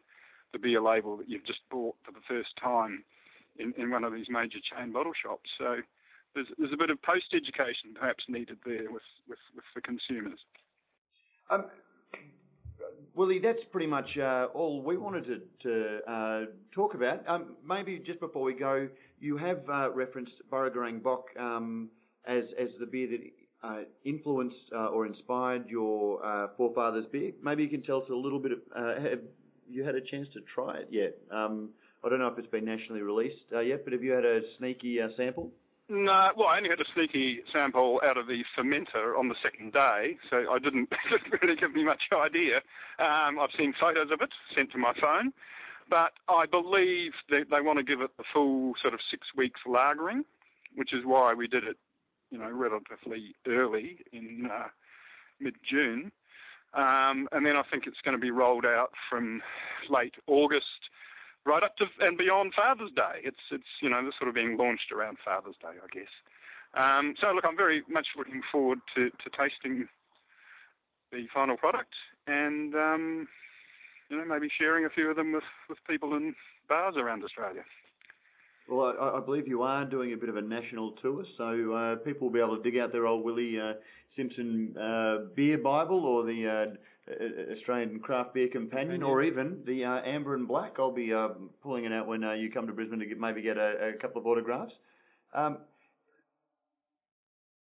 the 0.53 0.59
beer 0.59 0.82
label 0.82 1.18
that 1.18 1.30
you've 1.30 1.45
just 1.45 1.59
bought 1.70 1.95
for 2.03 2.11
the 2.11 2.22
first 2.28 2.49
time 2.61 3.03
in, 3.59 3.74
in 3.78 3.91
one 3.91 4.03
of 4.03 4.13
these 4.13 4.28
major 4.30 4.59
chain 4.59 4.91
bottle 4.91 5.13
shops. 5.13 5.49
So 5.57 5.78
there's, 6.34 6.47
there's 6.57 6.74
a 6.74 6.78
bit 6.78 6.89
of 6.89 7.01
post 7.01 7.34
education 7.34 7.93
perhaps 7.99 8.24
needed 8.28 8.57
there 8.65 8.91
with, 8.91 9.03
with, 9.28 9.39
with 9.55 9.65
the 9.76 9.82
consumers. 9.82 10.39
Um, 11.49 11.65
Willie, 13.18 13.39
that's 13.39 13.63
pretty 13.72 13.88
much 13.88 14.07
uh, 14.22 14.45
all 14.53 14.84
we 14.84 14.95
wanted 14.95 15.26
to, 15.26 15.41
to 15.63 16.11
uh, 16.11 16.41
talk 16.72 16.93
about. 16.93 17.28
Um, 17.28 17.55
maybe 17.68 17.99
just 18.05 18.20
before 18.20 18.43
we 18.43 18.53
go, 18.53 18.88
you 19.20 19.38
have 19.38 19.68
uh, 19.68 19.89
referenced 19.91 20.34
Burragorang 20.51 21.01
Bock 21.01 21.26
um, 21.39 21.89
as 22.28 22.43
as 22.61 22.68
the 22.80 22.86
beer 22.86 23.07
that 23.07 23.68
uh, 23.68 23.82
influenced 24.05 24.55
uh, 24.72 24.89
or 24.89 25.07
inspired 25.07 25.68
your 25.68 26.24
uh, 26.24 26.49
forefathers' 26.57 27.05
beer. 27.11 27.32
Maybe 27.43 27.63
you 27.63 27.70
can 27.70 27.82
tell 27.82 28.03
us 28.03 28.09
a 28.11 28.15
little 28.15 28.38
bit. 28.38 28.51
Of, 28.51 28.59
have 28.76 29.22
you 29.68 29.84
had 29.84 29.95
a 29.95 30.01
chance 30.01 30.28
to 30.36 30.41
try 30.53 30.78
it 30.78 30.89
yet? 30.91 31.18
Um, 31.32 31.70
I 32.05 32.09
don't 32.09 32.20
know 32.20 32.28
if 32.28 32.38
it's 32.38 32.51
been 32.51 32.65
nationally 32.65 33.01
released 33.01 33.41
yet, 33.51 33.84
but 33.84 33.93
have 33.93 34.03
you 34.03 34.11
had 34.11 34.26
a 34.26 34.41
sneaky 34.59 34.99
sample? 35.18 35.49
No, 35.90 36.32
well, 36.36 36.48
I 36.50 36.58
only 36.58 36.70
had 36.70 36.82
a 36.82 36.86
sneaky 36.94 37.40
sample 37.54 38.02
out 38.04 38.18
of 38.18 38.28
the 38.28 38.44
fermenter 38.58 39.18
on 39.18 39.30
the 39.30 39.36
second 39.42 39.72
day, 39.72 40.18
so 40.30 40.52
I 40.52 40.60
didn't, 40.60 40.90
really 41.42 41.56
give 41.56 41.74
me 41.74 41.86
much 41.86 42.04
idea. 42.14 42.58
Um, 43.00 43.40
I've 43.40 43.52
seen 43.58 43.74
photos 43.80 44.12
of 44.12 44.22
it 44.22 44.30
sent 44.54 44.74
to 44.74 44.78
my 44.78 44.94
phone, 45.02 45.32
but 45.90 46.12
I 46.28 46.46
believe 46.46 47.14
that 47.30 47.50
they 47.50 47.62
want 47.62 47.78
to 47.78 47.84
give 47.84 48.02
it 48.02 48.12
the 48.18 48.26
full 48.34 48.74
sort 48.82 48.94
of 48.94 49.00
six 49.10 49.28
weeks 49.36 49.62
lagering, 49.66 50.26
which 50.76 50.94
is 50.94 51.06
why 51.06 51.34
we 51.34 51.48
did 51.48 51.64
it, 51.64 51.78
you 52.32 52.38
know, 52.38 52.52
relatively 52.52 53.34
early 53.48 54.00
in 54.12 54.50
uh, 54.52 54.68
mid-June. 55.40 56.12
Um, 56.74 57.30
and 57.32 57.46
then 57.46 57.56
I 57.56 57.64
think 57.72 57.88
it's 57.88 58.02
going 58.04 58.16
to 58.16 58.22
be 58.22 58.32
rolled 58.32 58.66
out 58.66 58.92
from 59.10 59.42
late 59.90 60.16
August 60.28 60.90
right 61.48 61.64
up 61.64 61.78
to 61.78 61.86
and 62.02 62.18
beyond 62.18 62.54
Father's 62.54 62.91
Day. 62.91 63.22
It's 63.24 63.39
it's 63.52 63.72
you 63.82 63.89
know 63.89 64.12
sort 64.20 64.28
of 64.28 64.36
being 64.36 64.58
launched 64.58 64.91
around 64.91 65.18
Father's 65.24 65.56
Day, 65.62 65.80
I 65.82 65.88
guess. 65.91 66.12
Um, 66.74 67.16
so 67.22 67.32
look, 67.32 67.45
I'm 67.48 67.58
very 67.58 67.84
much 67.89 68.08
looking 68.18 68.41
forward 68.52 68.80
to, 68.95 69.10
to 69.10 69.30
tasting 69.39 69.88
the 71.12 71.26
final 71.34 71.56
product 71.56 71.93
and 72.28 72.76
um, 72.76 73.28
you 74.10 74.18
know 74.18 74.26
maybe 74.26 74.50
sharing 74.60 74.86
a 74.86 74.89
few 74.89 75.10
of 75.10 75.16
them 75.16 75.32
with, 75.32 75.43
with 75.70 75.78
people 75.89 76.16
in 76.16 76.36
bars 76.68 76.95
around 76.98 77.24
Australia. 77.24 77.64
Well, 78.70 78.93
I, 79.00 79.18
I 79.18 79.20
believe 79.22 79.48
you 79.48 79.62
are 79.64 79.86
doing 79.86 80.12
a 80.12 80.18
bit 80.18 80.28
of 80.28 80.36
a 80.36 80.41
national 80.41 80.91
tour, 81.02 81.24
so 81.38 81.74
uh, 81.74 81.95
people 81.98 82.28
will 82.28 82.34
be 82.34 82.41
able 82.41 82.58
to 82.58 82.64
dig 82.64 82.78
out 82.78 82.91
their 82.91 83.08
old 83.08 83.24
Willie 83.24 83.58
uh, 83.58 83.74
Simpson 84.18 84.76
uh, 84.78 85.30
beer 85.36 85.57
Bible 85.57 86.03
or 86.05 86.26
the 86.26 86.76
uh, 86.76 87.53
Australian 87.53 87.99
Craft 87.99 88.34
Beer 88.34 88.49
Companion, 88.51 89.01
or 89.01 89.24
even 89.24 89.59
the 89.65 89.86
uh, 89.86 90.01
Amber 90.05 90.36
and 90.36 90.47
Black. 90.47 90.74
I'll 90.78 90.91
be 90.91 91.13
uh, 91.13 91.30
pulling 91.63 91.86
it 91.86 91.93
out 91.93 92.07
when 92.07 92.24
uh, 92.24 92.34
you 92.34 92.51
come 92.51 92.68
to 92.68 92.74
Brisbane 92.74 92.99
to 92.99 93.05
get, 93.05 93.18
maybe 93.18 93.41
get 93.41 93.57
a, 93.57 93.93
a 93.95 94.01
couple 94.01 94.20
of 94.20 94.28
autographs. 94.28 94.74
Um, 95.34 95.59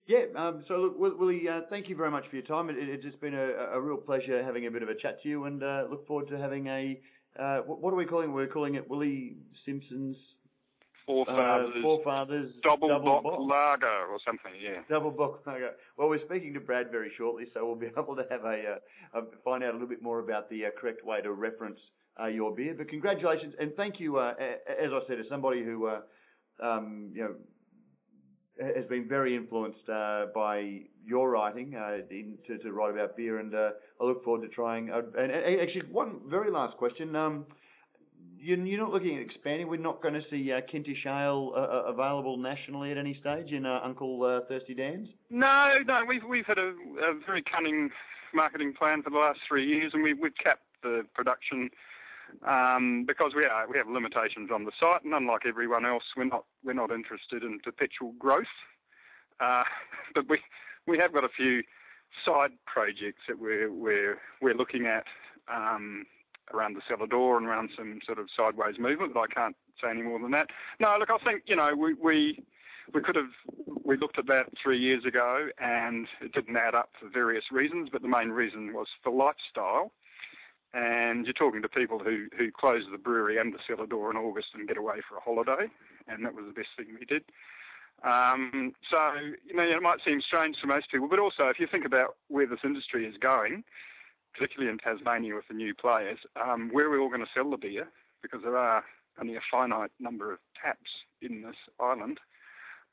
yeah, 0.08 0.26
um, 0.36 0.66
so 0.68 0.94
look, 1.00 1.20
Willie, 1.20 1.48
uh, 1.48 1.62
thank 1.70 1.88
you 1.88 1.96
very 1.96 2.12
much 2.12 2.26
for 2.30 2.36
your 2.36 2.46
time. 2.46 2.70
It, 2.70 2.76
it's 2.78 3.04
just 3.04 3.22
been 3.22 3.34
a, 3.34 3.76
a, 3.76 3.80
real 3.80 3.98
pleasure 3.98 4.44
having 4.44 4.68
a 4.68 4.72
bit 4.72 4.84
of 4.84 4.90
a 4.90 4.96
chat 4.96 5.22
to 5.24 5.30
you, 5.30 5.46
and 5.46 5.64
uh, 5.64 5.86
look 5.90 6.06
forward 6.08 6.28
to 6.30 6.38
having 6.38 6.68
a. 6.68 7.00
Uh, 7.40 7.60
what, 7.60 7.80
what, 7.80 7.94
are 7.94 7.98
we 7.98 8.06
calling? 8.06 8.30
it? 8.30 8.34
We're 8.34 8.48
calling 8.48 8.76
it 8.76 8.90
Willie 8.90 9.38
Simpson's 9.66 10.18
Forefathers. 11.06 11.74
Uh, 11.78 11.82
forefathers. 11.82 12.54
Double, 12.64 12.88
double 12.88 13.22
bock, 13.22 13.40
lager 13.40 14.06
or 14.10 14.20
something, 14.26 14.52
yeah. 14.62 14.82
Double 14.90 15.12
bock 15.12 15.42
lager. 15.46 15.72
Well, 15.98 16.10
we're 16.10 16.24
speaking 16.26 16.54
to 16.54 16.60
Brad 16.60 16.92
very 16.92 17.12
shortly, 17.18 17.46
so 17.54 17.66
we'll 17.66 17.76
be 17.76 17.88
able 17.98 18.16
to 18.16 18.26
have 18.30 18.44
a, 18.46 18.78
uh, 19.16 19.22
find 19.44 19.64
out 19.64 19.72
a 19.72 19.74
little 19.74 19.88
bit 19.88 20.02
more 20.02 20.20
about 20.20 20.50
the 20.50 20.66
uh, 20.66 20.70
correct 20.80 21.06
way 21.06 21.22
to 21.22 21.32
reference 21.32 21.80
uh, 22.22 22.28
your 22.28 22.56
beer. 22.56 22.76
But 22.78 22.90
congratulations 22.90 23.54
and 23.60 23.74
thank 23.76 24.00
you. 24.00 24.18
Uh, 24.18 24.34
as 24.68 24.92
I 24.92 25.00
said, 25.08 25.20
as 25.20 25.26
somebody 25.30 25.64
who, 25.64 25.88
uh, 25.88 26.02
um, 26.64 27.12
you 27.14 27.22
know, 27.24 27.36
has 28.76 28.86
been 28.88 29.08
very 29.08 29.36
influenced 29.36 29.88
by 29.88 30.82
your 31.04 31.32
writing 31.32 31.74
in, 32.12 32.38
to, 32.46 32.60
to, 32.60 32.72
write 32.72 32.94
about 32.94 33.18
beer, 33.18 33.40
and 33.40 33.56
I 33.56 33.72
look 34.02 34.24
forward 34.24 34.48
to 34.48 34.54
trying. 34.54 34.90
and, 34.90 35.16
and, 35.32 35.62
actually, 35.62 35.90
one 35.92 36.20
very 36.30 36.52
last 36.52 36.78
question. 36.78 37.16
Um, 37.16 37.46
you're 38.42 38.80
not 38.80 38.92
looking 38.92 39.18
at 39.18 39.22
expanding. 39.22 39.68
We're 39.68 39.78
not 39.78 40.02
going 40.02 40.16
to 40.16 40.24
see 40.30 40.52
uh, 40.52 40.62
Kentish 40.72 41.06
Ale 41.06 41.54
uh, 41.56 41.60
uh, 41.60 41.84
available 41.88 42.38
nationally 42.38 42.92
at 42.92 42.98
any 42.98 43.18
stage 43.20 43.52
in 43.52 43.66
uh, 43.66 43.80
Uncle 43.84 44.24
uh, 44.24 44.42
Thirsty 44.48 44.74
Dan's. 44.74 45.10
No, 45.30 45.78
no. 45.86 46.04
We've 46.08 46.24
we've 46.24 46.46
had 46.46 46.58
a, 46.58 46.74
a, 47.04 47.14
very 47.26 47.44
cunning 47.44 47.90
marketing 48.34 48.74
plan 48.74 49.04
for 49.04 49.10
the 49.10 49.18
last 49.18 49.40
three 49.48 49.68
years, 49.68 49.92
and 49.94 50.02
we, 50.04 50.14
we've 50.14 50.36
capped 50.44 50.64
the 50.82 51.06
production 51.14 51.70
um, 52.48 53.06
because 53.06 53.34
we 53.36 53.46
are 53.46 53.68
we 53.70 53.78
have 53.78 53.88
limitations 53.88 54.50
on 54.52 54.66
the 54.66 54.72
site, 54.80 55.04
and 55.04 55.14
unlike 55.14 55.46
everyone 55.46 55.86
else, 55.86 56.04
we're 56.18 56.26
not 56.26 56.46
we're 56.64 56.74
not 56.74 56.92
interested 56.92 57.44
in 57.44 57.60
perpetual 57.60 58.14
growth. 58.18 58.46
Uh, 59.40 59.64
but 60.16 60.28
we 60.28 60.38
we 60.88 60.98
have 60.98 61.14
got 61.14 61.24
a 61.24 61.30
few 61.30 61.62
side 62.26 62.52
projects 62.66 63.22
that 63.28 63.40
we're 63.40 63.72
we're 63.72 64.18
we're 64.42 64.56
looking 64.56 64.88
at. 64.88 65.06
Um, 65.48 66.06
around 66.54 66.76
the 66.76 66.82
cellar 66.88 67.08
door 67.08 67.38
and 67.38 67.48
around 67.48 67.70
some 67.76 68.00
sort 68.06 68.20
of 68.20 68.28
sideways 68.36 68.80
movement, 68.80 69.14
but 69.14 69.22
I 69.22 69.28
can't 69.28 69.56
say 69.82 69.90
any 69.90 70.02
more 70.02 70.20
than 70.20 70.32
that. 70.32 70.50
No, 70.80 70.96
look, 71.00 71.10
I 71.10 71.18
think 71.26 71.44
you 71.46 71.56
know 71.56 71.74
we 71.76 71.94
we 71.94 72.44
we 72.94 73.02
could 73.02 73.16
have 73.16 73.32
we 73.84 73.98
looked 73.98 74.20
at 74.20 74.28
that 74.28 74.48
three 74.62 74.80
years 74.80 75.06
ago 75.06 75.50
and 75.60 76.08
it 76.22 76.34
didn't 76.34 76.58
add 76.58 76.76
up 76.76 76.90
for 77.00 77.10
various 77.10 77.46
reasons, 77.52 77.90
but 77.92 78.02
the 78.02 78.08
main 78.08 78.30
reason 78.30 78.74
was 78.74 78.88
for 79.04 79.12
lifestyle. 79.12 79.92
And 80.74 81.26
you're 81.26 81.34
talking 81.34 81.62
to 81.62 81.70
people 81.70 82.00
who 82.00 82.28
who 82.38 82.50
close 82.52 82.84
the 82.92 82.98
brewery 82.98 83.38
and 83.38 83.54
the 83.54 83.60
cellar 83.68 83.88
door 83.88 84.10
in 84.10 84.18
August 84.18 84.50
and 84.54 84.68
get 84.68 84.78
away 84.78 84.98
for 85.08 85.18
a 85.18 85.22
holiday, 85.22 85.68
and 86.08 86.26
that 86.26 86.34
was 86.34 86.46
the 86.46 86.54
best 86.54 86.70
thing 86.78 86.88
we 86.98 87.06
did. 87.06 87.24
Um, 88.04 88.74
so 88.90 89.00
you 89.46 89.54
know 89.54 89.64
it 89.64 89.82
might 89.82 90.00
seem 90.06 90.22
strange 90.22 90.58
to 90.62 90.68
most 90.68 90.90
people, 90.90 91.10
but 91.10 91.20
also 91.20 91.50
if 91.50 91.60
you 91.60 91.68
think 91.70 91.86
about 91.86 92.16
where 92.30 92.48
this 92.48 92.60
industry 92.64 93.06
is 93.06 93.16
going, 93.18 93.66
particularly 94.34 94.72
in 94.72 94.78
Tasmania 94.78 95.36
with 95.36 95.48
the 95.48 95.54
new 95.54 95.74
players, 95.74 96.20
um, 96.42 96.70
where 96.72 96.90
we're 96.90 97.00
all 97.00 97.10
going 97.10 97.22
to 97.22 97.32
sell 97.34 97.50
the 97.50 97.58
beer, 97.58 97.88
because 98.22 98.42
there 98.44 98.58
are 98.58 98.84
only 99.20 99.36
a 99.36 99.42
finite 99.52 99.92
number 100.00 100.32
of 100.32 100.40
taps 100.62 100.90
in 101.22 101.42
this 101.42 101.56
island. 101.80 102.20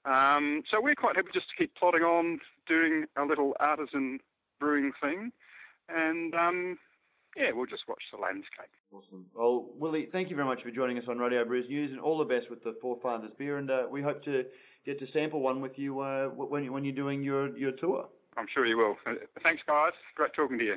Um, 0.05 0.63
so 0.71 0.81
we're 0.81 0.95
quite 0.95 1.17
happy 1.17 1.31
just 1.33 1.49
to 1.51 1.57
keep 1.57 1.75
plodding 1.75 2.03
on, 2.03 2.41
doing 2.67 3.07
a 3.17 3.25
little 3.25 3.55
artisan 3.61 4.21
brewing 4.59 4.93
thing, 5.01 5.33
and 5.89 6.35
um, 6.35 6.79
yeah, 7.37 7.51
we'll 7.53 7.67
just 7.67 7.89
watch 7.89 8.03
the 8.13 8.19
landscape. 8.19 8.71
Awesome. 8.93 9.27
Well, 9.35 9.67
Willie, 9.77 10.09
thank 10.11 10.31
you 10.31 10.37
very 10.37 10.49
much 10.49 10.63
for 10.63 10.71
joining 10.71 10.99
us 10.99 11.05
on 11.09 11.19
Radio 11.19 11.45
Brews 11.45 11.69
News, 11.69 11.91
and 11.93 12.01
all 12.01 12.19
the 12.19 12.25
best 12.25 12.51
with 12.51 12.65
the 12.65 12.75
Forefathers 12.81 13.31
beer. 13.39 13.59
And 13.59 13.71
uh, 13.71 13.83
we 13.91 14.03
hope 14.03 14.25
to 14.25 14.45
get 14.87 14.99
to 15.01 15.07
sample 15.13 15.41
one 15.41 15.61
with 15.61 15.79
you 15.79 16.01
uh, 16.01 16.29
when, 16.29 16.73
when 16.73 16.85
you're 16.85 16.95
doing 16.95 17.23
your, 17.23 17.57
your 17.57 17.73
tour. 17.73 18.09
I'm 18.37 18.47
sure 18.53 18.67
you 18.67 18.79
will. 18.79 18.97
Uh, 19.07 19.15
thanks, 19.45 19.63
guys. 19.67 19.93
Great 20.15 20.33
talking 20.33 20.59
to 20.59 20.65
you. 20.65 20.77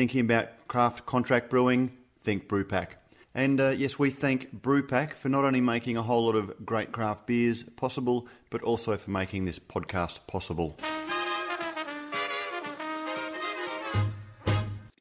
Thinking 0.00 0.22
about 0.22 0.66
craft 0.66 1.04
contract 1.04 1.50
brewing? 1.50 1.94
Think 2.22 2.48
Brewpack. 2.48 2.92
And 3.34 3.60
uh, 3.60 3.68
yes, 3.68 3.98
we 3.98 4.08
thank 4.08 4.50
Brewpack 4.62 5.12
for 5.12 5.28
not 5.28 5.44
only 5.44 5.60
making 5.60 5.98
a 5.98 6.02
whole 6.02 6.24
lot 6.24 6.36
of 6.36 6.64
great 6.64 6.90
craft 6.90 7.26
beers 7.26 7.64
possible, 7.64 8.26
but 8.48 8.62
also 8.62 8.96
for 8.96 9.10
making 9.10 9.44
this 9.44 9.58
podcast 9.58 10.20
possible. 10.26 10.78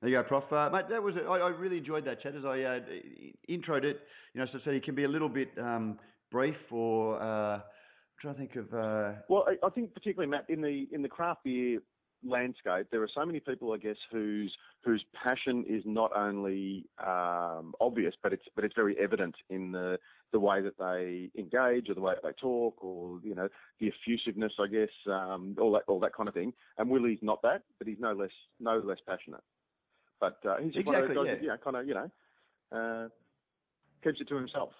There 0.01 0.09
you 0.09 0.17
go, 0.17 0.23
Prof. 0.23 0.51
Uh, 0.51 0.69
mate, 0.69 0.89
that 0.89 1.01
was 1.01 1.15
I, 1.15 1.31
I 1.31 1.47
really 1.47 1.77
enjoyed 1.77 2.03
that 2.03 2.21
chat 2.21 2.35
as 2.35 2.43
I 2.43 2.59
uh, 2.63 2.79
introed 3.49 3.85
it. 3.85 4.01
You 4.33 4.41
know, 4.41 4.47
so, 4.51 4.59
I 4.59 4.65
said, 4.65 4.73
it 4.73 4.83
can 4.83 4.95
be 4.95 5.05
a 5.05 5.07
little 5.07 5.29
bit 5.29 5.51
um, 5.57 5.97
brief 6.29 6.57
or. 6.71 7.23
Uh, 7.23 7.53
I'm 7.55 7.61
trying 8.19 8.33
to 8.33 8.39
think 8.41 8.55
of. 8.57 8.73
Uh... 8.73 9.13
Well, 9.29 9.45
I, 9.47 9.65
I 9.65 9.69
think 9.69 9.93
particularly 9.93 10.29
Matt 10.29 10.43
in 10.49 10.61
the 10.61 10.89
in 10.91 11.01
the 11.01 11.07
craft 11.07 11.45
beer 11.45 11.79
landscape, 12.25 12.87
there 12.91 13.01
are 13.01 13.09
so 13.13 13.25
many 13.25 13.39
people, 13.39 13.71
I 13.73 13.77
guess, 13.77 13.95
whose 14.11 14.53
whose 14.83 15.03
passion 15.13 15.65
is 15.67 15.83
not 15.85 16.11
only 16.15 16.85
um, 17.05 17.73
obvious, 17.79 18.13
but 18.21 18.33
it's 18.33 18.43
but 18.55 18.63
it's 18.63 18.75
very 18.75 18.97
evident 18.99 19.35
in 19.49 19.71
the 19.71 19.97
the 20.31 20.39
way 20.39 20.61
that 20.61 20.77
they 20.77 21.29
engage, 21.39 21.89
or 21.89 21.95
the 21.95 22.01
way 22.01 22.13
that 22.13 22.23
they 22.23 22.33
talk, 22.39 22.83
or 22.83 23.19
you 23.23 23.35
know 23.35 23.47
the 23.79 23.87
effusiveness, 23.87 24.53
I 24.59 24.67
guess, 24.67 24.89
um, 25.07 25.55
all 25.59 25.71
that 25.73 25.83
all 25.87 25.99
that 26.01 26.13
kind 26.15 26.27
of 26.27 26.35
thing. 26.35 26.53
And 26.77 26.89
Willie's 26.89 27.19
not 27.21 27.41
that, 27.43 27.63
but 27.77 27.87
he's 27.87 27.99
no 27.99 28.13
less 28.13 28.31
no 28.59 28.81
less 28.83 28.99
passionate. 29.07 29.43
But 30.19 30.39
uh, 30.45 30.57
he's 30.57 30.75
exactly, 30.75 30.85
one 30.85 30.95
of 30.95 31.07
those 31.09 31.15
guys 31.17 31.25
yeah. 31.25 31.33
that, 31.33 31.41
you 31.41 31.47
know, 31.49 31.57
kind 31.63 31.75
of 31.77 31.87
you 31.87 31.93
know 31.93 32.11
uh, 32.71 33.07
keeps 34.03 34.21
it 34.21 34.27
to 34.29 34.35
himself. 34.35 34.71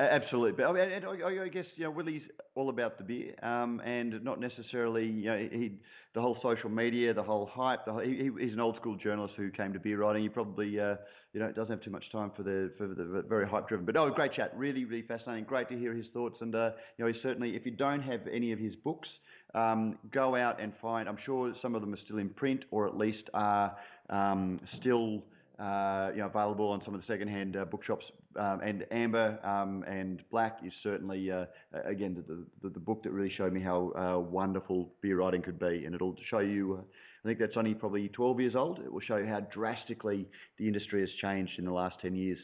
Absolutely, 0.00 0.52
but 0.52 0.64
I, 0.64 0.72
mean, 0.72 1.04
I, 1.04 1.48
guess 1.48 1.66
you 1.76 1.84
know 1.84 1.90
Willie's 1.90 2.22
all 2.54 2.70
about 2.70 2.96
the 2.96 3.04
beer, 3.04 3.34
um, 3.42 3.82
and 3.84 4.24
not 4.24 4.40
necessarily 4.40 5.04
you 5.04 5.26
know 5.26 5.48
he 5.52 5.72
the 6.14 6.22
whole 6.22 6.38
social 6.42 6.70
media, 6.70 7.12
the 7.12 7.22
whole 7.22 7.50
hype. 7.52 7.84
The 7.84 7.92
whole, 7.92 8.00
he, 8.00 8.30
he's 8.40 8.54
an 8.54 8.60
old 8.60 8.76
school 8.76 8.96
journalist 8.96 9.34
who 9.36 9.50
came 9.50 9.74
to 9.74 9.78
beer 9.78 9.98
writing. 9.98 10.22
He 10.22 10.30
probably 10.30 10.80
uh, 10.80 10.94
you 11.34 11.40
know 11.40 11.52
doesn't 11.52 11.70
have 11.70 11.82
too 11.82 11.90
much 11.90 12.04
time 12.12 12.32
for 12.34 12.42
the 12.42 12.72
for 12.78 12.86
the 12.86 13.24
very 13.28 13.46
hype 13.46 13.68
driven. 13.68 13.84
But 13.84 13.98
oh, 13.98 14.08
great 14.08 14.32
chat, 14.32 14.52
really 14.56 14.86
really 14.86 15.02
fascinating. 15.06 15.44
Great 15.44 15.68
to 15.68 15.76
hear 15.76 15.92
his 15.92 16.06
thoughts, 16.14 16.36
and 16.40 16.54
uh, 16.54 16.70
you 16.96 17.04
know 17.04 17.12
he 17.12 17.18
certainly 17.22 17.54
if 17.54 17.66
you 17.66 17.72
don't 17.72 18.00
have 18.00 18.20
any 18.32 18.52
of 18.52 18.58
his 18.58 18.74
books, 18.76 19.08
um, 19.54 19.98
go 20.10 20.34
out 20.34 20.62
and 20.62 20.72
find. 20.80 21.10
I'm 21.10 21.18
sure 21.26 21.52
some 21.60 21.74
of 21.74 21.82
them 21.82 21.92
are 21.92 22.00
still 22.06 22.18
in 22.18 22.30
print 22.30 22.64
or 22.70 22.88
at 22.88 22.96
least 22.96 23.24
are 23.34 23.76
um, 24.08 24.60
still 24.80 25.22
uh, 25.58 26.10
you 26.14 26.20
know, 26.20 26.26
available 26.26 26.68
on 26.68 26.80
some 26.86 26.94
of 26.94 27.00
the 27.02 27.06
second-hand 27.06 27.54
uh, 27.54 27.66
bookshops. 27.66 28.04
Um, 28.36 28.60
and 28.60 28.86
Amber 28.92 29.44
um, 29.44 29.84
and 29.88 30.22
Black 30.30 30.60
is 30.64 30.72
certainly, 30.84 31.32
uh, 31.32 31.46
again, 31.84 32.14
the, 32.14 32.46
the, 32.62 32.72
the, 32.72 32.78
book 32.78 33.02
that 33.02 33.10
really 33.10 33.32
showed 33.36 33.52
me 33.52 33.60
how 33.60 33.92
uh, 33.96 34.20
wonderful 34.20 34.92
beer 35.02 35.18
writing 35.18 35.42
could 35.42 35.58
be. 35.58 35.84
And 35.84 35.94
it'll 35.96 36.14
show 36.30 36.38
you, 36.38 36.78
uh, 36.78 36.82
I 37.24 37.28
think 37.28 37.40
that's 37.40 37.56
only 37.56 37.74
probably 37.74 38.08
12 38.08 38.40
years 38.40 38.54
old. 38.54 38.78
It 38.78 38.92
will 38.92 39.00
show 39.00 39.16
you 39.16 39.26
how 39.26 39.40
drastically 39.40 40.28
the 40.58 40.68
industry 40.68 41.00
has 41.00 41.10
changed 41.20 41.52
in 41.58 41.64
the 41.64 41.72
last 41.72 41.96
10 42.02 42.14
years. 42.14 42.38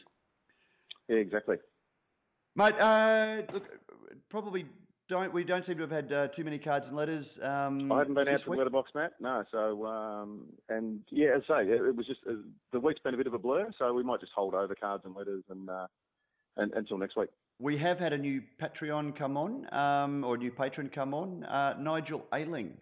Yeah, 1.07 1.17
exactly. 1.17 1.55
Mate, 2.57 2.75
uh, 2.79 3.43
look, 3.53 3.63
probably 4.29 4.65
don't 5.09 5.33
we 5.33 5.43
don't 5.43 5.65
seem 5.65 5.77
to 5.77 5.81
have 5.81 5.91
had 5.91 6.11
uh, 6.11 6.27
too 6.29 6.43
many 6.43 6.59
cards 6.59 6.85
and 6.87 6.95
letters. 6.95 7.25
Um, 7.43 7.91
I 7.91 7.99
haven't 7.99 8.13
been 8.13 8.27
out 8.27 8.43
to 8.43 8.49
the 8.49 8.55
letterbox, 8.55 8.91
Matt. 8.93 9.13
No, 9.19 9.43
so 9.51 9.85
um, 9.85 10.45
and 10.69 11.01
yeah, 11.09 11.29
as 11.35 11.43
I 11.49 11.63
say, 11.63 11.69
it, 11.71 11.81
it 11.81 11.95
was 11.95 12.05
just 12.05 12.19
uh, 12.29 12.33
the 12.71 12.79
week's 12.79 12.99
been 12.99 13.13
a 13.13 13.17
bit 13.17 13.27
of 13.27 13.33
a 13.33 13.39
blur, 13.39 13.69
so 13.77 13.93
we 13.93 14.03
might 14.03 14.19
just 14.19 14.33
hold 14.35 14.53
over 14.53 14.75
cards 14.75 15.03
and 15.05 15.15
letters 15.15 15.43
and, 15.49 15.69
uh, 15.69 15.87
and 16.57 16.73
until 16.73 16.97
next 16.97 17.15
week. 17.15 17.29
We 17.59 17.77
have 17.77 17.97
had 17.97 18.13
a 18.13 18.17
new 18.17 18.41
Patreon 18.61 19.17
come 19.17 19.37
on, 19.37 19.73
um, 19.73 20.23
or 20.23 20.35
a 20.35 20.37
new 20.37 20.51
patron 20.51 20.91
come 20.93 21.13
on, 21.13 21.43
uh, 21.45 21.73
Nigel 21.79 22.23
Ailing. 22.33 22.73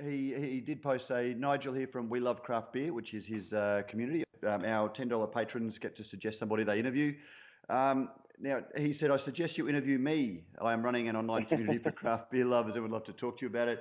He 0.00 0.34
he 0.38 0.60
did 0.60 0.82
post 0.82 1.04
a 1.10 1.34
Nigel 1.34 1.74
here 1.74 1.88
from 1.92 2.08
We 2.08 2.20
Love 2.20 2.42
Craft 2.42 2.72
Beer, 2.72 2.92
which 2.92 3.12
is 3.12 3.24
his 3.26 3.52
uh, 3.52 3.82
community. 3.90 4.24
Um, 4.46 4.64
our 4.64 4.88
ten 4.96 5.08
dollar 5.08 5.26
patrons 5.26 5.74
get 5.82 5.96
to 5.96 6.02
suggest 6.10 6.36
somebody 6.38 6.64
they 6.64 6.78
interview. 6.78 7.14
Um, 7.68 8.08
now 8.42 8.58
he 8.76 8.96
said, 9.00 9.10
I 9.10 9.16
suggest 9.24 9.52
you 9.56 9.68
interview 9.68 9.98
me. 9.98 10.42
I 10.60 10.72
am 10.72 10.82
running 10.82 11.08
an 11.08 11.16
online 11.16 11.46
community 11.46 11.78
for 11.82 11.92
craft 11.92 12.32
beer 12.32 12.44
lovers 12.44 12.72
and 12.74 12.82
would 12.82 12.90
love 12.90 13.04
to 13.04 13.12
talk 13.12 13.38
to 13.38 13.42
you 13.42 13.48
about 13.48 13.68
it. 13.68 13.78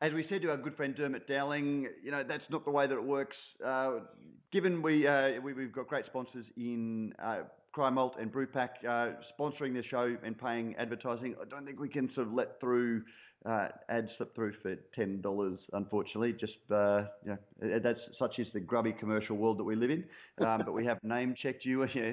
As 0.00 0.12
we 0.12 0.24
said 0.30 0.42
to 0.42 0.50
our 0.50 0.56
good 0.56 0.76
friend 0.76 0.94
Dermot 0.94 1.26
Dowling, 1.26 1.88
you 2.04 2.12
know 2.12 2.22
that's 2.26 2.44
not 2.50 2.64
the 2.64 2.70
way 2.70 2.86
that 2.86 2.94
it 2.94 3.02
works. 3.02 3.36
Uh, 3.64 3.98
given 4.52 4.80
we, 4.80 5.08
uh, 5.08 5.40
we 5.42 5.52
we've 5.52 5.72
got 5.72 5.88
great 5.88 6.06
sponsors 6.06 6.46
in 6.56 7.12
uh, 7.22 7.38
Cryer 7.72 7.90
Malt 7.90 8.14
and 8.20 8.32
Brewpack 8.32 8.68
uh, 8.88 9.14
sponsoring 9.38 9.74
the 9.74 9.82
show 9.90 10.16
and 10.24 10.38
paying 10.38 10.76
advertising, 10.78 11.34
I 11.40 11.48
don't 11.48 11.66
think 11.66 11.80
we 11.80 11.88
can 11.88 12.08
sort 12.14 12.28
of 12.28 12.32
let 12.32 12.60
through 12.60 13.02
uh, 13.46 13.68
ads 13.88 14.08
slip 14.16 14.34
through 14.34 14.52
for 14.62 14.74
ten 14.94 15.20
dollars. 15.20 15.58
Unfortunately, 15.72 16.32
just 16.32 16.54
uh, 16.70 17.04
you 17.24 17.36
know, 17.60 17.78
that's 17.82 18.00
such 18.18 18.38
is 18.38 18.46
the 18.52 18.60
grubby 18.60 18.92
commercial 18.98 19.36
world 19.36 19.58
that 19.58 19.64
we 19.64 19.76
live 19.76 19.90
in. 19.90 20.04
Um, 20.44 20.62
but 20.64 20.72
we 20.72 20.84
have 20.84 20.98
name 21.02 21.34
checked 21.42 21.64
you. 21.64 21.86
Yeah, 21.94 22.12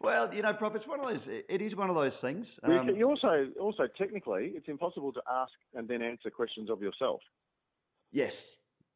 well, 0.00 0.32
you 0.32 0.42
know, 0.42 0.52
Prof, 0.54 0.74
it's 0.74 0.86
one 0.86 1.00
of 1.00 1.06
those. 1.06 1.22
It 1.26 1.60
is 1.60 1.76
one 1.76 1.90
of 1.90 1.96
those 1.96 2.12
things. 2.20 2.46
Um, 2.64 2.88
you 2.96 3.06
also 3.08 3.48
also 3.60 3.84
technically, 3.98 4.52
it's 4.54 4.68
impossible 4.68 5.12
to 5.12 5.20
ask 5.30 5.52
and 5.74 5.86
then 5.86 6.02
answer 6.02 6.30
questions 6.30 6.70
of 6.70 6.80
yourself. 6.80 7.20
yes, 8.10 8.32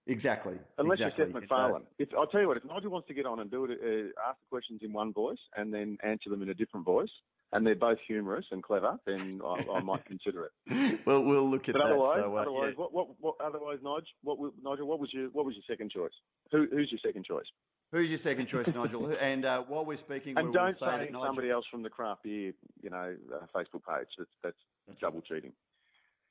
exactly. 0.07 0.55
Unless 0.79 1.01
exactly. 1.01 1.25
you're 1.25 1.33
Seth 1.33 1.43
MacFarlane. 1.43 1.83
If 1.99 2.09
I'll 2.17 2.27
tell 2.27 2.41
you 2.41 2.49
what, 2.49 2.57
if 2.57 2.65
Nigel 2.65 2.91
wants 2.91 3.09
to 3.09 3.15
get 3.15 3.27
on 3.27 3.41
and 3.41 3.51
do 3.51 3.65
it, 3.65 3.71
uh, 3.73 4.29
ask 4.29 4.39
the 4.39 4.49
questions 4.51 4.81
in 4.83 4.93
one 4.93 5.13
voice 5.13 5.39
and 5.57 5.73
then 5.73 5.99
answer 6.03 6.31
them 6.31 6.43
in 6.43 6.49
a 6.49 6.55
different 6.55 6.87
voice, 6.87 7.11
and 7.53 7.67
they're 7.67 7.75
both 7.75 7.99
humorous 8.07 8.47
and 8.51 8.63
clever, 8.63 8.99
then 9.07 9.41
I, 9.45 9.77
I 9.79 9.81
might 9.81 10.05
consider 10.13 10.47
it. 10.47 11.01
well, 11.07 11.23
we'll 11.23 11.51
look 11.51 11.69
at 11.69 11.75
But 11.75 11.83
that. 11.83 11.87
otherwise, 11.87 12.21
so, 12.23 12.37
uh, 12.37 12.41
otherwise, 12.41 12.75
yeah. 12.77 12.81
what, 12.83 12.93
what, 12.93 13.09
what, 13.21 13.35
otherwise, 13.45 13.79
Nigel, 13.83 14.03
what, 14.23 14.53
Nigel, 14.63 14.87
what 14.87 14.99
was 14.99 15.11
your, 15.13 15.29
what 15.31 15.45
was 15.47 15.55
your 15.55 15.65
second 15.69 15.91
choice? 15.91 16.13
Who, 16.53 16.67
who's 16.71 16.91
your 16.91 17.01
second 17.05 17.25
choice? 17.25 17.47
Who's 17.93 18.11
your 18.11 18.19
second 18.25 18.49
choice, 18.49 18.67
Nigel? 18.75 19.15
And 19.21 19.45
uh, 19.45 19.63
while 19.69 19.85
we're 19.85 19.99
speaking, 20.05 20.35
And 20.37 20.47
we'll 20.47 20.53
don't 20.53 20.75
say 20.75 20.87
say 20.87 21.11
that 21.13 21.21
somebody 21.25 21.51
else 21.51 21.65
from 21.71 21.83
the 21.83 21.89
craft 21.89 22.25
beer, 22.25 22.53
you 22.83 22.91
know, 22.91 23.15
uh, 23.33 23.47
Facebook 23.57 23.83
page. 23.89 24.09
That's 24.19 24.31
that's 24.43 25.01
double 25.01 25.21
cheating. 25.21 25.53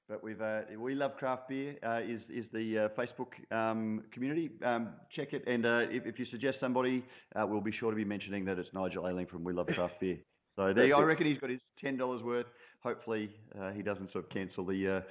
But 0.07 0.23
we've 0.23 0.39
uh, 0.41 0.61
we 0.77 0.93
love 0.93 1.15
craft 1.17 1.49
beer 1.49 1.77
uh, 1.83 2.01
is 2.01 2.21
is 2.29 2.45
the 2.53 2.85
uh, 2.85 3.01
Facebook 3.01 3.31
um, 3.55 4.03
community. 4.13 4.51
Um, 4.63 4.89
check 5.15 5.33
it, 5.33 5.47
and 5.47 5.65
uh, 5.65 5.79
if, 5.89 6.05
if 6.05 6.19
you 6.19 6.25
suggest 6.29 6.57
somebody, 6.59 7.03
uh, 7.35 7.45
we'll 7.47 7.61
be 7.61 7.71
sure 7.79 7.89
to 7.89 7.95
be 7.95 8.05
mentioning 8.05 8.45
that 8.45 8.59
it's 8.59 8.69
Nigel 8.73 9.07
Ailing 9.07 9.25
from 9.25 9.43
We 9.43 9.53
Love 9.53 9.67
Craft 9.67 9.99
Beer. 9.99 10.17
So 10.55 10.73
there. 10.73 10.95
I 10.95 11.01
reckon 11.01 11.27
he's 11.27 11.39
got 11.39 11.49
his 11.49 11.59
ten 11.81 11.97
dollars 11.97 12.23
worth. 12.23 12.47
Hopefully, 12.81 13.29
uh, 13.59 13.71
he 13.71 13.81
doesn't 13.81 14.11
sort 14.11 14.25
of 14.25 14.29
cancel 14.29 14.65
the 14.65 15.03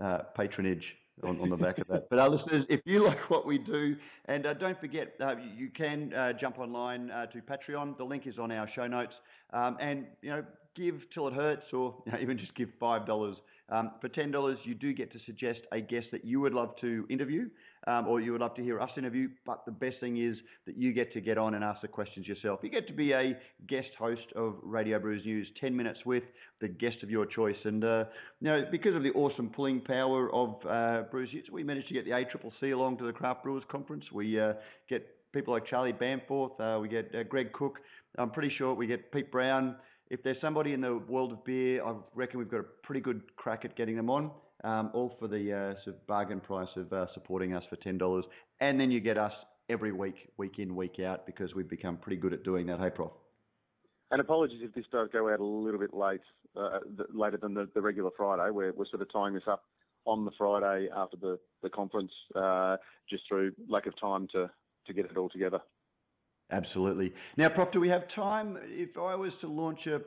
uh, 0.00 0.04
uh, 0.04 0.18
patronage 0.36 0.84
on, 1.22 1.40
on 1.40 1.50
the 1.50 1.56
back 1.56 1.78
of 1.78 1.86
that. 1.88 2.06
But 2.10 2.18
our 2.18 2.30
listeners, 2.30 2.64
if 2.68 2.80
you 2.84 3.04
like 3.06 3.30
what 3.30 3.46
we 3.46 3.58
do, 3.58 3.96
and 4.26 4.46
uh, 4.46 4.54
don't 4.54 4.78
forget, 4.80 5.14
uh, 5.20 5.34
you 5.56 5.68
can 5.70 6.12
uh, 6.14 6.32
jump 6.40 6.58
online 6.58 7.10
uh, 7.10 7.26
to 7.26 7.40
Patreon. 7.40 7.96
The 7.98 8.04
link 8.04 8.26
is 8.26 8.38
on 8.38 8.50
our 8.52 8.68
show 8.74 8.86
notes, 8.86 9.14
um, 9.52 9.76
and 9.80 10.06
you 10.22 10.30
know, 10.30 10.44
give 10.76 10.94
till 11.12 11.28
it 11.28 11.34
hurts, 11.34 11.64
or 11.72 11.94
you 12.06 12.12
know, 12.12 12.18
even 12.20 12.38
just 12.38 12.54
give 12.54 12.68
five 12.80 13.06
dollars. 13.06 13.36
Um, 13.72 13.92
for 14.02 14.08
ten 14.08 14.30
dollars, 14.30 14.58
you 14.64 14.74
do 14.74 14.92
get 14.92 15.10
to 15.12 15.18
suggest 15.24 15.60
a 15.72 15.80
guest 15.80 16.08
that 16.12 16.26
you 16.26 16.40
would 16.40 16.52
love 16.52 16.74
to 16.82 17.06
interview, 17.08 17.48
um, 17.86 18.06
or 18.06 18.20
you 18.20 18.32
would 18.32 18.42
love 18.42 18.54
to 18.56 18.62
hear 18.62 18.78
us 18.78 18.90
interview. 18.98 19.28
But 19.46 19.64
the 19.64 19.72
best 19.72 19.96
thing 19.98 20.22
is 20.22 20.36
that 20.66 20.76
you 20.76 20.92
get 20.92 21.10
to 21.14 21.22
get 21.22 21.38
on 21.38 21.54
and 21.54 21.64
ask 21.64 21.80
the 21.80 21.88
questions 21.88 22.26
yourself. 22.26 22.60
You 22.62 22.68
get 22.68 22.86
to 22.88 22.92
be 22.92 23.12
a 23.12 23.32
guest 23.66 23.88
host 23.98 24.26
of 24.36 24.56
Radio 24.62 24.98
Brews 24.98 25.24
News, 25.24 25.48
ten 25.58 25.74
minutes 25.74 26.00
with 26.04 26.22
the 26.60 26.68
guest 26.68 26.96
of 27.02 27.10
your 27.10 27.24
choice. 27.24 27.56
And 27.64 27.82
uh, 27.82 28.04
because 28.70 28.94
of 28.94 29.02
the 29.02 29.12
awesome 29.14 29.48
pulling 29.48 29.80
power 29.80 30.30
of 30.34 30.56
uh, 30.68 31.08
Brews 31.10 31.30
News, 31.32 31.46
we 31.50 31.64
managed 31.64 31.88
to 31.88 31.94
get 31.94 32.04
the 32.04 32.10
ACCC 32.10 32.74
along 32.74 32.98
to 32.98 33.06
the 33.06 33.12
Craft 33.12 33.42
Brewers 33.42 33.64
Conference. 33.70 34.04
We 34.12 34.38
uh, 34.38 34.52
get 34.90 35.06
people 35.32 35.54
like 35.54 35.66
Charlie 35.66 35.94
Bamforth. 35.94 36.60
Uh, 36.60 36.78
we 36.78 36.88
get 36.88 37.10
uh, 37.14 37.22
Greg 37.22 37.52
Cook. 37.54 37.78
I'm 38.18 38.30
pretty 38.30 38.52
sure 38.58 38.74
we 38.74 38.86
get 38.86 39.10
Pete 39.12 39.32
Brown. 39.32 39.76
If 40.12 40.22
there's 40.22 40.36
somebody 40.42 40.74
in 40.74 40.82
the 40.82 40.98
world 41.08 41.32
of 41.32 41.42
beer, 41.42 41.82
I 41.82 41.94
reckon 42.14 42.38
we've 42.38 42.50
got 42.50 42.60
a 42.60 42.66
pretty 42.82 43.00
good 43.00 43.22
crack 43.36 43.64
at 43.64 43.74
getting 43.78 43.96
them 43.96 44.10
on. 44.10 44.30
Um, 44.62 44.90
all 44.92 45.16
for 45.18 45.26
the 45.26 45.50
uh, 45.50 45.82
sort 45.84 45.96
of 45.96 46.06
bargain 46.06 46.38
price 46.38 46.68
of 46.76 46.92
uh, 46.92 47.06
supporting 47.14 47.54
us 47.54 47.64
for 47.70 47.76
ten 47.76 47.96
dollars, 47.96 48.26
and 48.60 48.78
then 48.78 48.90
you 48.90 49.00
get 49.00 49.16
us 49.16 49.32
every 49.70 49.90
week, 49.90 50.14
week 50.36 50.58
in, 50.58 50.76
week 50.76 51.00
out, 51.00 51.24
because 51.24 51.54
we've 51.54 51.68
become 51.68 51.96
pretty 51.96 52.18
good 52.18 52.34
at 52.34 52.44
doing 52.44 52.66
that. 52.66 52.78
Hey, 52.78 52.90
Prof. 52.90 53.10
And 54.10 54.20
apologies 54.20 54.60
if 54.62 54.74
this 54.74 54.84
does 54.92 55.08
go 55.14 55.32
out 55.32 55.40
a 55.40 55.44
little 55.44 55.80
bit 55.80 55.94
late, 55.94 56.20
uh, 56.56 56.80
later 57.10 57.38
than 57.38 57.54
the, 57.54 57.66
the 57.74 57.80
regular 57.80 58.10
Friday. 58.14 58.50
We're, 58.50 58.72
we're 58.72 58.84
sort 58.90 59.00
of 59.00 59.10
tying 59.10 59.32
this 59.32 59.44
up 59.48 59.64
on 60.04 60.26
the 60.26 60.32
Friday 60.36 60.88
after 60.94 61.16
the, 61.16 61.38
the 61.62 61.70
conference, 61.70 62.12
uh, 62.36 62.76
just 63.08 63.22
through 63.26 63.52
lack 63.66 63.86
of 63.86 63.98
time 63.98 64.28
to, 64.32 64.50
to 64.86 64.92
get 64.92 65.06
it 65.06 65.16
all 65.16 65.30
together. 65.30 65.60
Absolutely. 66.52 67.12
Now, 67.38 67.48
Prof, 67.48 67.72
do 67.72 67.80
we 67.80 67.88
have 67.88 68.02
time? 68.14 68.58
If 68.64 68.98
I 68.98 69.14
was 69.14 69.32
to 69.40 69.48
launch 69.48 69.86
a 69.86 70.00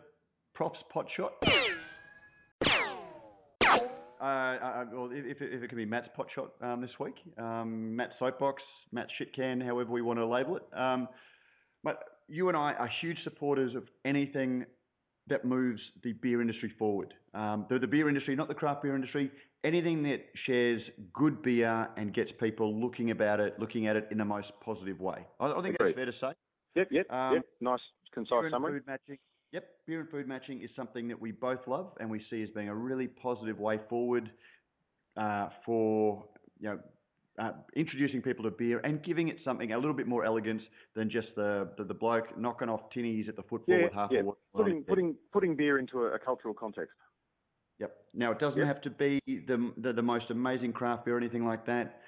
Prof's 0.53 0.77
pot 0.93 1.07
shot, 1.17 1.33
uh, 4.21 4.23
uh, 4.23 4.85
well, 4.93 5.09
if, 5.11 5.41
if 5.41 5.63
it 5.63 5.67
can 5.67 5.77
be 5.77 5.85
Matt's 5.85 6.07
pot 6.15 6.27
shot 6.33 6.51
um, 6.61 6.81
this 6.81 6.91
week, 6.99 7.15
um, 7.37 7.95
Matt's 7.95 8.13
soapbox, 8.19 8.61
Matt's 8.91 9.11
shit 9.17 9.35
can, 9.35 9.59
however 9.59 9.91
we 9.91 10.01
want 10.01 10.19
to 10.19 10.25
label 10.25 10.55
it. 10.55 10.63
Um, 10.73 11.07
but 11.83 12.03
you 12.27 12.47
and 12.47 12.55
I 12.57 12.73
are 12.73 12.89
huge 13.01 13.17
supporters 13.23 13.75
of 13.75 13.83
anything 14.05 14.65
that 15.27 15.45
moves 15.45 15.81
the 16.03 16.13
beer 16.13 16.41
industry 16.41 16.71
forward. 16.77 17.13
Um, 17.33 17.65
the, 17.69 17.79
the 17.79 17.87
beer 17.87 18.07
industry, 18.07 18.35
not 18.35 18.47
the 18.47 18.53
craft 18.53 18.83
beer 18.83 18.95
industry, 18.95 19.31
anything 19.65 20.03
that 20.03 20.19
shares 20.45 20.81
good 21.13 21.41
beer 21.41 21.87
and 21.97 22.13
gets 22.13 22.29
people 22.39 22.73
looking 22.79 23.11
about 23.11 23.39
it, 23.39 23.59
looking 23.59 23.87
at 23.87 23.95
it 23.95 24.07
in 24.11 24.17
the 24.19 24.25
most 24.25 24.47
positive 24.63 24.99
way. 24.99 25.25
I, 25.39 25.47
I 25.47 25.61
think 25.61 25.75
Agreed. 25.75 25.95
that's 25.95 25.95
fair 25.95 26.05
to 26.05 26.11
say. 26.33 26.37
Yep, 26.75 26.87
yep, 26.91 27.11
Um, 27.11 27.33
yep. 27.35 27.45
Nice, 27.61 27.79
concise 28.13 28.41
Beer 28.41 28.49
summary. 28.51 28.73
food 28.79 28.87
matching. 28.87 29.17
Yep, 29.51 29.65
beer 29.87 29.99
and 30.01 30.09
food 30.09 30.27
matching 30.27 30.61
is 30.61 30.69
something 30.75 31.07
that 31.07 31.19
we 31.19 31.31
both 31.31 31.59
love 31.67 31.93
and 31.99 32.09
we 32.09 32.21
see 32.29 32.43
as 32.43 32.49
being 32.49 32.67
a 32.69 32.75
really 32.75 33.07
positive 33.07 33.59
way 33.59 33.79
forward 33.89 34.29
uh, 35.17 35.49
for 35.65 36.23
you 36.59 36.69
know 36.69 36.79
uh, 37.39 37.51
introducing 37.75 38.21
people 38.21 38.43
to 38.43 38.51
beer 38.51 38.79
and 38.83 39.03
giving 39.03 39.29
it 39.29 39.37
something 39.45 39.71
a 39.73 39.77
little 39.77 39.93
bit 39.93 40.07
more 40.07 40.25
elegance 40.25 40.61
than 40.95 41.09
just 41.09 41.27
the 41.35 41.69
the, 41.77 41.83
the 41.85 41.93
bloke 41.93 42.37
knocking 42.37 42.67
off 42.69 42.81
tinnies 42.95 43.29
at 43.29 43.35
the 43.37 43.43
football 43.43 43.77
Yeah, 43.77 43.83
with 43.85 43.93
half 43.93 44.09
yeah. 44.11 44.19
a 44.21 44.23
water 44.23 44.37
Putting, 44.53 44.83
putting, 44.83 45.15
putting 45.31 45.55
beer 45.55 45.77
into 45.79 46.03
a, 46.03 46.15
a 46.15 46.19
cultural 46.19 46.53
context. 46.53 46.93
Yep. 47.79 47.95
Now 48.13 48.31
it 48.31 48.39
doesn't 48.39 48.57
Yep. 48.59 48.67
have 48.67 48.81
to 48.83 48.89
be 48.89 49.21
the, 49.25 49.71
the 49.77 49.93
the 49.93 50.01
most 50.01 50.25
amazing 50.29 50.73
craft 50.73 51.05
beer 51.05 51.15
or 51.15 51.17
anything 51.17 51.45
like 51.45 51.65
that. 51.65 52.01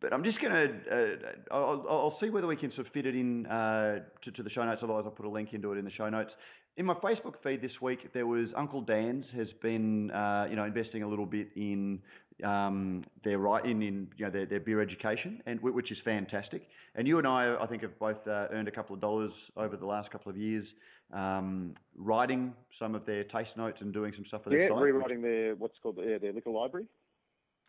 But 0.00 0.14
I'm 0.14 0.24
just 0.24 0.40
gonna 0.40 0.66
uh, 0.90 1.54
I'll, 1.54 1.86
I'll 1.88 2.18
see 2.20 2.30
whether 2.30 2.46
we 2.46 2.56
can 2.56 2.70
sort 2.74 2.86
of 2.86 2.92
fit 2.92 3.04
it 3.06 3.14
in 3.14 3.46
uh, 3.46 4.00
to, 4.24 4.30
to 4.32 4.42
the 4.42 4.50
show 4.50 4.64
notes. 4.64 4.80
Otherwise, 4.82 5.02
I'll 5.04 5.10
put 5.12 5.26
a 5.26 5.30
link 5.30 5.50
into 5.52 5.72
it 5.72 5.78
in 5.78 5.84
the 5.84 5.90
show 5.90 6.08
notes. 6.08 6.30
In 6.76 6.86
my 6.86 6.94
Facebook 6.94 7.34
feed 7.42 7.60
this 7.60 7.72
week, 7.82 8.12
there 8.14 8.26
was 8.26 8.48
Uncle 8.56 8.80
Dan's 8.80 9.26
has 9.36 9.48
been 9.60 10.10
uh, 10.12 10.46
you 10.48 10.56
know 10.56 10.64
investing 10.64 11.02
a 11.02 11.08
little 11.08 11.26
bit 11.26 11.48
in 11.54 12.00
um, 12.42 13.04
their 13.24 13.36
right 13.38 13.62
in, 13.66 13.82
in 13.82 14.08
you 14.16 14.24
know 14.24 14.30
their, 14.30 14.46
their 14.46 14.60
beer 14.60 14.80
education, 14.80 15.42
and 15.44 15.60
which 15.60 15.92
is 15.92 15.98
fantastic. 16.02 16.66
And 16.94 17.06
you 17.06 17.18
and 17.18 17.26
I, 17.26 17.56
I 17.60 17.66
think, 17.66 17.82
have 17.82 17.98
both 17.98 18.16
uh, 18.26 18.46
earned 18.52 18.68
a 18.68 18.70
couple 18.70 18.94
of 18.94 19.02
dollars 19.02 19.32
over 19.56 19.76
the 19.76 19.84
last 19.84 20.10
couple 20.10 20.30
of 20.30 20.38
years, 20.38 20.64
um, 21.12 21.74
writing 21.96 22.54
some 22.78 22.94
of 22.94 23.04
their 23.06 23.24
taste 23.24 23.50
notes 23.56 23.78
and 23.80 23.92
doing 23.92 24.12
some 24.16 24.24
stuff 24.26 24.44
for 24.44 24.50
their 24.50 24.72
Yeah, 24.72 24.80
rewriting 24.80 25.22
their 25.22 25.54
what's 25.54 25.78
called 25.82 25.98
yeah, 26.04 26.18
their 26.18 26.32
liquor 26.32 26.50
library. 26.50 26.86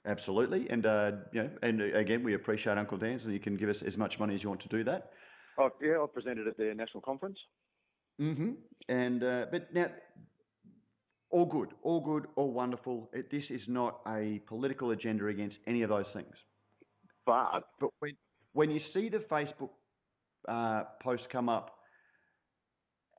Absolutely, 0.05 0.67
and 0.69 0.85
uh, 0.85 1.11
you 1.31 1.43
know, 1.43 1.49
and 1.61 1.81
uh, 1.81 1.97
again, 1.97 2.23
we 2.23 2.33
appreciate 2.33 2.77
Uncle 2.77 2.97
Dan's, 2.97 3.21
and 3.23 3.33
you 3.33 3.39
can 3.39 3.55
give 3.55 3.69
us 3.69 3.75
as 3.85 3.95
much 3.97 4.15
money 4.19 4.33
as 4.35 4.41
you 4.41 4.49
want 4.49 4.61
to 4.63 4.69
do 4.69 4.83
that. 4.83 5.11
Oh, 5.59 5.69
yeah, 5.81 6.01
I 6.01 6.05
presented 6.11 6.47
at 6.47 6.57
their 6.57 6.73
national 6.73 7.01
conference. 7.01 7.37
hmm 8.17 8.51
And 8.89 9.23
uh, 9.23 9.45
but 9.51 9.73
now, 9.73 9.87
all 11.29 11.45
good, 11.45 11.69
all 11.83 12.01
good, 12.01 12.27
all 12.35 12.51
wonderful. 12.51 13.09
It, 13.13 13.29
this 13.29 13.43
is 13.49 13.61
not 13.67 13.99
a 14.07 14.41
political 14.47 14.91
agenda 14.91 15.27
against 15.27 15.57
any 15.67 15.83
of 15.83 15.89
those 15.89 16.05
things. 16.13 16.33
But 17.25 17.63
But 17.79 17.91
when 17.99 18.13
when 18.53 18.71
you 18.71 18.81
see 18.93 19.09
the 19.09 19.19
Facebook 19.29 19.69
uh, 20.47 20.85
post 21.03 21.23
come 21.31 21.47
up, 21.47 21.77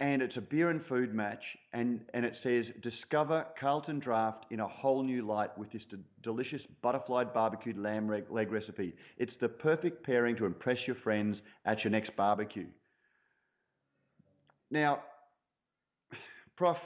and 0.01 0.23
it's 0.23 0.36
a 0.36 0.40
beer 0.40 0.70
and 0.70 0.81
food 0.89 1.14
match, 1.14 1.43
and, 1.73 2.01
and 2.14 2.24
it 2.24 2.35
says 2.43 2.64
discover 2.82 3.47
Carlton 3.60 4.01
Draft 4.01 4.47
in 4.51 4.60
a 4.60 4.69
whole 4.69 5.02
new 5.02 5.27
light 5.27 5.56
with 5.56 5.70
this 5.73 5.82
d- 5.90 5.98
delicious 6.23 6.60
butterfly 6.82 7.24
barbecued 7.24 7.78
lamb 7.78 8.09
leg, 8.09 8.24
leg 8.31 8.51
recipe. 8.51 8.94
It's 9.19 9.32
the 9.40 9.48
perfect 9.48 10.05
pairing 10.05 10.36
to 10.36 10.47
impress 10.47 10.78
your 10.86 10.97
friends 10.97 11.36
at 11.66 11.85
your 11.85 11.90
next 11.90 12.16
barbecue. 12.16 12.66
Now, 14.70 15.01
Prof, 16.56 16.77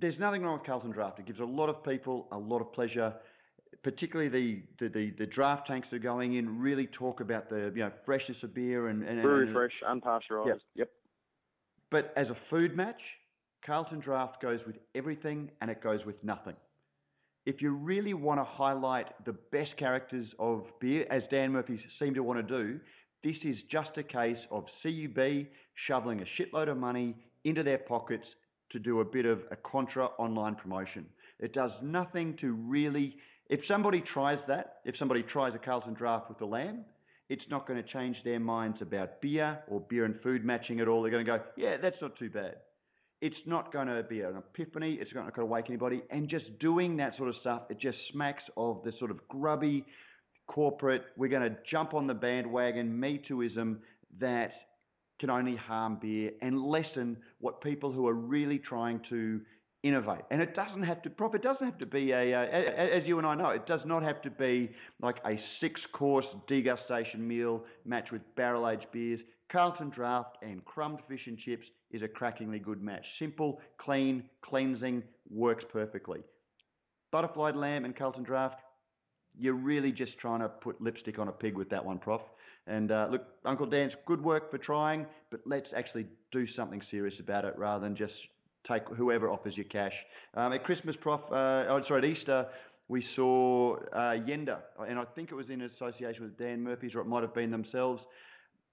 there's 0.00 0.18
nothing 0.18 0.42
wrong 0.42 0.58
with 0.58 0.66
Carlton 0.66 0.90
Draft. 0.90 1.18
It 1.18 1.26
gives 1.26 1.40
a 1.40 1.44
lot 1.44 1.68
of 1.68 1.84
people 1.84 2.26
a 2.32 2.38
lot 2.38 2.60
of 2.60 2.72
pleasure, 2.72 3.12
particularly 3.82 4.30
the, 4.30 4.62
the, 4.80 4.92
the, 4.92 5.14
the 5.18 5.26
draft 5.26 5.66
tanks 5.66 5.88
that 5.90 5.96
are 5.96 6.00
going 6.00 6.36
in 6.36 6.58
really 6.58 6.88
talk 6.88 7.20
about 7.20 7.48
the 7.50 7.70
you 7.74 7.82
know 7.82 7.92
freshness 8.04 8.38
of 8.42 8.54
beer 8.54 8.88
and, 8.88 9.02
and 9.02 9.22
Brewery 9.22 9.46
and, 9.46 9.54
fresh, 9.54 9.72
unpasteurised. 9.88 10.46
Yep. 10.46 10.58
Yep. 10.74 10.90
But 11.94 12.12
as 12.16 12.26
a 12.26 12.36
food 12.50 12.76
match, 12.76 13.00
Carlton 13.64 14.00
Draft 14.00 14.42
goes 14.42 14.58
with 14.66 14.74
everything 14.96 15.48
and 15.60 15.70
it 15.70 15.80
goes 15.80 16.00
with 16.04 16.16
nothing. 16.24 16.56
If 17.46 17.62
you 17.62 17.70
really 17.70 18.14
want 18.14 18.40
to 18.40 18.44
highlight 18.44 19.24
the 19.24 19.36
best 19.52 19.76
characters 19.78 20.26
of 20.40 20.64
beer, 20.80 21.06
as 21.08 21.22
Dan 21.30 21.52
Murphy 21.52 21.78
seemed 22.00 22.16
to 22.16 22.24
want 22.24 22.44
to 22.44 22.62
do, 22.64 22.80
this 23.22 23.36
is 23.44 23.54
just 23.70 23.90
a 23.96 24.02
case 24.02 24.38
of 24.50 24.64
CUB 24.82 25.46
shoveling 25.86 26.20
a 26.20 26.24
shitload 26.42 26.68
of 26.68 26.78
money 26.78 27.14
into 27.44 27.62
their 27.62 27.78
pockets 27.78 28.26
to 28.72 28.80
do 28.80 28.98
a 28.98 29.04
bit 29.04 29.24
of 29.24 29.42
a 29.52 29.56
contra 29.56 30.06
online 30.18 30.56
promotion. 30.56 31.06
It 31.38 31.52
does 31.52 31.70
nothing 31.80 32.36
to 32.40 32.54
really. 32.54 33.14
If 33.48 33.60
somebody 33.68 34.02
tries 34.12 34.40
that, 34.48 34.80
if 34.84 34.96
somebody 34.98 35.22
tries 35.22 35.54
a 35.54 35.58
Carlton 35.58 35.94
draft 35.94 36.28
with 36.28 36.40
the 36.40 36.46
lamb, 36.46 36.86
it's 37.28 37.42
not 37.50 37.66
going 37.66 37.82
to 37.82 37.88
change 37.88 38.16
their 38.24 38.40
minds 38.40 38.78
about 38.80 39.20
beer 39.20 39.58
or 39.68 39.80
beer 39.80 40.04
and 40.04 40.20
food 40.22 40.44
matching 40.44 40.80
at 40.80 40.88
all. 40.88 41.02
They're 41.02 41.10
going 41.10 41.24
to 41.24 41.30
go, 41.30 41.42
yeah, 41.56 41.76
that's 41.80 41.96
not 42.00 42.18
too 42.18 42.30
bad. 42.30 42.56
It's 43.20 43.36
not 43.46 43.72
going 43.72 43.86
to 43.86 44.02
be 44.02 44.20
an 44.20 44.36
epiphany. 44.36 44.98
It's 45.00 45.10
not 45.14 45.34
going 45.34 45.46
to 45.48 45.52
wake 45.52 45.66
anybody. 45.68 46.02
And 46.10 46.28
just 46.28 46.44
doing 46.60 46.98
that 46.98 47.16
sort 47.16 47.30
of 47.30 47.36
stuff, 47.40 47.62
it 47.70 47.80
just 47.80 47.96
smacks 48.12 48.42
of 48.56 48.82
the 48.84 48.92
sort 48.98 49.10
of 49.10 49.26
grubby 49.28 49.84
corporate. 50.46 51.02
We're 51.16 51.30
going 51.30 51.50
to 51.50 51.56
jump 51.70 51.94
on 51.94 52.06
the 52.06 52.14
bandwagon, 52.14 52.98
Me 52.98 53.22
Tooism 53.30 53.78
that 54.20 54.50
can 55.20 55.30
only 55.30 55.56
harm 55.56 55.98
beer 56.02 56.32
and 56.42 56.60
lessen 56.60 57.16
what 57.40 57.62
people 57.62 57.92
who 57.92 58.06
are 58.06 58.14
really 58.14 58.58
trying 58.58 59.00
to 59.08 59.40
innovate. 59.84 60.22
And 60.30 60.40
it 60.40 60.56
doesn't 60.56 60.82
have 60.82 61.02
to, 61.02 61.10
Prof, 61.10 61.34
it 61.34 61.42
doesn't 61.42 61.64
have 61.64 61.78
to 61.78 61.86
be 61.86 62.10
a, 62.10 62.34
as 62.34 63.02
you 63.04 63.18
and 63.18 63.26
I 63.26 63.34
know, 63.34 63.50
it 63.50 63.66
does 63.66 63.82
not 63.84 64.02
have 64.02 64.20
to 64.22 64.30
be 64.30 64.70
like 65.00 65.16
a 65.26 65.38
six 65.60 65.80
course 65.92 66.24
degustation 66.50 67.18
meal 67.18 67.62
matched 67.84 68.10
with 68.10 68.22
barrel 68.34 68.68
aged 68.68 68.86
beers. 68.92 69.20
Carlton 69.52 69.90
Draft 69.90 70.38
and 70.42 70.64
crumbed 70.64 71.00
fish 71.06 71.20
and 71.26 71.38
chips 71.38 71.66
is 71.92 72.02
a 72.02 72.08
crackingly 72.08 72.58
good 72.58 72.82
match. 72.82 73.04
Simple, 73.18 73.60
clean, 73.78 74.24
cleansing, 74.42 75.02
works 75.30 75.64
perfectly. 75.70 76.20
Butterflied 77.12 77.54
lamb 77.54 77.84
and 77.84 77.94
Carlton 77.94 78.24
Draft, 78.24 78.56
you're 79.38 79.54
really 79.54 79.92
just 79.92 80.18
trying 80.18 80.40
to 80.40 80.48
put 80.48 80.80
lipstick 80.80 81.18
on 81.18 81.28
a 81.28 81.32
pig 81.32 81.56
with 81.56 81.68
that 81.68 81.84
one, 81.84 81.98
Prof. 81.98 82.22
And 82.66 82.90
uh, 82.90 83.08
look, 83.10 83.26
Uncle 83.44 83.66
Dan's 83.66 83.92
good 84.06 84.24
work 84.24 84.50
for 84.50 84.56
trying, 84.56 85.04
but 85.30 85.40
let's 85.44 85.66
actually 85.76 86.06
do 86.32 86.46
something 86.56 86.80
serious 86.90 87.14
about 87.20 87.44
it 87.44 87.54
rather 87.58 87.84
than 87.84 87.94
just 87.94 88.14
take 88.68 88.82
whoever 88.96 89.30
offers 89.30 89.54
you 89.56 89.64
cash. 89.64 89.92
Um, 90.34 90.52
at 90.52 90.64
Christmas, 90.64 90.96
Prof, 91.00 91.20
uh, 91.30 91.34
oh, 91.34 91.80
sorry, 91.86 92.10
at 92.10 92.18
Easter, 92.18 92.46
we 92.88 93.04
saw 93.16 93.76
uh, 93.92 94.14
Yenda, 94.26 94.58
and 94.86 94.98
I 94.98 95.04
think 95.14 95.30
it 95.30 95.34
was 95.34 95.46
in 95.48 95.62
association 95.62 96.22
with 96.22 96.38
Dan 96.38 96.62
Murphy's, 96.62 96.94
or 96.94 97.00
it 97.00 97.06
might 97.06 97.22
have 97.22 97.34
been 97.34 97.50
themselves, 97.50 98.02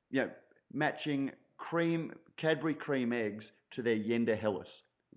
you 0.09 0.21
know, 0.21 0.29
matching 0.73 1.31
cream, 1.57 2.13
Cadbury 2.39 2.73
cream 2.73 3.13
eggs 3.13 3.43
to 3.75 3.81
their 3.81 3.95
Yenda 3.95 4.39
Helles. 4.39 4.65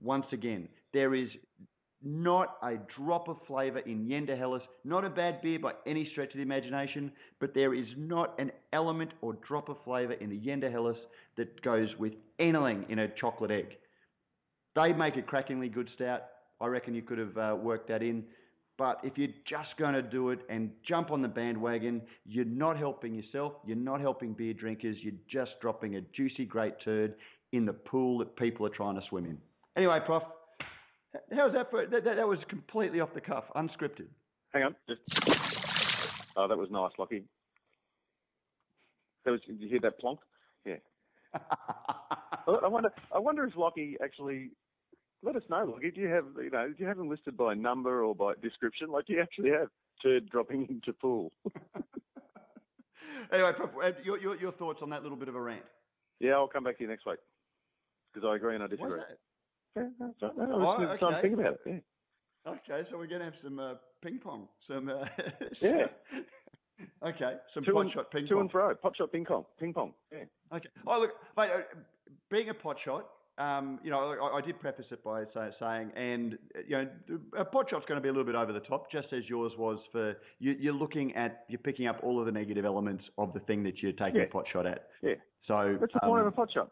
Once 0.00 0.26
again, 0.32 0.68
there 0.92 1.14
is 1.14 1.28
not 2.04 2.56
a 2.62 2.74
drop 2.98 3.28
of 3.28 3.38
flavour 3.46 3.78
in 3.80 4.06
Yenda 4.06 4.38
Helles. 4.38 4.62
Not 4.84 5.04
a 5.04 5.10
bad 5.10 5.40
beer 5.40 5.58
by 5.58 5.72
any 5.86 6.08
stretch 6.12 6.30
of 6.30 6.36
the 6.36 6.42
imagination, 6.42 7.10
but 7.40 7.54
there 7.54 7.74
is 7.74 7.86
not 7.96 8.38
an 8.38 8.52
element 8.72 9.12
or 9.22 9.34
drop 9.46 9.68
of 9.70 9.76
flavour 9.84 10.12
in 10.12 10.28
the 10.28 10.38
Yenda 10.38 10.70
Helles 10.70 10.98
that 11.36 11.62
goes 11.62 11.88
with 11.98 12.12
anything 12.38 12.84
in 12.90 12.98
a 13.00 13.08
chocolate 13.08 13.50
egg. 13.50 13.76
They 14.74 14.92
make 14.92 15.16
a 15.16 15.22
crackingly 15.22 15.68
good 15.68 15.88
stout. 15.94 16.22
I 16.60 16.66
reckon 16.66 16.94
you 16.94 17.02
could 17.02 17.18
have 17.18 17.36
uh, 17.36 17.56
worked 17.56 17.88
that 17.88 18.02
in. 18.02 18.24
But 18.76 18.98
if 19.04 19.16
you're 19.16 19.28
just 19.48 19.76
going 19.78 19.94
to 19.94 20.02
do 20.02 20.30
it 20.30 20.40
and 20.48 20.70
jump 20.86 21.12
on 21.12 21.22
the 21.22 21.28
bandwagon, 21.28 22.02
you're 22.26 22.44
not 22.44 22.76
helping 22.76 23.14
yourself. 23.14 23.52
You're 23.64 23.76
not 23.76 24.00
helping 24.00 24.32
beer 24.32 24.52
drinkers. 24.52 24.96
You're 25.00 25.14
just 25.30 25.52
dropping 25.60 25.94
a 25.94 26.00
juicy, 26.00 26.44
great 26.44 26.74
turd 26.84 27.14
in 27.52 27.66
the 27.66 27.72
pool 27.72 28.18
that 28.18 28.34
people 28.36 28.66
are 28.66 28.70
trying 28.70 28.96
to 28.96 29.02
swim 29.08 29.26
in. 29.26 29.38
Anyway, 29.76 29.98
Prof, 30.04 30.24
how's 31.32 31.52
that 31.52 31.70
for? 31.70 31.86
That, 31.86 32.02
that, 32.04 32.16
that 32.16 32.26
was 32.26 32.40
completely 32.48 32.98
off 33.00 33.14
the 33.14 33.20
cuff, 33.20 33.44
unscripted. 33.54 34.06
Hang 34.52 34.64
on. 34.64 34.74
Just... 34.88 36.32
Oh, 36.36 36.48
that 36.48 36.58
was 36.58 36.68
nice, 36.70 36.90
Lockie. 36.98 37.22
That 39.24 39.30
was, 39.30 39.40
did 39.46 39.60
you 39.60 39.68
hear 39.68 39.80
that 39.80 40.00
plonk? 40.00 40.18
Yeah. 40.64 40.76
I 41.34 42.68
wonder. 42.68 42.90
I 43.14 43.18
wonder 43.18 43.44
if 43.44 43.56
Lockie 43.56 43.96
actually. 44.02 44.50
Let 45.24 45.36
us 45.36 45.42
know, 45.48 45.64
Lockie. 45.64 45.90
Do 45.90 46.00
you 46.02 46.08
have 46.08 46.24
you 46.36 46.50
know? 46.50 46.68
Do 46.68 46.74
you 46.78 46.86
have 46.86 46.98
them 46.98 47.08
listed 47.08 47.36
by 47.36 47.54
number 47.54 48.04
or 48.04 48.14
by 48.14 48.34
description? 48.42 48.90
Like 48.90 49.06
do 49.06 49.14
you 49.14 49.22
actually 49.22 49.50
have 49.50 49.68
turd 50.02 50.28
dropping 50.28 50.66
into 50.68 50.92
pool? 50.92 51.32
anyway, 53.32 53.52
Prof, 53.56 53.70
your, 54.04 54.18
your 54.18 54.36
your 54.36 54.52
thoughts 54.52 54.80
on 54.82 54.90
that 54.90 55.02
little 55.02 55.16
bit 55.16 55.28
of 55.28 55.34
a 55.34 55.40
rant? 55.40 55.62
Yeah, 56.20 56.32
I'll 56.32 56.48
come 56.48 56.64
back 56.64 56.76
to 56.78 56.82
you 56.84 56.88
next 56.90 57.06
week 57.06 57.18
because 58.12 58.28
I 58.30 58.36
agree 58.36 58.54
and 58.54 58.62
I 58.62 58.66
disagree. 58.66 59.00
Yeah, 59.76 59.84
that's 59.98 60.22
right. 60.22 60.36
No, 60.36 60.76
Oh, 60.78 60.78
to 60.98 61.04
okay. 61.04 61.22
think 61.22 61.34
about 61.34 61.54
it. 61.54 61.60
Yeah. 61.66 62.52
Okay, 62.52 62.86
so 62.90 62.98
we're 62.98 63.06
going 63.06 63.20
to 63.20 63.24
have 63.24 63.34
some 63.42 63.58
uh, 63.58 63.74
ping 64.02 64.18
pong. 64.22 64.46
Some 64.68 64.90
uh, 64.90 65.04
Yeah. 65.62 65.86
okay, 67.08 67.36
some 67.54 67.64
pot 67.64 67.86
shot 67.94 68.10
ping 68.10 68.26
to 68.26 68.34
pong. 68.34 68.40
and 68.42 68.50
fro, 68.50 68.74
pot 68.74 68.94
shot 68.96 69.10
ping 69.10 69.24
pong, 69.24 69.46
ping 69.58 69.72
pong. 69.72 69.94
Yeah. 70.12 70.24
Okay. 70.54 70.68
Oh 70.86 71.00
look, 71.00 71.10
mate. 71.36 71.50
Uh, 71.50 71.62
being 72.30 72.50
a 72.50 72.54
pot 72.54 72.76
shot, 72.84 73.06
um, 73.38 73.80
you 73.82 73.90
know, 73.90 74.16
I, 74.22 74.38
I 74.38 74.40
did 74.40 74.60
preface 74.60 74.86
it 74.90 75.02
by 75.02 75.24
say, 75.34 75.50
saying, 75.58 75.90
and 75.96 76.38
you 76.66 76.76
know, 76.76 76.88
a 77.36 77.44
pot 77.44 77.66
shot's 77.70 77.84
going 77.86 77.96
to 77.96 78.02
be 78.02 78.08
a 78.08 78.12
little 78.12 78.24
bit 78.24 78.36
over 78.36 78.52
the 78.52 78.60
top, 78.60 78.90
just 78.92 79.12
as 79.12 79.22
yours 79.28 79.52
was 79.58 79.78
for 79.90 80.14
you. 80.38 80.54
You're 80.58 80.74
looking 80.74 81.14
at, 81.16 81.44
you're 81.48 81.58
picking 81.58 81.86
up 81.86 81.98
all 82.02 82.20
of 82.20 82.26
the 82.26 82.32
negative 82.32 82.64
elements 82.64 83.04
of 83.18 83.32
the 83.32 83.40
thing 83.40 83.62
that 83.64 83.82
you're 83.82 83.92
taking 83.92 84.16
Yeah. 84.16 84.22
a 84.22 84.28
pot 84.28 84.44
shot 84.52 84.66
at. 84.66 84.88
Yeah. 85.02 85.14
So 85.48 85.76
that's 85.80 85.92
the 85.92 86.04
um, 86.04 86.10
point 86.10 86.20
of 86.20 86.26
a 86.28 86.32
pot 86.32 86.52
shot? 86.52 86.70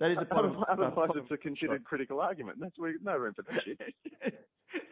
that 0.00 0.10
is 0.10 0.18
the 0.18 0.24
point 0.24 0.46
of, 0.46 0.56
Otherwise, 0.68 1.10
it's 1.14 1.30
a 1.30 1.36
considered 1.36 1.84
critical 1.84 2.20
argument. 2.20 2.58
That's 2.58 2.78
where 2.78 2.94
no 3.04 3.16
room 3.16 3.34
for 3.34 3.42
that 3.42 3.60
shit. 3.64 3.78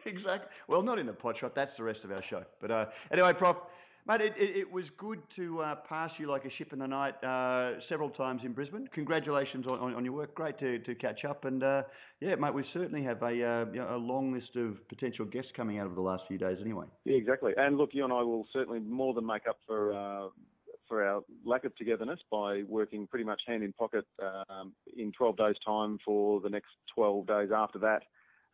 exactly. 0.05 0.49
Well, 0.67 0.83
not 0.83 0.99
in 0.99 1.07
the 1.07 1.13
pot 1.13 1.35
shot. 1.41 1.55
That's 1.55 1.71
the 1.77 1.83
rest 1.83 2.01
of 2.03 2.11
our 2.11 2.23
show. 2.29 2.43
But 2.61 2.69
uh, 2.71 2.85
anyway, 3.11 3.33
Prof, 3.33 3.57
mate, 4.09 4.21
it, 4.21 4.33
it, 4.37 4.57
it 4.57 4.71
was 4.71 4.85
good 4.97 5.21
to 5.35 5.61
uh, 5.61 5.75
pass 5.87 6.09
you 6.17 6.29
like 6.29 6.43
a 6.45 6.49
ship 6.57 6.73
in 6.73 6.79
the 6.79 6.87
night 6.87 7.13
uh, 7.23 7.79
several 7.87 8.09
times 8.09 8.41
in 8.43 8.53
Brisbane. 8.53 8.89
Congratulations 8.93 9.67
on, 9.67 9.79
on, 9.79 9.93
on 9.93 10.03
your 10.03 10.13
work. 10.13 10.33
Great 10.33 10.59
to, 10.59 10.79
to 10.79 10.95
catch 10.95 11.23
up. 11.25 11.45
And 11.45 11.63
uh, 11.63 11.83
yeah, 12.19 12.35
mate, 12.35 12.53
we 12.53 12.65
certainly 12.73 13.03
have 13.03 13.21
a, 13.21 13.25
uh, 13.27 13.29
you 13.71 13.79
know, 13.79 13.95
a 13.95 13.97
long 13.97 14.33
list 14.33 14.55
of 14.55 14.75
potential 14.89 15.25
guests 15.25 15.51
coming 15.55 15.77
out 15.79 15.85
over 15.85 15.95
the 15.95 16.01
last 16.01 16.23
few 16.27 16.37
days 16.37 16.57
anyway. 16.61 16.85
Yeah, 17.05 17.15
exactly. 17.17 17.53
And 17.55 17.77
look, 17.77 17.91
you 17.93 18.03
and 18.03 18.11
I 18.11 18.23
will 18.23 18.47
certainly 18.51 18.79
more 18.79 19.13
than 19.13 19.25
make 19.25 19.47
up 19.47 19.57
for 19.67 19.93
uh, 19.93 20.29
for 20.87 21.05
our 21.05 21.21
lack 21.45 21.65
of 21.65 21.75
togetherness 21.75 22.19
by 22.31 22.63
working 22.67 23.05
pretty 23.05 23.23
much 23.23 23.39
hand 23.45 23.61
in 23.63 23.71
pocket 23.73 24.05
um, 24.49 24.73
in 24.97 25.11
12 25.11 25.37
days' 25.37 25.55
time 25.63 25.99
for 26.03 26.41
the 26.41 26.49
next 26.49 26.69
12 26.95 27.27
days 27.27 27.49
after 27.55 27.77
that 27.77 28.01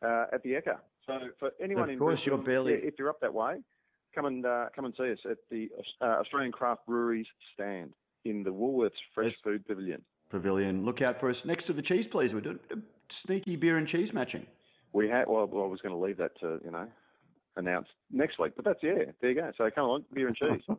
uh, 0.06 0.26
at 0.34 0.44
the 0.44 0.50
Ekka. 0.50 0.76
So 1.08 1.14
for 1.40 1.52
anyone 1.64 1.86
Of 1.86 1.92
in 1.92 2.00
course, 2.00 2.20
Brisbane, 2.26 2.34
you're 2.34 2.46
barely- 2.46 2.74
if 2.86 2.96
you're 3.00 3.10
up 3.10 3.22
that 3.22 3.34
way, 3.34 3.62
come 4.16 4.26
and 4.26 4.46
uh, 4.46 4.68
come 4.76 4.86
and 4.86 4.94
see 4.98 5.12
us 5.12 5.20
at 5.30 5.38
the 5.52 5.70
uh, 6.02 6.06
Australian 6.06 6.52
Craft 6.52 6.86
Breweries 6.88 7.28
stand 7.54 7.92
in 8.24 8.44
the 8.44 8.50
Woolworths 8.50 8.92
Fresh 9.14 9.28
Yes. 9.32 9.36
Food 9.44 9.68
Pavilion. 9.68 10.02
Pavilion, 10.32 10.86
look 10.86 11.02
out 11.02 11.20
for 11.20 11.30
us 11.30 11.36
next 11.46 11.68
to 11.68 11.74
the 11.74 11.82
cheese, 11.82 12.06
please. 12.12 12.32
We're 12.34 12.42
doing 12.42 12.60
a 12.72 12.76
sneaky 13.26 13.56
beer 13.56 13.78
and 13.78 13.88
cheese 13.88 14.10
matching. 14.14 14.46
We 14.94 15.08
had 15.10 15.28
well, 15.28 15.42
I 15.44 15.68
was 15.68 15.80
going 15.82 15.94
to 15.94 16.02
leave 16.02 16.18
that 16.18 16.40
to 16.40 16.60
you 16.64 16.72
know 16.72 16.88
announce 17.58 17.88
next 18.12 18.40
week, 18.40 18.54
but 18.56 18.66
that's 18.66 18.80
yeah. 18.82 19.12
There 19.22 19.30
you 19.30 19.36
go. 19.36 19.52
So 19.58 19.70
come 19.74 19.86
along, 19.86 20.06
beer 20.14 20.28
and 20.28 20.36
cheese. 20.36 20.62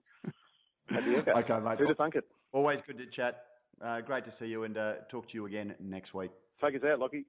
Okay, 0.89 1.59
mate. 1.65 1.79
Who'd 1.79 1.89
have 1.89 1.97
thunk 1.97 2.15
it? 2.15 2.25
Always 2.53 2.79
good 2.87 2.99
to 2.99 3.07
chat. 3.07 3.43
Uh, 3.85 4.01
great 4.01 4.25
to 4.25 4.33
see 4.39 4.47
you 4.47 4.63
and 4.63 4.79
uh, 4.79 4.93
talk 5.11 5.29
to 5.29 5.35
you 5.35 5.47
again 5.47 5.75
next 5.81 6.15
week. 6.15 6.31
Take 6.63 6.77
us 6.77 6.83
out, 6.85 7.01
Lockie. 7.01 7.27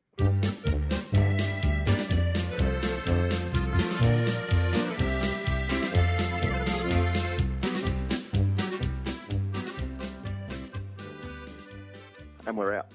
We're 12.57 12.73
out. 12.73 12.87